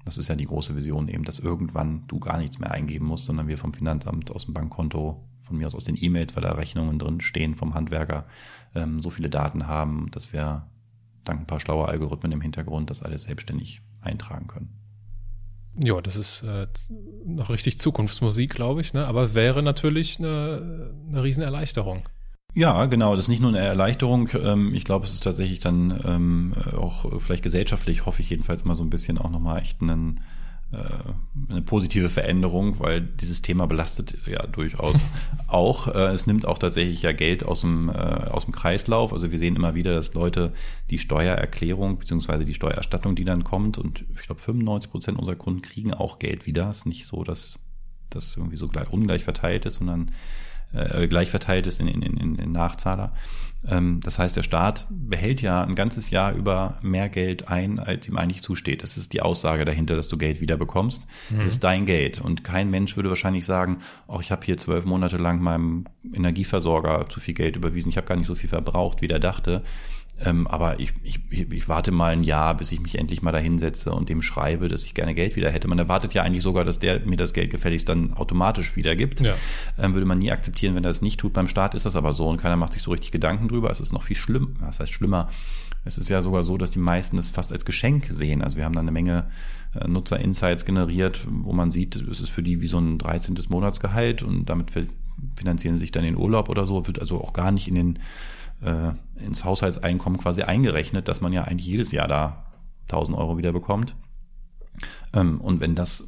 Das 0.04 0.18
ist 0.18 0.28
ja 0.28 0.36
die 0.36 0.46
große 0.46 0.74
Vision 0.74 1.08
eben, 1.08 1.24
dass 1.24 1.38
irgendwann 1.38 2.06
du 2.06 2.18
gar 2.18 2.38
nichts 2.38 2.58
mehr 2.58 2.70
eingeben 2.70 3.06
musst, 3.06 3.26
sondern 3.26 3.48
wir 3.48 3.58
vom 3.58 3.74
Finanzamt 3.74 4.30
aus 4.30 4.46
dem 4.46 4.54
Bankkonto, 4.54 5.28
von 5.42 5.56
mir 5.56 5.66
aus 5.66 5.74
aus 5.74 5.84
den 5.84 5.96
E-Mails, 6.00 6.34
weil 6.34 6.42
da 6.42 6.52
Rechnungen 6.52 6.98
drin 6.98 7.20
stehen 7.20 7.54
vom 7.54 7.74
Handwerker, 7.74 8.26
ähm, 8.74 9.00
so 9.00 9.10
viele 9.10 9.28
Daten 9.28 9.66
haben, 9.66 10.10
dass 10.10 10.32
wir 10.32 10.66
dank 11.24 11.40
ein 11.40 11.46
paar 11.46 11.60
schlauer 11.60 11.88
Algorithmen 11.88 12.32
im 12.32 12.40
Hintergrund 12.40 12.90
das 12.90 13.02
alles 13.02 13.24
selbstständig 13.24 13.82
eintragen 14.00 14.46
können. 14.46 14.78
Ja, 15.82 16.00
das 16.00 16.16
ist 16.16 16.42
äh, 16.42 16.66
noch 17.24 17.50
richtig 17.50 17.78
Zukunftsmusik, 17.78 18.54
glaube 18.54 18.80
ich, 18.80 18.94
ne? 18.94 19.06
aber 19.06 19.34
wäre 19.34 19.62
natürlich 19.62 20.18
eine, 20.18 20.92
eine 21.06 21.22
Riesenerleichterung. 21.22 22.08
Ja, 22.55 22.86
genau. 22.86 23.14
Das 23.14 23.26
ist 23.26 23.28
nicht 23.28 23.42
nur 23.42 23.51
eine 23.51 23.59
Erleichterung. 23.59 24.30
Ähm, 24.34 24.74
ich 24.74 24.84
glaube, 24.84 25.07
es 25.07 25.12
ist 25.12 25.22
tatsächlich 25.22 25.61
dann 25.61 26.01
ähm, 26.05 26.55
auch 26.76 27.20
vielleicht 27.20 27.42
gesellschaftlich, 27.42 28.07
hoffe 28.07 28.22
ich 28.22 28.30
jedenfalls 28.30 28.64
mal 28.64 28.74
so 28.74 28.82
ein 28.82 28.90
bisschen 28.90 29.18
auch 29.18 29.30
nochmal 29.30 29.61
echt 29.61 29.82
einen, 29.82 30.20
äh, 30.72 30.78
eine 31.51 31.61
positive 31.62 32.09
Veränderung, 32.09 32.80
weil 32.80 33.03
dieses 33.03 33.42
Thema 33.42 33.66
belastet 33.66 34.16
ja 34.26 34.46
durchaus 34.46 35.05
auch. 35.46 35.88
Äh, 35.88 36.14
es 36.14 36.26
nimmt 36.26 36.46
auch 36.46 36.59
tatsächlich 36.59 37.03
ja 37.03 37.12
Geld 37.12 37.44
aus 37.44 37.61
dem, 37.61 37.90
äh, 37.90 37.92
aus 37.92 38.46
dem 38.46 38.55
Kreislauf. 38.55 39.12
Also 39.12 39.30
wir 39.30 39.38
sehen 39.38 39.55
immer 39.55 39.74
wieder, 39.74 39.92
dass 39.92 40.14
Leute 40.14 40.55
die 40.90 40.99
Steuererklärung 40.99 41.99
beziehungsweise 41.99 42.46
die 42.46 42.55
Steuererstattung, 42.55 43.14
die 43.14 43.24
dann 43.24 43.44
kommt, 43.44 43.76
und 43.76 44.07
ich 44.14 44.26
glaube 44.26 44.40
95 44.40 44.90
Prozent 44.90 45.18
unserer 45.18 45.36
Kunden 45.36 45.61
kriegen 45.61 45.92
auch 45.92 46.18
Geld 46.18 46.46
wieder. 46.46 46.70
Es 46.70 46.78
ist 46.78 46.86
nicht 46.86 47.07
so, 47.07 47.24
dass 47.24 47.59
das 48.09 48.38
irgendwie 48.38 48.57
so 48.57 48.68
gleich, 48.68 48.90
ungleich 48.90 49.22
verteilt 49.22 49.66
ist, 49.66 49.74
sondern 49.74 50.11
äh, 50.72 51.08
gleich 51.08 51.30
verteilt 51.30 51.66
ist 51.66 51.80
in, 51.80 51.88
in, 51.88 52.02
in, 52.02 52.36
in 52.36 52.52
Nachzahler. 52.52 53.12
Ähm, 53.66 54.00
das 54.02 54.18
heißt, 54.18 54.36
der 54.36 54.42
Staat 54.42 54.86
behält 54.90 55.42
ja 55.42 55.62
ein 55.62 55.74
ganzes 55.74 56.10
Jahr 56.10 56.32
über 56.32 56.78
mehr 56.82 57.08
Geld 57.08 57.48
ein, 57.48 57.78
als 57.78 58.08
ihm 58.08 58.16
eigentlich 58.16 58.42
zusteht. 58.42 58.82
Das 58.82 58.96
ist 58.96 59.12
die 59.12 59.22
Aussage 59.22 59.64
dahinter, 59.64 59.96
dass 59.96 60.08
du 60.08 60.16
Geld 60.16 60.40
wieder 60.40 60.56
bekommst. 60.56 61.06
Mhm. 61.30 61.38
Das 61.38 61.48
ist 61.48 61.64
dein 61.64 61.86
Geld. 61.86 62.20
Und 62.20 62.44
kein 62.44 62.70
Mensch 62.70 62.96
würde 62.96 63.08
wahrscheinlich 63.08 63.44
sagen, 63.44 63.78
oh, 64.06 64.20
ich 64.20 64.30
habe 64.30 64.44
hier 64.44 64.56
zwölf 64.56 64.84
Monate 64.84 65.16
lang 65.16 65.40
meinem 65.42 65.84
Energieversorger 66.12 67.08
zu 67.08 67.20
viel 67.20 67.34
Geld 67.34 67.56
überwiesen, 67.56 67.88
ich 67.88 67.96
habe 67.96 68.06
gar 68.06 68.16
nicht 68.16 68.26
so 68.26 68.34
viel 68.34 68.48
verbraucht, 68.48 69.02
wie 69.02 69.08
der 69.08 69.18
dachte. 69.18 69.62
Ähm, 70.24 70.46
aber 70.48 70.80
ich, 70.80 70.94
ich, 71.02 71.20
ich 71.30 71.68
warte 71.68 71.92
mal 71.92 72.12
ein 72.12 72.24
Jahr, 72.24 72.56
bis 72.56 72.72
ich 72.72 72.80
mich 72.80 72.98
endlich 72.98 73.22
mal 73.22 73.32
da 73.32 73.38
hinsetze 73.38 73.92
und 73.92 74.08
dem 74.08 74.22
schreibe, 74.22 74.68
dass 74.68 74.84
ich 74.84 74.94
gerne 74.94 75.14
Geld 75.14 75.36
wieder 75.36 75.50
hätte. 75.50 75.68
Man 75.68 75.78
erwartet 75.78 76.14
ja 76.14 76.22
eigentlich 76.22 76.42
sogar, 76.42 76.64
dass 76.64 76.78
der 76.78 77.00
mir 77.00 77.16
das 77.16 77.32
Geld 77.32 77.50
gefälligst 77.50 77.88
dann 77.88 78.14
automatisch 78.14 78.74
wiedergibt. 78.76 79.20
Ja. 79.20 79.34
Ähm, 79.78 79.94
würde 79.94 80.06
man 80.06 80.18
nie 80.18 80.32
akzeptieren, 80.32 80.74
wenn 80.74 80.84
er 80.84 80.90
das 80.90 81.02
nicht 81.02 81.20
tut. 81.20 81.32
Beim 81.32 81.48
Staat 81.48 81.74
ist 81.74 81.86
das 81.86 81.94
aber 81.94 82.12
so 82.12 82.28
und 82.28 82.38
keiner 82.38 82.56
macht 82.56 82.72
sich 82.72 82.82
so 82.82 82.90
richtig 82.90 83.12
Gedanken 83.12 83.48
drüber. 83.48 83.70
Es 83.70 83.80
ist 83.80 83.92
noch 83.92 84.02
viel 84.02 84.16
schlimm. 84.16 84.54
Das 84.60 84.80
heißt 84.80 84.92
schlimmer. 84.92 85.28
Es 85.84 85.98
ist 85.98 86.08
ja 86.08 86.20
sogar 86.20 86.42
so, 86.42 86.58
dass 86.58 86.70
die 86.70 86.80
meisten 86.80 87.16
es 87.16 87.30
fast 87.30 87.52
als 87.52 87.64
Geschenk 87.64 88.06
sehen. 88.06 88.42
Also 88.42 88.56
wir 88.56 88.64
haben 88.64 88.74
da 88.74 88.80
eine 88.80 88.90
Menge 88.90 89.30
äh, 89.74 89.86
Nutzer-Insights 89.86 90.64
generiert, 90.64 91.26
wo 91.30 91.52
man 91.52 91.70
sieht, 91.70 91.96
es 91.96 92.20
ist 92.20 92.30
für 92.30 92.42
die 92.42 92.60
wie 92.60 92.66
so 92.66 92.78
ein 92.78 92.98
13. 92.98 93.38
Monatsgehalt 93.48 94.22
und 94.22 94.46
damit 94.46 94.72
finanzieren 95.36 95.76
sie 95.76 95.80
sich 95.80 95.92
dann 95.92 96.04
den 96.04 96.16
Urlaub 96.16 96.48
oder 96.48 96.66
so, 96.66 96.86
wird 96.86 97.00
also 97.00 97.22
auch 97.22 97.32
gar 97.32 97.52
nicht 97.52 97.68
in 97.68 97.74
den 97.74 97.98
äh, 98.62 98.92
ins 99.22 99.44
Haushaltseinkommen 99.44 100.18
quasi 100.18 100.42
eingerechnet, 100.42 101.09
dass 101.09 101.20
man 101.20 101.32
ja 101.32 101.44
eigentlich 101.44 101.66
jedes 101.66 101.92
Jahr 101.92 102.09
da 102.09 102.44
1000 102.84 103.16
Euro 103.16 103.38
wieder 103.38 103.52
bekommt. 103.52 103.96
Ähm, 105.12 105.40
und 105.40 105.61
wenn 105.61 105.74
das 105.74 106.04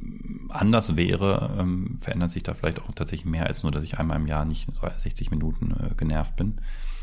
anders 0.49 0.95
wäre, 0.95 1.55
ähm, 1.59 1.97
verändert 1.99 2.31
sich 2.31 2.43
da 2.43 2.53
vielleicht 2.53 2.81
auch 2.81 2.91
tatsächlich 2.93 3.25
mehr 3.25 3.47
als 3.47 3.63
nur, 3.63 3.71
dass 3.71 3.83
ich 3.83 3.99
einmal 3.99 4.17
im 4.17 4.27
Jahr 4.27 4.45
nicht 4.45 4.69
60 4.97 5.31
Minuten 5.31 5.71
äh, 5.71 5.95
genervt 5.95 6.35
bin. 6.35 6.61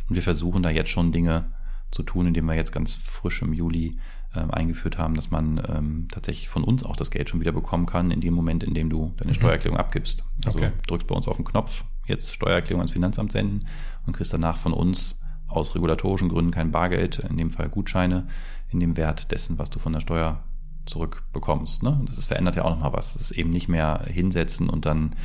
Und 0.08 0.14
wir 0.14 0.22
versuchen 0.22 0.62
da 0.62 0.70
jetzt 0.70 0.90
schon 0.90 1.12
Dinge 1.12 1.50
zu 1.90 2.02
tun, 2.02 2.26
indem 2.26 2.46
wir 2.46 2.54
jetzt 2.54 2.72
ganz 2.72 2.94
frisch 2.94 3.42
im 3.42 3.52
Juli 3.52 3.98
ähm, 4.34 4.50
eingeführt 4.50 4.98
haben, 4.98 5.14
dass 5.14 5.30
man 5.30 5.60
ähm, 5.68 6.08
tatsächlich 6.10 6.48
von 6.48 6.62
uns 6.62 6.84
auch 6.84 6.96
das 6.96 7.10
Geld 7.10 7.28
schon 7.28 7.40
wieder 7.40 7.52
bekommen 7.52 7.86
kann, 7.86 8.10
in 8.10 8.20
dem 8.20 8.34
Moment, 8.34 8.62
in 8.62 8.74
dem 8.74 8.90
du 8.90 9.14
deine 9.16 9.30
mhm. 9.30 9.34
Steuererklärung 9.34 9.78
abgibst. 9.78 10.24
Also 10.44 10.58
okay. 10.58 10.72
drückst 10.86 11.06
bei 11.06 11.14
uns 11.14 11.28
auf 11.28 11.36
den 11.36 11.46
Knopf, 11.46 11.84
jetzt 12.06 12.34
Steuererklärung 12.34 12.80
ans 12.80 12.92
Finanzamt 12.92 13.32
senden 13.32 13.66
und 14.06 14.12
kriegst 14.12 14.32
danach 14.32 14.58
von 14.58 14.72
uns 14.72 15.17
aus 15.48 15.74
regulatorischen 15.74 16.28
Gründen 16.28 16.50
kein 16.50 16.70
Bargeld, 16.70 17.18
in 17.18 17.36
dem 17.36 17.50
Fall 17.50 17.68
Gutscheine, 17.68 18.28
in 18.70 18.80
dem 18.80 18.96
Wert 18.96 19.32
dessen, 19.32 19.58
was 19.58 19.70
du 19.70 19.78
von 19.78 19.92
der 19.92 20.00
Steuer 20.00 20.42
zurückbekommst. 20.86 21.82
Ne? 21.82 22.00
Das 22.06 22.18
ist, 22.18 22.26
verändert 22.26 22.56
ja 22.56 22.64
auch 22.64 22.70
nochmal 22.70 22.92
was. 22.92 23.14
Das 23.14 23.22
ist 23.22 23.30
eben 23.32 23.50
nicht 23.50 23.68
mehr 23.68 24.02
hinsetzen 24.06 24.68
und 24.68 24.86
dann 24.86 25.16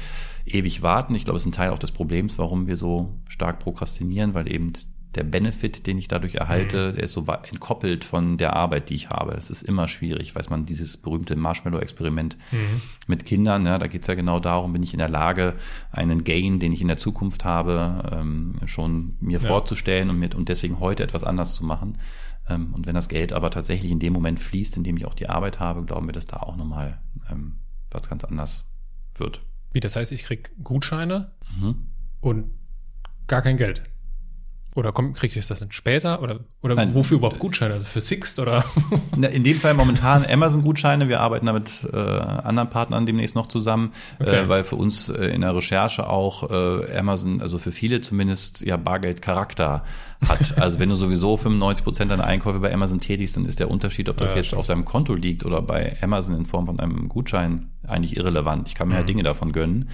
ewig 0.45 0.81
warten. 0.81 1.15
Ich 1.15 1.25
glaube, 1.25 1.37
es 1.37 1.43
ist 1.43 1.47
ein 1.47 1.53
Teil 1.53 1.71
auch 1.71 1.79
des 1.79 1.91
Problems, 1.91 2.37
warum 2.37 2.67
wir 2.67 2.77
so 2.77 3.13
stark 3.27 3.59
prokrastinieren, 3.59 4.33
weil 4.33 4.51
eben 4.51 4.73
der 5.15 5.23
Benefit, 5.23 5.85
den 5.85 5.97
ich 5.97 6.07
dadurch 6.07 6.35
erhalte, 6.35 6.91
mhm. 6.91 6.95
der 6.95 7.03
ist 7.03 7.13
so 7.13 7.25
entkoppelt 7.25 8.03
von 8.03 8.37
der 8.37 8.55
Arbeit, 8.55 8.89
die 8.89 8.95
ich 8.95 9.09
habe. 9.09 9.33
Es 9.33 9.49
ist 9.49 9.61
immer 9.61 9.87
schwierig, 9.87 10.35
weiß 10.35 10.49
man, 10.49 10.65
dieses 10.65 10.97
berühmte 10.97 11.35
Marshmallow-Experiment 11.35 12.37
mhm. 12.51 12.81
mit 13.07 13.25
Kindern, 13.25 13.65
ja, 13.65 13.77
da 13.77 13.87
geht 13.87 14.01
es 14.01 14.07
ja 14.07 14.15
genau 14.15 14.39
darum, 14.39 14.73
bin 14.73 14.83
ich 14.83 14.93
in 14.93 14.99
der 14.99 15.09
Lage, 15.09 15.55
einen 15.91 16.23
Gain, 16.23 16.59
den 16.59 16.73
ich 16.73 16.81
in 16.81 16.87
der 16.87 16.97
Zukunft 16.97 17.45
habe, 17.45 18.11
ähm, 18.11 18.55
schon 18.65 19.17
mir 19.19 19.39
ja. 19.39 19.47
vorzustellen 19.47 20.09
und, 20.09 20.19
mit, 20.19 20.35
und 20.35 20.49
deswegen 20.49 20.79
heute 20.79 21.03
etwas 21.03 21.23
anders 21.23 21.53
zu 21.53 21.63
machen. 21.63 21.97
Ähm, 22.49 22.73
und 22.73 22.87
wenn 22.87 22.95
das 22.95 23.07
Geld 23.07 23.33
aber 23.33 23.51
tatsächlich 23.51 23.91
in 23.91 23.99
dem 23.99 24.13
Moment 24.13 24.39
fließt, 24.39 24.77
in 24.77 24.83
dem 24.83 24.97
ich 24.97 25.05
auch 25.05 25.13
die 25.13 25.29
Arbeit 25.29 25.59
habe, 25.59 25.83
glauben 25.83 26.07
wir, 26.07 26.13
dass 26.13 26.27
da 26.27 26.37
auch 26.37 26.55
nochmal 26.55 26.99
ähm, 27.29 27.59
was 27.91 28.09
ganz 28.09 28.23
anders 28.23 28.71
wird. 29.15 29.41
Wie, 29.71 29.79
das 29.79 29.95
heißt, 29.95 30.11
ich 30.11 30.23
krieg 30.23 30.51
Gutscheine 30.63 31.31
mhm. 31.59 31.87
und 32.19 32.51
gar 33.27 33.41
kein 33.41 33.57
Geld? 33.57 33.83
Oder 34.75 34.91
kommt, 34.91 35.15
kriegt 35.15 35.35
ihr 35.35 35.43
das 35.47 35.59
dann 35.59 35.71
später? 35.71 36.21
Oder, 36.21 36.39
oder 36.61 36.73
Nein, 36.73 36.95
wofür 36.95 37.17
überhaupt 37.17 37.37
Gutscheine? 37.37 37.75
Also 37.75 37.85
für 37.85 38.01
Sixt 38.01 38.39
oder? 38.39 38.63
In 39.15 39.43
dem 39.43 39.57
Fall 39.57 39.75
momentan 39.75 40.25
Amazon-Gutscheine. 40.25 41.09
Wir 41.09 41.19
arbeiten 41.19 41.45
da 41.45 41.53
mit 41.53 41.87
äh, 41.93 41.97
anderen 41.97 42.69
Partnern 42.69 43.05
demnächst 43.05 43.35
noch 43.35 43.47
zusammen, 43.47 43.93
okay. 44.19 44.43
äh, 44.43 44.49
weil 44.49 44.63
für 44.63 44.75
uns 44.75 45.09
äh, 45.09 45.27
in 45.27 45.41
der 45.41 45.55
Recherche 45.55 46.09
auch 46.09 46.49
äh, 46.49 46.97
Amazon, 46.97 47.41
also 47.41 47.59
für 47.59 47.71
viele 47.71 48.01
zumindest, 48.01 48.61
ja 48.61 48.77
Bargeldcharakter 48.77 49.83
hat. 50.27 50.53
Also 50.63 50.79
wenn 50.79 50.89
du 50.89 50.95
sowieso 50.95 51.35
95 51.35 51.83
Prozent 51.83 52.11
deiner 52.11 52.23
Einkäufe 52.23 52.59
bei 52.59 52.73
Amazon 52.73 52.99
tätigst, 52.99 53.35
dann 53.35 53.45
ist 53.45 53.59
der 53.59 53.69
Unterschied, 53.69 54.07
ob 54.07 54.17
das 54.17 54.31
ja, 54.31 54.37
jetzt 54.37 54.47
stimmt. 54.47 54.61
auf 54.61 54.65
deinem 54.65 54.85
Konto 54.85 55.13
liegt 55.13 55.45
oder 55.45 55.61
bei 55.61 55.97
Amazon 56.01 56.35
in 56.35 56.45
Form 56.45 56.65
von 56.65 56.79
einem 56.79 57.09
Gutschein 57.09 57.69
eigentlich 57.85 58.15
irrelevant. 58.15 58.69
Ich 58.69 58.75
kann 58.75 58.87
mir 58.87 58.93
mhm. 58.93 58.99
ja 58.99 59.05
Dinge 59.05 59.23
davon 59.23 59.51
gönnen. 59.51 59.89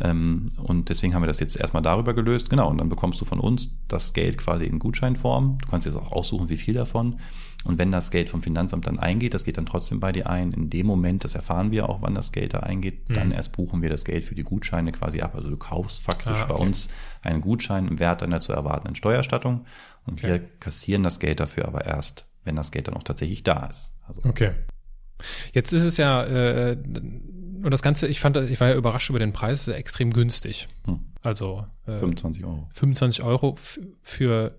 Ähm, 0.00 0.46
und 0.56 0.88
deswegen 0.88 1.14
haben 1.14 1.22
wir 1.22 1.26
das 1.26 1.40
jetzt 1.40 1.56
erstmal 1.56 1.82
darüber 1.82 2.14
gelöst. 2.14 2.50
Genau, 2.50 2.68
und 2.68 2.78
dann 2.78 2.88
bekommst 2.88 3.20
du 3.20 3.24
von 3.24 3.40
uns 3.40 3.70
das 3.88 4.12
Geld 4.12 4.38
quasi 4.38 4.64
in 4.64 4.78
Gutscheinform. 4.78 5.58
Du 5.58 5.68
kannst 5.68 5.86
jetzt 5.86 5.96
auch 5.96 6.12
aussuchen, 6.12 6.48
wie 6.48 6.56
viel 6.56 6.74
davon. 6.74 7.18
Und 7.64 7.78
wenn 7.78 7.90
das 7.90 8.10
Geld 8.10 8.30
vom 8.30 8.42
Finanzamt 8.42 8.86
dann 8.86 8.98
eingeht, 8.98 9.34
das 9.34 9.44
geht 9.44 9.56
dann 9.56 9.66
trotzdem 9.66 9.98
bei 9.98 10.12
dir 10.12 10.28
ein. 10.28 10.52
In 10.52 10.70
dem 10.70 10.86
Moment, 10.86 11.24
das 11.24 11.34
erfahren 11.34 11.72
wir 11.72 11.88
auch, 11.88 12.00
wann 12.00 12.14
das 12.14 12.30
Geld 12.30 12.54
da 12.54 12.60
eingeht, 12.60 13.08
mhm. 13.08 13.14
dann 13.14 13.32
erst 13.32 13.52
buchen 13.52 13.82
wir 13.82 13.90
das 13.90 14.04
Geld 14.04 14.24
für 14.24 14.34
die 14.34 14.44
Gutscheine 14.44 14.92
quasi 14.92 15.20
ab. 15.20 15.34
Also 15.34 15.50
du 15.50 15.56
kaufst 15.56 16.02
faktisch 16.02 16.38
ah, 16.38 16.44
okay. 16.44 16.52
bei 16.52 16.58
uns 16.58 16.88
einen 17.22 17.40
Gutschein 17.40 17.88
im 17.88 17.98
Wert 17.98 18.22
einer 18.22 18.40
zu 18.40 18.52
erwartenden 18.52 18.94
Steuerstattung 18.94 19.64
und 20.06 20.20
okay. 20.20 20.28
wir 20.28 20.40
kassieren 20.60 21.02
das 21.02 21.18
Geld 21.18 21.40
dafür 21.40 21.66
aber 21.66 21.84
erst, 21.84 22.26
wenn 22.44 22.54
das 22.54 22.70
Geld 22.70 22.86
dann 22.86 22.94
auch 22.94 23.02
tatsächlich 23.02 23.42
da 23.42 23.66
ist. 23.66 23.96
Also 24.06 24.20
okay. 24.24 24.52
Jetzt 25.52 25.72
ist 25.72 25.84
es 25.84 25.96
ja, 25.96 26.24
äh, 26.24 26.76
und 27.66 27.72
das 27.72 27.82
Ganze, 27.82 28.06
ich 28.06 28.20
fand, 28.20 28.36
ich 28.36 28.60
war 28.60 28.68
ja 28.68 28.76
überrascht 28.76 29.10
über 29.10 29.18
den 29.18 29.32
Preis, 29.32 29.66
extrem 29.66 30.12
günstig. 30.12 30.68
Hm. 30.84 31.00
Also 31.24 31.66
äh, 31.88 31.98
25 31.98 32.44
Euro. 32.44 32.68
25 32.72 33.24
Euro 33.24 33.58
für 34.02 34.56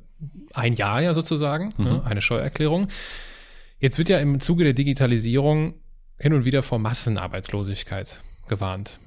ein 0.53 0.73
Jahr 0.73 1.01
ja 1.01 1.13
sozusagen, 1.13 1.73
mhm. 1.77 1.85
ne, 1.85 2.03
eine 2.03 2.21
Steuererklärung. 2.21 2.89
Jetzt 3.79 3.97
wird 3.97 4.09
ja 4.09 4.19
im 4.19 4.41
Zuge 4.41 4.65
der 4.65 4.73
Digitalisierung 4.73 5.75
hin 6.19 6.33
und 6.33 6.43
wieder 6.43 6.61
vor 6.63 6.79
Massenarbeitslosigkeit 6.79 8.19
gewarnt. 8.49 8.99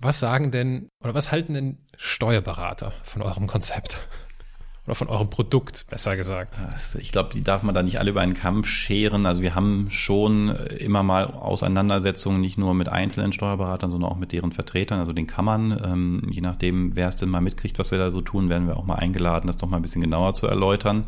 Was 0.00 0.20
sagen 0.20 0.50
denn 0.50 0.88
oder 1.02 1.12
was 1.12 1.30
halten 1.30 1.52
denn 1.52 1.78
Steuerberater 1.98 2.94
von 3.02 3.20
eurem 3.20 3.46
Konzept? 3.46 4.08
Oder 4.86 4.94
von 4.94 5.08
eurem 5.08 5.30
Produkt, 5.30 5.86
besser 5.88 6.14
gesagt. 6.14 6.60
Ich 6.98 7.10
glaube, 7.10 7.30
die 7.32 7.40
darf 7.40 7.62
man 7.62 7.74
da 7.74 7.82
nicht 7.82 7.98
alle 7.98 8.10
über 8.10 8.20
einen 8.20 8.34
Kamm 8.34 8.64
scheren. 8.64 9.24
Also 9.24 9.40
wir 9.40 9.54
haben 9.54 9.86
schon 9.88 10.54
immer 10.78 11.02
mal 11.02 11.24
Auseinandersetzungen, 11.24 12.42
nicht 12.42 12.58
nur 12.58 12.74
mit 12.74 12.90
einzelnen 12.90 13.32
Steuerberatern, 13.32 13.90
sondern 13.90 14.10
auch 14.10 14.18
mit 14.18 14.32
deren 14.32 14.52
Vertretern, 14.52 14.98
also 14.98 15.14
den 15.14 15.26
Kammern. 15.26 15.80
Ähm, 15.82 16.22
je 16.28 16.42
nachdem, 16.42 16.96
wer 16.96 17.08
es 17.08 17.16
denn 17.16 17.30
mal 17.30 17.40
mitkriegt, 17.40 17.78
was 17.78 17.92
wir 17.92 17.98
da 17.98 18.10
so 18.10 18.20
tun, 18.20 18.50
werden 18.50 18.68
wir 18.68 18.76
auch 18.76 18.84
mal 18.84 18.96
eingeladen, 18.96 19.46
das 19.46 19.56
doch 19.56 19.68
mal 19.68 19.76
ein 19.76 19.82
bisschen 19.82 20.02
genauer 20.02 20.34
zu 20.34 20.46
erläutern. 20.46 21.04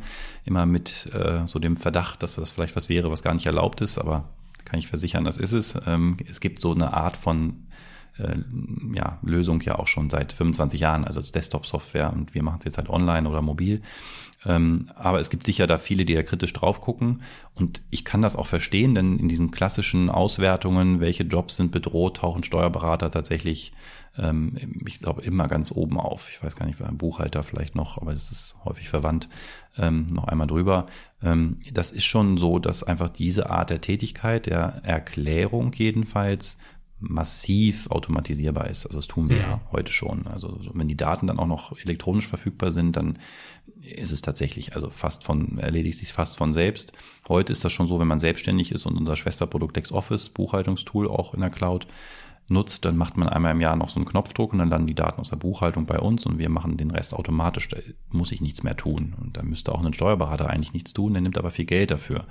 Immer 0.47 0.65
mit 0.65 1.13
äh, 1.13 1.47
so 1.47 1.59
dem 1.59 1.77
Verdacht, 1.77 2.23
dass 2.23 2.37
das 2.37 2.53
vielleicht 2.53 2.77
was 2.77 2.89
wäre, 2.89 3.11
was 3.11 3.23
gar 3.23 3.35
nicht 3.35 3.47
erlaubt 3.47 3.83
ist, 3.83 3.99
aber 3.99 4.25
kann 4.65 4.79
ich 4.79 4.89
versichern, 4.89 5.25
das 5.25 5.39
ist 5.39 5.53
es. 5.53 5.79
Ähm, 5.87 6.17
es 6.29 6.41
gibt 6.41 6.61
so 6.63 6.73
eine 6.73 6.95
Art 6.95 7.17
von 7.17 7.66
äh, 8.19 8.37
ja, 8.95 9.19
Lösung 9.23 9.61
ja 9.63 9.79
auch 9.79 9.87
schon 9.87 10.11
seit 10.11 10.33
25 10.33 10.81
Jahren, 10.81 11.05
also 11.05 11.21
als 11.21 11.33
Desktop-Software 11.33 12.13
und 12.13 12.35
wir 12.35 12.43
machen 12.43 12.59
es 12.61 12.65
jetzt 12.65 12.79
halt 12.79 12.91
online 12.91 13.29
oder 13.29 13.43
mobil. 13.43 13.83
Ähm, 14.45 14.91
aber 14.95 15.19
es 15.19 15.31
gibt 15.31 15.45
sicher 15.45 15.67
da 15.67 15.79
viele, 15.79 16.05
die 16.05 16.15
da 16.15 16.23
kritisch 16.23 16.53
drauf 16.53 16.81
gucken 16.81 17.23
und 17.55 17.83
ich 17.91 18.05
kann 18.05 18.23
das 18.23 18.37
auch 18.37 18.47
verstehen, 18.47 18.95
denn 18.95 19.19
in 19.19 19.29
diesen 19.29 19.51
klassischen 19.51 20.09
Auswertungen, 20.09 21.01
welche 21.01 21.25
Jobs 21.25 21.57
sind 21.57 21.73
bedroht, 21.73 22.19
tauchen 22.19 22.45
Steuerberater 22.45 23.11
tatsächlich, 23.11 23.73
ähm, 24.17 24.57
ich 24.87 25.01
glaube, 25.01 25.23
immer 25.23 25.49
ganz 25.49 25.73
oben 25.73 25.99
auf. 25.99 26.29
Ich 26.31 26.43
weiß 26.43 26.55
gar 26.55 26.67
nicht, 26.67 26.81
ein 26.81 26.99
Buchhalter 26.99 27.43
vielleicht 27.43 27.75
noch, 27.75 28.01
aber 28.01 28.13
das 28.13 28.31
ist 28.31 28.57
häufig 28.65 28.89
verwandt, 28.89 29.29
ähm, 29.79 30.07
noch 30.07 30.25
einmal 30.25 30.47
drüber. 30.47 30.87
Ähm, 31.23 31.57
das 31.73 31.91
ist 31.91 32.05
schon 32.05 32.39
so, 32.39 32.59
dass 32.59 32.85
einfach 32.85 33.09
diese 33.09 33.51
Art 33.51 33.71
der 33.71 33.81
Tätigkeit, 33.81 34.47
der 34.47 34.81
Erklärung 34.85 35.73
jedenfalls, 35.75 36.59
massiv 36.99 37.89
automatisierbar 37.91 38.69
ist. 38.69 38.87
Also 38.87 38.99
das 38.99 39.07
tun 39.07 39.29
wir 39.29 39.37
ja, 39.37 39.43
ja 39.43 39.61
heute 39.71 39.93
schon. 39.93 40.27
Also 40.27 40.59
wenn 40.73 40.89
die 40.89 40.97
Daten 40.97 41.27
dann 41.27 41.39
auch 41.39 41.47
noch 41.47 41.79
elektronisch 41.79 42.27
verfügbar 42.27 42.71
sind, 42.71 42.97
dann 42.97 43.19
ist 43.81 44.13
es 44.13 44.23
tatsächlich, 44.23 44.75
also 44.75 44.89
fast 44.89 45.23
von, 45.23 45.59
erledigt 45.59 45.99
sich 45.99 46.13
fast 46.13 46.37
von 46.37 46.55
selbst. 46.55 46.93
Heute 47.29 47.53
ist 47.53 47.65
das 47.65 47.73
schon 47.73 47.89
so, 47.89 48.01
wenn 48.01 48.09
man 48.09 48.21
selbstständig 48.21 48.73
ist 48.73 48.87
und 48.87 48.97
unser 48.97 49.17
Schwesterprodukt 49.17 49.77
LexOffice, 49.77 50.31
Buchhaltungstool 50.31 51.09
auch 51.09 51.35
in 51.35 51.41
der 51.41 51.51
Cloud, 51.51 51.87
nutzt, 52.49 52.85
dann 52.85 52.97
macht 52.97 53.17
man 53.17 53.29
einmal 53.29 53.53
im 53.53 53.61
Jahr 53.61 53.77
noch 53.77 53.89
so 53.89 53.97
einen 53.97 54.05
Knopfdruck 54.05 54.53
und 54.53 54.61
dann 54.61 54.71
landen 54.71 54.87
die 54.87 54.95
Daten 54.95 55.21
aus 55.21 55.31
der 55.31 55.37
Buchhaltung 55.37 55.87
bei 55.87 55.99
uns 55.99 56.27
und 56.27 56.39
wir 56.39 56.49
machen 56.49 56.77
den 56.77 56.91
Rest 56.91 57.13
automatisch. 57.13 57.69
Da 57.69 57.79
muss 58.11 58.33
ich 58.33 58.41
nichts 58.41 58.63
mehr 58.63 58.77
tun. 58.77 59.15
Und 59.21 59.37
da 59.37 59.43
müsste 59.43 59.73
auch 59.73 59.85
ein 59.85 59.93
Steuerberater 59.93 60.49
eigentlich 60.49 60.73
nichts 60.73 60.93
tun, 60.93 61.13
der 61.13 61.23
nimmt 61.23 61.39
aber 61.39 61.51
viel 61.51 61.65
Geld 61.65 61.91
dafür. 61.91 62.25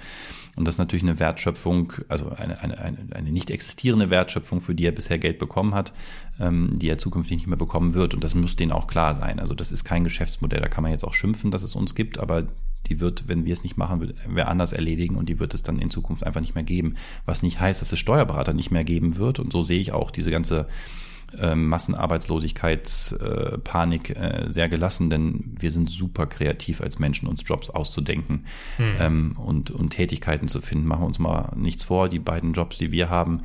Und 0.55 0.65
das 0.65 0.75
ist 0.75 0.79
natürlich 0.79 1.03
eine 1.03 1.19
Wertschöpfung, 1.19 1.93
also 2.07 2.29
eine, 2.29 2.61
eine, 2.61 2.77
eine, 2.77 2.97
eine 3.11 3.31
nicht 3.31 3.49
existierende 3.49 4.09
Wertschöpfung, 4.09 4.61
für 4.61 4.73
die 4.73 4.85
er 4.85 4.93
bisher 4.93 5.19
Geld 5.19 5.37
bekommen 5.37 5.73
hat, 5.73 5.91
ähm, 6.39 6.79
die 6.79 6.89
er 6.89 6.97
zukünftig 6.97 7.37
nicht 7.37 7.47
mehr 7.47 7.57
bekommen 7.57 7.93
wird. 7.93 8.13
Und 8.13 8.23
das 8.23 8.35
muss 8.35 8.55
denen 8.55 8.71
auch 8.71 8.87
klar 8.87 9.13
sein. 9.15 9.39
Also 9.39 9.53
das 9.53 9.71
ist 9.71 9.83
kein 9.83 10.05
Geschäftsmodell. 10.05 10.61
Da 10.61 10.69
kann 10.69 10.83
man 10.83 10.91
jetzt 10.91 11.03
auch 11.03 11.13
schimpfen, 11.13 11.51
dass 11.51 11.63
es 11.63 11.75
uns 11.75 11.93
gibt, 11.93 12.19
aber 12.19 12.47
die 12.89 12.99
wird, 12.99 13.27
wenn 13.27 13.45
wir 13.45 13.53
es 13.53 13.63
nicht 13.63 13.77
machen, 13.77 14.13
wer 14.27 14.47
anders 14.47 14.73
erledigen 14.73 15.15
und 15.15 15.29
die 15.29 15.39
wird 15.39 15.53
es 15.53 15.63
dann 15.63 15.79
in 15.79 15.89
Zukunft 15.89 16.25
einfach 16.25 16.41
nicht 16.41 16.55
mehr 16.55 16.63
geben. 16.63 16.95
Was 17.25 17.43
nicht 17.43 17.59
heißt, 17.59 17.81
dass 17.81 17.91
es 17.91 17.99
Steuerberater 17.99 18.53
nicht 18.53 18.71
mehr 18.71 18.83
geben 18.83 19.17
wird. 19.17 19.39
Und 19.39 19.51
so 19.51 19.63
sehe 19.63 19.79
ich 19.79 19.91
auch 19.91 20.11
diese 20.11 20.31
ganze 20.31 20.67
äh, 21.37 21.55
Massenarbeitslosigkeitspanik 21.55 24.11
äh, 24.11 24.45
sehr 24.49 24.69
gelassen, 24.69 25.09
denn 25.09 25.55
wir 25.59 25.71
sind 25.71 25.89
super 25.89 26.27
kreativ 26.27 26.79
als 26.81 26.99
Menschen, 26.99 27.27
uns 27.27 27.41
Jobs 27.45 27.69
auszudenken 27.69 28.45
hm. 28.77 28.95
ähm, 28.99 29.35
und, 29.37 29.71
und 29.71 29.89
Tätigkeiten 29.89 30.47
zu 30.47 30.61
finden. 30.61 30.87
Machen 30.87 31.01
wir 31.01 31.07
uns 31.07 31.19
mal 31.19 31.51
nichts 31.55 31.83
vor, 31.85 32.07
die 32.09 32.19
beiden 32.19 32.53
Jobs, 32.53 32.77
die 32.77 32.91
wir 32.91 33.09
haben, 33.09 33.41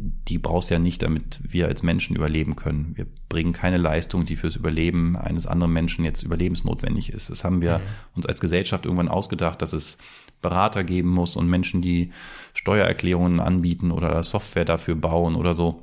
die 0.00 0.38
brauchst 0.38 0.70
ja 0.70 0.78
nicht, 0.78 1.02
damit 1.02 1.40
wir 1.42 1.68
als 1.68 1.82
Menschen 1.82 2.16
überleben 2.16 2.56
können. 2.56 2.96
Wir 2.96 3.06
bringen 3.28 3.52
keine 3.52 3.78
Leistung, 3.78 4.24
die 4.24 4.36
fürs 4.36 4.56
Überleben 4.56 5.16
eines 5.16 5.46
anderen 5.46 5.72
Menschen 5.72 6.04
jetzt 6.04 6.22
überlebensnotwendig 6.22 7.12
ist. 7.12 7.30
Das 7.30 7.44
haben 7.44 7.62
wir 7.62 7.78
mhm. 7.78 7.82
uns 8.16 8.26
als 8.26 8.40
Gesellschaft 8.40 8.84
irgendwann 8.84 9.08
ausgedacht, 9.08 9.62
dass 9.62 9.72
es 9.72 9.98
Berater 10.40 10.84
geben 10.84 11.10
muss 11.10 11.36
und 11.36 11.48
Menschen, 11.48 11.82
die 11.82 12.12
Steuererklärungen 12.54 13.40
anbieten 13.40 13.90
oder 13.90 14.22
Software 14.22 14.64
dafür 14.64 14.94
bauen 14.94 15.34
oder 15.34 15.54
so. 15.54 15.82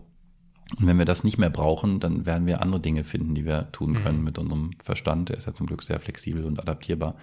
Und 0.79 0.87
wenn 0.87 0.97
wir 0.97 1.05
das 1.05 1.23
nicht 1.23 1.37
mehr 1.37 1.49
brauchen, 1.49 1.99
dann 1.99 2.25
werden 2.25 2.47
wir 2.47 2.61
andere 2.61 2.81
Dinge 2.81 3.03
finden, 3.03 3.35
die 3.35 3.45
wir 3.45 3.71
tun 3.71 4.01
können 4.01 4.19
mhm. 4.19 4.23
mit 4.23 4.37
unserem 4.39 4.71
Verstand. 4.83 5.29
Der 5.29 5.37
ist 5.37 5.45
ja 5.45 5.53
zum 5.53 5.67
Glück 5.67 5.83
sehr 5.83 5.99
flexibel 5.99 6.43
und 6.43 6.59
adaptierbar. 6.59 7.15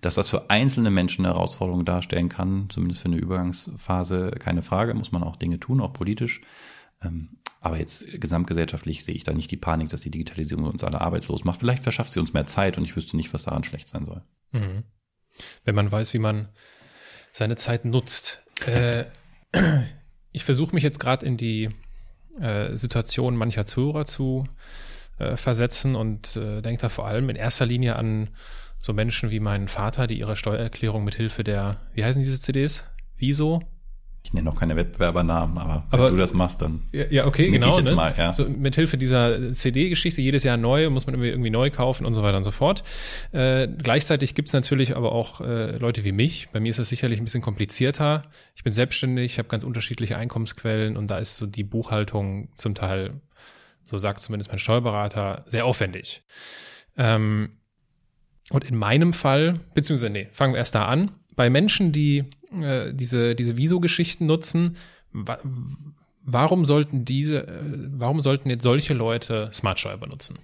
Dass 0.00 0.14
das 0.14 0.28
für 0.28 0.48
einzelne 0.48 0.90
Menschen 0.90 1.24
eine 1.24 1.34
Herausforderung 1.34 1.84
darstellen 1.84 2.28
kann, 2.28 2.68
zumindest 2.70 3.02
für 3.02 3.08
eine 3.08 3.18
Übergangsphase, 3.18 4.30
keine 4.38 4.62
Frage, 4.62 4.94
muss 4.94 5.12
man 5.12 5.22
auch 5.22 5.36
Dinge 5.36 5.60
tun, 5.60 5.80
auch 5.80 5.92
politisch. 5.92 6.40
Ähm, 7.02 7.38
aber 7.60 7.78
jetzt 7.78 8.20
gesamtgesellschaftlich 8.20 9.04
sehe 9.04 9.14
ich 9.14 9.24
da 9.24 9.32
nicht 9.32 9.50
die 9.50 9.58
Panik, 9.58 9.90
dass 9.90 10.00
die 10.00 10.10
Digitalisierung 10.10 10.64
uns 10.64 10.82
alle 10.82 11.00
arbeitslos 11.00 11.44
macht. 11.44 11.60
Vielleicht 11.60 11.82
verschafft 11.82 12.12
sie 12.12 12.20
uns 12.20 12.32
mehr 12.32 12.46
Zeit 12.46 12.78
und 12.78 12.84
ich 12.84 12.96
wüsste 12.96 13.16
nicht, 13.16 13.34
was 13.34 13.42
daran 13.42 13.64
schlecht 13.64 13.88
sein 13.88 14.06
soll. 14.06 14.22
Mhm. 14.52 14.84
Wenn 15.64 15.74
man 15.74 15.92
weiß, 15.92 16.14
wie 16.14 16.18
man 16.18 16.48
seine 17.32 17.56
Zeit 17.56 17.84
nutzt. 17.84 18.42
Äh, 18.66 19.04
ich 20.32 20.44
versuche 20.44 20.74
mich 20.74 20.84
jetzt 20.84 21.00
gerade 21.00 21.24
in 21.26 21.36
die 21.36 21.70
äh, 22.40 22.76
Situation 22.76 23.36
mancher 23.36 23.66
Zuhörer 23.66 24.04
zu 24.04 24.46
äh, 25.18 25.36
versetzen 25.36 25.96
und 25.96 26.36
denke 26.36 26.78
da 26.80 26.88
vor 26.88 27.06
allem 27.06 27.28
in 27.30 27.36
erster 27.36 27.66
Linie 27.66 27.96
an 27.96 28.30
so 28.80 28.92
Menschen 28.94 29.30
wie 29.30 29.40
meinen 29.40 29.68
Vater, 29.68 30.06
die 30.06 30.18
ihre 30.18 30.36
Steuererklärung 30.36 31.04
mit 31.04 31.14
Hilfe 31.14 31.44
der, 31.44 31.76
wie 31.94 32.02
heißen 32.02 32.22
diese 32.22 32.40
CDs? 32.40 32.84
Wieso? 33.16 33.60
Ich 34.22 34.34
nenne 34.34 34.44
noch 34.44 34.58
keine 34.58 34.76
Wettbewerbernamen, 34.76 35.56
aber, 35.58 35.86
aber 35.90 36.06
wenn 36.06 36.14
du 36.14 36.20
das 36.20 36.34
machst, 36.34 36.60
dann. 36.60 36.80
Ja, 36.92 37.04
ja 37.10 37.26
okay, 37.26 37.50
genau. 37.50 37.78
Ich 37.78 37.84
ne? 37.86 37.92
mal, 37.92 38.14
ja. 38.16 38.32
so, 38.32 38.44
mit 38.44 38.74
Hilfe 38.74 38.98
dieser 38.98 39.52
CD-Geschichte, 39.52 40.20
jedes 40.20 40.44
Jahr 40.44 40.56
neu, 40.56 40.90
muss 40.90 41.06
man 41.06 41.14
irgendwie, 41.14 41.30
irgendwie 41.30 41.50
neu 41.50 41.70
kaufen 41.70 42.04
und 42.04 42.14
so 42.14 42.22
weiter 42.22 42.36
und 42.36 42.44
so 42.44 42.50
fort. 42.50 42.84
Äh, 43.32 43.66
gleichzeitig 43.66 44.34
gibt's 44.34 44.52
natürlich 44.52 44.96
aber 44.96 45.12
auch 45.12 45.40
äh, 45.40 45.76
Leute 45.78 46.04
wie 46.04 46.12
mich. 46.12 46.48
Bei 46.52 46.60
mir 46.60 46.68
ist 46.70 46.78
das 46.78 46.90
sicherlich 46.90 47.18
ein 47.18 47.24
bisschen 47.24 47.42
komplizierter. 47.42 48.24
Ich 48.54 48.62
bin 48.62 48.72
selbstständig, 48.72 49.32
ich 49.32 49.38
habe 49.38 49.48
ganz 49.48 49.64
unterschiedliche 49.64 50.16
Einkommensquellen 50.16 50.96
und 50.96 51.08
da 51.08 51.18
ist 51.18 51.36
so 51.36 51.46
die 51.46 51.64
Buchhaltung 51.64 52.50
zum 52.56 52.74
Teil, 52.74 53.20
so 53.84 53.96
sagt 53.96 54.20
zumindest 54.20 54.50
mein 54.50 54.58
Steuerberater, 54.58 55.44
sehr 55.46 55.64
aufwendig. 55.64 56.22
Ähm, 56.96 57.59
und 58.50 58.64
in 58.64 58.76
meinem 58.76 59.12
Fall, 59.12 59.58
beziehungsweise 59.74 60.12
nee, 60.12 60.28
fangen 60.32 60.52
wir 60.52 60.58
erst 60.58 60.74
da 60.74 60.86
an. 60.86 61.12
Bei 61.36 61.48
Menschen, 61.48 61.92
die 61.92 62.24
äh, 62.60 62.92
diese, 62.92 63.34
diese 63.34 63.56
Viso-Geschichten 63.56 64.26
nutzen, 64.26 64.76
wa 65.12 65.38
warum 66.22 66.64
sollten 66.64 67.04
diese, 67.04 67.46
äh, 67.48 67.62
warum 67.92 68.20
sollten 68.20 68.50
jetzt 68.50 68.62
solche 68.62 68.92
Leute 68.94 69.48
Smartsteuer 69.52 69.96
benutzen? 69.96 70.38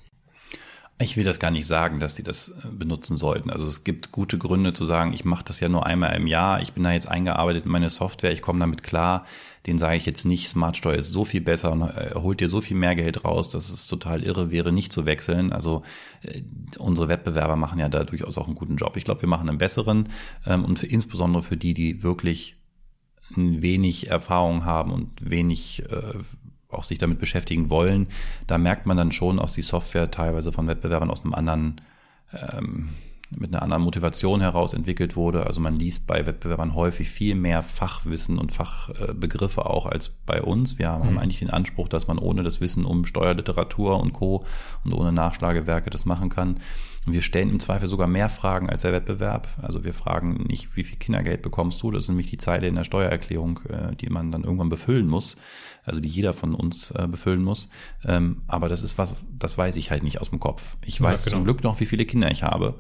Ich 0.99 1.17
will 1.19 1.25
das 1.25 1.39
gar 1.39 1.51
nicht 1.51 1.67
sagen, 1.67 2.01
dass 2.01 2.15
die 2.15 2.23
das 2.23 2.49
äh, 2.49 2.69
benutzen 2.71 3.17
sollten. 3.17 3.51
Also 3.51 3.67
es 3.67 3.85
gibt 3.85 4.13
gute 4.13 4.39
Gründe 4.39 4.73
zu 4.73 4.85
sagen, 4.85 5.13
ich 5.13 5.25
mache 5.25 5.45
das 5.45 5.61
ja 5.61 5.69
nur 5.69 5.87
einmal 5.87 6.15
im 6.17 6.27
Jahr, 6.27 6.63
ich 6.63 6.73
bin 6.73 6.85
da 6.85 6.93
jetzt 6.93 7.09
eingearbeitet 7.09 7.67
in 7.67 7.71
meine 7.71 7.91
Software, 7.91 8.33
ich 8.33 8.43
komme 8.43 8.61
damit 8.61 8.83
klar 8.83 9.27
den 9.67 9.79
sage 9.79 9.97
ich 9.97 10.07
jetzt 10.07 10.25
nicht, 10.25 10.49
Smartsteuer 10.49 10.95
ist 10.95 11.11
so 11.11 11.25
viel 11.25 11.41
besser 11.41 11.73
und 11.73 11.83
äh, 11.83 12.13
holt 12.15 12.41
dir 12.41 12.49
so 12.49 12.61
viel 12.61 12.77
mehr 12.77 12.95
Geld 12.95 13.25
raus, 13.25 13.49
dass 13.49 13.69
es 13.69 13.89
total 13.89 14.23
irre 14.23 14.51
wäre, 14.51 14.73
nicht 14.73 14.93
zu 14.93 15.07
wechseln. 15.07 15.53
Also 15.53 15.83
äh, 16.23 16.43
unsere 16.79 17.09
Wettbewerber 17.09 17.57
machen 17.57 17.81
ja 17.81 17.89
da 17.89 18.05
durchaus 18.05 18.39
auch 18.39 18.47
einen 18.47 18.55
guten 18.55 18.77
Job. 18.77 18.97
Ich 18.97 19.05
glaube, 19.05 19.23
wir 19.23 19.29
machen 19.29 19.49
einen 19.49 19.59
besseren 19.59 20.09
ähm, 20.47 20.65
und 20.65 20.79
für, 20.79 20.87
insbesondere 20.87 21.43
für 21.43 21.57
die, 21.57 21.75
die 21.75 22.03
wirklich 22.05 22.57
wenig 23.35 24.09
Erfahrung 24.09 24.65
haben 24.65 24.93
und 24.93 25.29
wenig 25.29 25.83
äh, 25.91 26.15
auch 26.71 26.85
sich 26.85 26.99
damit 26.99 27.19
beschäftigen 27.19 27.71
wollen, 27.71 28.09
da 28.47 28.59
merkt 28.59 28.87
man 28.87 28.97
dann 28.97 29.13
schon, 29.13 29.39
aus 29.39 29.55
die 29.55 29.63
Software 29.63 30.11
teilweise 30.11 30.53
von 30.53 30.67
Wettbewerbern 30.67 31.11
aus 31.11 31.25
einem 31.25 31.35
anderen 31.35 31.81
ähm, 32.33 32.91
mit 33.31 33.53
einer 33.53 33.63
anderen 33.63 33.83
Motivation 33.83 34.41
heraus 34.41 34.73
entwickelt 34.73 35.17
wurde. 35.17 35.47
Also 35.47 35.61
man 35.61 35.79
liest 35.79 36.07
bei 36.07 36.27
Wettbewerbern 36.27 36.75
häufig 36.75 37.11
viel 37.11 37.35
mehr 37.35 37.63
Fachwissen 37.63 38.39
und 38.39 38.53
Fachbegriffe 38.53 39.67
auch 39.67 39.87
als 39.87 40.09
bei 40.09 40.43
uns. 40.43 40.79
Wir 40.79 40.91
haben 40.91 41.13
mhm. 41.13 41.19
eigentlich 41.19 41.41
den 41.41 41.51
Anspruch, 41.51 41.89
dass 41.89 42.07
man 42.07 42.19
ohne 42.19 42.43
das 42.43 42.61
Wissen 42.61 42.85
um 42.85 43.05
Steuerliteratur 43.05 44.01
und 44.01 44.13
Co. 44.13 44.45
und 44.85 44.93
ohne 44.93 45.13
Nachschlagewerke 45.13 45.91
das 45.91 46.07
machen 46.07 46.29
kann. 46.29 46.61
Und 47.07 47.13
wir 47.13 47.23
stellen 47.23 47.51
im 47.51 47.61
Zweifel 47.61 47.89
sogar 47.89 48.09
mehr 48.09 48.29
Fragen 48.29 48.71
als 48.71 48.83
der 48.83 48.93
Wettbewerb. 48.93 49.49
Also 49.61 49.85
wir 49.85 49.95
fragen 49.95 50.45
nicht, 50.49 50.77
wie 50.77 50.85
viel 50.85 50.99
Kindergeld 50.99 51.43
bekommst 51.43 51.83
du? 51.83 51.91
Das 51.91 52.05
ist 52.05 52.09
nämlich 52.09 52.31
die 52.31 52.39
Zeile 52.39 52.69
in 52.69 52.75
der 52.75 52.85
Steuererklärung, 52.85 53.61
äh, 53.69 53.97
die 53.97 54.09
man 54.09 54.33
dann 54.33 54.45
irgendwann 54.45 54.69
befüllen 54.69 55.07
muss. 55.07 55.37
Also 55.87 56.01
die 56.01 56.09
jeder 56.09 56.35
von 56.35 56.55
uns 56.55 56.91
äh, 56.91 57.07
befüllen 57.09 57.43
muss. 57.43 57.69
Ähm, 58.05 58.43
aber 58.47 58.69
das 58.69 58.83
ist 58.83 58.99
was, 58.99 59.15
das 59.39 59.57
weiß 59.57 59.77
ich 59.77 59.91
halt 59.91 60.03
nicht 60.03 60.21
aus 60.21 60.31
dem 60.31 60.41
Kopf. 60.41 60.77
Ich 60.85 61.01
weiß 61.01 61.25
ja, 61.25 61.31
genau. 61.31 61.39
zum 61.39 61.45
Glück 61.45 61.63
noch, 61.63 61.81
wie 61.81 61.87
viele 61.87 62.05
Kinder 62.05 62.31
ich 62.31 62.43
habe. 62.43 62.75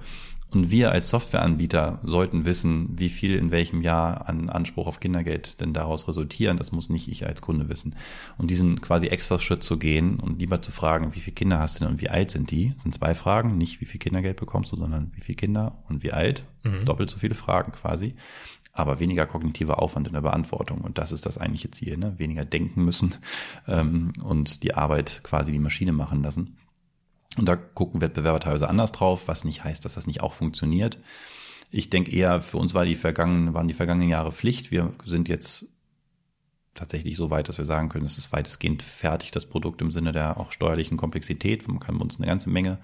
Und 0.50 0.70
wir 0.70 0.92
als 0.92 1.08
Softwareanbieter 1.08 2.00
sollten 2.04 2.44
wissen, 2.44 2.90
wie 2.96 3.08
viel 3.08 3.34
in 3.34 3.50
welchem 3.50 3.82
Jahr 3.82 4.28
an 4.28 4.48
Anspruch 4.48 4.86
auf 4.86 5.00
Kindergeld 5.00 5.60
denn 5.60 5.72
daraus 5.72 6.06
resultieren. 6.06 6.56
Das 6.56 6.70
muss 6.70 6.88
nicht 6.88 7.08
ich 7.08 7.26
als 7.26 7.42
Kunde 7.42 7.68
wissen. 7.68 7.96
Und 8.38 8.48
diesen 8.50 8.80
quasi 8.80 9.08
extra 9.08 9.40
Schritt 9.40 9.64
zu 9.64 9.76
gehen 9.76 10.20
und 10.20 10.38
lieber 10.38 10.62
zu 10.62 10.70
fragen, 10.70 11.14
wie 11.14 11.20
viele 11.20 11.34
Kinder 11.34 11.58
hast 11.58 11.76
du 11.76 11.84
denn 11.84 11.94
und 11.94 12.00
wie 12.00 12.10
alt 12.10 12.30
sind 12.30 12.52
die? 12.52 12.72
Das 12.74 12.84
sind 12.84 12.94
zwei 12.94 13.14
Fragen. 13.14 13.58
Nicht 13.58 13.80
wie 13.80 13.86
viel 13.86 13.98
Kindergeld 13.98 14.36
bekommst 14.36 14.70
du, 14.70 14.76
sondern 14.76 15.10
wie 15.16 15.20
viele 15.20 15.36
Kinder 15.36 15.78
und 15.88 16.04
wie 16.04 16.12
alt. 16.12 16.44
Mhm. 16.62 16.84
Doppelt 16.84 17.10
so 17.10 17.18
viele 17.18 17.34
Fragen 17.34 17.72
quasi. 17.72 18.14
Aber 18.76 19.00
weniger 19.00 19.26
kognitiver 19.26 19.80
Aufwand 19.80 20.06
in 20.06 20.12
der 20.12 20.20
Beantwortung. 20.20 20.82
Und 20.82 20.98
das 20.98 21.10
ist 21.10 21.24
das 21.24 21.38
eigentliche 21.38 21.70
Ziel. 21.70 21.96
Ne? 21.96 22.18
Weniger 22.18 22.44
denken 22.44 22.84
müssen 22.84 23.14
ähm, 23.66 24.12
und 24.22 24.62
die 24.62 24.74
Arbeit 24.74 25.22
quasi 25.24 25.50
die 25.50 25.58
Maschine 25.58 25.92
machen 25.92 26.22
lassen. 26.22 26.58
Und 27.38 27.46
da 27.46 27.56
gucken 27.56 28.02
Wettbewerber 28.02 28.40
teilweise 28.40 28.68
anders 28.68 28.92
drauf, 28.92 29.28
was 29.28 29.44
nicht 29.44 29.64
heißt, 29.64 29.84
dass 29.84 29.94
das 29.94 30.06
nicht 30.06 30.22
auch 30.22 30.34
funktioniert. 30.34 30.98
Ich 31.70 31.90
denke 31.90 32.12
eher, 32.12 32.40
für 32.40 32.58
uns 32.58 32.74
war 32.74 32.84
die 32.84 32.94
vergangenen, 32.94 33.54
waren 33.54 33.68
die 33.68 33.74
vergangenen 33.74 34.10
Jahre 34.10 34.30
Pflicht. 34.30 34.70
Wir 34.70 34.92
sind 35.04 35.28
jetzt 35.28 35.72
tatsächlich 36.74 37.16
so 37.16 37.30
weit, 37.30 37.48
dass 37.48 37.58
wir 37.58 37.64
sagen 37.64 37.88
können, 37.88 38.04
es 38.04 38.18
ist 38.18 38.32
weitestgehend 38.32 38.82
fertig, 38.82 39.30
das 39.30 39.46
Produkt 39.46 39.80
im 39.80 39.90
Sinne 39.90 40.12
der 40.12 40.38
auch 40.38 40.52
steuerlichen 40.52 40.98
Komplexität. 40.98 41.66
Man 41.66 41.80
kann 41.80 41.96
uns 41.96 42.18
eine 42.18 42.26
ganze 42.26 42.50
Menge 42.50 42.78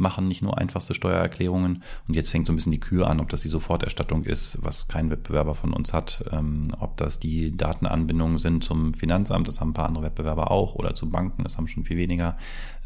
machen, 0.00 0.26
nicht 0.26 0.42
nur 0.42 0.58
einfachste 0.58 0.94
Steuererklärungen. 0.94 1.82
Und 2.08 2.14
jetzt 2.14 2.30
fängt 2.30 2.46
so 2.46 2.52
ein 2.52 2.56
bisschen 2.56 2.72
die 2.72 2.80
Kür 2.80 3.08
an, 3.08 3.20
ob 3.20 3.28
das 3.28 3.42
die 3.42 3.48
Soforterstattung 3.48 4.24
ist, 4.24 4.58
was 4.62 4.88
kein 4.88 5.10
Wettbewerber 5.10 5.54
von 5.54 5.72
uns 5.72 5.92
hat, 5.92 6.24
ähm, 6.32 6.74
ob 6.80 6.96
das 6.96 7.20
die 7.20 7.56
Datenanbindungen 7.56 8.38
sind 8.38 8.64
zum 8.64 8.94
Finanzamt, 8.94 9.46
das 9.48 9.60
haben 9.60 9.70
ein 9.70 9.74
paar 9.74 9.86
andere 9.86 10.04
Wettbewerber 10.04 10.50
auch, 10.50 10.74
oder 10.74 10.94
zu 10.94 11.10
Banken, 11.10 11.44
das 11.44 11.56
haben 11.56 11.68
schon 11.68 11.84
viel 11.84 11.96
weniger. 11.96 12.36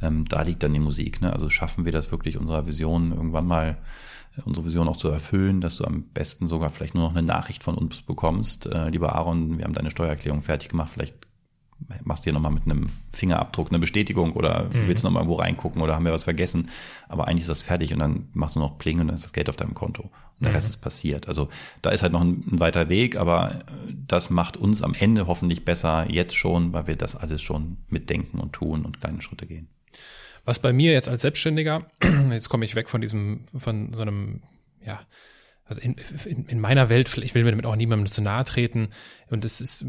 Ähm, 0.02 0.26
da 0.26 0.42
liegt 0.42 0.62
dann 0.62 0.72
die 0.72 0.80
Musik. 0.80 1.22
Ne? 1.22 1.32
Also 1.32 1.48
schaffen 1.50 1.84
wir 1.84 1.92
das 1.92 2.10
wirklich 2.10 2.36
unserer 2.36 2.66
Vision 2.66 3.12
irgendwann 3.12 3.46
mal 3.46 3.78
äh, 4.36 4.42
unsere 4.44 4.66
Vision 4.66 4.88
auch 4.88 4.96
zu 4.96 5.08
erfüllen, 5.08 5.60
dass 5.60 5.76
du 5.76 5.84
am 5.84 6.02
besten 6.02 6.46
sogar 6.46 6.70
vielleicht 6.70 6.94
nur 6.94 7.04
noch 7.04 7.16
eine 7.16 7.26
Nachricht 7.26 7.62
von 7.62 7.76
uns 7.76 8.02
bekommst. 8.02 8.66
Äh, 8.66 8.90
lieber 8.90 9.14
Aaron, 9.14 9.58
wir 9.58 9.64
haben 9.64 9.74
deine 9.74 9.90
Steuererklärung 9.90 10.42
fertig 10.42 10.68
gemacht, 10.68 10.90
vielleicht 10.92 11.14
machst 12.04 12.24
dir 12.24 12.32
nochmal 12.32 12.52
mit 12.52 12.64
einem 12.64 12.86
Fingerabdruck 13.12 13.68
eine 13.68 13.78
Bestätigung 13.78 14.32
oder 14.32 14.64
mhm. 14.64 14.88
willst 14.88 15.04
nochmal 15.04 15.22
irgendwo 15.22 15.40
reingucken 15.40 15.82
oder 15.82 15.94
haben 15.94 16.04
wir 16.04 16.12
was 16.12 16.24
vergessen. 16.24 16.70
Aber 17.08 17.28
eigentlich 17.28 17.42
ist 17.42 17.50
das 17.50 17.62
fertig 17.62 17.92
und 17.92 17.98
dann 17.98 18.28
machst 18.32 18.56
du 18.56 18.60
noch 18.60 18.78
Pling 18.78 19.00
und 19.00 19.08
dann 19.08 19.16
ist 19.16 19.24
das 19.24 19.32
Geld 19.32 19.48
auf 19.48 19.56
deinem 19.56 19.74
Konto. 19.74 20.02
Und 20.02 20.12
der 20.40 20.50
mhm. 20.50 20.56
Rest 20.56 20.70
ist 20.70 20.78
passiert. 20.78 21.28
Also 21.28 21.48
da 21.82 21.90
ist 21.90 22.02
halt 22.02 22.12
noch 22.12 22.22
ein, 22.22 22.44
ein, 22.50 22.60
weiter 22.60 22.88
Weg, 22.88 23.16
aber 23.16 23.60
das 24.06 24.30
macht 24.30 24.56
uns 24.56 24.82
am 24.82 24.94
Ende 24.94 25.26
hoffentlich 25.26 25.64
besser 25.64 26.06
jetzt 26.08 26.34
schon, 26.34 26.72
weil 26.72 26.86
wir 26.86 26.96
das 26.96 27.16
alles 27.16 27.42
schon 27.42 27.78
mitdenken 27.88 28.38
und 28.38 28.52
tun 28.52 28.84
und 28.84 29.00
kleine 29.00 29.20
Schritte 29.20 29.46
gehen. 29.46 29.68
Was 30.44 30.58
bei 30.58 30.72
mir 30.72 30.92
jetzt 30.92 31.08
als 31.08 31.22
Selbstständiger, 31.22 31.86
jetzt 32.30 32.48
komme 32.48 32.64
ich 32.64 32.74
weg 32.74 32.90
von 32.90 33.00
diesem, 33.00 33.40
von 33.56 33.94
so 33.94 34.02
einem, 34.02 34.42
ja, 34.86 35.00
also 35.66 35.80
in, 35.80 35.96
in, 36.26 36.46
in 36.46 36.60
meiner 36.60 36.88
Welt, 36.88 37.16
ich 37.18 37.34
will 37.34 37.44
mir 37.44 37.50
damit 37.50 37.64
auch 37.64 37.76
niemandem 37.76 38.06
zu 38.06 38.20
nahe 38.20 38.44
treten, 38.44 38.88
und 39.30 39.44
das 39.44 39.60
ist, 39.60 39.84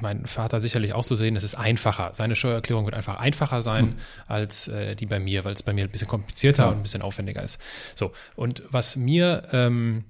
mein 0.00 0.26
Vater 0.26 0.60
sicherlich 0.60 0.92
auch 0.92 1.04
so 1.04 1.16
sehen, 1.16 1.36
es 1.36 1.44
ist 1.44 1.56
einfacher. 1.56 2.14
Seine 2.14 2.36
Steuererklärung 2.36 2.84
wird 2.84 2.94
einfach 2.94 3.16
einfacher 3.16 3.60
sein 3.60 3.86
mhm. 3.86 3.94
als 4.26 4.68
äh, 4.68 4.94
die 4.94 5.06
bei 5.06 5.18
mir, 5.18 5.44
weil 5.44 5.52
es 5.52 5.62
bei 5.62 5.72
mir 5.72 5.84
ein 5.84 5.90
bisschen 5.90 6.08
komplizierter 6.08 6.64
ja. 6.64 6.68
und 6.70 6.76
ein 6.76 6.82
bisschen 6.82 7.02
aufwendiger 7.02 7.42
ist. 7.42 7.58
So, 7.94 8.12
und 8.36 8.62
was 8.70 8.94
mir, 8.94 9.42
ähm, 9.52 10.04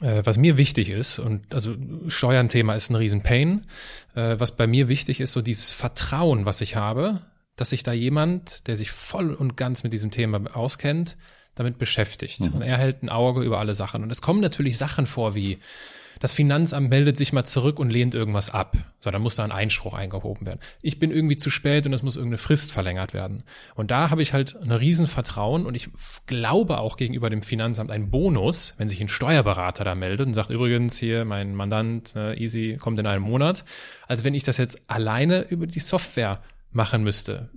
äh, 0.00 0.22
was 0.24 0.38
mir 0.38 0.56
wichtig 0.56 0.90
ist, 0.90 1.18
und 1.18 1.52
also 1.52 1.74
Steuernthema 2.06 2.74
ist 2.74 2.90
ein 2.90 2.96
Riesenpain, 2.96 3.66
äh, 4.14 4.36
was 4.38 4.56
bei 4.56 4.68
mir 4.68 4.88
wichtig 4.88 5.20
ist, 5.20 5.32
so 5.32 5.42
dieses 5.42 5.72
Vertrauen, 5.72 6.46
was 6.46 6.60
ich 6.60 6.76
habe, 6.76 7.20
dass 7.56 7.70
sich 7.70 7.82
da 7.82 7.92
jemand, 7.92 8.68
der 8.68 8.76
sich 8.76 8.92
voll 8.92 9.34
und 9.34 9.56
ganz 9.56 9.82
mit 9.82 9.92
diesem 9.92 10.10
Thema 10.10 10.40
auskennt, 10.56 11.18
damit 11.54 11.78
beschäftigt. 11.78 12.40
Mhm. 12.40 12.52
Und 12.54 12.62
er 12.62 12.78
hält 12.78 13.02
ein 13.02 13.08
Auge 13.08 13.42
über 13.42 13.58
alle 13.58 13.74
Sachen. 13.74 14.02
Und 14.02 14.10
es 14.10 14.22
kommen 14.22 14.40
natürlich 14.40 14.78
Sachen 14.78 15.06
vor 15.06 15.34
wie, 15.34 15.58
das 16.20 16.34
Finanzamt 16.34 16.90
meldet 16.90 17.16
sich 17.16 17.32
mal 17.32 17.44
zurück 17.44 17.78
und 17.78 17.88
lehnt 17.88 18.14
irgendwas 18.14 18.50
ab. 18.50 18.76
So, 19.00 19.10
dann 19.10 19.22
muss 19.22 19.36
da 19.36 19.44
ein 19.44 19.52
Einspruch 19.52 19.94
eingehoben 19.94 20.46
werden. 20.46 20.60
Ich 20.82 20.98
bin 20.98 21.10
irgendwie 21.10 21.38
zu 21.38 21.48
spät 21.48 21.86
und 21.86 21.94
es 21.94 22.02
muss 22.02 22.16
irgendeine 22.16 22.38
Frist 22.38 22.72
verlängert 22.72 23.14
werden. 23.14 23.42
Und 23.74 23.90
da 23.90 24.10
habe 24.10 24.20
ich 24.20 24.34
halt 24.34 24.54
ein 24.60 24.70
Riesenvertrauen 24.70 25.64
und 25.64 25.74
ich 25.74 25.88
glaube 26.26 26.78
auch 26.78 26.98
gegenüber 26.98 27.30
dem 27.30 27.40
Finanzamt 27.40 27.90
einen 27.90 28.10
Bonus, 28.10 28.74
wenn 28.76 28.90
sich 28.90 29.00
ein 29.00 29.08
Steuerberater 29.08 29.82
da 29.82 29.94
meldet 29.94 30.26
und 30.26 30.34
sagt, 30.34 30.50
übrigens 30.50 30.98
hier, 30.98 31.24
mein 31.24 31.54
Mandant, 31.54 32.14
äh, 32.14 32.34
easy, 32.34 32.76
kommt 32.78 33.00
in 33.00 33.06
einem 33.06 33.24
Monat. 33.24 33.64
Also 34.06 34.22
wenn 34.22 34.34
ich 34.34 34.44
das 34.44 34.58
jetzt 34.58 34.82
alleine 34.88 35.40
über 35.48 35.66
die 35.66 35.80
Software 35.80 36.42
machen 36.70 37.02
müsste, 37.02 37.48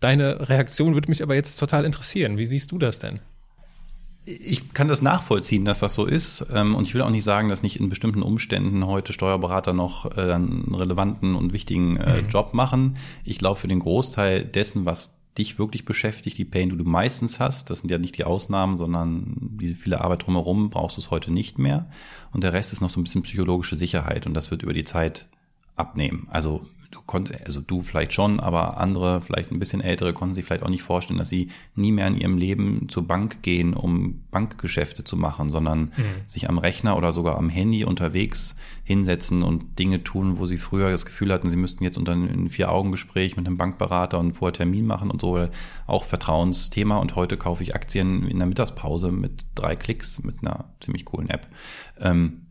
Deine 0.00 0.48
Reaktion 0.48 0.94
würde 0.94 1.08
mich 1.08 1.22
aber 1.22 1.34
jetzt 1.34 1.56
total 1.56 1.84
interessieren. 1.84 2.38
Wie 2.38 2.46
siehst 2.46 2.72
du 2.72 2.78
das 2.78 2.98
denn? 2.98 3.20
Ich 4.24 4.74
kann 4.74 4.88
das 4.88 5.00
nachvollziehen, 5.00 5.64
dass 5.64 5.80
das 5.80 5.94
so 5.94 6.04
ist. 6.04 6.46
Ähm, 6.52 6.74
und 6.74 6.86
ich 6.86 6.94
will 6.94 7.02
auch 7.02 7.10
nicht 7.10 7.24
sagen, 7.24 7.48
dass 7.48 7.62
nicht 7.62 7.80
in 7.80 7.88
bestimmten 7.88 8.22
Umständen 8.22 8.86
heute 8.86 9.12
Steuerberater 9.12 9.72
noch 9.72 10.16
äh, 10.16 10.32
einen 10.32 10.74
relevanten 10.74 11.34
und 11.34 11.52
wichtigen 11.52 11.96
äh, 11.96 12.22
mhm. 12.22 12.28
Job 12.28 12.52
machen. 12.52 12.96
Ich 13.24 13.38
glaube, 13.38 13.58
für 13.58 13.68
den 13.68 13.80
Großteil 13.80 14.44
dessen, 14.44 14.84
was 14.84 15.18
dich 15.38 15.58
wirklich 15.58 15.84
beschäftigt, 15.84 16.36
die 16.36 16.44
Pain, 16.44 16.68
die 16.68 16.76
du 16.76 16.84
meistens 16.84 17.40
hast, 17.40 17.70
das 17.70 17.80
sind 17.80 17.90
ja 17.90 17.98
nicht 17.98 18.18
die 18.18 18.24
Ausnahmen, 18.24 18.76
sondern 18.76 19.36
diese 19.38 19.76
viele 19.76 20.00
Arbeit 20.00 20.26
drumherum, 20.26 20.68
brauchst 20.68 20.96
du 20.96 21.00
es 21.00 21.10
heute 21.10 21.32
nicht 21.32 21.58
mehr. 21.58 21.88
Und 22.32 22.44
der 22.44 22.52
Rest 22.52 22.72
ist 22.72 22.80
noch 22.80 22.90
so 22.90 23.00
ein 23.00 23.04
bisschen 23.04 23.22
psychologische 23.22 23.76
Sicherheit 23.76 24.26
und 24.26 24.34
das 24.34 24.50
wird 24.50 24.62
über 24.62 24.74
die 24.74 24.84
Zeit 24.84 25.28
abnehmen. 25.76 26.26
Also 26.30 26.66
du 26.90 27.00
konntest, 27.04 27.46
also 27.46 27.60
du 27.60 27.82
vielleicht 27.82 28.14
schon, 28.14 28.40
aber 28.40 28.78
andere, 28.78 29.20
vielleicht 29.20 29.52
ein 29.52 29.58
bisschen 29.58 29.82
ältere, 29.82 30.14
konnten 30.14 30.34
sich 30.34 30.44
vielleicht 30.44 30.62
auch 30.62 30.70
nicht 30.70 30.82
vorstellen, 30.82 31.18
dass 31.18 31.28
sie 31.28 31.50
nie 31.74 31.92
mehr 31.92 32.06
in 32.06 32.16
ihrem 32.16 32.38
Leben 32.38 32.88
zur 32.88 33.06
Bank 33.06 33.42
gehen, 33.42 33.74
um 33.74 34.22
Bankgeschäfte 34.30 35.04
zu 35.04 35.16
machen, 35.16 35.50
sondern 35.50 35.80
mhm. 35.80 35.92
sich 36.26 36.48
am 36.48 36.56
Rechner 36.56 36.96
oder 36.96 37.12
sogar 37.12 37.36
am 37.36 37.50
Handy 37.50 37.84
unterwegs 37.84 38.56
hinsetzen 38.84 39.42
und 39.42 39.78
Dinge 39.78 40.02
tun, 40.02 40.38
wo 40.38 40.46
sie 40.46 40.56
früher 40.56 40.90
das 40.90 41.04
Gefühl 41.04 41.32
hatten, 41.32 41.50
sie 41.50 41.56
müssten 41.56 41.84
jetzt 41.84 41.98
unter 41.98 42.12
ein 42.12 42.48
Vier-Augen-Gespräch 42.48 43.36
mit 43.36 43.46
einem 43.46 43.58
Bankberater 43.58 44.18
und 44.18 44.32
vorher 44.32 44.54
Termin 44.54 44.86
machen 44.86 45.10
und 45.10 45.20
so, 45.20 45.46
auch 45.86 46.04
Vertrauensthema. 46.04 46.96
Und 46.96 47.16
heute 47.16 47.36
kaufe 47.36 47.62
ich 47.62 47.74
Aktien 47.74 48.26
in 48.26 48.38
der 48.38 48.48
Mittagspause 48.48 49.12
mit 49.12 49.44
drei 49.54 49.76
Klicks 49.76 50.22
mit 50.22 50.36
einer 50.40 50.64
ziemlich 50.80 51.04
coolen 51.04 51.28
App. 51.28 51.48
Ähm, 52.00 52.47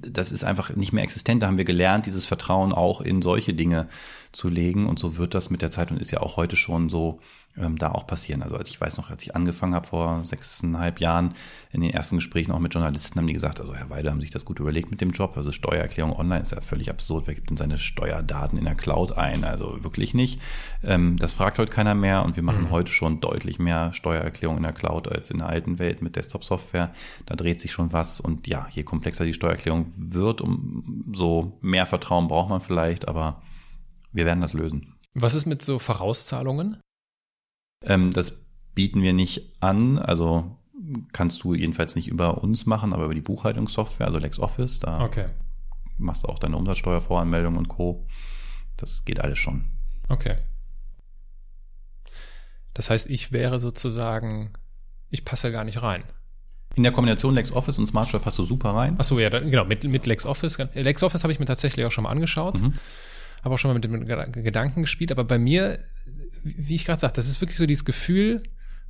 das 0.00 0.32
ist 0.32 0.44
einfach 0.44 0.74
nicht 0.74 0.92
mehr 0.92 1.04
existent. 1.04 1.42
Da 1.42 1.46
haben 1.46 1.58
wir 1.58 1.64
gelernt, 1.64 2.06
dieses 2.06 2.26
Vertrauen 2.26 2.72
auch 2.72 3.00
in 3.00 3.22
solche 3.22 3.54
Dinge 3.54 3.88
zu 4.36 4.48
legen. 4.48 4.86
Und 4.86 4.98
so 4.98 5.16
wird 5.16 5.34
das 5.34 5.50
mit 5.50 5.62
der 5.62 5.70
Zeit 5.70 5.90
und 5.90 6.00
ist 6.00 6.10
ja 6.10 6.20
auch 6.20 6.36
heute 6.36 6.56
schon 6.56 6.88
so 6.88 7.20
ähm, 7.58 7.78
da 7.78 7.92
auch 7.92 8.06
passieren. 8.06 8.42
Also 8.42 8.56
als 8.56 8.68
ich 8.68 8.80
weiß 8.80 8.98
noch, 8.98 9.10
als 9.10 9.22
ich 9.22 9.34
angefangen 9.34 9.74
habe 9.74 9.86
vor 9.86 10.24
sechseinhalb 10.24 11.00
Jahren, 11.00 11.34
in 11.72 11.80
den 11.80 11.90
ersten 11.90 12.16
Gesprächen 12.16 12.52
auch 12.52 12.58
mit 12.58 12.74
Journalisten, 12.74 13.18
haben 13.18 13.26
die 13.26 13.32
gesagt, 13.32 13.60
also 13.60 13.74
Herr 13.74 13.90
Weide, 13.90 14.10
haben 14.10 14.20
sich 14.20 14.30
das 14.30 14.44
gut 14.44 14.60
überlegt 14.60 14.90
mit 14.90 15.00
dem 15.00 15.10
Job. 15.10 15.36
Also 15.36 15.52
Steuererklärung 15.52 16.14
online 16.14 16.42
ist 16.42 16.52
ja 16.52 16.60
völlig 16.60 16.90
absurd. 16.90 17.26
Wer 17.26 17.34
gibt 17.34 17.50
denn 17.50 17.56
seine 17.56 17.78
Steuerdaten 17.78 18.58
in 18.58 18.64
der 18.64 18.74
Cloud 18.74 19.16
ein? 19.16 19.44
Also 19.44 19.82
wirklich 19.82 20.14
nicht. 20.14 20.40
Ähm, 20.84 21.16
das 21.18 21.32
fragt 21.32 21.58
heute 21.58 21.72
keiner 21.72 21.94
mehr 21.94 22.24
und 22.24 22.36
wir 22.36 22.42
machen 22.42 22.64
mhm. 22.64 22.70
heute 22.70 22.92
schon 22.92 23.20
deutlich 23.20 23.58
mehr 23.58 23.92
Steuererklärung 23.94 24.58
in 24.58 24.62
der 24.62 24.72
Cloud 24.72 25.08
als 25.08 25.30
in 25.30 25.38
der 25.38 25.48
alten 25.48 25.78
Welt 25.78 26.02
mit 26.02 26.16
Desktop-Software. 26.16 26.92
Da 27.24 27.36
dreht 27.36 27.60
sich 27.60 27.72
schon 27.72 27.92
was 27.92 28.20
und 28.20 28.46
ja, 28.46 28.68
je 28.70 28.82
komplexer 28.82 29.24
die 29.24 29.34
Steuererklärung 29.34 29.86
wird, 29.96 30.40
umso 30.40 31.58
mehr 31.62 31.86
Vertrauen 31.86 32.28
braucht 32.28 32.50
man 32.50 32.60
vielleicht, 32.60 33.08
aber 33.08 33.40
wir 34.16 34.26
werden 34.26 34.40
das 34.40 34.54
lösen. 34.54 34.94
Was 35.14 35.34
ist 35.34 35.46
mit 35.46 35.62
so 35.62 35.78
Vorauszahlungen? 35.78 36.78
Ähm, 37.84 38.10
das 38.10 38.44
bieten 38.74 39.02
wir 39.02 39.12
nicht 39.12 39.62
an, 39.62 39.98
also 39.98 40.56
kannst 41.12 41.42
du 41.42 41.54
jedenfalls 41.54 41.96
nicht 41.96 42.08
über 42.08 42.42
uns 42.42 42.66
machen, 42.66 42.92
aber 42.92 43.04
über 43.04 43.14
die 43.14 43.20
Buchhaltungssoftware, 43.20 44.06
also 44.06 44.18
LexOffice, 44.18 44.78
da 44.78 45.02
okay. 45.02 45.26
machst 45.98 46.24
du 46.24 46.28
auch 46.28 46.38
deine 46.38 46.56
Umsatzsteuervoranmeldung 46.56 47.56
und 47.56 47.68
Co. 47.68 48.06
Das 48.76 49.04
geht 49.04 49.20
alles 49.20 49.38
schon. 49.38 49.64
Okay. 50.08 50.36
Das 52.74 52.90
heißt, 52.90 53.08
ich 53.08 53.32
wäre 53.32 53.58
sozusagen, 53.58 54.52
ich 55.10 55.24
passe 55.24 55.50
gar 55.50 55.64
nicht 55.64 55.82
rein. 55.82 56.04
In 56.74 56.82
der 56.82 56.92
Kombination 56.92 57.34
LexOffice 57.34 57.78
und 57.78 57.86
SmartShare 57.86 58.22
passt 58.22 58.38
du 58.38 58.44
super 58.44 58.70
rein. 58.70 58.96
Ach 58.98 59.04
so, 59.04 59.18
ja, 59.18 59.30
genau, 59.30 59.64
mit, 59.64 59.84
mit 59.84 60.04
LexOffice. 60.04 60.58
LexOffice 60.74 61.22
habe 61.22 61.32
ich 61.32 61.38
mir 61.38 61.46
tatsächlich 61.46 61.86
auch 61.86 61.90
schon 61.90 62.04
mal 62.04 62.10
angeschaut. 62.10 62.60
Mhm. 62.60 62.74
Habe 63.46 63.54
auch 63.54 63.58
schon 63.58 63.70
mal 63.70 63.74
mit 63.74 63.84
dem 63.84 64.04
Gedanken 64.44 64.82
gespielt, 64.82 65.10
aber 65.10 65.24
bei 65.24 65.38
mir 65.38 65.78
wie 66.46 66.76
ich 66.76 66.84
gerade 66.84 67.00
sagte, 67.00 67.16
das 67.16 67.28
ist 67.28 67.40
wirklich 67.40 67.58
so 67.58 67.66
dieses 67.66 67.84
Gefühl, 67.84 68.42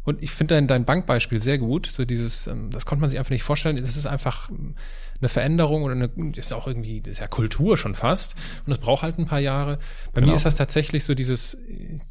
Und 0.06 0.22
ich 0.22 0.30
finde 0.30 0.54
dein, 0.54 0.68
dein 0.68 0.84
Bankbeispiel 0.84 1.40
sehr 1.40 1.58
gut. 1.58 1.86
So 1.86 2.04
dieses, 2.04 2.46
ähm, 2.46 2.70
das 2.70 2.86
konnte 2.86 3.00
man 3.00 3.10
sich 3.10 3.18
einfach 3.18 3.32
nicht 3.32 3.42
vorstellen. 3.42 3.76
Das 3.76 3.96
ist 3.96 4.06
einfach 4.06 4.48
ähm, 4.50 4.76
eine 5.18 5.28
Veränderung 5.28 5.82
oder 5.82 5.94
eine, 5.94 6.10
ist 6.36 6.52
auch 6.52 6.68
irgendwie, 6.68 7.00
das 7.00 7.12
ist 7.14 7.18
ja 7.18 7.26
Kultur 7.26 7.76
schon 7.76 7.96
fast. 7.96 8.36
Und 8.64 8.70
das 8.70 8.78
braucht 8.78 9.02
halt 9.02 9.18
ein 9.18 9.24
paar 9.24 9.40
Jahre. 9.40 9.80
Bei 10.12 10.20
genau. 10.20 10.30
mir 10.30 10.36
ist 10.36 10.46
das 10.46 10.54
tatsächlich 10.54 11.02
so 11.02 11.16
dieses, 11.16 11.58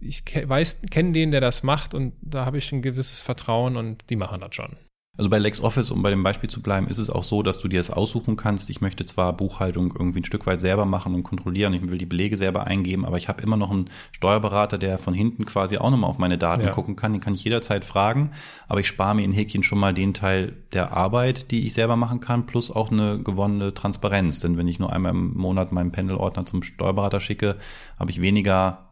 ich 0.02 0.24
weiß, 0.26 0.82
kenne 0.92 1.14
den, 1.14 1.32
der 1.32 1.40
das 1.40 1.64
macht 1.64 1.94
und 1.94 2.14
da 2.22 2.46
habe 2.46 2.58
ich 2.58 2.70
ein 2.74 2.82
gewisses 2.82 3.22
Vertrauen 3.22 3.78
und 3.78 4.04
die 4.10 4.18
machen 4.18 4.42
das 4.42 4.54
schon. 4.56 4.76
Also 5.18 5.30
bei 5.30 5.40
LexOffice, 5.40 5.92
um 5.92 6.02
bei 6.02 6.10
dem 6.10 6.24
Beispiel 6.24 6.50
zu 6.50 6.62
bleiben, 6.62 6.88
ist 6.88 6.98
es 6.98 7.10
auch 7.10 7.24
so, 7.24 7.42
dass 7.42 7.58
du 7.58 7.70
dir 7.70 7.80
das 7.80 7.90
aussuchen 7.90 8.36
kannst. 8.36 8.70
Ich 8.70 8.82
möchte 8.82 9.06
zwar 9.06 9.32
Buchhaltung 9.32 9.94
irgendwie 9.98 10.20
ein 10.20 10.26
Stück 10.26 10.46
weit 10.46 10.60
selber 10.60 10.86
machen 10.86 11.16
und 11.16 11.24
kontrollieren, 11.24 11.74
ich 11.74 11.88
will 11.88 11.98
die 11.98 12.06
Belege 12.06 12.36
selber 12.36 12.68
eingeben, 12.68 13.06
aber 13.06 13.18
ich 13.18 13.30
habe 13.30 13.42
immer 13.42 13.56
noch 13.56 13.72
einen 13.72 13.90
Steuerberater, 14.12 14.78
der 14.78 14.98
von 14.98 15.14
hinten 15.14 15.46
quasi 15.46 15.78
auch 15.78 15.90
nochmal 15.90 16.10
auf 16.10 16.18
meine 16.18 16.38
Daten 16.38 16.64
ja. 16.64 16.72
gucken 16.72 16.98
kann. 16.98 17.14
Den 17.14 17.22
kann 17.22 17.34
ich 17.34 17.44
jederzeit 17.46 17.86
fragen, 17.86 18.32
aber 18.68 18.82
ich 18.82 18.88
spare 18.88 19.16
mir 19.16 19.24
in 19.24 19.32
Häkchen 19.32 19.64
schon 19.64 19.80
mal 19.80 19.94
den 19.94 20.14
Teil 20.14 20.58
der 20.74 20.92
Arbeit, 20.92 21.52
die 21.52 21.66
ich 21.66 21.74
selber 21.74 21.96
machen 21.96 22.20
kann, 22.20 22.46
plus 22.46 22.70
auch 22.70 22.92
eine 22.92 23.20
gewonnene 23.20 23.74
Transparenz. 23.74 24.40
Denn 24.40 24.58
wenn 24.58 24.68
ich 24.68 24.80
nur 24.80 24.92
einmal 24.92 25.12
im 25.12 25.34
Monat 25.38 25.72
meinen 25.72 25.94
Pendelordner 25.94 26.46
zum 26.46 26.62
Steuerberater 26.62 27.22
schicke, 27.22 27.56
habe 27.98 28.12
ich 28.12 28.22
weniger 28.22 28.85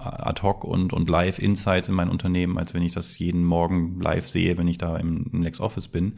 ad 0.00 0.42
hoc 0.42 0.64
und, 0.64 0.92
und 0.92 1.08
live 1.08 1.38
Insights 1.38 1.88
in 1.88 1.94
mein 1.94 2.08
Unternehmen, 2.08 2.58
als 2.58 2.74
wenn 2.74 2.82
ich 2.82 2.92
das 2.92 3.18
jeden 3.18 3.44
Morgen 3.44 4.00
live 4.00 4.28
sehe, 4.28 4.56
wenn 4.58 4.68
ich 4.68 4.78
da 4.78 4.96
im, 4.96 5.26
im 5.32 5.42
LexOffice 5.42 5.88
bin. 5.88 6.14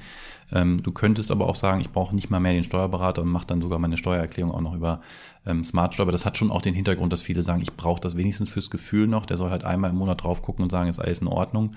Ähm, 0.52 0.82
du 0.82 0.92
könntest 0.92 1.30
aber 1.30 1.48
auch 1.48 1.54
sagen, 1.54 1.80
ich 1.80 1.90
brauche 1.90 2.14
nicht 2.14 2.30
mal 2.30 2.40
mehr 2.40 2.52
den 2.52 2.64
Steuerberater 2.64 3.22
und 3.22 3.28
mache 3.28 3.46
dann 3.46 3.62
sogar 3.62 3.78
meine 3.78 3.96
Steuererklärung 3.96 4.52
auch 4.52 4.60
noch 4.60 4.74
über 4.74 5.00
ähm, 5.46 5.64
Smart 5.64 5.94
Steuer. 5.94 6.12
Das 6.12 6.26
hat 6.26 6.36
schon 6.36 6.50
auch 6.50 6.62
den 6.62 6.74
Hintergrund, 6.74 7.12
dass 7.12 7.22
viele 7.22 7.42
sagen, 7.42 7.62
ich 7.62 7.74
brauche 7.74 8.00
das 8.00 8.16
wenigstens 8.16 8.50
fürs 8.50 8.70
Gefühl 8.70 9.06
noch. 9.06 9.26
Der 9.26 9.36
soll 9.36 9.50
halt 9.50 9.64
einmal 9.64 9.90
im 9.90 9.96
Monat 9.96 10.22
drauf 10.22 10.42
gucken 10.42 10.62
und 10.62 10.70
sagen, 10.70 10.88
ist 10.88 10.98
alles 10.98 11.20
in 11.20 11.28
Ordnung. 11.28 11.72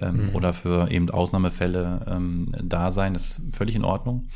Ähm, 0.00 0.28
mhm. 0.28 0.36
Oder 0.36 0.52
für 0.54 0.90
eben 0.90 1.10
Ausnahmefälle 1.10 2.06
ähm, 2.08 2.52
da 2.62 2.90
sein, 2.90 3.12
das 3.12 3.38
ist 3.38 3.56
völlig 3.56 3.76
in 3.76 3.84
Ordnung. 3.84 4.28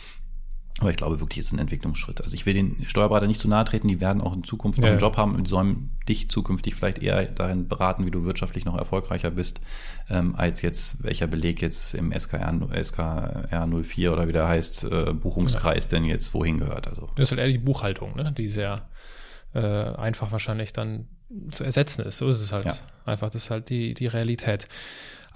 Aber 0.80 0.90
ich 0.90 0.96
glaube 0.96 1.20
wirklich, 1.20 1.38
es 1.38 1.46
ist 1.46 1.52
ein 1.54 1.58
Entwicklungsschritt. 1.58 2.20
Also 2.20 2.34
ich 2.34 2.44
will 2.44 2.52
den 2.52 2.84
Steuerberater 2.86 3.26
nicht 3.26 3.40
zu 3.40 3.48
nahe 3.48 3.64
treten, 3.64 3.88
die 3.88 4.00
werden 4.00 4.20
auch 4.20 4.34
in 4.34 4.44
Zukunft 4.44 4.78
noch 4.78 4.86
ja. 4.86 4.92
einen 4.92 5.00
Job 5.00 5.16
haben 5.16 5.34
und 5.34 5.48
sollen 5.48 5.90
dich 6.06 6.28
zukünftig 6.28 6.74
vielleicht 6.74 6.98
eher 6.98 7.24
darin 7.24 7.66
beraten, 7.66 8.04
wie 8.04 8.10
du 8.10 8.24
wirtschaftlich 8.24 8.66
noch 8.66 8.76
erfolgreicher 8.76 9.30
bist, 9.30 9.62
ähm, 10.10 10.34
als 10.36 10.60
jetzt 10.60 11.02
welcher 11.02 11.28
Beleg 11.28 11.62
jetzt 11.62 11.94
im 11.94 12.12
SKR, 12.12 12.54
SKR 12.82 13.66
04 13.66 14.12
oder 14.12 14.28
wie 14.28 14.32
der 14.32 14.48
heißt, 14.48 14.84
äh, 14.84 15.14
Buchungskreis 15.14 15.86
ja. 15.86 15.90
denn 15.92 16.04
jetzt 16.04 16.34
wohin 16.34 16.58
gehört. 16.58 16.88
Also. 16.88 17.08
Das 17.14 17.30
ist 17.30 17.30
halt 17.30 17.40
eher 17.40 17.52
die 17.52 17.58
Buchhaltung, 17.58 18.14
ne? 18.14 18.30
die 18.32 18.48
sehr 18.48 18.86
äh, 19.54 19.60
einfach 19.60 20.30
wahrscheinlich 20.30 20.74
dann 20.74 21.08
zu 21.50 21.64
ersetzen 21.64 22.04
ist. 22.04 22.18
So 22.18 22.28
ist 22.28 22.40
es 22.40 22.52
halt 22.52 22.66
ja. 22.66 22.76
einfach, 23.04 23.30
das 23.30 23.44
ist 23.44 23.50
halt 23.50 23.70
die, 23.70 23.94
die 23.94 24.06
Realität. 24.06 24.68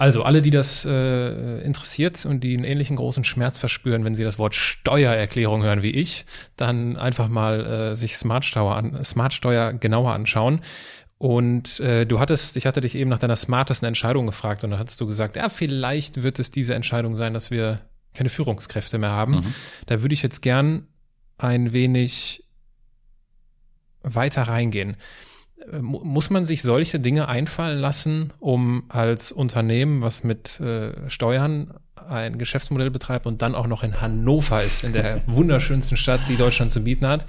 Also 0.01 0.23
alle, 0.23 0.41
die 0.41 0.51
das 0.51 0.87
äh, 0.87 1.61
interessiert 1.61 2.25
und 2.25 2.43
die 2.43 2.57
einen 2.57 2.65
ähnlichen 2.65 2.97
großen 2.97 3.23
Schmerz 3.23 3.59
verspüren, 3.59 4.03
wenn 4.03 4.15
sie 4.15 4.25
das 4.25 4.39
Wort 4.39 4.55
Steuererklärung 4.55 5.63
hören 5.63 5.83
wie 5.83 5.91
ich, 5.91 6.25
dann 6.57 6.97
einfach 6.97 7.29
mal 7.29 7.67
äh, 7.67 7.95
sich 7.95 8.17
Smart 8.17 8.47
Steuer, 8.47 8.77
an, 8.77 9.05
Smart 9.05 9.35
Steuer 9.35 9.75
genauer 9.75 10.15
anschauen. 10.15 10.63
Und 11.19 11.81
äh, 11.81 12.07
du 12.07 12.19
hattest, 12.19 12.57
ich 12.57 12.65
hatte 12.65 12.81
dich 12.81 12.95
eben 12.95 13.11
nach 13.11 13.19
deiner 13.19 13.37
smartesten 13.37 13.89
Entscheidung 13.89 14.25
gefragt 14.25 14.65
und 14.65 14.71
dann 14.71 14.81
hattest 14.81 15.03
du 15.03 15.07
gesagt, 15.07 15.37
ja, 15.37 15.51
vielleicht 15.51 16.23
wird 16.23 16.39
es 16.39 16.51
diese 16.51 16.75
Entscheidung 16.75 17.15
sein, 17.15 17.35
dass 17.35 17.51
wir 17.51 17.83
keine 18.15 18.31
Führungskräfte 18.31 18.97
mehr 18.97 19.11
haben. 19.11 19.35
Mhm. 19.35 19.55
Da 19.85 20.01
würde 20.01 20.15
ich 20.15 20.23
jetzt 20.23 20.41
gern 20.41 20.87
ein 21.37 21.75
wenig 21.75 22.47
weiter 24.03 24.45
reingehen 24.45 24.97
muss 25.81 26.31
man 26.31 26.45
sich 26.45 26.63
solche 26.63 27.01
Dinge 27.01 27.29
einfallen 27.29 27.79
lassen, 27.79 28.33
um 28.41 28.85
als 28.89 29.33
Unternehmen, 29.33 30.03
was 30.03 30.25
mit 30.25 30.61
äh, 30.61 31.09
Steuern 31.09 31.75
ein 32.09 32.39
Geschäftsmodell 32.39 32.91
betreibt 32.91 33.27
und 33.27 33.43
dann 33.43 33.55
auch 33.55 33.67
noch 33.67 33.83
in 33.83 34.01
Hannover 34.01 34.63
ist, 34.63 34.85
in 34.85 34.93
der 34.93 35.23
wunderschönsten 35.27 35.97
Stadt, 35.97 36.21
die 36.29 36.37
Deutschland 36.37 36.73
zu 36.73 36.83
bieten 36.83 37.07
hat, 37.07 37.27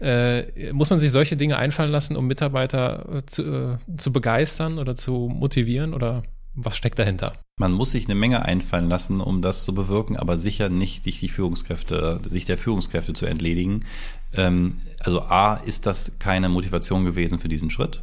äh, 0.00 0.72
muss 0.72 0.90
man 0.90 0.98
sich 0.98 1.10
solche 1.10 1.36
Dinge 1.36 1.56
einfallen 1.56 1.90
lassen, 1.90 2.16
um 2.16 2.26
Mitarbeiter 2.26 3.22
zu, 3.26 3.42
äh, 3.42 3.96
zu 3.96 4.12
begeistern 4.12 4.78
oder 4.78 4.94
zu 4.94 5.30
motivieren 5.32 5.94
oder 5.94 6.22
was 6.54 6.76
steckt 6.76 6.98
dahinter? 6.98 7.32
Man 7.58 7.72
muss 7.72 7.92
sich 7.92 8.06
eine 8.06 8.14
Menge 8.14 8.44
einfallen 8.44 8.88
lassen, 8.88 9.20
um 9.20 9.42
das 9.42 9.64
zu 9.64 9.74
bewirken, 9.74 10.16
aber 10.16 10.36
sicher 10.36 10.68
nicht 10.68 11.04
sich 11.04 11.20
die 11.20 11.28
Führungskräfte, 11.28 12.20
sich 12.28 12.44
der 12.44 12.58
Führungskräfte 12.58 13.12
zu 13.12 13.26
entledigen. 13.26 13.84
Ähm, 14.34 14.78
also 15.00 15.22
A, 15.22 15.54
ist 15.56 15.86
das 15.86 16.18
keine 16.18 16.48
Motivation 16.48 17.04
gewesen 17.04 17.38
für 17.38 17.48
diesen 17.48 17.70
Schritt? 17.70 18.02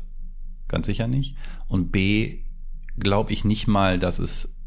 Ganz 0.68 0.88
sicher 0.88 1.08
nicht. 1.08 1.36
Und 1.68 1.92
B, 1.92 2.40
glaube 2.98 3.32
ich 3.34 3.46
nicht 3.46 3.68
mal, 3.68 4.00
dass 4.00 4.20
es 4.20 4.59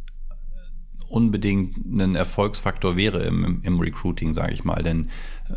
unbedingt 1.13 1.77
ein 1.77 2.15
Erfolgsfaktor 2.15 2.97
wäre 2.97 3.23
im, 3.23 3.61
im 3.63 3.79
Recruiting, 3.79 4.35
sage 4.35 4.55
ich 4.55 4.65
mal. 4.65 4.83
Denn 4.83 5.11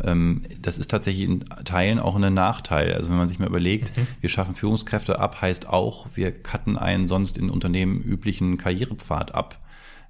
ähm, 0.04 0.42
das 0.60 0.78
ist 0.78 0.90
tatsächlich 0.90 1.24
in 1.28 1.40
Teilen 1.40 1.98
auch 1.98 2.16
ein 2.16 2.34
Nachteil. 2.34 2.92
Also 2.94 3.10
wenn 3.10 3.18
man 3.18 3.28
sich 3.28 3.38
mal 3.38 3.48
überlegt, 3.48 3.96
mhm. 3.96 4.06
wir 4.20 4.28
schaffen 4.28 4.54
Führungskräfte 4.54 5.18
ab, 5.18 5.40
heißt 5.40 5.68
auch, 5.68 6.08
wir 6.14 6.32
cutten 6.32 6.76
einen 6.76 7.08
sonst 7.08 7.38
in 7.38 7.50
Unternehmen 7.50 8.00
üblichen 8.02 8.58
Karrierepfad 8.58 9.34
ab. 9.34 9.60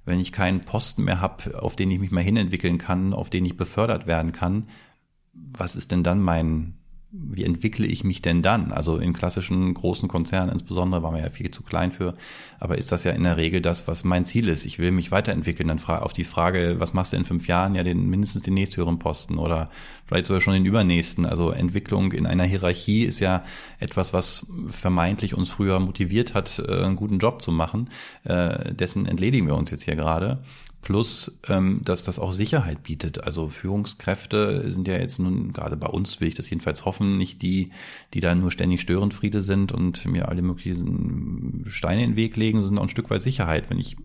Wenn 0.05 0.19
ich 0.19 0.31
keinen 0.31 0.61
Posten 0.61 1.03
mehr 1.03 1.21
habe, 1.21 1.61
auf 1.61 1.75
den 1.75 1.91
ich 1.91 1.99
mich 1.99 2.11
mal 2.11 2.23
hinentwickeln 2.23 2.77
kann, 2.77 3.13
auf 3.13 3.29
den 3.29 3.45
ich 3.45 3.57
befördert 3.57 4.07
werden 4.07 4.31
kann, 4.31 4.67
was 5.33 5.75
ist 5.75 5.91
denn 5.91 6.03
dann 6.03 6.21
mein 6.21 6.76
wie 7.19 7.43
entwickle 7.43 7.85
ich 7.85 8.03
mich 8.03 8.21
denn 8.21 8.41
dann? 8.41 8.71
Also 8.71 8.97
in 8.97 9.13
klassischen 9.13 9.73
großen 9.73 10.07
Konzernen 10.07 10.51
insbesondere 10.51 11.03
war 11.03 11.11
man 11.11 11.21
ja 11.21 11.29
viel 11.29 11.51
zu 11.51 11.63
klein 11.63 11.91
für. 11.91 12.15
Aber 12.59 12.77
ist 12.77 12.91
das 12.91 13.03
ja 13.03 13.11
in 13.11 13.23
der 13.23 13.37
Regel 13.37 13.61
das, 13.61 13.87
was 13.87 14.03
mein 14.03 14.25
Ziel 14.25 14.47
ist? 14.49 14.65
Ich 14.65 14.79
will 14.79 14.91
mich 14.91 15.11
weiterentwickeln. 15.11 15.67
Dann 15.67 15.79
auf 15.83 16.13
die 16.13 16.23
Frage, 16.23 16.75
was 16.79 16.93
machst 16.93 17.13
du 17.13 17.17
in 17.17 17.25
fünf 17.25 17.47
Jahren? 17.47 17.75
Ja, 17.75 17.83
den, 17.83 18.09
mindestens 18.09 18.43
den 18.43 18.53
nächsthöheren 18.53 18.99
Posten 18.99 19.37
oder 19.37 19.69
vielleicht 20.05 20.27
sogar 20.27 20.41
schon 20.41 20.53
den 20.53 20.65
übernächsten. 20.65 21.25
Also 21.25 21.51
Entwicklung 21.51 22.11
in 22.11 22.25
einer 22.25 22.45
Hierarchie 22.45 23.03
ist 23.03 23.19
ja 23.19 23.43
etwas, 23.79 24.13
was 24.13 24.47
vermeintlich 24.67 25.35
uns 25.35 25.49
früher 25.49 25.79
motiviert 25.79 26.33
hat, 26.33 26.59
äh, 26.59 26.83
einen 26.83 26.95
guten 26.95 27.19
Job 27.19 27.41
zu 27.41 27.51
machen. 27.51 27.89
Äh, 28.23 28.73
dessen 28.73 29.05
entledigen 29.05 29.47
wir 29.47 29.55
uns 29.55 29.71
jetzt 29.71 29.83
hier 29.83 29.95
gerade. 29.95 30.43
Plus, 30.81 31.39
ähm, 31.49 31.81
dass 31.83 32.03
das 32.03 32.19
auch 32.19 32.31
Sicherheit 32.31 32.83
bietet. 32.83 33.23
Also 33.23 33.49
Führungskräfte 33.49 34.71
sind 34.71 34.87
ja 34.87 34.95
jetzt 34.95 35.19
nun, 35.19 35.51
gerade 35.51 35.75
bei 35.75 35.87
uns 35.87 36.21
will 36.21 36.27
ich 36.27 36.35
das 36.35 36.49
jedenfalls 36.49 36.85
hoffen, 36.85 37.17
nicht 37.17 37.41
die, 37.41 37.71
die 38.13 38.21
da 38.21 38.35
nur 38.35 38.51
ständig 38.51 38.81
Störenfriede 38.81 39.41
sind 39.41 39.71
und 39.71 40.05
mir 40.05 40.29
alle 40.29 40.41
möglichen 40.41 41.65
Steine 41.67 42.03
in 42.03 42.11
den 42.11 42.15
Weg 42.15 42.37
legen, 42.37 42.61
sondern 42.61 42.79
auch 42.79 42.83
ein 42.83 42.89
Stück 42.89 43.09
weit 43.09 43.21
Sicherheit. 43.21 43.69
Wenn 43.69 43.79
ich, 43.79 43.97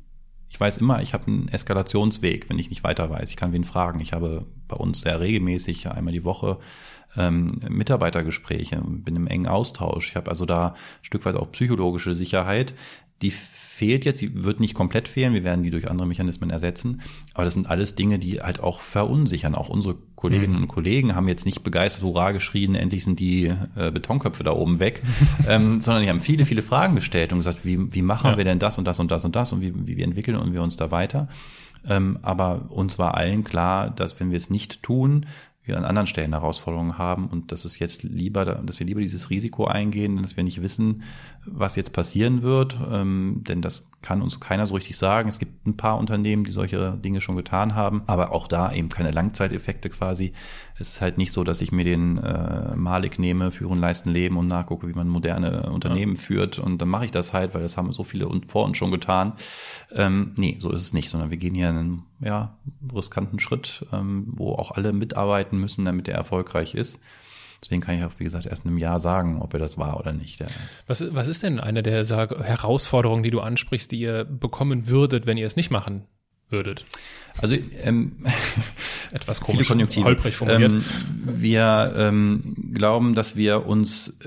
ich 0.49 0.59
weiß 0.59 0.79
immer, 0.79 1.03
ich 1.03 1.15
habe 1.15 1.29
einen 1.29 1.49
Eskalationsweg, 1.49 2.49
wenn 2.49 2.59
ich 2.59 2.71
nicht 2.71 2.83
weiter 2.83 3.09
weiß. 3.11 3.31
Ich 3.31 3.37
kann 3.37 3.53
wen 3.53 3.65
fragen. 3.65 4.01
Ich 4.01 4.13
habe 4.13 4.47
bei 4.67 4.77
uns 4.77 5.03
sehr 5.03 5.21
regelmäßig 5.21 5.89
einmal 5.89 6.15
die 6.15 6.25
Woche 6.25 6.59
ähm, 7.17 7.49
Mitarbeitergespräche, 7.69 8.83
bin 8.85 9.17
im 9.17 9.27
engen 9.27 9.47
Austausch. 9.47 10.11
Ich 10.11 10.17
habe 10.17 10.31
also 10.31 10.47
da 10.47 10.69
ein 10.69 10.75
Stück 11.03 11.25
weit 11.27 11.37
auch 11.37 11.53
psychologische 11.53 12.15
Sicherheit, 12.15 12.75
die 13.21 13.33
fehlt 13.73 14.05
jetzt, 14.05 14.19
sie 14.19 14.45
wird 14.45 14.61
nicht 14.61 14.75
komplett 14.75 15.09
fehlen, 15.09 15.33
wir 15.33 15.45
werden 15.45 15.63
die 15.63 15.71
durch 15.71 15.91
andere 15.91 16.07
Mechanismen 16.07 16.51
ersetzen, 16.51 17.01
aber 17.33 17.47
das 17.47 17.55
sind 17.55 17.71
alles 17.71 17.95
Dinge, 17.95 18.19
die 18.19 18.43
halt 18.43 18.61
auch 18.61 18.83
verunsichern. 18.83 19.55
Auch 19.55 19.71
unsere 19.71 19.97
Kolleginnen 20.15 20.57
mhm. 20.57 20.63
und 20.63 20.69
Kollegen 20.69 21.15
haben 21.15 21.27
jetzt 21.27 21.47
nicht 21.47 21.63
begeistert 21.63 22.05
Hurra 22.05 22.33
geschrien, 22.33 22.75
endlich 22.75 23.03
sind 23.03 23.19
die 23.19 23.47
äh, 23.47 23.91
Betonköpfe 23.91 24.45
da 24.45 24.53
oben 24.53 24.79
weg, 24.79 25.03
ähm, 25.49 25.81
sondern 25.81 26.03
die 26.03 26.11
haben 26.11 26.21
viele, 26.21 26.45
viele 26.45 26.61
Fragen 26.61 26.95
gestellt 26.95 27.33
und 27.33 27.39
gesagt, 27.39 27.65
wie, 27.65 27.95
wie 27.95 28.03
machen 28.03 28.33
ja. 28.33 28.37
wir 28.37 28.45
denn 28.45 28.59
das 28.59 28.77
und 28.77 28.85
das 28.85 29.01
und 29.01 29.11
das 29.11 29.25
und 29.25 29.35
das 29.35 29.53
und 29.53 29.63
wie, 29.63 29.73
wie, 29.75 30.03
entwickeln 30.03 30.53
wir 30.53 30.63
uns 30.63 30.77
da 30.77 30.91
weiter? 30.91 31.29
Ähm, 31.89 32.19
aber 32.21 32.71
uns 32.71 32.99
war 32.99 33.17
allen 33.17 33.43
klar, 33.43 33.89
dass 33.89 34.21
wenn 34.21 34.31
wir 34.31 34.37
es 34.37 34.51
nicht 34.51 34.83
tun, 34.83 35.25
wir 35.65 35.79
an 35.79 35.85
anderen 35.85 36.07
Stellen 36.07 36.33
Herausforderungen 36.33 36.99
haben 36.99 37.29
und 37.29 37.53
dass 37.53 37.65
es 37.65 37.79
jetzt 37.79 38.03
lieber, 38.03 38.45
dass 38.45 38.81
wir 38.81 38.87
lieber 38.87 39.01
dieses 39.01 39.31
Risiko 39.31 39.67
eingehen, 39.67 40.21
dass 40.21 40.37
wir 40.37 40.43
nicht 40.43 40.61
wissen, 40.61 41.03
was 41.45 41.77
jetzt 41.77 41.93
passieren 41.93 42.43
wird, 42.43 42.77
ähm, 42.91 43.43
denn 43.47 43.63
das 43.63 43.89
kann 44.03 44.21
uns 44.21 44.41
keiner 44.41 44.67
so 44.67 44.75
richtig 44.75 44.97
sagen. 44.97 45.29
Es 45.29 45.39
gibt 45.39 45.67
ein 45.67 45.77
paar 45.77 45.99
Unternehmen, 45.99 46.45
die 46.45 46.51
solche 46.51 46.99
Dinge 46.99 47.21
schon 47.21 47.37
getan 47.37 47.75
haben, 47.75 48.03
aber 48.07 48.33
auch 48.33 48.49
da 48.49 48.73
eben 48.73 48.89
keine 48.89 49.13
Langzeiteffekte 49.13 49.91
quasi. 49.91 50.33
Es 50.79 50.91
ist 50.91 51.01
halt 51.01 51.19
nicht 51.19 51.33
so, 51.33 51.45
dass 51.45 51.61
ich 51.61 51.71
mir 51.71 51.85
den 51.85 52.19
äh, 52.19 52.75
Malik 52.75 53.19
nehme, 53.19 53.53
führen, 53.53 53.79
leisten, 53.79 54.11
leben 54.11 54.37
und 54.37 54.49
nachgucke, 54.49 54.89
wie 54.89 54.93
man 54.93 55.09
moderne 55.09 55.71
Unternehmen 55.71 56.17
ja. 56.17 56.21
führt 56.21 56.59
und 56.59 56.83
dann 56.83 56.89
mache 56.89 57.05
ich 57.05 57.11
das 57.13 57.33
halt, 57.33 57.55
weil 57.55 57.63
das 57.63 57.77
haben 57.77 57.93
so 57.93 58.03
viele 58.03 58.29
vor 58.49 58.65
uns 58.65 58.77
schon 58.77 58.91
getan. 58.91 59.35
Ähm, 59.93 60.33
nee, 60.37 60.57
so 60.59 60.71
ist 60.71 60.83
es 60.83 60.93
nicht, 60.93 61.09
sondern 61.09 61.31
wir 61.31 61.39
gehen 61.39 61.55
hier 61.55 61.69
einen 61.69 62.03
ja, 62.21 62.57
riskanten 62.93 63.39
Schritt, 63.39 63.87
ähm, 63.93 64.33
wo 64.33 64.55
auch 64.55 64.73
alle 64.73 64.93
mitarbeiten 64.93 65.59
müssen, 65.59 65.85
damit 65.85 66.09
er 66.09 66.17
erfolgreich 66.17 66.75
ist. 66.75 67.01
Deswegen 67.63 67.81
kann 67.81 67.97
ich 67.97 68.05
auch, 68.05 68.13
wie 68.19 68.25
gesagt, 68.25 68.47
erst 68.47 68.65
in 68.65 68.71
einem 68.71 68.79
Jahr 68.79 68.99
sagen, 68.99 69.41
ob 69.41 69.53
er 69.55 69.61
das 69.61 69.79
war 69.79 70.01
oder 70.01 70.13
nicht. 70.13 70.41
Ja. 70.41 70.47
Was, 70.89 71.15
was 71.15 71.29
ist 71.29 71.45
denn 71.45 71.61
eine 71.61 71.83
der 71.83 72.05
Herausforderungen, 72.05 73.23
die 73.23 73.31
du 73.31 73.41
ansprichst, 73.41 73.93
die 73.93 74.01
ihr 74.01 74.25
bekommen 74.25 74.89
würdet, 74.89 75.27
wenn 75.27 75.37
ihr 75.37 75.47
es 75.47 75.55
nicht 75.55 75.71
machen 75.71 76.03
würdet? 76.49 76.85
Also 77.41 77.57
ähm, 77.85 78.17
etwas 79.13 79.41
komisch, 79.41 79.71
holprig 79.71 80.35
formuliert. 80.35 80.73
Ähm, 80.73 80.85
wir 81.25 81.95
ähm, 81.97 82.73
glauben, 82.73 83.15
dass 83.15 83.37
wir 83.37 83.65
uns 83.65 84.19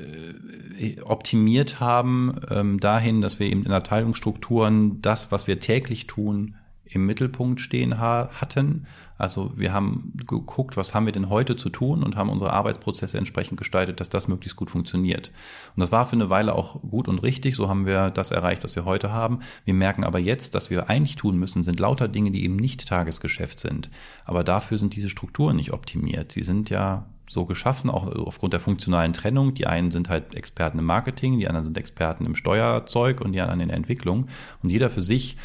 äh, 0.79 1.01
optimiert 1.01 1.81
haben 1.81 2.39
ähm, 2.49 2.79
dahin, 2.79 3.21
dass 3.21 3.39
wir 3.39 3.47
eben 3.47 3.65
in 3.65 3.71
Abteilungsstrukturen 3.71 5.01
das, 5.01 5.31
was 5.31 5.45
wir 5.45 5.59
täglich 5.59 6.07
tun, 6.07 6.55
im 6.85 7.05
Mittelpunkt 7.05 7.59
stehen 7.59 7.99
ha 7.99 8.29
hatten. 8.33 8.85
Also 9.17 9.53
wir 9.55 9.73
haben 9.73 10.13
geguckt, 10.27 10.75
was 10.75 10.93
haben 10.93 11.05
wir 11.05 11.13
denn 11.13 11.29
heute 11.29 11.55
zu 11.55 11.69
tun 11.69 12.03
und 12.03 12.15
haben 12.15 12.29
unsere 12.29 12.51
Arbeitsprozesse 12.51 13.17
entsprechend 13.17 13.57
gestaltet, 13.57 13.99
dass 13.99 14.09
das 14.09 14.27
möglichst 14.27 14.57
gut 14.57 14.69
funktioniert. 14.69 15.31
Und 15.75 15.81
das 15.81 15.91
war 15.91 16.05
für 16.05 16.17
eine 16.17 16.29
Weile 16.29 16.53
auch 16.53 16.81
gut 16.81 17.07
und 17.07 17.23
richtig. 17.23 17.55
So 17.55 17.69
haben 17.69 17.85
wir 17.85 18.09
das 18.09 18.31
erreicht, 18.31 18.63
was 18.63 18.75
wir 18.75 18.85
heute 18.85 19.11
haben. 19.11 19.39
Wir 19.63 19.73
merken 19.73 20.03
aber 20.03 20.19
jetzt, 20.19 20.53
dass 20.53 20.69
wir 20.69 20.89
eigentlich 20.89 21.15
tun 21.15 21.37
müssen, 21.37 21.63
sind 21.63 21.79
lauter 21.79 22.07
Dinge, 22.07 22.31
die 22.31 22.43
eben 22.43 22.57
nicht 22.57 22.87
Tagesgeschäft 22.87 23.59
sind. 23.59 23.89
Aber 24.25 24.43
dafür 24.43 24.77
sind 24.77 24.95
diese 24.95 25.09
Strukturen 25.09 25.55
nicht 25.55 25.71
optimiert. 25.71 26.35
Die 26.35 26.43
sind 26.43 26.69
ja 26.69 27.05
so 27.29 27.45
geschaffen, 27.45 27.89
auch 27.89 28.07
aufgrund 28.07 28.53
der 28.53 28.59
funktionalen 28.59 29.13
Trennung. 29.13 29.53
Die 29.53 29.67
einen 29.67 29.91
sind 29.91 30.09
halt 30.09 30.35
Experten 30.35 30.79
im 30.79 30.85
Marketing, 30.85 31.39
die 31.39 31.47
anderen 31.47 31.65
sind 31.65 31.77
Experten 31.77 32.25
im 32.25 32.35
Steuerzeug 32.35 33.21
und 33.21 33.31
die 33.31 33.41
anderen 33.41 33.61
in 33.61 33.67
der 33.69 33.77
Entwicklung. 33.77 34.27
Und 34.61 34.69
jeder 34.69 34.89
für 34.89 35.01
sich 35.01 35.37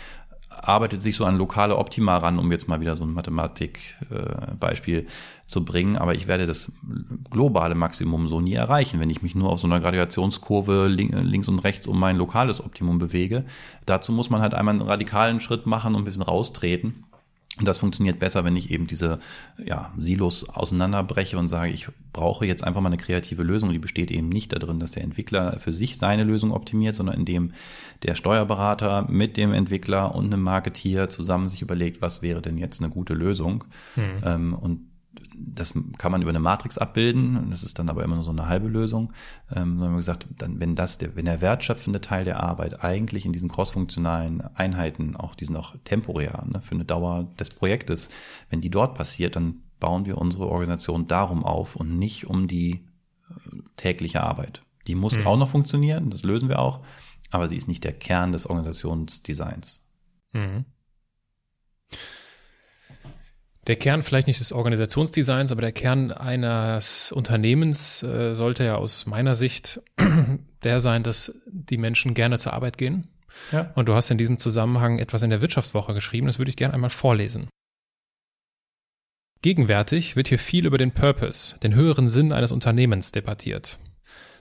arbeitet 0.50 1.00
sich 1.00 1.16
so 1.16 1.24
an 1.24 1.38
lokale 1.38 1.76
Optima 1.76 2.18
ran, 2.18 2.38
um 2.38 2.50
jetzt 2.50 2.68
mal 2.68 2.80
wieder 2.80 2.96
so 2.96 3.04
ein 3.04 3.14
Mathematikbeispiel 3.14 4.98
äh, 4.98 5.06
zu 5.46 5.64
bringen. 5.64 5.96
Aber 5.96 6.14
ich 6.14 6.26
werde 6.26 6.46
das 6.46 6.72
globale 7.30 7.74
Maximum 7.74 8.28
so 8.28 8.40
nie 8.40 8.54
erreichen, 8.54 9.00
wenn 9.00 9.10
ich 9.10 9.22
mich 9.22 9.34
nur 9.34 9.50
auf 9.50 9.60
so 9.60 9.66
einer 9.66 9.80
Gradationskurve 9.80 10.88
links 10.88 11.48
und 11.48 11.60
rechts 11.60 11.86
um 11.86 11.98
mein 11.98 12.16
lokales 12.16 12.62
Optimum 12.62 12.98
bewege. 12.98 13.44
Dazu 13.86 14.12
muss 14.12 14.28
man 14.28 14.42
halt 14.42 14.54
einmal 14.54 14.74
einen 14.74 14.82
radikalen 14.82 15.40
Schritt 15.40 15.66
machen 15.66 15.94
und 15.94 16.02
ein 16.02 16.04
bisschen 16.04 16.22
raustreten 16.22 17.04
und 17.60 17.68
das 17.68 17.78
funktioniert 17.78 18.18
besser, 18.18 18.42
wenn 18.42 18.56
ich 18.56 18.70
eben 18.70 18.86
diese 18.86 19.18
ja, 19.62 19.92
Silos 19.98 20.48
auseinanderbreche 20.48 21.36
und 21.38 21.50
sage, 21.50 21.70
ich 21.70 21.88
brauche 22.14 22.46
jetzt 22.46 22.64
einfach 22.64 22.80
mal 22.80 22.88
eine 22.88 22.96
kreative 22.96 23.42
Lösung. 23.42 23.70
Die 23.70 23.78
besteht 23.78 24.10
eben 24.10 24.30
nicht 24.30 24.54
darin, 24.54 24.80
dass 24.80 24.92
der 24.92 25.04
Entwickler 25.04 25.58
für 25.58 25.74
sich 25.74 25.98
seine 25.98 26.24
Lösung 26.24 26.52
optimiert, 26.52 26.94
sondern 26.94 27.18
indem 27.18 27.52
der 28.02 28.14
Steuerberater 28.14 29.06
mit 29.10 29.36
dem 29.36 29.52
Entwickler 29.52 30.14
und 30.14 30.32
einem 30.32 30.42
Marketier 30.42 31.10
zusammen 31.10 31.50
sich 31.50 31.60
überlegt, 31.60 32.00
was 32.00 32.22
wäre 32.22 32.40
denn 32.40 32.56
jetzt 32.56 32.80
eine 32.80 32.90
gute 32.90 33.12
Lösung. 33.12 33.64
Mhm. 33.94 34.22
Ähm, 34.24 34.54
und 34.54 34.89
das 35.34 35.74
kann 35.98 36.12
man 36.12 36.22
über 36.22 36.30
eine 36.30 36.40
Matrix 36.40 36.78
abbilden, 36.78 37.50
das 37.50 37.62
ist 37.62 37.78
dann 37.78 37.88
aber 37.88 38.04
immer 38.04 38.16
nur 38.16 38.24
so 38.24 38.30
eine 38.30 38.48
halbe 38.48 38.68
Lösung. 38.68 39.12
Ähm, 39.50 39.78
dann 39.78 39.88
haben 39.88 39.92
wir 39.94 39.98
gesagt, 39.98 40.28
dann, 40.38 40.60
wenn 40.60 40.76
das 40.76 40.98
der, 40.98 41.16
wenn 41.16 41.24
der 41.24 41.40
wertschöpfende 41.40 42.00
Teil 42.00 42.24
der 42.24 42.42
Arbeit 42.42 42.84
eigentlich 42.84 43.26
in 43.26 43.32
diesen 43.32 43.48
crossfunktionalen 43.48 44.42
Einheiten, 44.54 45.16
auch 45.16 45.34
die 45.34 45.46
sind 45.46 45.56
auch 45.56 45.74
temporär, 45.84 46.44
ne, 46.46 46.60
für 46.60 46.74
eine 46.74 46.84
Dauer 46.84 47.28
des 47.38 47.50
Projektes, 47.50 48.08
wenn 48.50 48.60
die 48.60 48.70
dort 48.70 48.94
passiert, 48.94 49.36
dann 49.36 49.62
bauen 49.80 50.04
wir 50.04 50.18
unsere 50.18 50.48
Organisation 50.48 51.06
darum 51.06 51.44
auf 51.44 51.76
und 51.76 51.98
nicht 51.98 52.26
um 52.26 52.46
die 52.46 52.86
äh, 53.28 53.32
tägliche 53.76 54.22
Arbeit. 54.22 54.62
Die 54.86 54.94
muss 54.94 55.18
mhm. 55.18 55.26
auch 55.26 55.36
noch 55.36 55.48
funktionieren, 55.48 56.10
das 56.10 56.22
lösen 56.22 56.48
wir 56.48 56.58
auch, 56.58 56.80
aber 57.30 57.48
sie 57.48 57.56
ist 57.56 57.68
nicht 57.68 57.84
der 57.84 57.92
Kern 57.92 58.32
des 58.32 58.46
Organisationsdesigns. 58.46 59.88
Mhm 60.32 60.64
der 63.70 63.76
Kern 63.76 64.02
vielleicht 64.02 64.26
nicht 64.26 64.40
des 64.40 64.50
Organisationsdesigns, 64.52 65.52
aber 65.52 65.60
der 65.60 65.70
Kern 65.70 66.10
eines 66.10 67.12
Unternehmens 67.12 68.02
äh, 68.02 68.34
sollte 68.34 68.64
ja 68.64 68.74
aus 68.74 69.06
meiner 69.06 69.36
Sicht 69.36 69.80
der 70.64 70.80
sein, 70.80 71.04
dass 71.04 71.40
die 71.46 71.78
Menschen 71.78 72.14
gerne 72.14 72.40
zur 72.40 72.52
Arbeit 72.52 72.78
gehen. 72.78 73.06
Ja. 73.52 73.70
Und 73.76 73.88
du 73.88 73.94
hast 73.94 74.10
in 74.10 74.18
diesem 74.18 74.38
Zusammenhang 74.38 74.98
etwas 74.98 75.22
in 75.22 75.30
der 75.30 75.40
Wirtschaftswoche 75.40 75.94
geschrieben, 75.94 76.26
das 76.26 76.40
würde 76.40 76.50
ich 76.50 76.56
gerne 76.56 76.74
einmal 76.74 76.90
vorlesen. 76.90 77.48
Gegenwärtig 79.40 80.16
wird 80.16 80.26
hier 80.26 80.40
viel 80.40 80.66
über 80.66 80.76
den 80.76 80.90
Purpose, 80.90 81.56
den 81.60 81.76
höheren 81.76 82.08
Sinn 82.08 82.32
eines 82.32 82.50
Unternehmens 82.50 83.12
debattiert. 83.12 83.78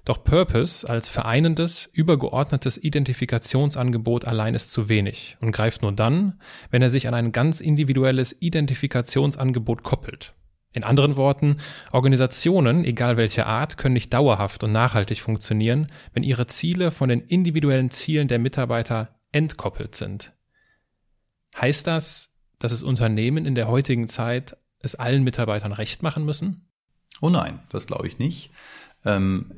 Doch 0.10 0.24
Purpose 0.24 0.90
als 0.90 1.08
vereinendes, 1.08 1.88
übergeordnetes 1.94 2.84
Identifikationsangebot 2.84 4.26
allein 4.26 4.56
ist 4.56 4.72
zu 4.72 4.90
wenig 4.90 5.38
und 5.40 5.52
greift 5.52 5.84
nur 5.84 5.92
dann, 5.92 6.42
wenn 6.72 6.82
er 6.82 6.90
sich 6.90 7.08
an 7.08 7.14
ein 7.14 7.32
ganz 7.32 7.62
individuelles 7.62 8.36
Identifikationsangebot 8.42 9.84
koppelt. 9.84 10.34
In 10.74 10.84
anderen 10.84 11.16
Worten, 11.16 11.58
Organisationen, 11.92 12.86
egal 12.86 13.18
welcher 13.18 13.46
Art, 13.46 13.78
können 13.78 13.94
nicht 13.94 14.12
dauerhaft 14.12 14.64
und 14.64 14.72
nachhaltig 14.72 15.22
funktionieren, 15.22 15.86
wenn 16.14 16.24
ihre 16.24 16.48
Ziele 16.48 16.90
von 16.90 17.10
den 17.10 17.22
individuellen 17.22 17.92
Zielen 17.92 18.28
der 18.28 18.40
Mitarbeiter 18.40 19.20
entkoppelt 19.32 19.94
sind. 19.94 20.32
Heißt 21.56 21.86
das, 21.86 22.36
dass 22.58 22.72
es 22.72 22.82
Unternehmen 22.82 23.46
in 23.46 23.54
der 23.54 23.68
heutigen 23.68 24.08
Zeit 24.08 24.58
es 24.82 24.96
allen 24.96 25.24
Mitarbeitern 25.24 25.72
recht 25.72 26.02
machen 26.02 26.26
müssen? 26.26 26.68
Oh 27.22 27.30
nein, 27.30 27.60
das 27.70 27.86
glaube 27.86 28.08
ich 28.08 28.18
nicht. 28.18 28.50
Ähm, 29.06 29.52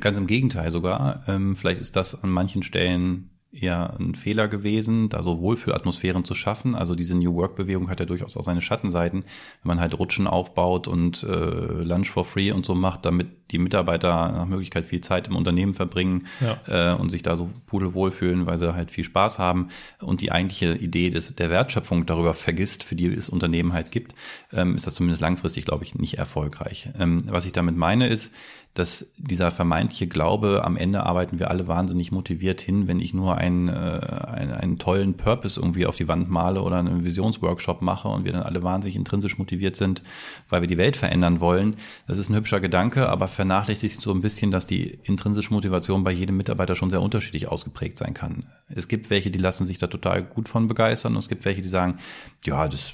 Ganz 0.00 0.18
im 0.18 0.26
Gegenteil 0.26 0.70
sogar. 0.70 1.24
Ähm, 1.28 1.56
vielleicht 1.56 1.80
ist 1.80 1.96
das 1.96 2.22
an 2.22 2.30
manchen 2.30 2.62
Stellen 2.62 3.30
eher 3.60 3.96
ein 3.98 4.14
Fehler 4.14 4.48
gewesen, 4.48 5.08
da 5.08 5.22
so 5.22 5.40
Wohlfühlatmosphären 5.40 6.24
zu 6.24 6.34
schaffen. 6.34 6.74
Also 6.74 6.94
diese 6.94 7.14
New 7.14 7.34
Work-Bewegung 7.34 7.88
hat 7.88 8.00
ja 8.00 8.06
durchaus 8.06 8.36
auch 8.36 8.44
seine 8.44 8.60
Schattenseiten, 8.60 9.22
wenn 9.62 9.68
man 9.68 9.80
halt 9.80 9.98
Rutschen 9.98 10.26
aufbaut 10.26 10.88
und 10.88 11.22
äh, 11.22 11.26
Lunch 11.26 12.10
for 12.10 12.24
free 12.24 12.52
und 12.52 12.66
so 12.66 12.74
macht, 12.74 13.04
damit 13.04 13.28
die 13.52 13.58
Mitarbeiter 13.58 14.32
nach 14.32 14.46
Möglichkeit 14.46 14.84
viel 14.84 15.00
Zeit 15.00 15.28
im 15.28 15.36
Unternehmen 15.36 15.74
verbringen 15.74 16.26
ja. 16.40 16.92
äh, 16.92 16.96
und 16.96 17.10
sich 17.10 17.22
da 17.22 17.36
so 17.36 17.50
pudelwohl 17.66 18.10
fühlen, 18.10 18.46
weil 18.46 18.58
sie 18.58 18.74
halt 18.74 18.90
viel 18.90 19.04
Spaß 19.04 19.38
haben 19.38 19.68
und 20.00 20.20
die 20.20 20.32
eigentliche 20.32 20.74
Idee 20.74 21.10
des, 21.10 21.34
der 21.36 21.50
Wertschöpfung 21.50 22.06
darüber 22.06 22.34
vergisst, 22.34 22.82
für 22.82 22.96
die 22.96 23.06
es 23.06 23.28
Unternehmen 23.28 23.72
halt 23.72 23.90
gibt, 23.90 24.14
ähm, 24.52 24.74
ist 24.74 24.86
das 24.86 24.94
zumindest 24.94 25.22
langfristig, 25.22 25.64
glaube 25.64 25.84
ich, 25.84 25.94
nicht 25.94 26.18
erfolgreich. 26.18 26.90
Ähm, 26.98 27.22
was 27.26 27.46
ich 27.46 27.52
damit 27.52 27.76
meine 27.76 28.08
ist, 28.08 28.34
dass 28.78 29.12
dieser 29.16 29.50
vermeintliche 29.50 30.06
Glaube, 30.06 30.62
am 30.62 30.76
Ende 30.76 31.04
arbeiten 31.04 31.38
wir 31.38 31.50
alle 31.50 31.66
wahnsinnig 31.66 32.12
motiviert 32.12 32.60
hin, 32.60 32.86
wenn 32.86 33.00
ich 33.00 33.14
nur 33.14 33.36
einen, 33.36 33.68
äh, 33.68 33.72
einen, 33.72 34.52
einen 34.52 34.78
tollen 34.78 35.16
Purpose 35.16 35.58
irgendwie 35.58 35.86
auf 35.86 35.96
die 35.96 36.08
Wand 36.08 36.28
male 36.30 36.60
oder 36.60 36.76
einen 36.78 37.02
Visionsworkshop 37.02 37.80
mache 37.80 38.08
und 38.08 38.24
wir 38.26 38.32
dann 38.32 38.42
alle 38.42 38.62
wahnsinnig 38.62 38.96
intrinsisch 38.96 39.38
motiviert 39.38 39.76
sind, 39.76 40.02
weil 40.50 40.60
wir 40.60 40.68
die 40.68 40.76
Welt 40.76 40.96
verändern 40.96 41.40
wollen. 41.40 41.76
Das 42.06 42.18
ist 42.18 42.28
ein 42.28 42.36
hübscher 42.36 42.60
Gedanke, 42.60 43.08
aber 43.08 43.28
vernachlässigt 43.28 44.00
so 44.00 44.12
ein 44.12 44.20
bisschen, 44.20 44.50
dass 44.50 44.66
die 44.66 44.98
intrinsische 45.04 45.54
Motivation 45.54 46.04
bei 46.04 46.12
jedem 46.12 46.36
Mitarbeiter 46.36 46.76
schon 46.76 46.90
sehr 46.90 47.00
unterschiedlich 47.00 47.48
ausgeprägt 47.48 47.96
sein 47.96 48.12
kann. 48.12 48.44
Es 48.68 48.88
gibt 48.88 49.08
welche, 49.08 49.30
die 49.30 49.38
lassen 49.38 49.66
sich 49.66 49.78
da 49.78 49.86
total 49.86 50.22
gut 50.22 50.50
von 50.50 50.68
begeistern 50.68 51.14
und 51.14 51.20
es 51.20 51.28
gibt 51.30 51.46
welche, 51.46 51.62
die 51.62 51.68
sagen, 51.68 51.96
ja, 52.44 52.68
das 52.68 52.92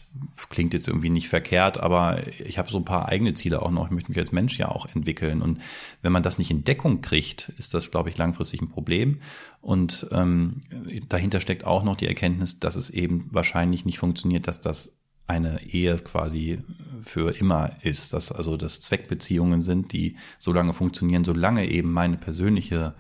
klingt 0.51 0.75
jetzt 0.75 0.89
irgendwie 0.89 1.11
nicht 1.11 1.29
verkehrt, 1.29 1.81
aber 1.81 2.19
ich 2.45 2.59
habe 2.59 2.71
so 2.71 2.79
ein 2.79 2.85
paar 2.85 3.09
eigene 3.09 3.35
Ziele 3.35 3.63
auch 3.63 3.71
noch. 3.71 3.87
Ich 3.87 3.91
möchte 3.93 4.11
mich 4.11 4.19
als 4.19 4.33
Mensch 4.33 4.59
ja 4.59 4.69
auch 4.69 4.87
entwickeln. 4.95 5.43
Und 5.43 5.61
wenn 6.03 6.13
man 6.13 6.23
das 6.23 6.39
nicht 6.39 6.51
in 6.51 6.65
Deckung 6.65 7.01
kriegt, 7.01 7.51
ist 7.57 7.75
das, 7.75 7.91
glaube 7.91 8.11
ich, 8.11 8.19
langfristig 8.19 8.61
ein 8.61 8.69
Problem. 8.69 9.21
Und 9.61 10.07
ähm, 10.13 10.63
dahinter 11.09 11.41
steckt 11.41 11.65
auch 11.65 11.83
noch 11.83 11.97
die 11.97 12.07
Erkenntnis, 12.07 12.59
dass 12.59 12.77
es 12.77 12.91
eben 12.91 13.29
wahrscheinlich 13.31 13.85
nicht 13.85 13.99
funktioniert, 13.99 14.49
dass 14.49 14.61
das 14.61 14.93
eine 15.27 15.63
Ehe 15.63 15.99
quasi 15.99 16.63
für 17.03 17.35
immer 17.37 17.71
ist, 17.83 18.13
dass 18.13 18.33
also 18.33 18.57
das 18.57 18.81
Zweckbeziehungen 18.81 19.63
sind, 19.63 19.93
die 19.93 20.17
so 20.39 20.53
lange 20.53 20.73
funktionieren, 20.73 21.25
solange 21.25 21.69
eben 21.69 21.91
meine 21.91 22.17
persönliche 22.17 22.95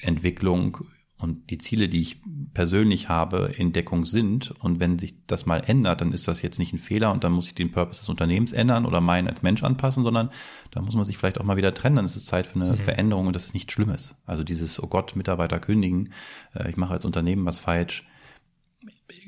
Entwicklung 0.00 0.78
und 1.22 1.50
die 1.50 1.58
Ziele, 1.58 1.88
die 1.88 2.00
ich 2.00 2.20
persönlich 2.52 3.08
habe, 3.08 3.52
in 3.56 3.72
Deckung 3.72 4.04
sind. 4.04 4.50
Und 4.60 4.80
wenn 4.80 4.98
sich 4.98 5.24
das 5.26 5.46
mal 5.46 5.62
ändert, 5.64 6.00
dann 6.00 6.12
ist 6.12 6.26
das 6.26 6.42
jetzt 6.42 6.58
nicht 6.58 6.72
ein 6.72 6.78
Fehler 6.78 7.12
und 7.12 7.24
dann 7.24 7.32
muss 7.32 7.46
ich 7.46 7.54
den 7.54 7.70
Purpose 7.70 8.00
des 8.00 8.08
Unternehmens 8.08 8.52
ändern 8.52 8.84
oder 8.86 9.00
meinen 9.00 9.28
als 9.28 9.42
Mensch 9.42 9.62
anpassen, 9.62 10.02
sondern 10.02 10.30
da 10.70 10.82
muss 10.82 10.94
man 10.94 11.04
sich 11.04 11.16
vielleicht 11.16 11.40
auch 11.40 11.44
mal 11.44 11.56
wieder 11.56 11.74
trennen. 11.74 11.96
Dann 11.96 12.04
ist 12.04 12.16
es 12.16 12.26
Zeit 12.26 12.46
für 12.46 12.60
eine 12.60 12.72
mhm. 12.72 12.78
Veränderung 12.78 13.28
und 13.28 13.36
das 13.36 13.46
ist 13.46 13.54
nichts 13.54 13.72
Schlimmes. 13.72 14.16
Also 14.26 14.42
dieses, 14.44 14.82
oh 14.82 14.88
Gott, 14.88 15.16
Mitarbeiter 15.16 15.60
kündigen, 15.60 16.12
äh, 16.54 16.68
ich 16.68 16.76
mache 16.76 16.94
als 16.94 17.04
Unternehmen 17.04 17.46
was 17.46 17.58
falsch, 17.58 18.06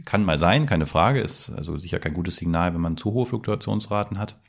kann 0.04 0.24
mal 0.24 0.38
sein, 0.38 0.66
keine 0.66 0.86
Frage, 0.86 1.20
ist 1.20 1.50
also 1.50 1.78
sicher 1.78 1.98
kein 1.98 2.14
gutes 2.14 2.36
Signal, 2.36 2.74
wenn 2.74 2.80
man 2.80 2.96
zu 2.96 3.12
hohe 3.12 3.26
Fluktuationsraten 3.26 4.18
hat. 4.18 4.40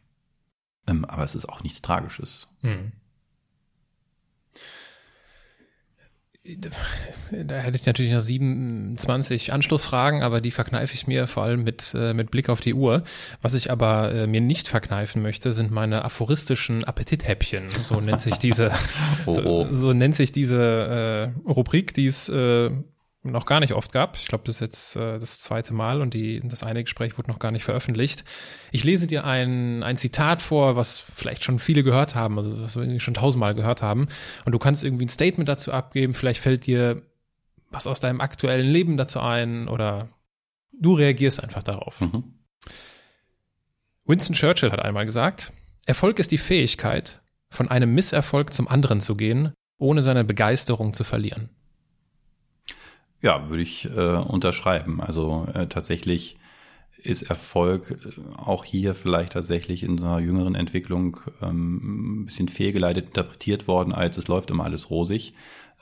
Ähm, 0.87 1.05
aber 1.05 1.23
es 1.23 1.35
ist 1.35 1.47
auch 1.47 1.61
nichts 1.61 1.81
Tragisches. 1.81 2.47
Mhm. 2.61 2.93
Da 7.31 7.55
hätte 7.55 7.75
ich 7.75 7.85
natürlich 7.87 8.11
noch 8.11 8.19
27 8.19 9.51
Anschlussfragen, 9.51 10.21
aber 10.21 10.41
die 10.41 10.51
verkneife 10.51 10.93
ich 10.93 11.07
mir 11.07 11.25
vor 11.25 11.43
allem 11.43 11.63
mit, 11.63 11.95
äh, 11.97 12.13
mit 12.13 12.29
Blick 12.29 12.49
auf 12.49 12.61
die 12.61 12.75
Uhr. 12.75 13.03
Was 13.41 13.55
ich 13.55 13.71
aber 13.71 14.13
äh, 14.13 14.27
mir 14.27 14.41
nicht 14.41 14.67
verkneifen 14.67 15.23
möchte, 15.23 15.53
sind 15.53 15.71
meine 15.71 16.05
aphoristischen 16.05 16.83
Appetithäppchen. 16.83 17.71
So 17.71 17.99
nennt 17.99 18.21
sich 18.21 18.35
diese, 18.37 18.71
oh, 19.25 19.31
oh. 19.31 19.33
So, 19.33 19.67
so, 19.71 19.93
nennt 19.93 20.13
sich 20.13 20.31
diese 20.31 21.33
äh, 21.45 21.49
Rubrik, 21.49 21.95
die 21.95 22.05
es 22.05 22.29
äh, 22.29 22.69
noch 23.25 23.45
gar 23.45 23.59
nicht 23.59 23.73
oft 23.73 23.91
gab. 23.91 24.15
Ich 24.17 24.27
glaube, 24.27 24.43
das 24.45 24.57
ist 24.57 24.61
jetzt 24.61 24.95
äh, 24.95 25.17
das 25.17 25.39
zweite 25.39 25.73
Mal 25.73 26.01
und 26.01 26.13
die, 26.13 26.39
das 26.43 26.63
eine 26.63 26.83
Gespräch 26.83 27.17
wurde 27.17 27.29
noch 27.29 27.39
gar 27.39 27.51
nicht 27.51 27.63
veröffentlicht. 27.63 28.23
Ich 28.71 28.83
lese 28.83 29.07
dir 29.07 29.25
ein, 29.25 29.83
ein 29.83 29.97
Zitat 29.97 30.41
vor, 30.41 30.75
was 30.75 30.99
vielleicht 30.99 31.43
schon 31.43 31.59
viele 31.59 31.83
gehört 31.83 32.15
haben, 32.15 32.37
also 32.37 32.61
was 32.61 32.75
wir 32.75 32.99
schon 32.99 33.15
tausendmal 33.15 33.55
gehört 33.55 33.81
haben. 33.81 34.07
Und 34.45 34.51
du 34.51 34.59
kannst 34.59 34.83
irgendwie 34.83 35.05
ein 35.05 35.09
Statement 35.09 35.49
dazu 35.49 35.73
abgeben. 35.73 36.13
Vielleicht 36.13 36.41
fällt 36.41 36.65
dir 36.67 37.01
was 37.71 37.87
aus 37.87 37.99
deinem 37.99 38.21
aktuellen 38.21 38.69
Leben 38.69 38.95
dazu 38.95 39.19
ein 39.19 39.67
oder 39.67 40.07
du 40.71 40.93
reagierst 40.93 41.43
einfach 41.43 41.63
darauf. 41.63 42.01
Mhm. 42.01 42.23
Winston 44.05 44.35
Churchill 44.35 44.71
hat 44.71 44.79
einmal 44.79 45.05
gesagt, 45.05 45.51
Erfolg 45.85 46.19
ist 46.19 46.31
die 46.31 46.37
Fähigkeit, 46.37 47.21
von 47.49 47.69
einem 47.69 47.93
Misserfolg 47.93 48.53
zum 48.53 48.67
anderen 48.67 49.01
zu 49.01 49.15
gehen, 49.15 49.53
ohne 49.77 50.03
seine 50.03 50.23
Begeisterung 50.23 50.93
zu 50.93 51.03
verlieren. 51.03 51.49
Ja, 53.25 53.49
würde 53.49 53.63
ich 53.63 53.89
äh, 53.89 54.17
unterschreiben. 54.17 55.01
Also 55.01 55.47
äh, 55.55 55.65
tatsächlich 55.65 56.37
ist 56.95 57.23
Erfolg 57.23 57.89
äh, 57.89 58.37
auch 58.37 58.63
hier 58.63 58.93
vielleicht 58.93 59.33
tatsächlich 59.33 59.81
in 59.81 59.97
einer 59.97 60.19
jüngeren 60.19 60.53
Entwicklung 60.53 61.19
ähm, 61.41 62.21
ein 62.21 62.25
bisschen 62.25 62.49
fehlgeleitet 62.49 63.07
interpretiert 63.07 63.67
worden, 63.67 63.93
als 63.93 64.19
es 64.19 64.27
läuft 64.27 64.51
immer 64.51 64.65
alles 64.65 64.91
rosig. 64.91 65.33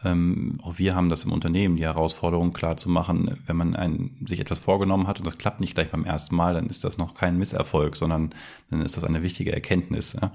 Ähm, 0.05 0.57
auch 0.63 0.77
wir 0.77 0.95
haben 0.95 1.09
das 1.09 1.25
im 1.25 1.33
Unternehmen, 1.33 1.75
die 1.75 1.83
Herausforderung 1.83 2.53
klar 2.53 2.77
zu 2.77 2.89
machen, 2.89 3.37
wenn 3.45 3.57
man 3.57 3.75
ein, 3.75 4.15
sich 4.25 4.39
etwas 4.39 4.59
vorgenommen 4.59 5.07
hat 5.07 5.19
und 5.19 5.27
das 5.27 5.37
klappt 5.37 5.59
nicht 5.59 5.75
gleich 5.75 5.91
beim 5.91 6.05
ersten 6.05 6.37
Mal, 6.37 6.53
dann 6.53 6.67
ist 6.67 6.85
das 6.85 6.97
noch 6.97 7.13
kein 7.13 7.37
Misserfolg, 7.37 7.97
sondern 7.97 8.29
dann 8.69 8.81
ist 8.81 8.95
das 8.95 9.03
eine 9.03 9.21
wichtige 9.21 9.51
Erkenntnis. 9.51 10.13
Ja? 10.13 10.31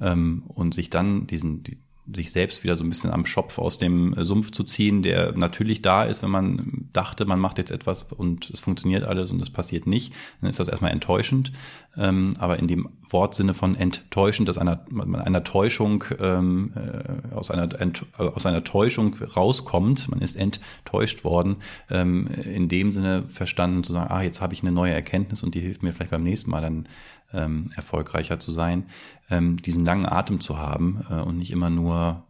Ähm, 0.00 0.44
und 0.48 0.72
sich 0.72 0.88
dann 0.88 1.26
diesen, 1.26 1.62
die, 1.62 1.76
sich 2.14 2.32
selbst 2.32 2.64
wieder 2.64 2.76
so 2.76 2.84
ein 2.84 2.88
bisschen 2.88 3.10
am 3.10 3.26
Schopf 3.26 3.58
aus 3.58 3.78
dem 3.78 4.14
Sumpf 4.18 4.50
zu 4.50 4.64
ziehen, 4.64 5.02
der 5.02 5.32
natürlich 5.32 5.82
da 5.82 6.04
ist, 6.04 6.22
wenn 6.22 6.30
man 6.30 6.88
dachte, 6.92 7.24
man 7.24 7.40
macht 7.40 7.58
jetzt 7.58 7.70
etwas 7.70 8.04
und 8.04 8.50
es 8.50 8.60
funktioniert 8.60 9.04
alles 9.04 9.30
und 9.30 9.40
es 9.42 9.50
passiert 9.50 9.86
nicht, 9.86 10.12
dann 10.40 10.50
ist 10.50 10.60
das 10.60 10.68
erstmal 10.68 10.92
enttäuschend. 10.92 11.52
Ähm, 11.96 12.30
aber 12.38 12.58
in 12.58 12.68
dem 12.68 12.88
Wortsinne 13.08 13.54
von 13.54 13.74
enttäuschend, 13.74 14.48
dass 14.48 14.58
einer, 14.58 14.84
einer 15.24 15.42
Täuschung 15.42 16.04
ähm, 16.20 16.72
äh, 16.76 17.34
aus 17.34 17.50
einer 17.50 17.80
ent, 17.80 18.06
aus 18.16 18.46
einer 18.46 18.62
Täuschung 18.62 19.14
rauskommt, 19.36 20.08
man 20.08 20.20
ist 20.20 20.36
enttäuscht 20.36 21.24
worden, 21.24 21.56
ähm, 21.90 22.28
in 22.44 22.68
dem 22.68 22.92
Sinne 22.92 23.24
verstanden 23.28 23.82
zu 23.82 23.92
sagen, 23.92 24.10
ah, 24.10 24.22
jetzt 24.22 24.40
habe 24.40 24.54
ich 24.54 24.62
eine 24.62 24.72
neue 24.72 24.92
Erkenntnis 24.92 25.42
und 25.42 25.54
die 25.54 25.60
hilft 25.60 25.82
mir 25.82 25.92
vielleicht 25.92 26.10
beim 26.10 26.22
nächsten 26.22 26.50
Mal 26.50 26.62
dann 26.62 26.86
ähm, 27.32 27.66
erfolgreicher 27.76 28.40
zu 28.40 28.52
sein, 28.52 28.88
ähm, 29.30 29.60
diesen 29.60 29.84
langen 29.84 30.06
Atem 30.06 30.40
zu 30.40 30.58
haben 30.58 31.04
äh, 31.10 31.14
und 31.14 31.38
nicht 31.38 31.50
immer 31.50 31.70
nur 31.70 32.24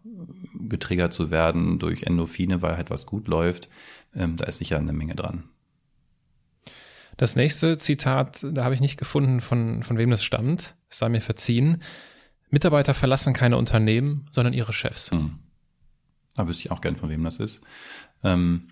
getriggert 0.55 1.13
zu 1.13 1.31
werden 1.31 1.79
durch 1.79 2.03
Endorphine, 2.03 2.63
weil 2.63 2.77
halt 2.77 2.91
was 2.91 3.07
gut 3.07 3.29
läuft. 3.29 3.69
Ähm, 4.15 4.37
da 4.37 4.45
ist 4.45 4.59
sicher 4.59 4.79
eine 4.79 4.93
Menge 4.93 5.15
dran. 5.15 5.45
Das 7.17 7.35
nächste 7.35 7.77
Zitat, 7.79 8.47
da 8.53 8.65
habe 8.65 8.75
ich 8.75 8.81
nicht 8.81 8.97
gefunden, 8.97 9.41
von, 9.41 9.83
von 9.83 9.99
wem 9.99 10.11
das 10.11 10.23
stammt. 10.23 10.77
Es 10.89 10.99
sei 10.99 11.09
mir 11.09 11.21
verziehen. 11.21 11.83
Mitarbeiter 12.51 12.95
verlassen 12.95 13.35
keine 13.35 13.57
Unternehmen, 13.57 14.25
sondern 14.31 14.55
ihre 14.55 14.73
Chefs. 14.73 15.11
Hm. 15.11 15.39
Da 16.37 16.47
wüsste 16.47 16.67
ich 16.67 16.71
auch 16.71 16.81
gern, 16.81 16.97
von 16.97 17.11
wem 17.11 17.25
das 17.25 17.39
ist. 17.39 17.63
Ähm, 18.23 18.69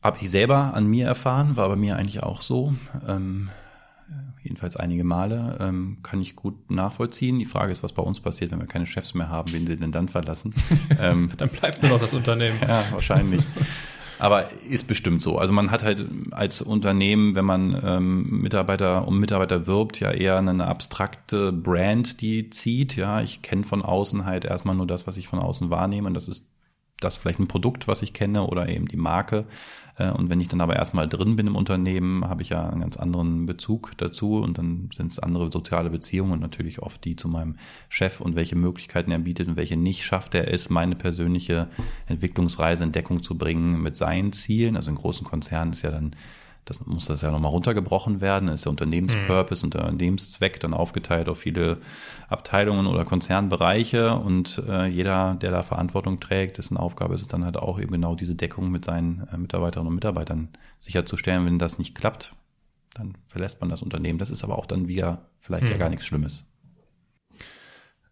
habe 0.00 0.18
ich 0.20 0.30
selber 0.30 0.74
an 0.74 0.86
mir 0.86 1.06
erfahren, 1.06 1.56
war 1.56 1.68
bei 1.68 1.76
mir 1.76 1.96
eigentlich 1.96 2.22
auch 2.22 2.40
so. 2.40 2.74
Ähm, 3.08 3.50
jedenfalls 4.46 4.76
einige 4.76 5.04
Male, 5.04 5.58
ähm, 5.60 5.98
kann 6.02 6.20
ich 6.20 6.36
gut 6.36 6.70
nachvollziehen. 6.70 7.38
Die 7.38 7.44
Frage 7.44 7.72
ist, 7.72 7.82
was 7.82 7.92
bei 7.92 8.02
uns 8.02 8.20
passiert, 8.20 8.52
wenn 8.52 8.60
wir 8.60 8.66
keine 8.66 8.86
Chefs 8.86 9.14
mehr 9.14 9.28
haben, 9.28 9.52
wen 9.52 9.66
sie 9.66 9.76
denn 9.76 9.92
dann 9.92 10.08
verlassen? 10.08 10.54
ähm, 11.00 11.30
dann 11.36 11.48
bleibt 11.48 11.82
nur 11.82 11.92
noch 11.92 12.00
das 12.00 12.14
Unternehmen. 12.14 12.58
ja, 12.66 12.84
wahrscheinlich. 12.90 13.44
Aber 14.18 14.50
ist 14.50 14.86
bestimmt 14.88 15.20
so. 15.20 15.38
Also 15.38 15.52
man 15.52 15.70
hat 15.70 15.84
halt 15.84 16.06
als 16.30 16.62
Unternehmen, 16.62 17.34
wenn 17.34 17.44
man 17.44 17.78
ähm, 17.84 18.40
Mitarbeiter 18.40 19.06
um 19.06 19.20
Mitarbeiter 19.20 19.66
wirbt, 19.66 20.00
ja 20.00 20.10
eher 20.10 20.38
eine 20.38 20.66
abstrakte 20.66 21.52
Brand, 21.52 22.20
die 22.20 22.48
zieht. 22.50 22.96
Ja, 22.96 23.20
ich 23.20 23.42
kenne 23.42 23.64
von 23.64 23.82
außen 23.82 24.24
halt 24.24 24.44
erstmal 24.44 24.74
nur 24.74 24.86
das, 24.86 25.06
was 25.06 25.16
ich 25.18 25.28
von 25.28 25.38
außen 25.38 25.68
wahrnehme. 25.68 26.08
Und 26.08 26.14
das 26.14 26.28
ist 26.28 26.46
das 27.00 27.16
vielleicht 27.16 27.40
ein 27.40 27.48
Produkt, 27.48 27.88
was 27.88 28.02
ich 28.02 28.14
kenne 28.14 28.46
oder 28.46 28.68
eben 28.68 28.88
die 28.88 28.96
Marke. 28.96 29.44
Äh, 29.96 30.10
und 30.10 30.30
wenn 30.30 30.40
ich 30.40 30.48
dann 30.48 30.60
aber 30.60 30.76
erstmal 30.76 31.08
drin 31.08 31.36
bin 31.36 31.46
im 31.46 31.56
Unternehmen, 31.56 32.24
habe 32.28 32.42
ich 32.42 32.50
ja 32.50 32.68
einen 32.68 32.80
ganz 32.80 32.96
anderen 32.96 33.46
Bezug 33.46 33.92
dazu 33.96 34.36
und 34.36 34.58
dann 34.58 34.90
sind 34.94 35.12
es 35.12 35.18
andere 35.18 35.50
soziale 35.50 35.90
Beziehungen 35.90 36.32
und 36.32 36.40
natürlich 36.40 36.80
oft 36.80 37.04
die 37.04 37.16
zu 37.16 37.28
meinem 37.28 37.56
Chef 37.88 38.20
und 38.20 38.36
welche 38.36 38.56
Möglichkeiten 38.56 39.10
er 39.10 39.18
bietet 39.18 39.48
und 39.48 39.56
welche 39.56 39.76
nicht 39.76 40.04
schafft 40.04 40.34
er 40.34 40.52
es, 40.52 40.70
meine 40.70 40.96
persönliche 40.96 41.68
Entwicklungsreise 42.06 42.84
in 42.84 42.92
Deckung 42.92 43.22
zu 43.22 43.36
bringen 43.36 43.82
mit 43.82 43.96
seinen 43.96 44.32
Zielen. 44.32 44.76
Also 44.76 44.90
in 44.90 44.96
großen 44.96 45.26
Konzernen 45.26 45.72
ist 45.72 45.82
ja 45.82 45.90
dann 45.90 46.12
das 46.66 46.84
muss 46.84 47.06
das 47.06 47.22
ja 47.22 47.30
nochmal 47.30 47.52
runtergebrochen 47.52 48.20
werden, 48.20 48.48
ist 48.48 48.64
der 48.64 48.70
Unternehmenspurpose 48.70 49.64
mhm. 49.64 49.72
Unternehmenszweck 49.72 50.60
dann 50.60 50.74
aufgeteilt 50.74 51.28
auf 51.28 51.38
viele 51.38 51.78
Abteilungen 52.28 52.86
oder 52.86 53.04
Konzernbereiche 53.04 54.14
und 54.16 54.62
äh, 54.68 54.86
jeder, 54.86 55.36
der 55.36 55.52
da 55.52 55.62
Verantwortung 55.62 56.18
trägt, 56.18 56.58
dessen 56.58 56.76
Aufgabe 56.76 57.14
ist 57.14 57.22
es 57.22 57.28
dann 57.28 57.44
halt 57.44 57.56
auch 57.56 57.78
eben 57.78 57.92
genau 57.92 58.16
diese 58.16 58.34
Deckung 58.34 58.70
mit 58.70 58.84
seinen 58.84 59.28
äh, 59.32 59.38
Mitarbeiterinnen 59.38 59.88
und 59.88 59.94
Mitarbeitern 59.94 60.48
sicherzustellen. 60.80 61.46
Wenn 61.46 61.60
das 61.60 61.78
nicht 61.78 61.94
klappt, 61.94 62.34
dann 62.94 63.16
verlässt 63.28 63.60
man 63.60 63.70
das 63.70 63.82
Unternehmen. 63.82 64.18
Das 64.18 64.30
ist 64.30 64.42
aber 64.42 64.58
auch 64.58 64.66
dann 64.66 64.88
wieder 64.88 65.30
vielleicht 65.38 65.64
mhm. 65.64 65.70
ja 65.70 65.76
gar 65.76 65.88
nichts 65.88 66.06
Schlimmes. 66.06 66.46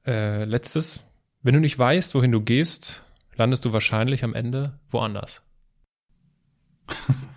Äh, 0.07 0.45
letztes. 0.45 1.01
Wenn 1.43 1.55
du 1.55 1.61
nicht 1.61 1.79
weißt, 1.79 2.15
wohin 2.15 2.31
du 2.31 2.41
gehst, 2.41 3.05
landest 3.35 3.65
du 3.65 3.73
wahrscheinlich 3.73 4.23
am 4.23 4.33
Ende 4.33 4.79
woanders. 4.89 5.43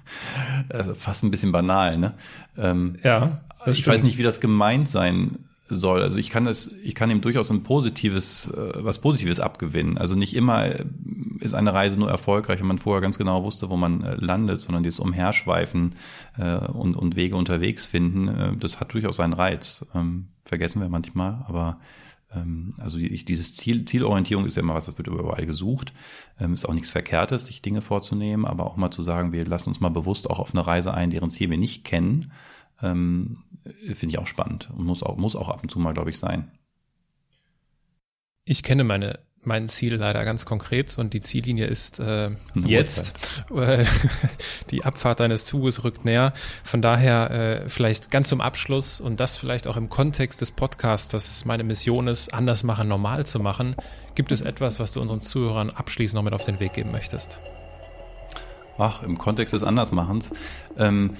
also 0.70 0.96
fast 0.96 1.24
ein 1.24 1.32
bisschen 1.32 1.52
banal, 1.52 1.98
ne? 1.98 2.14
Ähm, 2.58 2.98
ja. 3.04 3.40
Ich 3.66 3.80
stimmt. 3.80 3.96
weiß 3.96 4.04
nicht, 4.04 4.18
wie 4.18 4.24
das 4.24 4.40
gemeint 4.40 4.88
sein 4.88 5.32
soll. 5.70 6.02
Also 6.02 6.18
ich 6.18 6.30
kann 6.30 6.46
das, 6.46 6.72
ich 6.84 6.96
kann 6.96 7.10
ihm 7.10 7.22
durchaus 7.22 7.52
ein 7.52 7.64
positives, 7.64 8.50
äh, 8.50 8.74
was 8.76 9.00
Positives 9.00 9.40
abgewinnen. 9.40 9.98
Also 9.98 10.16
nicht 10.16 10.36
immer 10.36 10.68
ist 11.40 11.54
eine 11.54 11.74
Reise 11.74 12.00
nur 12.00 12.10
erfolgreich, 12.10 12.60
wenn 12.60 12.68
man 12.68 12.78
vorher 12.78 13.02
ganz 13.02 13.18
genau 13.18 13.44
wusste, 13.44 13.70
wo 13.70 13.78
man 13.78 14.04
äh, 14.04 14.16
landet, 14.16 14.60
sondern 14.60 14.84
dieses 14.84 15.00
Umherschweifen 15.00 15.96
äh, 16.38 16.58
und, 16.58 16.96
und 16.96 17.16
Wege 17.16 17.36
unterwegs 17.36 17.86
finden, 17.86 18.28
äh, 18.28 18.56
das 18.58 18.80
hat 18.80 18.94
durchaus 18.94 19.18
seinen 19.18 19.34
Reiz. 19.34 19.86
Ähm, 19.94 20.28
vergessen 20.46 20.82
wir 20.82 20.90
manchmal, 20.90 21.44
aber 21.48 21.80
also 22.30 22.98
ich, 22.98 23.26
dieses 23.26 23.56
Ziel, 23.56 23.86
Zielorientierung 23.86 24.46
ist 24.46 24.58
ja 24.58 24.62
immer 24.62 24.76
was, 24.76 24.86
das 24.86 24.98
wird 24.98 25.08
überall 25.08 25.46
gesucht. 25.46 25.94
Ähm, 26.40 26.54
ist 26.54 26.68
auch 26.68 26.74
nichts 26.74 26.92
Verkehrtes, 26.92 27.48
sich 27.48 27.62
Dinge 27.62 27.82
vorzunehmen, 27.82 28.46
aber 28.46 28.66
auch 28.66 28.76
mal 28.76 28.92
zu 28.92 29.02
sagen, 29.04 29.32
wir 29.32 29.46
lassen 29.46 29.70
uns 29.70 29.80
mal 29.80 29.90
bewusst 29.90 30.30
auch 30.30 30.40
auf 30.40 30.54
eine 30.54 30.66
Reise 30.66 30.94
ein, 30.94 31.10
deren 31.10 31.32
Ziel 31.32 31.50
wir 31.50 31.58
nicht 31.58 31.86
kennen, 31.86 32.32
ähm, 32.82 33.44
finde 33.64 34.08
ich 34.08 34.20
auch 34.20 34.28
spannend 34.28 34.70
und 34.76 34.86
muss 34.86 35.04
auch, 35.04 35.18
muss 35.18 35.36
auch 35.36 35.50
ab 35.50 35.62
und 35.64 35.70
zu 35.70 35.80
mal, 35.80 35.94
glaube 35.94 36.10
ich, 36.10 36.20
sein. 36.20 36.52
Ich 38.44 38.64
kenne 38.64 38.84
meine 38.84 39.20
mein 39.48 39.68
Ziel 39.68 39.96
leider 39.96 40.24
ganz 40.26 40.46
konkret 40.46 40.98
und 40.98 41.14
die 41.14 41.22
Ziellinie 41.22 41.66
ist 41.66 42.00
äh, 42.00 42.30
jetzt. 42.56 43.46
die 44.72 44.86
Abfahrt 44.86 45.22
deines 45.22 45.46
Zuges 45.46 45.84
rückt 45.84 46.06
näher. 46.06 46.34
Von 46.64 46.82
daher 46.82 47.32
äh, 47.32 47.70
vielleicht 47.70 48.12
ganz 48.12 48.28
zum 48.28 48.42
Abschluss 48.42 49.02
und 49.02 49.20
das 49.20 49.38
vielleicht 49.38 49.68
auch 49.68 49.78
im 49.78 49.90
Kontext 49.90 50.42
des 50.42 50.52
Podcasts, 50.52 51.10
dass 51.10 51.30
es 51.30 51.46
meine 51.46 51.64
Mission 51.64 52.08
ist, 52.08 52.34
anders 52.34 52.64
machen, 52.64 52.88
normal 52.88 53.26
zu 53.26 53.40
machen. 53.40 53.76
Gibt 54.14 54.32
es 54.32 54.42
etwas, 54.42 54.80
was 54.80 54.92
du 54.92 55.02
unseren 55.02 55.22
Zuhörern 55.22 55.70
abschließend 55.70 56.16
noch 56.16 56.24
mit 56.24 56.34
auf 56.34 56.46
den 56.46 56.60
Weg 56.60 56.74
geben 56.74 56.92
möchtest? 56.92 57.42
Ach, 58.78 59.02
im 59.02 59.18
Kontext 59.18 59.54
des 59.54 59.64
Andersmachens. 59.64 60.34
Ähm, 60.78 61.16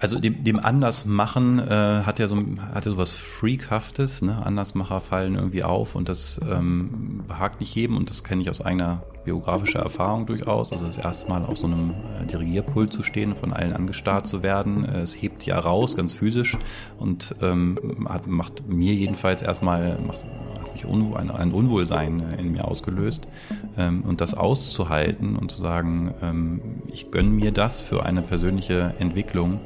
also 0.00 0.18
dem, 0.18 0.42
dem 0.44 0.58
Andersmachen 0.58 1.58
äh, 1.58 2.02
hat 2.04 2.18
ja 2.18 2.26
so 2.26 2.36
hat 2.72 2.86
ja 2.86 2.92
sowas 2.92 3.12
Freakhaftes, 3.12 4.22
ne? 4.22 4.44
Andersmacher 4.44 5.00
fallen 5.00 5.34
irgendwie 5.34 5.62
auf 5.62 5.94
und 5.94 6.08
das 6.08 6.40
ähm, 6.50 7.22
behagt 7.28 7.60
nicht 7.60 7.74
jedem 7.74 7.96
und 7.98 8.08
das 8.08 8.24
kenne 8.24 8.40
ich 8.40 8.48
aus 8.48 8.62
eigener 8.62 9.02
biografischer 9.24 9.80
Erfahrung 9.80 10.24
durchaus. 10.24 10.72
Also 10.72 10.86
das 10.86 10.96
erste 10.96 11.28
Mal 11.28 11.44
auf 11.44 11.58
so 11.58 11.66
einem 11.66 11.90
äh, 11.90 12.26
Dirigierpult 12.26 12.92
zu 12.92 13.02
stehen, 13.02 13.34
von 13.34 13.52
allen 13.52 13.74
angestarrt 13.74 14.26
zu 14.26 14.42
werden, 14.42 14.86
äh, 14.86 15.00
es 15.00 15.20
hebt 15.20 15.44
ja 15.44 15.58
raus, 15.58 15.96
ganz 15.96 16.14
physisch 16.14 16.56
und 16.98 17.34
ähm, 17.42 18.06
hat, 18.08 18.26
macht 18.26 18.66
mir 18.68 18.94
jedenfalls 18.94 19.42
erstmal 19.42 19.98
macht, 19.98 20.24
hat 20.58 20.72
mich 20.72 20.86
unwohl, 20.86 21.18
ein, 21.18 21.30
ein 21.30 21.52
Unwohlsein 21.52 22.22
in 22.38 22.52
mir 22.52 22.66
ausgelöst 22.66 23.28
ähm, 23.76 24.02
und 24.02 24.22
das 24.22 24.32
auszuhalten 24.32 25.36
und 25.36 25.50
zu 25.50 25.60
sagen, 25.60 26.14
ähm, 26.22 26.60
ich 26.86 27.10
gönne 27.10 27.28
mir 27.28 27.52
das 27.52 27.82
für 27.82 28.06
eine 28.06 28.22
persönliche 28.22 28.94
Entwicklung 28.98 29.60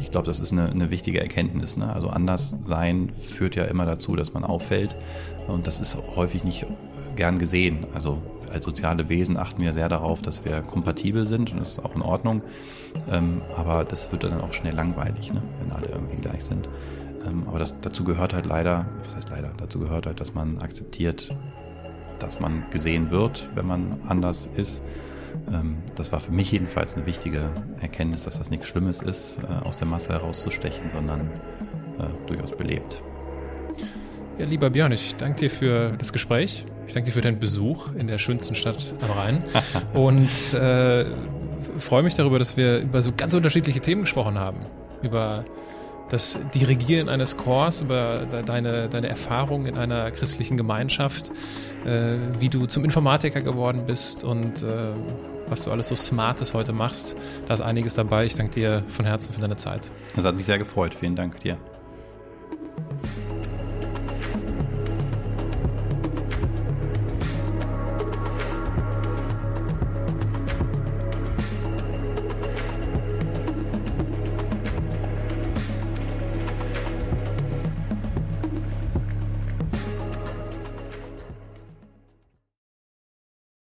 ich 0.00 0.10
glaube, 0.10 0.26
das 0.26 0.38
ist 0.38 0.52
eine, 0.52 0.70
eine 0.70 0.90
wichtige 0.90 1.20
Erkenntnis. 1.20 1.76
Ne? 1.76 1.92
Also 1.92 2.08
anders 2.08 2.56
sein 2.66 3.10
führt 3.10 3.56
ja 3.56 3.64
immer 3.64 3.86
dazu, 3.86 4.16
dass 4.16 4.34
man 4.34 4.44
auffällt. 4.44 4.96
Und 5.48 5.66
das 5.66 5.80
ist 5.80 5.96
häufig 6.14 6.44
nicht 6.44 6.66
gern 7.16 7.38
gesehen. 7.38 7.86
Also 7.94 8.20
als 8.52 8.64
soziale 8.64 9.08
Wesen 9.08 9.36
achten 9.36 9.62
wir 9.62 9.72
sehr 9.72 9.88
darauf, 9.88 10.22
dass 10.22 10.44
wir 10.44 10.60
kompatibel 10.60 11.26
sind 11.26 11.52
und 11.52 11.60
das 11.60 11.72
ist 11.72 11.84
auch 11.84 11.96
in 11.96 12.02
Ordnung. 12.02 12.42
Ähm, 13.10 13.42
aber 13.56 13.84
das 13.84 14.12
wird 14.12 14.24
dann 14.24 14.40
auch 14.40 14.52
schnell 14.52 14.74
langweilig, 14.74 15.32
ne? 15.32 15.42
wenn 15.60 15.72
alle 15.72 15.88
irgendwie 15.88 16.18
gleich 16.18 16.44
sind. 16.44 16.68
Ähm, 17.26 17.44
aber 17.48 17.58
das, 17.58 17.80
dazu 17.80 18.04
gehört 18.04 18.34
halt 18.34 18.46
leider, 18.46 18.86
was 19.02 19.16
heißt 19.16 19.30
leider, 19.30 19.52
dazu 19.56 19.80
gehört 19.80 20.06
halt, 20.06 20.20
dass 20.20 20.34
man 20.34 20.58
akzeptiert, 20.58 21.34
dass 22.18 22.40
man 22.40 22.64
gesehen 22.70 23.10
wird, 23.10 23.50
wenn 23.54 23.66
man 23.66 23.98
anders 24.06 24.48
ist 24.54 24.82
ähm, 24.82 25.03
das 25.94 26.12
war 26.12 26.20
für 26.20 26.32
mich 26.32 26.52
jedenfalls 26.52 26.96
eine 26.96 27.06
wichtige 27.06 27.50
Erkenntnis, 27.80 28.24
dass 28.24 28.38
das 28.38 28.50
nichts 28.50 28.68
Schlimmes 28.68 29.02
ist, 29.02 29.38
äh, 29.38 29.64
aus 29.64 29.76
der 29.76 29.86
Masse 29.86 30.12
herauszustechen, 30.12 30.90
sondern 30.90 31.30
äh, 31.98 32.04
durchaus 32.26 32.56
belebt. 32.56 33.02
Ja, 34.38 34.46
lieber 34.46 34.70
Björn, 34.70 34.92
ich 34.92 35.14
danke 35.16 35.40
dir 35.40 35.50
für 35.50 35.92
das 35.96 36.12
Gespräch. 36.12 36.64
Ich 36.86 36.94
danke 36.94 37.06
dir 37.06 37.12
für 37.12 37.20
deinen 37.20 37.38
Besuch 37.38 37.92
in 37.94 38.06
der 38.06 38.18
schönsten 38.18 38.54
Stadt 38.54 38.94
am 39.00 39.10
Rhein 39.12 39.42
und 39.94 40.54
äh, 40.54 41.04
freue 41.78 42.02
mich 42.02 42.14
darüber, 42.14 42.38
dass 42.38 42.56
wir 42.56 42.78
über 42.80 43.00
so 43.00 43.12
ganz 43.16 43.34
unterschiedliche 43.34 43.80
Themen 43.80 44.02
gesprochen 44.02 44.38
haben. 44.38 44.58
Über 45.02 45.44
das 46.14 46.38
Dirigieren 46.54 47.08
eines 47.08 47.36
Chors, 47.36 47.80
über 47.80 48.24
deine, 48.46 48.88
deine 48.88 49.08
Erfahrung 49.08 49.66
in 49.66 49.76
einer 49.76 50.12
christlichen 50.12 50.56
Gemeinschaft, 50.56 51.32
äh, 51.84 52.16
wie 52.38 52.48
du 52.48 52.66
zum 52.66 52.84
Informatiker 52.84 53.40
geworden 53.40 53.82
bist 53.84 54.22
und 54.22 54.62
äh, 54.62 54.92
was 55.48 55.64
du 55.64 55.72
alles 55.72 55.88
so 55.88 55.96
Smartes 55.96 56.54
heute 56.54 56.72
machst. 56.72 57.16
Da 57.48 57.54
ist 57.54 57.60
einiges 57.60 57.94
dabei. 57.94 58.26
Ich 58.26 58.34
danke 58.34 58.52
dir 58.52 58.84
von 58.86 59.04
Herzen 59.04 59.32
für 59.32 59.40
deine 59.40 59.56
Zeit. 59.56 59.90
Das 60.14 60.24
hat 60.24 60.36
mich 60.36 60.46
sehr 60.46 60.58
gefreut. 60.58 60.94
Vielen 60.94 61.16
Dank 61.16 61.40
dir. 61.40 61.58